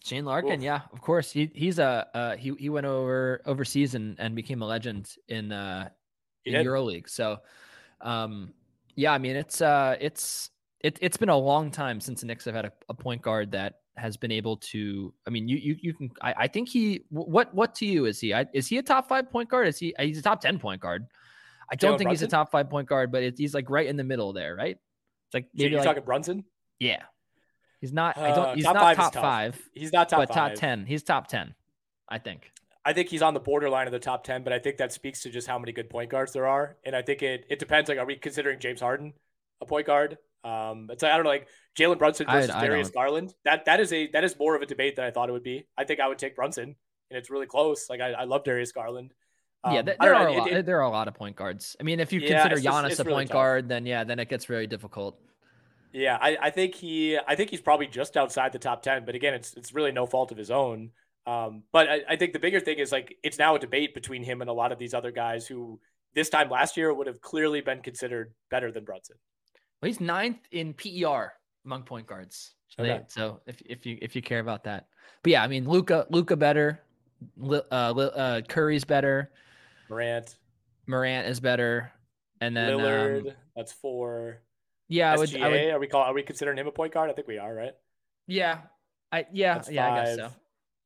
Shane 0.04 0.26
Larkin, 0.26 0.54
Oof. 0.54 0.64
yeah, 0.64 0.82
of 0.92 1.00
course. 1.00 1.32
He 1.32 1.52
he's 1.54 1.78
a 1.78 2.08
uh, 2.16 2.36
he 2.38 2.56
he 2.58 2.70
went 2.70 2.88
over 2.88 3.40
overseas 3.46 3.94
and, 3.94 4.20
and 4.20 4.36
became 4.36 4.64
a 4.64 4.66
legend 4.66 5.16
in 5.28 5.52
uh 5.52 5.90
in 6.44 6.56
EuroLeague. 6.56 7.08
So 7.08 7.38
um 8.02 8.52
yeah, 8.96 9.14
I 9.14 9.20
mean 9.20 9.36
it's 9.36 9.62
uh 9.62 9.98
it's 10.02 10.50
it, 10.80 10.98
it's 11.02 11.18
been 11.18 11.30
a 11.30 11.38
long 11.38 11.70
time 11.70 12.02
since 12.02 12.22
the 12.22 12.26
Knicks 12.26 12.46
have 12.46 12.56
had 12.56 12.66
a, 12.66 12.72
a 12.90 12.96
point 12.96 13.22
guard 13.22 13.52
that 13.52 13.81
has 13.98 14.18
been 14.18 14.32
able 14.32 14.58
to. 14.58 15.14
I 15.28 15.30
mean, 15.30 15.48
you 15.48 15.58
you 15.58 15.76
you 15.80 15.94
can. 15.94 16.12
I, 16.22 16.34
I 16.38 16.48
think 16.48 16.70
he. 16.70 17.04
What 17.10 17.54
what 17.54 17.76
to 17.76 17.86
you 17.86 18.06
is 18.06 18.20
he? 18.20 18.34
I, 18.34 18.46
is 18.54 18.68
he 18.68 18.78
a 18.78 18.84
top 18.84 19.08
five 19.08 19.32
point 19.32 19.50
guard? 19.50 19.68
Is 19.68 19.78
he? 19.78 19.94
He's 20.00 20.18
a 20.18 20.22
top 20.22 20.42
ten 20.42 20.60
point 20.60 20.82
guard. 20.82 21.08
I 21.72 21.76
don't 21.76 21.94
Jalen 21.94 21.98
think 21.98 22.08
Brunson? 22.08 22.26
he's 22.26 22.34
a 22.34 22.36
top 22.36 22.52
five 22.52 22.70
point 22.70 22.88
guard, 22.88 23.12
but 23.12 23.24
it, 23.24 23.36
he's 23.38 23.54
like 23.54 23.70
right 23.70 23.88
in 23.88 23.98
the 23.98 24.04
middle 24.04 24.34
there, 24.34 24.56
right? 24.56 24.78
It's 25.28 25.34
like 25.34 25.48
maybe 25.54 25.70
so 25.70 25.72
you're 25.72 25.80
like, 25.80 25.86
talking 25.86 26.04
Brunson. 26.04 26.46
Yeah, 26.80 27.04
he's 27.80 27.94
not. 27.94 28.18
Uh, 28.18 28.22
I 28.22 28.36
don't. 28.36 28.56
He's 28.56 28.66
top 28.66 28.76
not 28.76 28.84
five 28.84 28.98
top 28.98 29.14
five. 29.14 29.70
He's 29.74 29.94
not 29.94 30.10
top. 30.10 30.20
But 30.20 30.30
five. 30.30 30.52
top 30.52 30.60
ten. 30.60 30.86
He's 30.86 31.04
top 31.04 31.28
ten. 31.28 31.56
I 32.10 32.18
think. 32.18 32.52
I 32.84 32.94
think 32.94 33.10
he's 33.10 33.22
on 33.22 33.34
the 33.34 33.40
borderline 33.40 33.88
of 33.88 33.94
the 33.94 34.00
top 34.00 34.24
ten, 34.24 34.44
but 34.44 34.52
I 34.52 34.60
think 34.60 34.78
that 34.78 34.92
speaks 34.92 35.22
to 35.24 35.30
just 35.30 35.48
how 35.48 35.60
many 35.60 35.72
good 35.72 35.90
point 35.90 36.10
guards 36.10 36.34
there 36.34 36.48
are, 36.48 36.78
and 36.84 36.96
I 36.96 37.02
think 37.02 37.22
it 37.22 37.46
it 37.50 37.60
depends. 37.60 37.90
Like, 37.90 38.00
are 38.00 38.06
we 38.06 38.16
considering 38.16 38.60
James 38.60 38.82
Harden 38.82 39.14
a 39.62 39.66
point 39.66 39.86
guard? 39.86 40.18
Um, 40.44 40.88
it's 40.90 41.04
like, 41.04 41.12
I 41.12 41.16
don't 41.16 41.24
know, 41.24 41.30
like 41.30 41.48
Jalen 41.78 42.00
Brunson 42.00 42.26
versus 42.30 42.50
I, 42.50 42.60
I 42.60 42.68
Darius 42.68 42.90
don't. 42.90 43.04
Garland. 43.04 43.34
That 43.46 43.66
that 43.66 43.80
is 43.80 43.94
a 43.94 44.08
that 44.12 44.24
is 44.24 44.38
more 44.40 44.56
of 44.56 44.62
a 44.62 44.66
debate 44.66 44.96
than 44.96 45.06
I 45.06 45.12
thought 45.12 45.30
it 45.30 45.34
would 45.34 45.44
be. 45.44 45.68
I 45.78 45.84
think 45.84 46.00
I 46.00 46.08
would 46.08 46.18
take 46.18 46.36
Brunson, 46.36 46.76
and 47.10 47.18
it's 47.18 47.30
really 47.30 47.46
close. 47.46 47.90
Like 47.90 48.02
I, 48.02 48.12
I 48.12 48.24
love 48.24 48.44
Darius 48.44 48.72
Garland. 48.72 49.14
Um, 49.64 49.76
yeah, 49.76 49.82
there, 49.84 49.96
there 50.00 50.16
are 50.16 50.24
know, 50.24 50.38
a 50.38 50.40
lot, 50.40 50.52
it, 50.52 50.66
there 50.66 50.80
are 50.80 50.86
a 50.86 50.90
lot 50.90 51.08
of 51.08 51.14
point 51.14 51.36
guards. 51.36 51.76
I 51.80 51.84
mean, 51.84 52.00
if 52.00 52.12
you 52.12 52.20
yeah, 52.20 52.42
consider 52.42 52.70
Giannis 52.70 53.00
a 53.00 53.04
really 53.04 53.16
point 53.16 53.30
tough. 53.30 53.36
guard, 53.36 53.70
then 53.70 53.86
yeah, 53.86 54.04
then 54.04 54.18
it 54.18 54.28
gets 54.28 54.46
very 54.46 54.66
difficult. 54.66 55.20
Yeah, 55.94 56.18
I, 56.20 56.38
I 56.42 56.50
think 56.50 56.74
he 56.74 57.18
I 57.28 57.36
think 57.36 57.50
he's 57.50 57.62
probably 57.62 57.88
just 57.88 58.18
outside 58.18 58.54
the 58.54 58.60
top 58.60 58.82
ten, 58.82 59.06
but 59.06 59.14
again, 59.14 59.34
it's 59.34 59.54
it's 59.54 59.74
really 59.74 59.92
no 59.92 60.06
fault 60.06 60.32
of 60.32 60.38
his 60.38 60.50
own. 60.50 60.92
Um, 61.28 61.64
but 61.72 61.88
I, 61.88 62.02
I 62.10 62.16
think 62.16 62.34
the 62.34 62.40
bigger 62.40 62.60
thing 62.60 62.80
is 62.80 62.92
like 62.92 63.16
it's 63.24 63.38
now 63.38 63.56
a 63.56 63.60
debate 63.60 63.94
between 63.94 64.24
him 64.24 64.42
and 64.42 64.50
a 64.50 64.54
lot 64.54 64.72
of 64.72 64.80
these 64.80 64.96
other 64.96 65.12
guys 65.12 65.46
who 65.46 65.80
this 66.16 66.30
time 66.30 66.50
last 66.50 66.78
year 66.78 66.92
would 66.94 67.08
have 67.08 67.22
clearly 67.22 67.62
been 67.62 67.82
considered 67.82 68.34
better 68.50 68.72
than 68.72 68.84
Brunson. 68.84 69.18
Well, 69.82 69.88
he's 69.88 70.00
ninth 70.00 70.40
in 70.52 70.74
PER 70.74 71.34
among 71.66 71.84
point 71.84 72.08
guards. 72.08 72.54
So, 72.68 72.84
okay. 72.84 73.00
they, 73.00 73.04
so 73.08 73.42
if 73.48 73.62
if 73.66 73.86
you 73.86 73.98
if 74.02 74.16
you 74.16 74.22
care 74.22 74.40
about 74.40 74.64
that, 74.64 74.88
but 75.24 75.32
yeah, 75.32 75.44
I 75.44 75.48
mean 75.48 75.68
Luka 75.68 76.06
Luka 76.10 76.38
better, 76.38 76.80
uh, 77.44 77.54
uh, 77.74 78.42
Curry's 78.42 78.86
better, 78.86 79.32
Morant, 79.90 80.36
Morant 80.88 81.28
is 81.28 81.40
better, 81.40 81.92
and 82.40 82.56
then 82.56 82.78
Lillard. 82.78 83.28
Um, 83.28 83.34
that's 83.56 83.74
four. 83.74 84.42
Yeah, 84.88 85.16
SGA, 85.16 85.18
I 85.18 85.20
would, 85.20 85.36
I 85.36 85.50
would, 85.50 85.74
Are 85.74 85.80
we 85.80 85.88
call? 85.88 86.02
Are 86.02 86.14
we 86.14 86.24
considering 86.24 86.58
him 86.58 86.68
a 86.68 86.72
point 86.72 86.94
guard? 86.94 87.10
I 87.10 87.14
think 87.14 87.28
we 87.28 87.38
are, 87.38 87.54
right? 87.54 87.74
Yeah, 88.28 88.60
I 89.12 89.26
yeah 89.34 89.62
yeah 89.70 89.92
I 89.92 89.96
guess 89.96 90.16
so. 90.16 90.32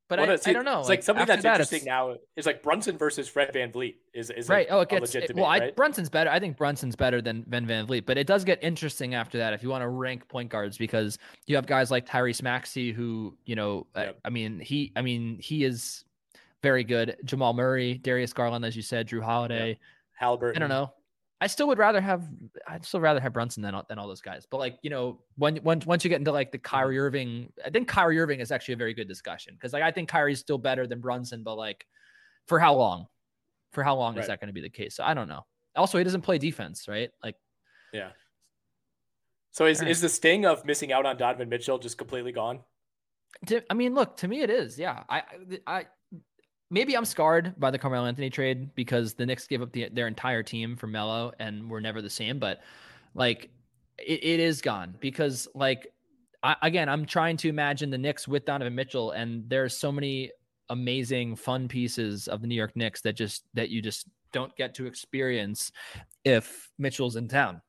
But 0.08 0.20
I, 0.20 0.22
I, 0.22 0.52
don't 0.52 0.64
know. 0.64 0.78
It's 0.78 0.88
like, 0.88 0.98
like 0.98 1.02
something 1.02 1.26
that's 1.26 1.42
that, 1.42 1.54
interesting 1.54 1.84
now 1.84 2.14
is 2.36 2.46
like 2.46 2.62
Brunson 2.62 2.96
versus 2.96 3.28
Fred 3.28 3.52
VanVleet 3.52 3.96
is, 4.14 4.30
is 4.30 4.48
right. 4.48 4.68
oh, 4.70 4.80
it 4.80 4.88
gets 4.88 5.16
it, 5.16 5.34
well. 5.34 5.46
Right? 5.46 5.64
I, 5.64 5.70
Brunson's 5.72 6.08
better. 6.08 6.30
I 6.30 6.38
think 6.38 6.56
Brunson's 6.56 6.94
better 6.94 7.20
than 7.20 7.42
Ben 7.48 7.66
VanVleet, 7.66 8.06
but 8.06 8.16
it 8.16 8.28
does 8.28 8.44
get 8.44 8.62
interesting 8.62 9.14
after 9.14 9.36
that 9.38 9.52
if 9.52 9.64
you 9.64 9.68
want 9.68 9.82
to 9.82 9.88
rank 9.88 10.28
point 10.28 10.48
guards 10.48 10.78
because 10.78 11.18
you 11.46 11.56
have 11.56 11.66
guys 11.66 11.90
like 11.90 12.06
Tyrese 12.08 12.42
Maxey 12.42 12.92
who 12.92 13.36
you 13.46 13.56
know. 13.56 13.88
Yep. 13.96 14.20
I, 14.24 14.28
I 14.28 14.30
mean 14.30 14.60
he. 14.60 14.92
I 14.94 15.02
mean 15.02 15.38
he 15.40 15.64
is 15.64 16.04
very 16.62 16.84
good. 16.84 17.16
Jamal 17.24 17.52
Murray, 17.52 17.98
Darius 17.98 18.32
Garland, 18.32 18.64
as 18.64 18.76
you 18.76 18.82
said, 18.82 19.08
Jrue 19.08 19.22
Holiday, 19.22 19.70
yep. 19.70 19.78
Halliburton. 20.12 20.62
I 20.62 20.66
don't 20.66 20.68
know. 20.68 20.92
I 21.40 21.48
still 21.48 21.68
would 21.68 21.78
rather 21.78 22.00
have 22.00 22.26
I'd 22.66 22.84
still 22.84 23.00
rather 23.00 23.20
have 23.20 23.32
Brunson 23.32 23.62
than 23.62 23.74
than 23.88 23.98
all 23.98 24.08
those 24.08 24.22
guys. 24.22 24.46
But 24.50 24.58
like 24.58 24.78
you 24.82 24.90
know, 24.90 25.20
when 25.36 25.60
once 25.62 25.84
once 25.84 26.04
you 26.04 26.08
get 26.08 26.18
into 26.18 26.32
like 26.32 26.50
the 26.50 26.58
Kyrie 26.58 26.98
Irving, 26.98 27.52
I 27.64 27.70
think 27.70 27.88
Kyrie 27.88 28.18
Irving 28.18 28.40
is 28.40 28.50
actually 28.50 28.74
a 28.74 28.78
very 28.78 28.94
good 28.94 29.08
discussion 29.08 29.54
because 29.54 29.72
like 29.72 29.82
I 29.82 29.90
think 29.90 30.08
Kyrie's 30.08 30.40
still 30.40 30.58
better 30.58 30.86
than 30.86 31.00
Brunson, 31.00 31.42
but 31.42 31.56
like 31.56 31.86
for 32.46 32.58
how 32.58 32.74
long? 32.74 33.06
For 33.72 33.82
how 33.82 33.96
long 33.96 34.14
right. 34.14 34.22
is 34.22 34.28
that 34.28 34.40
going 34.40 34.48
to 34.48 34.54
be 34.54 34.62
the 34.62 34.70
case? 34.70 34.96
So 34.96 35.04
I 35.04 35.12
don't 35.12 35.28
know. 35.28 35.44
Also, 35.74 35.98
he 35.98 36.04
doesn't 36.04 36.22
play 36.22 36.38
defense, 36.38 36.88
right? 36.88 37.10
Like, 37.22 37.36
yeah. 37.92 38.10
So 39.50 39.66
is 39.66 39.80
right. 39.80 39.90
is 39.90 40.00
the 40.00 40.08
sting 40.08 40.46
of 40.46 40.64
missing 40.64 40.92
out 40.92 41.04
on 41.04 41.16
Donovan 41.18 41.48
Mitchell 41.48 41.78
just 41.78 41.98
completely 41.98 42.32
gone? 42.32 42.60
To, 43.48 43.62
I 43.68 43.74
mean, 43.74 43.94
look 43.94 44.16
to 44.18 44.28
me, 44.28 44.40
it 44.40 44.48
is. 44.48 44.78
Yeah, 44.78 45.02
I 45.08 45.22
I 45.66 45.86
maybe 46.70 46.96
I'm 46.96 47.04
scarred 47.04 47.54
by 47.58 47.70
the 47.70 47.78
Carmelo 47.78 48.06
Anthony 48.06 48.30
trade 48.30 48.74
because 48.74 49.14
the 49.14 49.26
Knicks 49.26 49.46
gave 49.46 49.62
up 49.62 49.72
the, 49.72 49.88
their 49.92 50.08
entire 50.08 50.42
team 50.42 50.76
for 50.76 50.86
Melo 50.86 51.32
and 51.38 51.70
we're 51.70 51.80
never 51.80 52.02
the 52.02 52.10
same. 52.10 52.38
But 52.38 52.60
like, 53.14 53.50
it, 53.98 54.24
it 54.24 54.40
is 54.40 54.60
gone 54.60 54.94
because 55.00 55.48
like, 55.54 55.92
I, 56.42 56.56
again, 56.62 56.88
I'm 56.88 57.06
trying 57.06 57.36
to 57.38 57.48
imagine 57.48 57.90
the 57.90 57.98
Knicks 57.98 58.28
with 58.28 58.44
Donovan 58.44 58.74
Mitchell, 58.74 59.12
and 59.12 59.48
there's 59.48 59.76
so 59.76 59.90
many 59.90 60.30
amazing, 60.68 61.36
fun 61.36 61.66
pieces 61.66 62.28
of 62.28 62.40
the 62.40 62.46
New 62.46 62.54
York 62.54 62.76
Knicks 62.76 63.00
that 63.02 63.14
just 63.14 63.44
that 63.54 63.70
you 63.70 63.80
just 63.80 64.08
don't 64.32 64.54
get 64.56 64.74
to 64.74 64.86
experience 64.86 65.72
if 66.24 66.70
Mitchell's 66.78 67.16
in 67.16 67.26
town. 67.26 67.62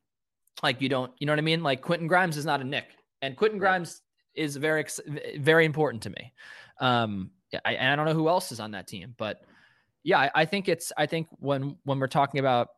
Like 0.61 0.81
you 0.81 0.89
don't, 0.89 1.11
you 1.19 1.25
know 1.25 1.31
what 1.31 1.39
I 1.39 1.43
mean? 1.43 1.63
Like 1.63 1.81
Quentin 1.81 2.07
Grimes 2.07 2.37
is 2.37 2.45
not 2.45 2.61
a 2.61 2.63
Knick, 2.63 2.89
and 3.21 3.37
Quentin 3.37 3.59
Grimes 3.59 4.01
is 4.35 4.55
very, 4.57 4.85
very 5.37 5.65
important 5.65 6.03
to 6.03 6.09
me. 6.09 6.33
Um, 6.79 7.31
I, 7.65 7.77
I 7.77 7.95
don't 7.95 8.05
know 8.05 8.13
who 8.13 8.29
else 8.29 8.51
is 8.51 8.59
on 8.59 8.71
that 8.71 8.87
team, 8.87 9.15
but 9.17 9.41
yeah, 10.03 10.19
I, 10.19 10.31
I, 10.35 10.45
think 10.45 10.69
it's 10.69 10.91
I 10.97 11.05
think 11.05 11.27
when 11.39 11.77
when 11.83 11.99
we're 11.99 12.07
talking 12.07 12.39
about 12.39 12.69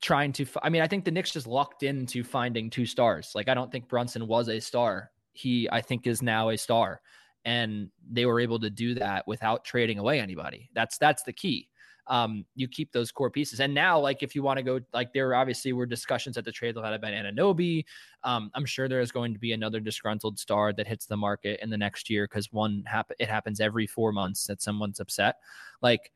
trying 0.00 0.32
to. 0.32 0.46
I 0.62 0.68
mean, 0.68 0.82
I 0.82 0.86
think 0.86 1.04
the 1.04 1.10
Knicks 1.10 1.30
just 1.30 1.46
lucked 1.46 1.82
into 1.82 2.24
finding 2.24 2.70
two 2.70 2.86
stars. 2.86 3.32
Like 3.34 3.48
I 3.48 3.54
don't 3.54 3.72
think 3.72 3.88
Brunson 3.88 4.26
was 4.26 4.48
a 4.48 4.60
star. 4.60 5.10
He 5.32 5.68
I 5.70 5.80
think 5.80 6.06
is 6.06 6.22
now 6.22 6.50
a 6.50 6.56
star, 6.56 7.00
and 7.44 7.90
they 8.10 8.26
were 8.26 8.40
able 8.40 8.60
to 8.60 8.70
do 8.70 8.94
that 8.94 9.26
without 9.26 9.64
trading 9.64 9.98
away 9.98 10.20
anybody. 10.20 10.70
That's 10.74 10.98
that's 10.98 11.22
the 11.22 11.32
key. 11.32 11.68
Um, 12.06 12.44
you 12.54 12.68
keep 12.68 12.92
those 12.92 13.10
core 13.10 13.30
pieces. 13.30 13.60
And 13.60 13.72
now, 13.72 13.98
like, 13.98 14.22
if 14.22 14.34
you 14.34 14.42
want 14.42 14.58
to 14.58 14.62
go, 14.62 14.80
like, 14.92 15.12
there 15.12 15.34
obviously 15.34 15.72
were 15.72 15.86
discussions 15.86 16.36
at 16.36 16.44
the 16.44 16.52
trade 16.52 16.74
deadline 16.74 16.92
about 16.92 17.12
Anunoby. 17.12 17.84
Um, 18.22 18.50
I'm 18.54 18.66
sure 18.66 18.88
there 18.88 19.00
is 19.00 19.10
going 19.10 19.32
to 19.32 19.38
be 19.38 19.52
another 19.52 19.80
disgruntled 19.80 20.38
star 20.38 20.72
that 20.74 20.86
hits 20.86 21.06
the 21.06 21.16
market 21.16 21.60
in 21.62 21.70
the 21.70 21.78
next 21.78 22.10
year 22.10 22.26
because 22.26 22.52
one 22.52 22.84
happen 22.86 23.16
it 23.18 23.28
happens 23.28 23.60
every 23.60 23.86
four 23.86 24.12
months 24.12 24.46
that 24.46 24.60
someone's 24.60 25.00
upset. 25.00 25.36
Like, 25.80 26.12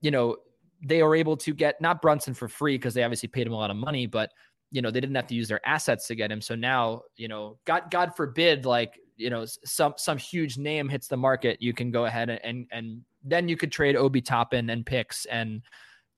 you 0.00 0.10
know, 0.10 0.36
they 0.82 1.00
are 1.00 1.14
able 1.14 1.36
to 1.36 1.52
get 1.52 1.80
not 1.80 2.00
Brunson 2.00 2.34
for 2.34 2.48
free 2.48 2.76
because 2.76 2.94
they 2.94 3.02
obviously 3.02 3.28
paid 3.28 3.46
him 3.46 3.52
a 3.52 3.56
lot 3.56 3.70
of 3.70 3.76
money, 3.76 4.06
but 4.06 4.30
you 4.70 4.82
know 4.82 4.90
they 4.90 5.00
didn't 5.00 5.16
have 5.16 5.26
to 5.26 5.34
use 5.34 5.48
their 5.48 5.66
assets 5.66 6.06
to 6.08 6.14
get 6.14 6.30
him. 6.30 6.40
So 6.40 6.54
now, 6.54 7.02
you 7.16 7.28
know, 7.28 7.58
God 7.64 7.90
God 7.90 8.14
forbid, 8.14 8.64
like 8.64 8.98
you 9.16 9.30
know, 9.30 9.44
some 9.64 9.94
some 9.96 10.18
huge 10.18 10.58
name 10.58 10.88
hits 10.88 11.08
the 11.08 11.16
market, 11.16 11.60
you 11.60 11.72
can 11.72 11.90
go 11.90 12.04
ahead 12.04 12.30
and, 12.30 12.66
and 12.70 13.02
then 13.28 13.48
you 13.48 13.56
could 13.56 13.72
trade 13.72 13.96
Obi 13.96 14.20
Toppin 14.20 14.70
and 14.70 14.84
picks 14.84 15.24
and 15.26 15.62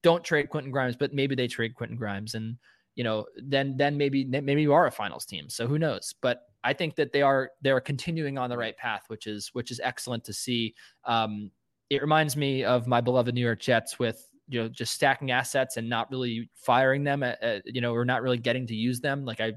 don't 0.03 0.25
trade 0.25 0.49
Quentin 0.49 0.73
Grimes, 0.73 0.97
but 0.97 1.13
maybe 1.13 1.35
they 1.35 1.47
trade 1.47 1.75
Quentin 1.75 1.97
Grimes 1.97 2.35
and 2.35 2.57
you 2.97 3.05
know 3.05 3.27
then 3.37 3.77
then 3.77 3.97
maybe 3.97 4.25
maybe 4.25 4.63
you 4.63 4.73
are 4.73 4.87
a 4.87 4.91
finals 4.91 5.25
team. 5.25 5.49
So 5.49 5.67
who 5.67 5.79
knows? 5.79 6.15
But 6.21 6.43
I 6.65 6.73
think 6.73 6.97
that 6.97 7.13
they 7.13 7.23
are 7.23 7.51
they 7.63 7.71
are 7.71 7.81
continuing 7.81 8.39
on 8.39 8.51
the 8.51 8.59
right 8.59 8.77
path, 8.77 9.05
which 9.09 9.27
is 9.27 9.51
which 9.53 9.71
is 9.71 9.81
excellent 9.83 10.25
to 10.25 10.33
see. 10.33 10.75
Um, 11.05 11.51
it 11.89 12.03
reminds 12.03 12.37
me 12.37 12.65
of 12.65 12.87
my 12.87 13.01
beloved 13.01 13.35
New 13.35 13.41
York 13.41 13.61
Jets 13.61 13.99
with 13.99 14.31
you 14.51 14.61
know 14.61 14.69
just 14.69 14.93
stacking 14.93 15.31
assets 15.31 15.77
and 15.77 15.89
not 15.89 16.11
really 16.11 16.51
firing 16.55 17.05
them 17.05 17.23
at, 17.23 17.43
at, 17.43 17.63
you 17.65 17.81
know 17.81 17.95
or 17.95 18.05
not 18.05 18.21
really 18.21 18.37
getting 18.37 18.67
to 18.67 18.75
use 18.75 19.01
them 19.01 19.25
like 19.25 19.41
i 19.41 19.53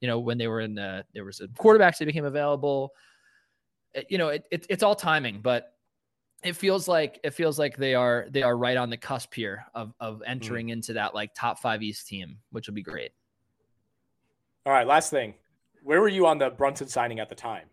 you 0.00 0.06
know 0.06 0.18
when 0.20 0.38
they 0.38 0.46
were 0.46 0.60
in 0.60 0.74
the 0.74 1.04
there 1.12 1.24
was 1.24 1.40
a 1.40 1.48
quarterbacks 1.48 1.98
that 1.98 2.06
became 2.06 2.24
available 2.24 2.92
it, 3.94 4.06
you 4.08 4.16
know 4.16 4.28
it, 4.28 4.46
it, 4.50 4.64
it's 4.70 4.82
all 4.82 4.94
timing 4.94 5.40
but 5.42 5.72
it 6.42 6.54
feels 6.54 6.88
like 6.88 7.20
it 7.24 7.30
feels 7.30 7.58
like 7.58 7.76
they 7.76 7.94
are 7.94 8.26
they 8.30 8.42
are 8.42 8.56
right 8.56 8.76
on 8.76 8.90
the 8.90 8.96
cusp 8.96 9.34
here 9.34 9.64
of 9.74 9.92
of 10.00 10.22
entering 10.26 10.68
mm. 10.68 10.72
into 10.72 10.92
that 10.92 11.14
like 11.14 11.34
top 11.34 11.58
five 11.58 11.82
east 11.82 12.06
team 12.06 12.38
which 12.50 12.66
will 12.66 12.74
be 12.74 12.82
great 12.82 13.10
all 14.64 14.72
right 14.72 14.86
last 14.86 15.10
thing 15.10 15.34
where 15.82 16.00
were 16.00 16.08
you 16.08 16.26
on 16.26 16.38
the 16.38 16.50
brunson 16.50 16.88
signing 16.88 17.18
at 17.18 17.28
the 17.28 17.34
time 17.34 17.66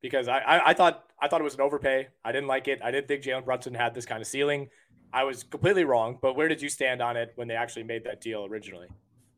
because 0.00 0.28
I, 0.28 0.38
I, 0.38 0.70
I 0.70 0.74
thought 0.74 1.04
i 1.20 1.28
thought 1.28 1.40
it 1.40 1.44
was 1.44 1.54
an 1.54 1.60
overpay 1.60 2.08
i 2.24 2.32
didn't 2.32 2.48
like 2.48 2.68
it 2.68 2.80
i 2.82 2.90
didn't 2.90 3.08
think 3.08 3.22
jalen 3.22 3.44
brunson 3.44 3.74
had 3.74 3.94
this 3.94 4.06
kind 4.06 4.20
of 4.20 4.26
ceiling 4.26 4.68
I 5.12 5.24
was 5.24 5.42
completely 5.42 5.84
wrong, 5.84 6.18
but 6.20 6.36
where 6.36 6.48
did 6.48 6.60
you 6.60 6.68
stand 6.68 7.00
on 7.00 7.16
it 7.16 7.32
when 7.36 7.48
they 7.48 7.54
actually 7.54 7.84
made 7.84 8.04
that 8.04 8.20
deal 8.20 8.44
originally? 8.44 8.88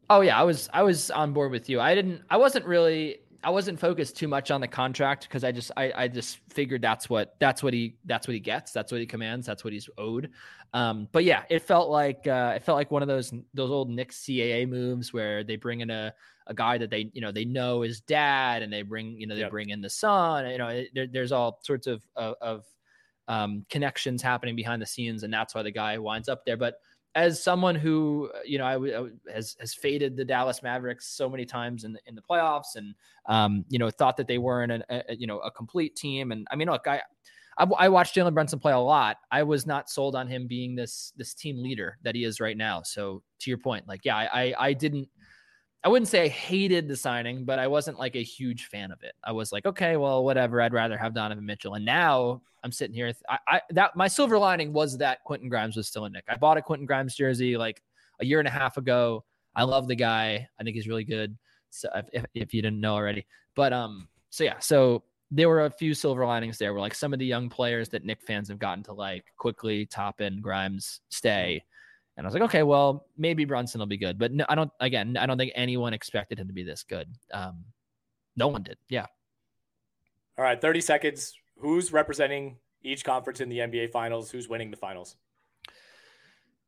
Oh 0.09 0.20
yeah, 0.20 0.39
I 0.39 0.43
was 0.43 0.69
I 0.73 0.82
was 0.82 1.11
on 1.11 1.32
board 1.32 1.52
with 1.52 1.69
you. 1.69 1.81
I 1.81 1.94
didn't 1.94 2.23
I 2.28 2.36
wasn't 2.36 2.66
really 2.66 3.19
I 3.43 3.51
wasn't 3.51 3.81
focused 3.81 4.17
too 4.17 4.29
much 4.29 4.51
on 4.51 4.61
the 4.61 4.69
contract 4.69 5.25
because 5.25 5.45
I 5.45 5.53
just 5.53 5.71
I, 5.77 5.93
I 5.97 6.09
just 6.09 6.41
figured 6.51 6.83
that's 6.83 7.09
what 7.09 7.37
that's 7.39 7.62
what 7.62 7.73
he 7.73 7.97
that's 8.05 8.27
what 8.29 8.35
he 8.35 8.41
gets 8.41 8.73
that's 8.73 8.93
what 8.93 9.01
he 9.01 9.07
commands 9.07 9.47
that's 9.47 9.65
what 9.65 9.73
he's 9.73 9.89
owed. 9.97 10.31
Um, 10.73 11.09
but 11.11 11.25
yeah, 11.25 11.45
it 11.49 11.62
felt 11.62 11.91
like 11.91 12.27
uh, 12.27 12.53
it 12.57 12.62
felt 12.62 12.77
like 12.77 12.91
one 12.91 13.03
of 13.03 13.09
those 13.09 13.33
those 13.55 13.71
old 13.71 13.91
Knicks 13.91 14.19
CAA 14.21 14.69
moves 14.69 15.12
where 15.12 15.43
they 15.43 15.57
bring 15.57 15.81
in 15.81 15.91
a 15.91 16.12
a 16.47 16.55
guy 16.55 16.77
that 16.79 16.91
they 16.91 17.11
you 17.12 17.21
know 17.21 17.33
they 17.33 17.45
know 17.45 17.83
is 17.83 18.01
dad 18.01 18.62
and 18.62 18.73
they 18.73 18.83
bring 18.83 19.19
you 19.19 19.27
know 19.27 19.35
they 19.35 19.43
yep. 19.43 19.51
bring 19.51 19.71
in 19.71 19.81
the 19.81 19.91
son. 19.91 20.49
You 20.51 20.59
know 20.59 20.85
there, 20.95 21.07
there's 21.07 21.33
all 21.33 21.61
sorts 21.62 21.87
of 21.87 22.03
of, 22.17 22.35
of 22.41 22.65
um, 23.29 23.65
connections 23.71 24.23
happening 24.23 24.57
behind 24.57 24.83
the 24.83 24.87
scenes, 24.87 25.23
and 25.23 25.33
that's 25.33 25.55
why 25.55 25.62
the 25.62 25.71
guy 25.71 25.97
winds 25.99 26.29
up 26.29 26.45
there. 26.45 26.57
But 26.57 26.75
as 27.15 27.43
someone 27.43 27.74
who 27.74 28.31
you 28.45 28.59
know 28.59 28.65
I, 28.65 28.77
I, 28.77 29.32
has 29.32 29.57
has 29.61 29.74
faded 29.74 30.16
the 30.16 30.24
Dallas 30.24 30.62
Mavericks 30.62 31.09
so 31.09 31.28
many 31.28 31.45
times 31.45 31.85
in 31.85 31.93
the, 31.93 32.01
in 32.07 32.15
the 32.15 32.23
playoffs, 32.23 32.77
and 32.77 32.95
um, 33.27 33.65
you 33.69 33.78
know 33.78 33.91
thought 33.91 34.16
that 34.16 34.28
they 34.28 34.39
weren't 34.39 34.73
a, 34.73 35.05
you 35.15 35.27
know 35.27 35.39
a 35.41 35.51
complete 35.51 35.97
team. 35.97 36.32
And 36.32 36.47
I 36.51 36.57
mean, 36.57 36.69
look, 36.69 36.87
I 36.87 37.03
I, 37.59 37.66
I 37.78 37.89
watched 37.89 38.15
Jalen 38.15 38.35
Brunson 38.35 38.59
play 38.59 38.73
a 38.73 38.78
lot. 38.78 39.19
I 39.31 39.43
was 39.43 39.66
not 39.66 39.91
sold 39.91 40.15
on 40.15 40.28
him 40.28 40.47
being 40.47 40.74
this 40.74 41.12
this 41.16 41.35
team 41.35 41.62
leader 41.62 41.99
that 42.03 42.15
he 42.15 42.24
is 42.24 42.41
right 42.41 42.57
now. 42.57 42.82
So 42.82 43.23
to 43.41 43.51
your 43.51 43.59
point, 43.59 43.89
like 43.89 44.05
yeah, 44.05 44.16
I 44.16 44.55
I 44.59 44.73
didn't 44.73 45.09
I 45.82 45.89
wouldn't 45.89 46.09
say 46.09 46.24
I 46.24 46.28
hated 46.28 46.89
the 46.89 46.97
signing, 46.97 47.44
but 47.44 47.59
I 47.59 47.66
wasn't 47.66 47.98
like 47.98 48.15
a 48.15 48.23
huge 48.23 48.66
fan 48.66 48.90
of 48.93 49.02
it. 49.02 49.15
I 49.24 49.32
was 49.32 49.51
like, 49.51 49.65
okay, 49.65 49.97
well, 49.97 50.24
whatever. 50.24 50.61
I'd 50.61 50.74
rather 50.74 50.98
have 50.98 51.15
Donovan 51.15 51.47
Mitchell. 51.47 51.74
And 51.74 51.86
now 51.86 52.43
I'm 52.62 52.70
sitting 52.73 52.94
here. 52.94 53.12
I, 53.28 53.39
I 53.48 53.61
that 53.70 53.97
my 53.97 54.07
silver 54.07 54.39
lining 54.39 54.74
was 54.74 54.98
that 54.98 55.24
Quentin 55.24 55.48
Grimes 55.48 55.77
was 55.77 55.89
still 55.89 56.05
in 56.05 56.12
Knick. 56.12 56.24
I 56.28 56.36
bought 56.36 56.59
a 56.59 56.62
Quentin 56.62 56.86
Grimes 56.86 57.15
jersey 57.15 57.57
like 57.57 57.82
a 58.20 58.27
year 58.27 58.40
and 58.40 58.48
a 58.48 58.51
half 58.51 58.77
ago. 58.77 59.24
I 59.57 59.62
love 59.62 59.89
the 59.89 59.97
guy. 59.97 60.47
I 60.59 60.62
think 60.62 60.77
he's 60.77 60.86
really 60.86 61.05
good. 61.05 61.36
So 61.70 61.89
if, 62.12 62.24
if 62.35 62.52
you 62.52 62.61
didn't 62.61 62.81
know 62.81 62.94
already, 62.94 63.27
but 63.55 63.73
um, 63.73 64.09
so 64.28 64.44
yeah, 64.44 64.59
so 64.59 65.05
there 65.31 65.48
were 65.48 65.65
a 65.65 65.70
few 65.70 65.94
silver 65.94 66.27
linings 66.27 66.59
there. 66.59 66.74
Where 66.74 66.82
like 66.82 66.94
some 66.94 67.15
of 67.15 67.19
the 67.19 67.27
young 67.27 67.48
players 67.48 67.89
that 67.90 68.05
Knick 68.05 68.20
fans 68.20 68.48
have 68.48 68.59
gotten 68.59 68.85
to 68.85 68.93
like 68.93 69.24
Quickley, 69.39 69.86
Toppin, 69.86 70.40
Grimes 70.43 71.01
stay. 71.09 71.65
And 72.20 72.26
I 72.26 72.28
was 72.28 72.34
like, 72.34 72.42
okay, 72.51 72.62
well, 72.62 73.06
maybe 73.16 73.47
Brunson 73.47 73.78
will 73.78 73.86
be 73.86 73.97
good. 73.97 74.18
But 74.18 74.30
no, 74.30 74.44
I 74.47 74.55
don't, 74.55 74.70
again, 74.78 75.16
I 75.16 75.24
don't 75.24 75.38
think 75.38 75.52
anyone 75.55 75.94
expected 75.94 76.38
him 76.38 76.48
to 76.48 76.52
be 76.52 76.62
this 76.62 76.82
good. 76.82 77.09
Um, 77.32 77.64
no 78.36 78.48
one 78.48 78.62
did. 78.62 78.76
Yeah. 78.90 79.06
All 80.36 80.44
right. 80.44 80.60
30 80.60 80.82
seconds. 80.82 81.32
Who's 81.56 81.94
representing 81.94 82.59
each 82.82 83.05
conference 83.05 83.40
in 83.40 83.48
the 83.48 83.60
NBA 83.60 83.90
finals? 83.90 84.30
Who's 84.30 84.51
winning 84.51 84.70
the 84.70 84.76
finals? 84.76 85.16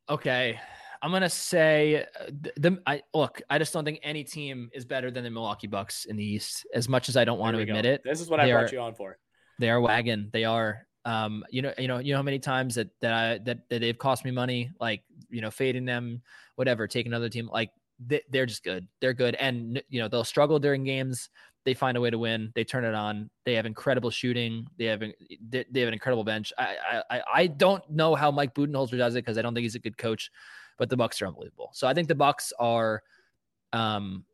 Okay. 0.09 0.59
I'm 1.03 1.11
gonna 1.11 1.29
say 1.29 2.07
uh, 2.19 2.31
the, 2.41 2.53
the, 2.57 2.81
I 2.87 3.03
look. 3.13 3.39
I 3.49 3.59
just 3.59 3.73
don't 3.73 3.83
think 3.83 3.99
any 4.01 4.23
team 4.23 4.69
is 4.73 4.85
better 4.85 5.11
than 5.11 5.25
the 5.25 5.29
Milwaukee 5.29 5.67
Bucks 5.67 6.05
in 6.05 6.15
the 6.15 6.23
East. 6.23 6.65
As 6.73 6.87
much 6.87 7.09
as 7.09 7.17
I 7.17 7.25
don't 7.25 7.39
want 7.39 7.57
to 7.57 7.61
admit 7.61 7.83
go. 7.83 7.89
it, 7.89 8.01
this 8.05 8.21
is 8.21 8.29
what 8.29 8.39
I 8.39 8.49
brought 8.49 8.71
are, 8.71 8.73
you 8.73 8.79
on 8.79 8.95
for. 8.95 9.17
They 9.59 9.69
are 9.69 9.81
wagon. 9.81 10.29
They 10.31 10.45
are. 10.45 10.87
Um, 11.05 11.43
you 11.49 11.61
know, 11.61 11.73
you 11.77 11.87
know, 11.87 11.99
you 11.99 12.13
know 12.13 12.17
how 12.17 12.23
many 12.23 12.39
times 12.39 12.75
that 12.75 12.89
that 13.01 13.13
I, 13.13 13.37
that 13.39 13.69
that 13.69 13.79
they've 13.79 13.97
cost 13.97 14.23
me 14.23 14.31
money, 14.31 14.71
like 14.79 15.03
you 15.29 15.41
know, 15.41 15.51
fading 15.51 15.85
them, 15.85 16.21
whatever, 16.55 16.87
take 16.87 17.05
another 17.05 17.29
team. 17.29 17.49
Like 17.51 17.71
they, 17.99 18.21
they're 18.29 18.45
just 18.45 18.63
good. 18.63 18.87
They're 19.01 19.13
good, 19.13 19.35
and 19.35 19.81
you 19.89 20.01
know 20.01 20.07
they'll 20.07 20.23
struggle 20.23 20.59
during 20.59 20.83
games. 20.83 21.29
They 21.65 21.73
find 21.73 21.95
a 21.95 22.01
way 22.01 22.09
to 22.09 22.17
win. 22.17 22.51
They 22.55 22.63
turn 22.63 22.83
it 22.83 22.93
on. 22.93 23.29
They 23.45 23.53
have 23.53 23.65
incredible 23.65 24.09
shooting. 24.09 24.67
They 24.77 24.85
have 24.85 24.99
they, 24.99 25.65
they 25.69 25.79
have 25.79 25.87
an 25.87 25.93
incredible 25.93 26.23
bench. 26.23 26.51
I 26.57 27.01
I 27.09 27.21
I 27.33 27.47
don't 27.47 27.87
know 27.89 28.15
how 28.15 28.31
Mike 28.31 28.53
Budenholzer 28.53 28.97
does 28.97 29.15
it 29.15 29.19
because 29.19 29.37
I 29.37 29.41
don't 29.41 29.53
think 29.53 29.63
he's 29.63 29.75
a 29.75 29.79
good 29.79 29.97
coach, 29.97 30.31
but 30.77 30.89
the 30.89 30.97
Bucks 30.97 31.21
are 31.21 31.27
unbelievable. 31.27 31.69
So 31.73 31.87
I 31.87 31.93
think 31.93 32.07
the 32.07 32.15
Bucks 32.15 32.53
are. 32.59 33.03
Um, 33.71 34.25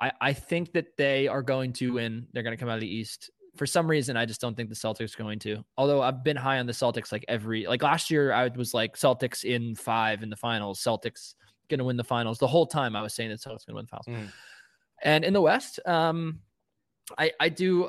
I 0.00 0.12
I 0.20 0.32
think 0.32 0.72
that 0.72 0.96
they 0.96 1.28
are 1.28 1.42
going 1.42 1.72
to 1.74 1.94
win. 1.94 2.26
They're 2.32 2.42
going 2.42 2.56
to 2.56 2.60
come 2.60 2.68
out 2.68 2.76
of 2.76 2.80
the 2.80 2.94
East 2.94 3.30
for 3.56 3.66
some 3.66 3.88
reason, 3.88 4.16
I 4.16 4.26
just 4.26 4.40
don't 4.40 4.56
think 4.56 4.68
the 4.68 4.74
Celtics 4.74 5.18
are 5.18 5.22
going 5.22 5.38
to. 5.40 5.64
Although 5.76 6.02
I've 6.02 6.24
been 6.24 6.36
high 6.36 6.58
on 6.58 6.66
the 6.66 6.72
Celtics 6.72 7.12
like 7.12 7.24
every 7.28 7.66
like 7.66 7.82
last 7.82 8.10
year, 8.10 8.32
I 8.32 8.48
was 8.48 8.74
like 8.74 8.96
Celtics 8.96 9.44
in 9.44 9.74
five 9.74 10.22
in 10.22 10.30
the 10.30 10.36
finals. 10.36 10.82
Celtics 10.82 11.34
going 11.68 11.78
to 11.78 11.84
win 11.84 11.96
the 11.96 12.04
finals 12.04 12.38
the 12.38 12.46
whole 12.46 12.66
time. 12.66 12.96
I 12.96 13.02
was 13.02 13.14
saying 13.14 13.30
that 13.30 13.40
Celtics 13.40 13.66
going 13.66 13.68
to 13.68 13.74
win 13.74 13.86
the 13.90 13.96
finals. 14.02 14.06
Mm. 14.08 14.32
And 15.02 15.24
in 15.24 15.32
the 15.32 15.40
West, 15.40 15.80
um, 15.86 16.40
I 17.16 17.32
I 17.38 17.48
do, 17.48 17.86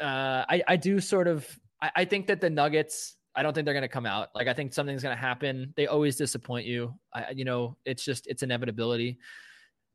uh, 0.00 0.44
I 0.48 0.62
I 0.68 0.76
do 0.76 1.00
sort 1.00 1.26
of 1.26 1.46
I, 1.80 1.90
I 1.96 2.04
think 2.04 2.26
that 2.28 2.40
the 2.40 2.50
Nuggets. 2.50 3.14
I 3.34 3.42
don't 3.42 3.52
think 3.52 3.66
they're 3.66 3.74
going 3.74 3.82
to 3.82 3.88
come 3.88 4.06
out. 4.06 4.30
Like 4.34 4.48
I 4.48 4.54
think 4.54 4.72
something's 4.72 5.02
going 5.02 5.14
to 5.14 5.20
happen. 5.20 5.72
They 5.76 5.86
always 5.86 6.16
disappoint 6.16 6.66
you. 6.66 6.94
I, 7.14 7.30
you 7.30 7.44
know, 7.44 7.76
it's 7.84 8.04
just 8.04 8.26
it's 8.26 8.42
inevitability. 8.42 9.18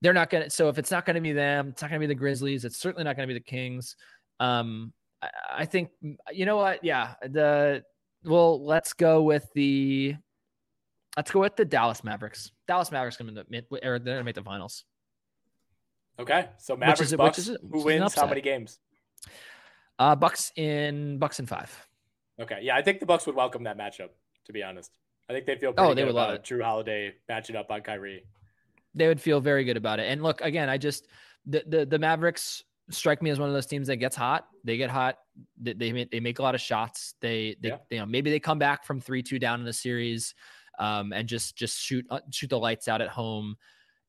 They're 0.02 0.14
not 0.14 0.30
going 0.30 0.46
to. 0.46 0.50
So 0.50 0.70
if 0.70 0.78
it's 0.78 0.92
not 0.92 1.06
going 1.06 1.16
to 1.16 1.22
be 1.22 1.34
them, 1.34 1.70
it's 1.70 1.82
not 1.82 1.90
going 1.90 2.00
to 2.00 2.08
be 2.08 2.14
the 2.14 2.18
Grizzlies. 2.18 2.64
It's 2.64 2.80
certainly 2.80 3.04
not 3.04 3.18
going 3.18 3.28
to 3.28 3.34
be 3.34 3.38
the 3.38 3.44
Kings. 3.44 3.98
Um, 4.44 4.94
I, 5.22 5.30
I 5.60 5.66
think 5.66 5.90
you 6.32 6.46
know 6.46 6.58
what? 6.58 6.84
Yeah, 6.84 7.14
the 7.22 7.84
well, 8.24 8.64
let's 8.64 8.94
go 8.94 9.24
with 9.24 9.48
the 9.54 10.16
let's 11.16 11.32
go 11.32 11.40
with 11.40 11.56
the 11.56 11.66
Dallas 11.66 12.04
Mavericks. 12.04 12.52
Dallas 12.68 12.92
Mavericks 12.92 13.18
going 13.18 13.34
to 13.34 13.46
they're 13.82 14.00
to 14.00 14.24
make 14.24 14.36
the 14.36 14.44
finals. 14.44 14.84
Okay, 16.20 16.50
so 16.58 16.76
Mavericks 16.76 17.00
which 17.00 17.08
is, 17.08 17.16
Bucks. 17.16 17.38
Which 17.38 17.48
is, 17.48 17.58
which 17.62 17.82
who 17.82 17.86
wins? 17.86 18.16
How 18.16 18.28
many 18.28 18.42
games? 18.42 18.80
Uh, 19.98 20.16
Bucks 20.16 20.52
in 20.56 21.18
Bucks 21.20 21.40
in 21.40 21.46
five. 21.46 21.88
Okay, 22.40 22.60
yeah, 22.62 22.76
I 22.76 22.82
think 22.82 23.00
the 23.00 23.06
Bucks 23.06 23.26
would 23.26 23.36
welcome 23.36 23.64
that 23.64 23.78
matchup. 23.78 24.10
To 24.46 24.54
be 24.54 24.62
honest, 24.62 24.92
I 25.30 25.34
think 25.34 25.46
they 25.46 25.56
feel 25.56 25.74
oh 25.78 25.94
they 25.94 26.04
would 26.04 26.16
love 26.16 26.34
it. 26.34 26.44
Jrue 26.44 26.64
Holiday 26.64 27.14
matching 27.30 27.56
up 27.56 27.72
on 27.72 27.82
Kyrie. 27.82 28.26
They 28.94 29.08
would 29.08 29.22
feel 29.22 29.40
very 29.40 29.64
good 29.64 29.78
about 29.78 30.00
it. 30.00 30.12
And 30.12 30.22
look, 30.22 30.42
again, 30.42 30.70
I 30.70 30.78
just 30.78 31.08
the 31.46 31.64
the, 31.66 31.86
the 31.86 32.00
Mavericks 32.00 32.64
strike 32.90 33.22
me 33.22 33.30
as 33.30 33.40
one 33.40 33.50
of 33.50 33.54
those 33.56 33.66
teams 33.66 33.88
that 33.88 33.98
gets 33.98 34.16
hot. 34.16 34.46
They 34.64 34.78
get 34.78 34.90
hot. 34.90 35.18
They 35.62 35.74
they 35.74 35.92
make, 35.92 36.12
they 36.12 36.20
make 36.20 36.40
a 36.40 36.42
lot 36.42 36.56
of 36.56 36.62
shots. 36.62 37.16
They 37.22 37.56
they, 37.62 37.70
yeah. 37.70 37.78
you 37.90 38.00
know 38.00 38.06
maybe 38.06 38.30
they 38.30 38.40
come 38.40 38.60
back 38.60 38.86
from 38.86 39.00
three 39.00 39.24
two 39.24 39.40
down 39.40 39.60
in 39.60 39.66
the 39.66 39.74
series, 39.74 40.34
um, 40.80 41.14
and 41.14 41.28
just 41.28 41.56
just 41.56 41.80
shoot 41.80 42.06
uh, 42.10 42.20
shoot 42.32 42.50
the 42.50 42.60
lights 42.60 42.88
out 42.88 43.02
at 43.02 43.10
home, 43.10 43.56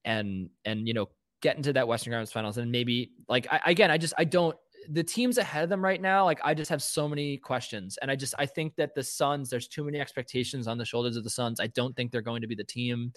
and 0.05 0.51
and 0.65 0.87
you 0.87 0.95
know 0.95 1.09
get 1.45 1.57
into 1.59 1.75
that 1.75 1.87
Western 1.87 2.11
Conference 2.11 2.33
Finals 2.33 2.57
and 2.57 2.73
maybe 2.73 3.11
like 3.29 3.47
I, 3.51 3.61
again 3.67 3.91
I 3.91 3.99
just 3.99 4.15
I 4.17 4.25
don't 4.25 4.57
the 4.89 5.05
teams 5.05 5.37
ahead 5.37 5.63
of 5.63 5.69
them 5.69 5.85
right 5.85 6.01
now 6.01 6.25
like 6.25 6.41
I 6.43 6.55
just 6.55 6.71
have 6.71 6.83
so 6.83 7.07
many 7.07 7.37
questions 7.37 7.99
and 8.01 8.11
I 8.11 8.17
just 8.17 8.35
I 8.39 8.47
think 8.47 8.77
that 8.77 8.95
the 8.95 9.03
Suns 9.03 9.51
there's 9.51 9.69
too 9.69 9.85
many 9.85 10.01
expectations 10.01 10.67
on 10.67 10.79
the 10.79 10.87
shoulders 10.87 11.17
of 11.17 11.25
the 11.25 11.29
Suns. 11.29 11.61
I 11.61 11.67
don't 11.67 11.95
think 11.95 12.13
they're 12.13 12.23
going 12.23 12.41
to 12.41 12.49
be 12.49 12.55
the 12.55 12.65
team 12.65 13.13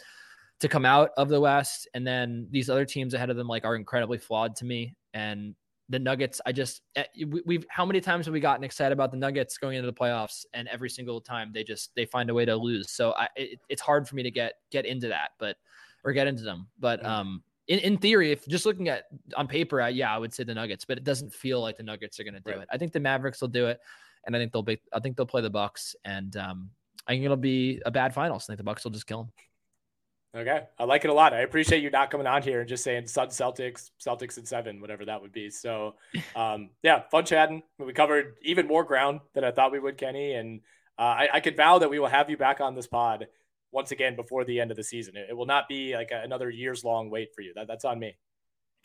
to 0.59 0.67
come 0.67 0.85
out 0.85 1.11
of 1.17 1.29
the 1.29 1.39
West, 1.39 1.87
and 1.93 2.05
then 2.05 2.47
these 2.49 2.69
other 2.69 2.85
teams 2.85 3.13
ahead 3.13 3.29
of 3.29 3.37
them 3.37 3.47
like 3.47 3.65
are 3.65 3.75
incredibly 3.75 4.17
flawed 4.17 4.55
to 4.57 4.65
me. 4.65 4.95
And 5.13 5.55
the 5.89 5.99
Nuggets, 5.99 6.41
I 6.45 6.51
just 6.51 6.81
eh, 6.95 7.05
we've 7.45 7.65
how 7.69 7.85
many 7.85 8.01
times 8.01 8.25
have 8.25 8.33
we 8.33 8.39
gotten 8.39 8.63
excited 8.63 8.91
about 8.91 9.11
the 9.11 9.17
Nuggets 9.17 9.57
going 9.57 9.77
into 9.77 9.87
the 9.87 9.93
playoffs, 9.93 10.45
and 10.53 10.67
every 10.67 10.89
single 10.89 11.21
time 11.21 11.51
they 11.53 11.63
just 11.63 11.91
they 11.95 12.05
find 12.05 12.29
a 12.29 12.33
way 12.33 12.45
to 12.45 12.55
lose. 12.55 12.91
So 12.91 13.13
I, 13.13 13.27
it, 13.35 13.59
it's 13.69 13.81
hard 13.81 14.07
for 14.07 14.15
me 14.15 14.23
to 14.23 14.31
get 14.31 14.53
get 14.71 14.85
into 14.85 15.07
that, 15.09 15.31
but 15.39 15.57
or 16.03 16.11
get 16.11 16.27
into 16.27 16.43
them. 16.43 16.67
But 16.79 17.05
um, 17.05 17.43
in, 17.67 17.79
in 17.79 17.97
theory, 17.97 18.31
if 18.31 18.47
just 18.47 18.65
looking 18.65 18.89
at 18.89 19.05
on 19.35 19.47
paper, 19.47 19.81
I, 19.81 19.89
yeah, 19.89 20.13
I 20.13 20.17
would 20.17 20.33
say 20.33 20.43
the 20.43 20.53
Nuggets, 20.53 20.85
but 20.85 20.97
it 20.97 21.03
doesn't 21.03 21.33
feel 21.33 21.61
like 21.61 21.77
the 21.77 21.83
Nuggets 21.83 22.19
are 22.19 22.23
going 22.23 22.33
to 22.33 22.39
do 22.39 22.51
right. 22.51 22.61
it. 22.61 22.69
I 22.71 22.77
think 22.77 22.93
the 22.93 22.99
Mavericks 22.99 23.41
will 23.41 23.47
do 23.47 23.67
it, 23.67 23.79
and 24.25 24.35
I 24.35 24.39
think 24.39 24.51
they'll 24.51 24.63
be. 24.63 24.79
I 24.91 24.99
think 24.99 25.17
they'll 25.17 25.25
play 25.25 25.41
the 25.41 25.49
Bucks, 25.49 25.95
and 26.03 26.35
um, 26.37 26.69
I 27.07 27.13
think 27.13 27.23
it'll 27.23 27.37
be 27.37 27.81
a 27.85 27.91
bad 27.91 28.13
finals. 28.13 28.45
I 28.45 28.47
think 28.47 28.57
the 28.57 28.63
Bucks 28.63 28.83
will 28.83 28.91
just 28.91 29.07
kill 29.07 29.23
them. 29.23 29.31
Okay, 30.37 30.61
I 30.77 30.83
like 30.83 31.03
it 31.03 31.09
a 31.09 31.13
lot. 31.13 31.33
I 31.33 31.39
appreciate 31.39 31.81
you 31.81 31.89
not 31.89 32.11
coming 32.11 32.27
on 32.27 32.43
here 32.43 32.59
and 32.59 32.69
just 32.69 32.83
saying 32.83 33.07
Sun 33.07 33.29
Celtics, 33.29 33.89
Celtics 33.99 34.37
and 34.37 34.47
seven, 34.47 34.79
whatever 34.79 35.03
that 35.05 35.19
would 35.19 35.31
be. 35.31 35.49
So, 35.49 35.95
um, 36.35 36.69
yeah, 36.83 37.01
fun 37.09 37.25
chatting. 37.25 37.63
We 37.79 37.91
covered 37.91 38.35
even 38.43 38.67
more 38.67 38.83
ground 38.83 39.21
than 39.33 39.43
I 39.43 39.51
thought 39.51 39.71
we 39.71 39.79
would, 39.79 39.97
Kenny, 39.97 40.33
and 40.33 40.61
uh, 40.99 41.01
I, 41.01 41.29
I 41.33 41.39
could 41.39 41.57
vow 41.57 41.79
that 41.79 41.89
we 41.89 41.97
will 41.97 42.07
have 42.07 42.29
you 42.29 42.37
back 42.37 42.61
on 42.61 42.75
this 42.75 42.85
pod 42.85 43.27
once 43.71 43.91
again 43.91 44.15
before 44.15 44.45
the 44.45 44.59
end 44.59 44.69
of 44.69 44.77
the 44.77 44.83
season. 44.83 45.15
It, 45.15 45.27
it 45.31 45.33
will 45.33 45.47
not 45.47 45.67
be 45.67 45.95
like 45.95 46.11
a, 46.11 46.21
another 46.21 46.51
years 46.51 46.83
long 46.83 47.09
wait 47.09 47.33
for 47.33 47.41
you. 47.41 47.53
That, 47.55 47.67
that's 47.67 47.85
on 47.85 47.97
me. 47.97 48.15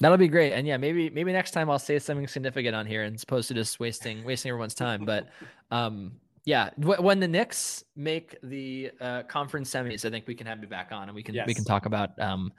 That'll 0.01 0.17
be 0.17 0.29
great. 0.29 0.53
And 0.53 0.67
yeah, 0.67 0.79
maybe 0.79 1.11
maybe 1.11 1.33
next 1.33 1.51
time 1.51 1.71
I'll 1.71 1.79
say 1.79 1.99
something 1.99 2.27
significant 2.27 2.75
on 2.75 2.87
here 2.87 3.03
and 3.03 3.15
as 3.15 3.23
opposed 3.23 3.49
to 3.49 3.55
just 3.55 3.79
wasting 3.79 4.25
wasting 4.25 4.49
everyone's 4.49 4.75
time. 4.75 5.05
But 5.05 5.29
um, 5.71 6.13
yeah, 6.45 6.71
when 6.77 7.21
the 7.21 7.29
Knicks 7.29 7.85
make 7.95 8.37
the 8.43 8.91
uh, 9.01 9.23
conference 9.25 9.71
semis, 9.71 10.05
I 10.05 10.11
think 10.11 10.27
we 10.27 10.35
can 10.35 10.47
have 10.49 10.61
you 10.61 10.67
back 10.67 10.91
on 10.91 11.05
and 11.05 11.15
we 11.15 11.23
can 11.23 11.35
yes. 11.35 11.47
we 11.47 11.55
can 11.55 11.65
talk 11.65 11.87
about 11.87 12.19
um, 12.21 12.53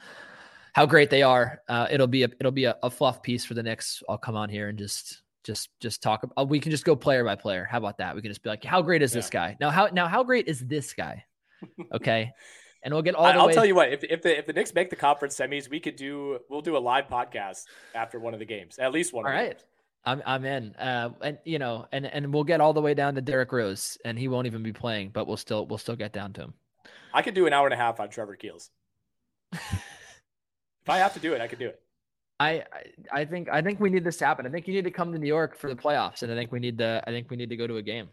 how 0.74 0.86
great 0.86 1.10
they 1.10 1.22
are. 1.22 1.62
Uh, 1.68 1.88
it'll 1.92 2.08
be 2.08 2.24
a 2.24 2.30
it'll 2.40 2.52
be 2.52 2.64
a, 2.64 2.78
a, 2.82 2.90
fluff 2.90 3.22
piece 3.22 3.44
for 3.44 3.56
the 3.56 3.64
Knicks. 3.64 4.02
I'll 4.08 4.18
come 4.18 4.36
on 4.36 4.48
here 4.48 4.70
and 4.70 4.78
just 4.78 5.22
just 5.44 5.70
just 5.82 6.02
talk. 6.02 6.26
Uh, 6.38 6.46
we 6.48 6.62
can 6.62 6.72
just 6.72 6.86
go 6.86 6.96
player 6.96 7.26
by 7.26 7.36
player. 7.36 7.68
How 7.70 7.78
about 7.78 7.98
that? 7.98 8.16
We 8.16 8.22
can 8.22 8.32
just 8.32 8.42
be 8.42 8.50
like, 8.50 8.64
how 8.64 8.82
great 8.82 9.02
is 9.02 9.12
yeah. 9.12 9.18
this 9.18 9.30
guy? 9.30 9.58
Now 9.60 9.70
how 9.70 9.88
now 9.88 10.08
how 10.08 10.24
great 10.24 10.48
is 10.48 10.60
this 10.60 10.94
guy? 10.94 11.26
Okay. 11.94 12.32
and 12.84 12.94
we'll 12.94 13.04
get 13.04 13.16
all. 13.16 13.26
I'll 13.26 13.48
way- 13.48 13.54
tell 13.54 13.66
you 13.66 13.76
what. 13.76 13.92
If 13.92 14.04
if 14.06 14.22
the 14.22 14.38
if 14.38 14.46
the 14.46 14.54
Knicks 14.54 14.74
make 14.74 14.90
the 14.90 14.96
conference 14.96 15.36
semis, 15.36 15.70
we 15.70 15.82
could 15.82 15.98
do 15.98 16.40
we'll 16.50 16.62
do 16.62 16.78
a 16.78 16.80
live 16.80 17.08
podcast 17.08 17.64
after 17.96 18.20
one 18.20 18.34
of 18.34 18.40
the 18.40 18.46
games, 18.46 18.80
at 18.80 18.94
least 18.94 19.14
one. 19.14 19.26
All 19.26 19.32
right. 19.32 19.52
Games. 19.52 19.64
I'm 20.06 20.22
I'm 20.26 20.46
in. 20.46 20.76
Uh, 20.76 21.10
and 21.22 21.38
you 21.46 21.60
know, 21.60 21.88
and 21.92 22.06
and 22.06 22.34
we'll 22.34 22.44
get 22.44 22.62
all 22.62 22.74
the 22.74 22.82
way 22.82 22.94
down 22.94 23.16
to 23.16 23.22
Derrick 23.22 23.52
Rose, 23.52 23.98
and 24.04 24.18
he 24.18 24.28
won't 24.28 24.48
even 24.48 24.64
be 24.64 24.74
playing, 24.74 25.10
but 25.10 25.28
we'll 25.28 25.38
still 25.38 25.66
we'll 25.66 25.78
still 25.78 25.96
get 25.96 26.14
down 26.14 26.34
to 26.34 26.42
him. 26.42 26.54
I 27.14 27.22
could 27.22 27.34
do 27.34 27.46
an 27.46 27.54
hour 27.54 27.68
and 27.68 27.74
a 27.74 27.78
half 27.78 28.00
on 28.00 28.10
Trevor 28.10 28.36
Keels. 28.36 28.70
if 29.54 30.90
I 30.90 30.98
have 30.98 31.14
to 31.14 31.20
do 31.20 31.34
it, 31.34 31.42
I 31.42 31.48
could 31.48 31.60
do 31.60 31.68
it. 31.68 31.80
I, 32.40 32.64
I 33.12 33.26
think 33.26 33.48
I 33.50 33.62
think 33.62 33.80
we 33.80 33.90
need 33.90 34.04
this 34.04 34.18
to 34.18 34.26
happen. 34.26 34.46
I 34.46 34.50
think 34.50 34.68
you 34.68 34.74
need 34.74 34.84
to 34.84 34.92
come 34.92 35.14
to 35.14 35.20
New 35.20 35.28
York 35.28 35.56
for 35.56 35.70
the 35.70 35.80
playoffs, 35.80 36.24
and 36.24 36.32
I 36.32 36.36
think 36.36 36.52
we 36.52 36.60
need 36.60 36.80
to 36.80 37.02
I 37.08 37.12
think 37.12 37.30
we 37.30 37.38
need 37.38 37.50
to 37.50 37.56
go 37.56 37.68
to 37.68 37.78
a 37.78 37.82
game. 37.82 38.10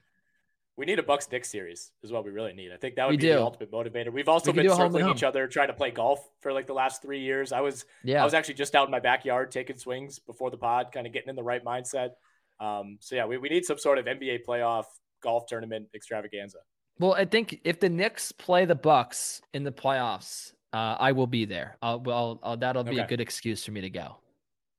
We 0.81 0.86
need 0.86 0.98
a 0.98 1.02
Bucks 1.02 1.31
Knicks 1.31 1.51
series 1.51 1.93
is 2.02 2.11
what 2.11 2.24
we 2.24 2.31
really 2.31 2.55
need. 2.55 2.73
I 2.73 2.78
think 2.78 2.94
that 2.94 3.07
would 3.07 3.11
we 3.11 3.16
be 3.19 3.27
do. 3.27 3.35
the 3.35 3.43
ultimate 3.43 3.70
motivator. 3.70 4.11
We've 4.11 4.31
also 4.31 4.51
we 4.51 4.62
been 4.62 4.74
circling 4.74 5.11
each 5.11 5.23
other 5.23 5.47
trying 5.47 5.66
to 5.66 5.74
play 5.74 5.90
golf 5.90 6.27
for 6.40 6.55
like 6.55 6.66
the 6.66 6.73
last 6.73 7.02
three 7.02 7.20
years. 7.20 7.52
I 7.52 7.61
was 7.61 7.85
yeah. 8.02 8.23
I 8.23 8.24
was 8.24 8.32
actually 8.32 8.55
just 8.55 8.74
out 8.74 8.86
in 8.86 8.90
my 8.90 8.98
backyard 8.98 9.51
taking 9.51 9.77
swings 9.77 10.19
before 10.19 10.51
the 10.51 10.57
pod, 10.57 10.86
kind 10.90 11.07
of 11.07 11.12
getting 11.12 11.28
in 11.28 11.36
the 11.36 11.43
right 11.43 11.62
mindset. 11.62 12.12
Um, 12.61 12.97
so 13.01 13.15
yeah, 13.15 13.27
we, 13.27 13.36
we 13.36 13.51
need 13.51 13.66
some 13.66 13.77
sort 13.77 13.98
of 13.98 14.07
NBA 14.07 14.39
playoff 14.48 14.86
golf 15.23 15.44
tournament 15.47 15.89
extravaganza. 15.94 16.61
Well, 16.98 17.12
I 17.12 17.27
think 17.27 17.61
if 17.62 17.78
the 17.78 17.90
Knicks 17.90 18.32
play 18.32 18.65
the 18.65 18.74
Bucks 18.74 19.43
in 19.52 19.65
the 19.65 19.73
playoffs, 19.73 20.55
uh, 20.73 20.97
I 20.98 21.12
will 21.12 21.27
be 21.27 21.44
there. 21.44 21.77
I'll, 21.82 22.01
well, 22.01 22.40
I'll, 22.43 22.57
that'll 22.57 22.85
be 22.85 22.93
okay. 22.93 23.02
a 23.02 23.07
good 23.07 23.20
excuse 23.20 23.62
for 23.62 23.73
me 23.73 23.82
to 23.82 23.90
go. 23.90 24.16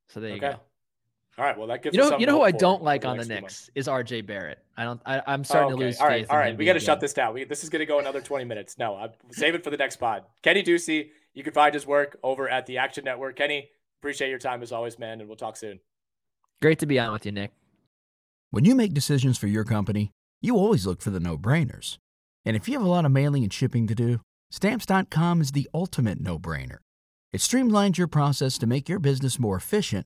So 0.09 0.19
there 0.19 0.31
you 0.31 0.37
okay. 0.37 0.53
go. 0.53 0.59
All 1.37 1.45
right. 1.45 1.57
Well, 1.57 1.67
that 1.67 1.81
gives 1.81 1.95
you 1.95 2.01
know. 2.01 2.17
You 2.17 2.25
know 2.25 2.37
who 2.37 2.41
I 2.41 2.51
don't 2.51 2.83
like 2.83 3.05
on 3.05 3.17
the 3.17 3.25
Knicks 3.25 3.69
is 3.73 3.87
RJ 3.87 4.25
Barrett. 4.25 4.59
I 4.75 4.83
don't. 4.83 5.01
I, 5.05 5.21
am 5.33 5.41
oh, 5.41 5.43
starting 5.43 5.73
okay. 5.73 5.79
to 5.79 5.85
lose. 5.85 5.99
All 5.99 6.07
right. 6.07 6.25
All 6.29 6.37
right. 6.37 6.57
We 6.57 6.65
got 6.65 6.73
to 6.73 6.79
shut 6.79 6.99
this 6.99 7.13
down. 7.13 7.33
We, 7.33 7.45
this 7.45 7.63
is 7.63 7.69
going 7.69 7.79
to 7.79 7.85
go 7.85 7.99
another 7.99 8.21
20 8.21 8.45
minutes. 8.45 8.77
No, 8.77 8.95
I 8.95 9.09
save 9.31 9.55
it 9.55 9.63
for 9.63 9.69
the 9.69 9.77
next 9.77 9.97
pod. 9.97 10.23
Kenny 10.41 10.63
Ducey. 10.63 11.09
You 11.33 11.43
can 11.43 11.53
find 11.53 11.73
his 11.73 11.87
work 11.87 12.17
over 12.23 12.49
at 12.49 12.65
the 12.65 12.77
Action 12.77 13.05
Network. 13.05 13.37
Kenny, 13.37 13.69
appreciate 14.01 14.29
your 14.29 14.39
time 14.39 14.61
as 14.61 14.71
always, 14.71 14.99
man, 14.99 15.21
and 15.21 15.29
we'll 15.29 15.37
talk 15.37 15.55
soon. 15.55 15.79
Great 16.61 16.79
to 16.79 16.85
be 16.85 16.99
on 16.99 17.13
with 17.13 17.25
you, 17.25 17.31
Nick. 17.31 17.51
When 18.49 18.65
you 18.65 18.75
make 18.75 18.93
decisions 18.93 19.37
for 19.37 19.47
your 19.47 19.63
company, 19.63 20.11
you 20.41 20.57
always 20.57 20.85
look 20.85 21.01
for 21.01 21.09
the 21.09 21.21
no-brainers. 21.21 21.97
And 22.43 22.57
if 22.57 22.67
you 22.67 22.73
have 22.73 22.85
a 22.85 22.89
lot 22.89 23.05
of 23.05 23.11
mailing 23.11 23.43
and 23.43 23.53
shipping 23.53 23.87
to 23.87 23.95
do, 23.95 24.19
stamps.com 24.49 25.39
is 25.39 25.53
the 25.53 25.69
ultimate 25.73 26.19
no-brainer. 26.19 26.79
It 27.31 27.39
streamlines 27.39 27.97
your 27.97 28.07
process 28.07 28.57
to 28.57 28.67
make 28.67 28.89
your 28.89 28.99
business 28.99 29.39
more 29.39 29.55
efficient 29.55 30.05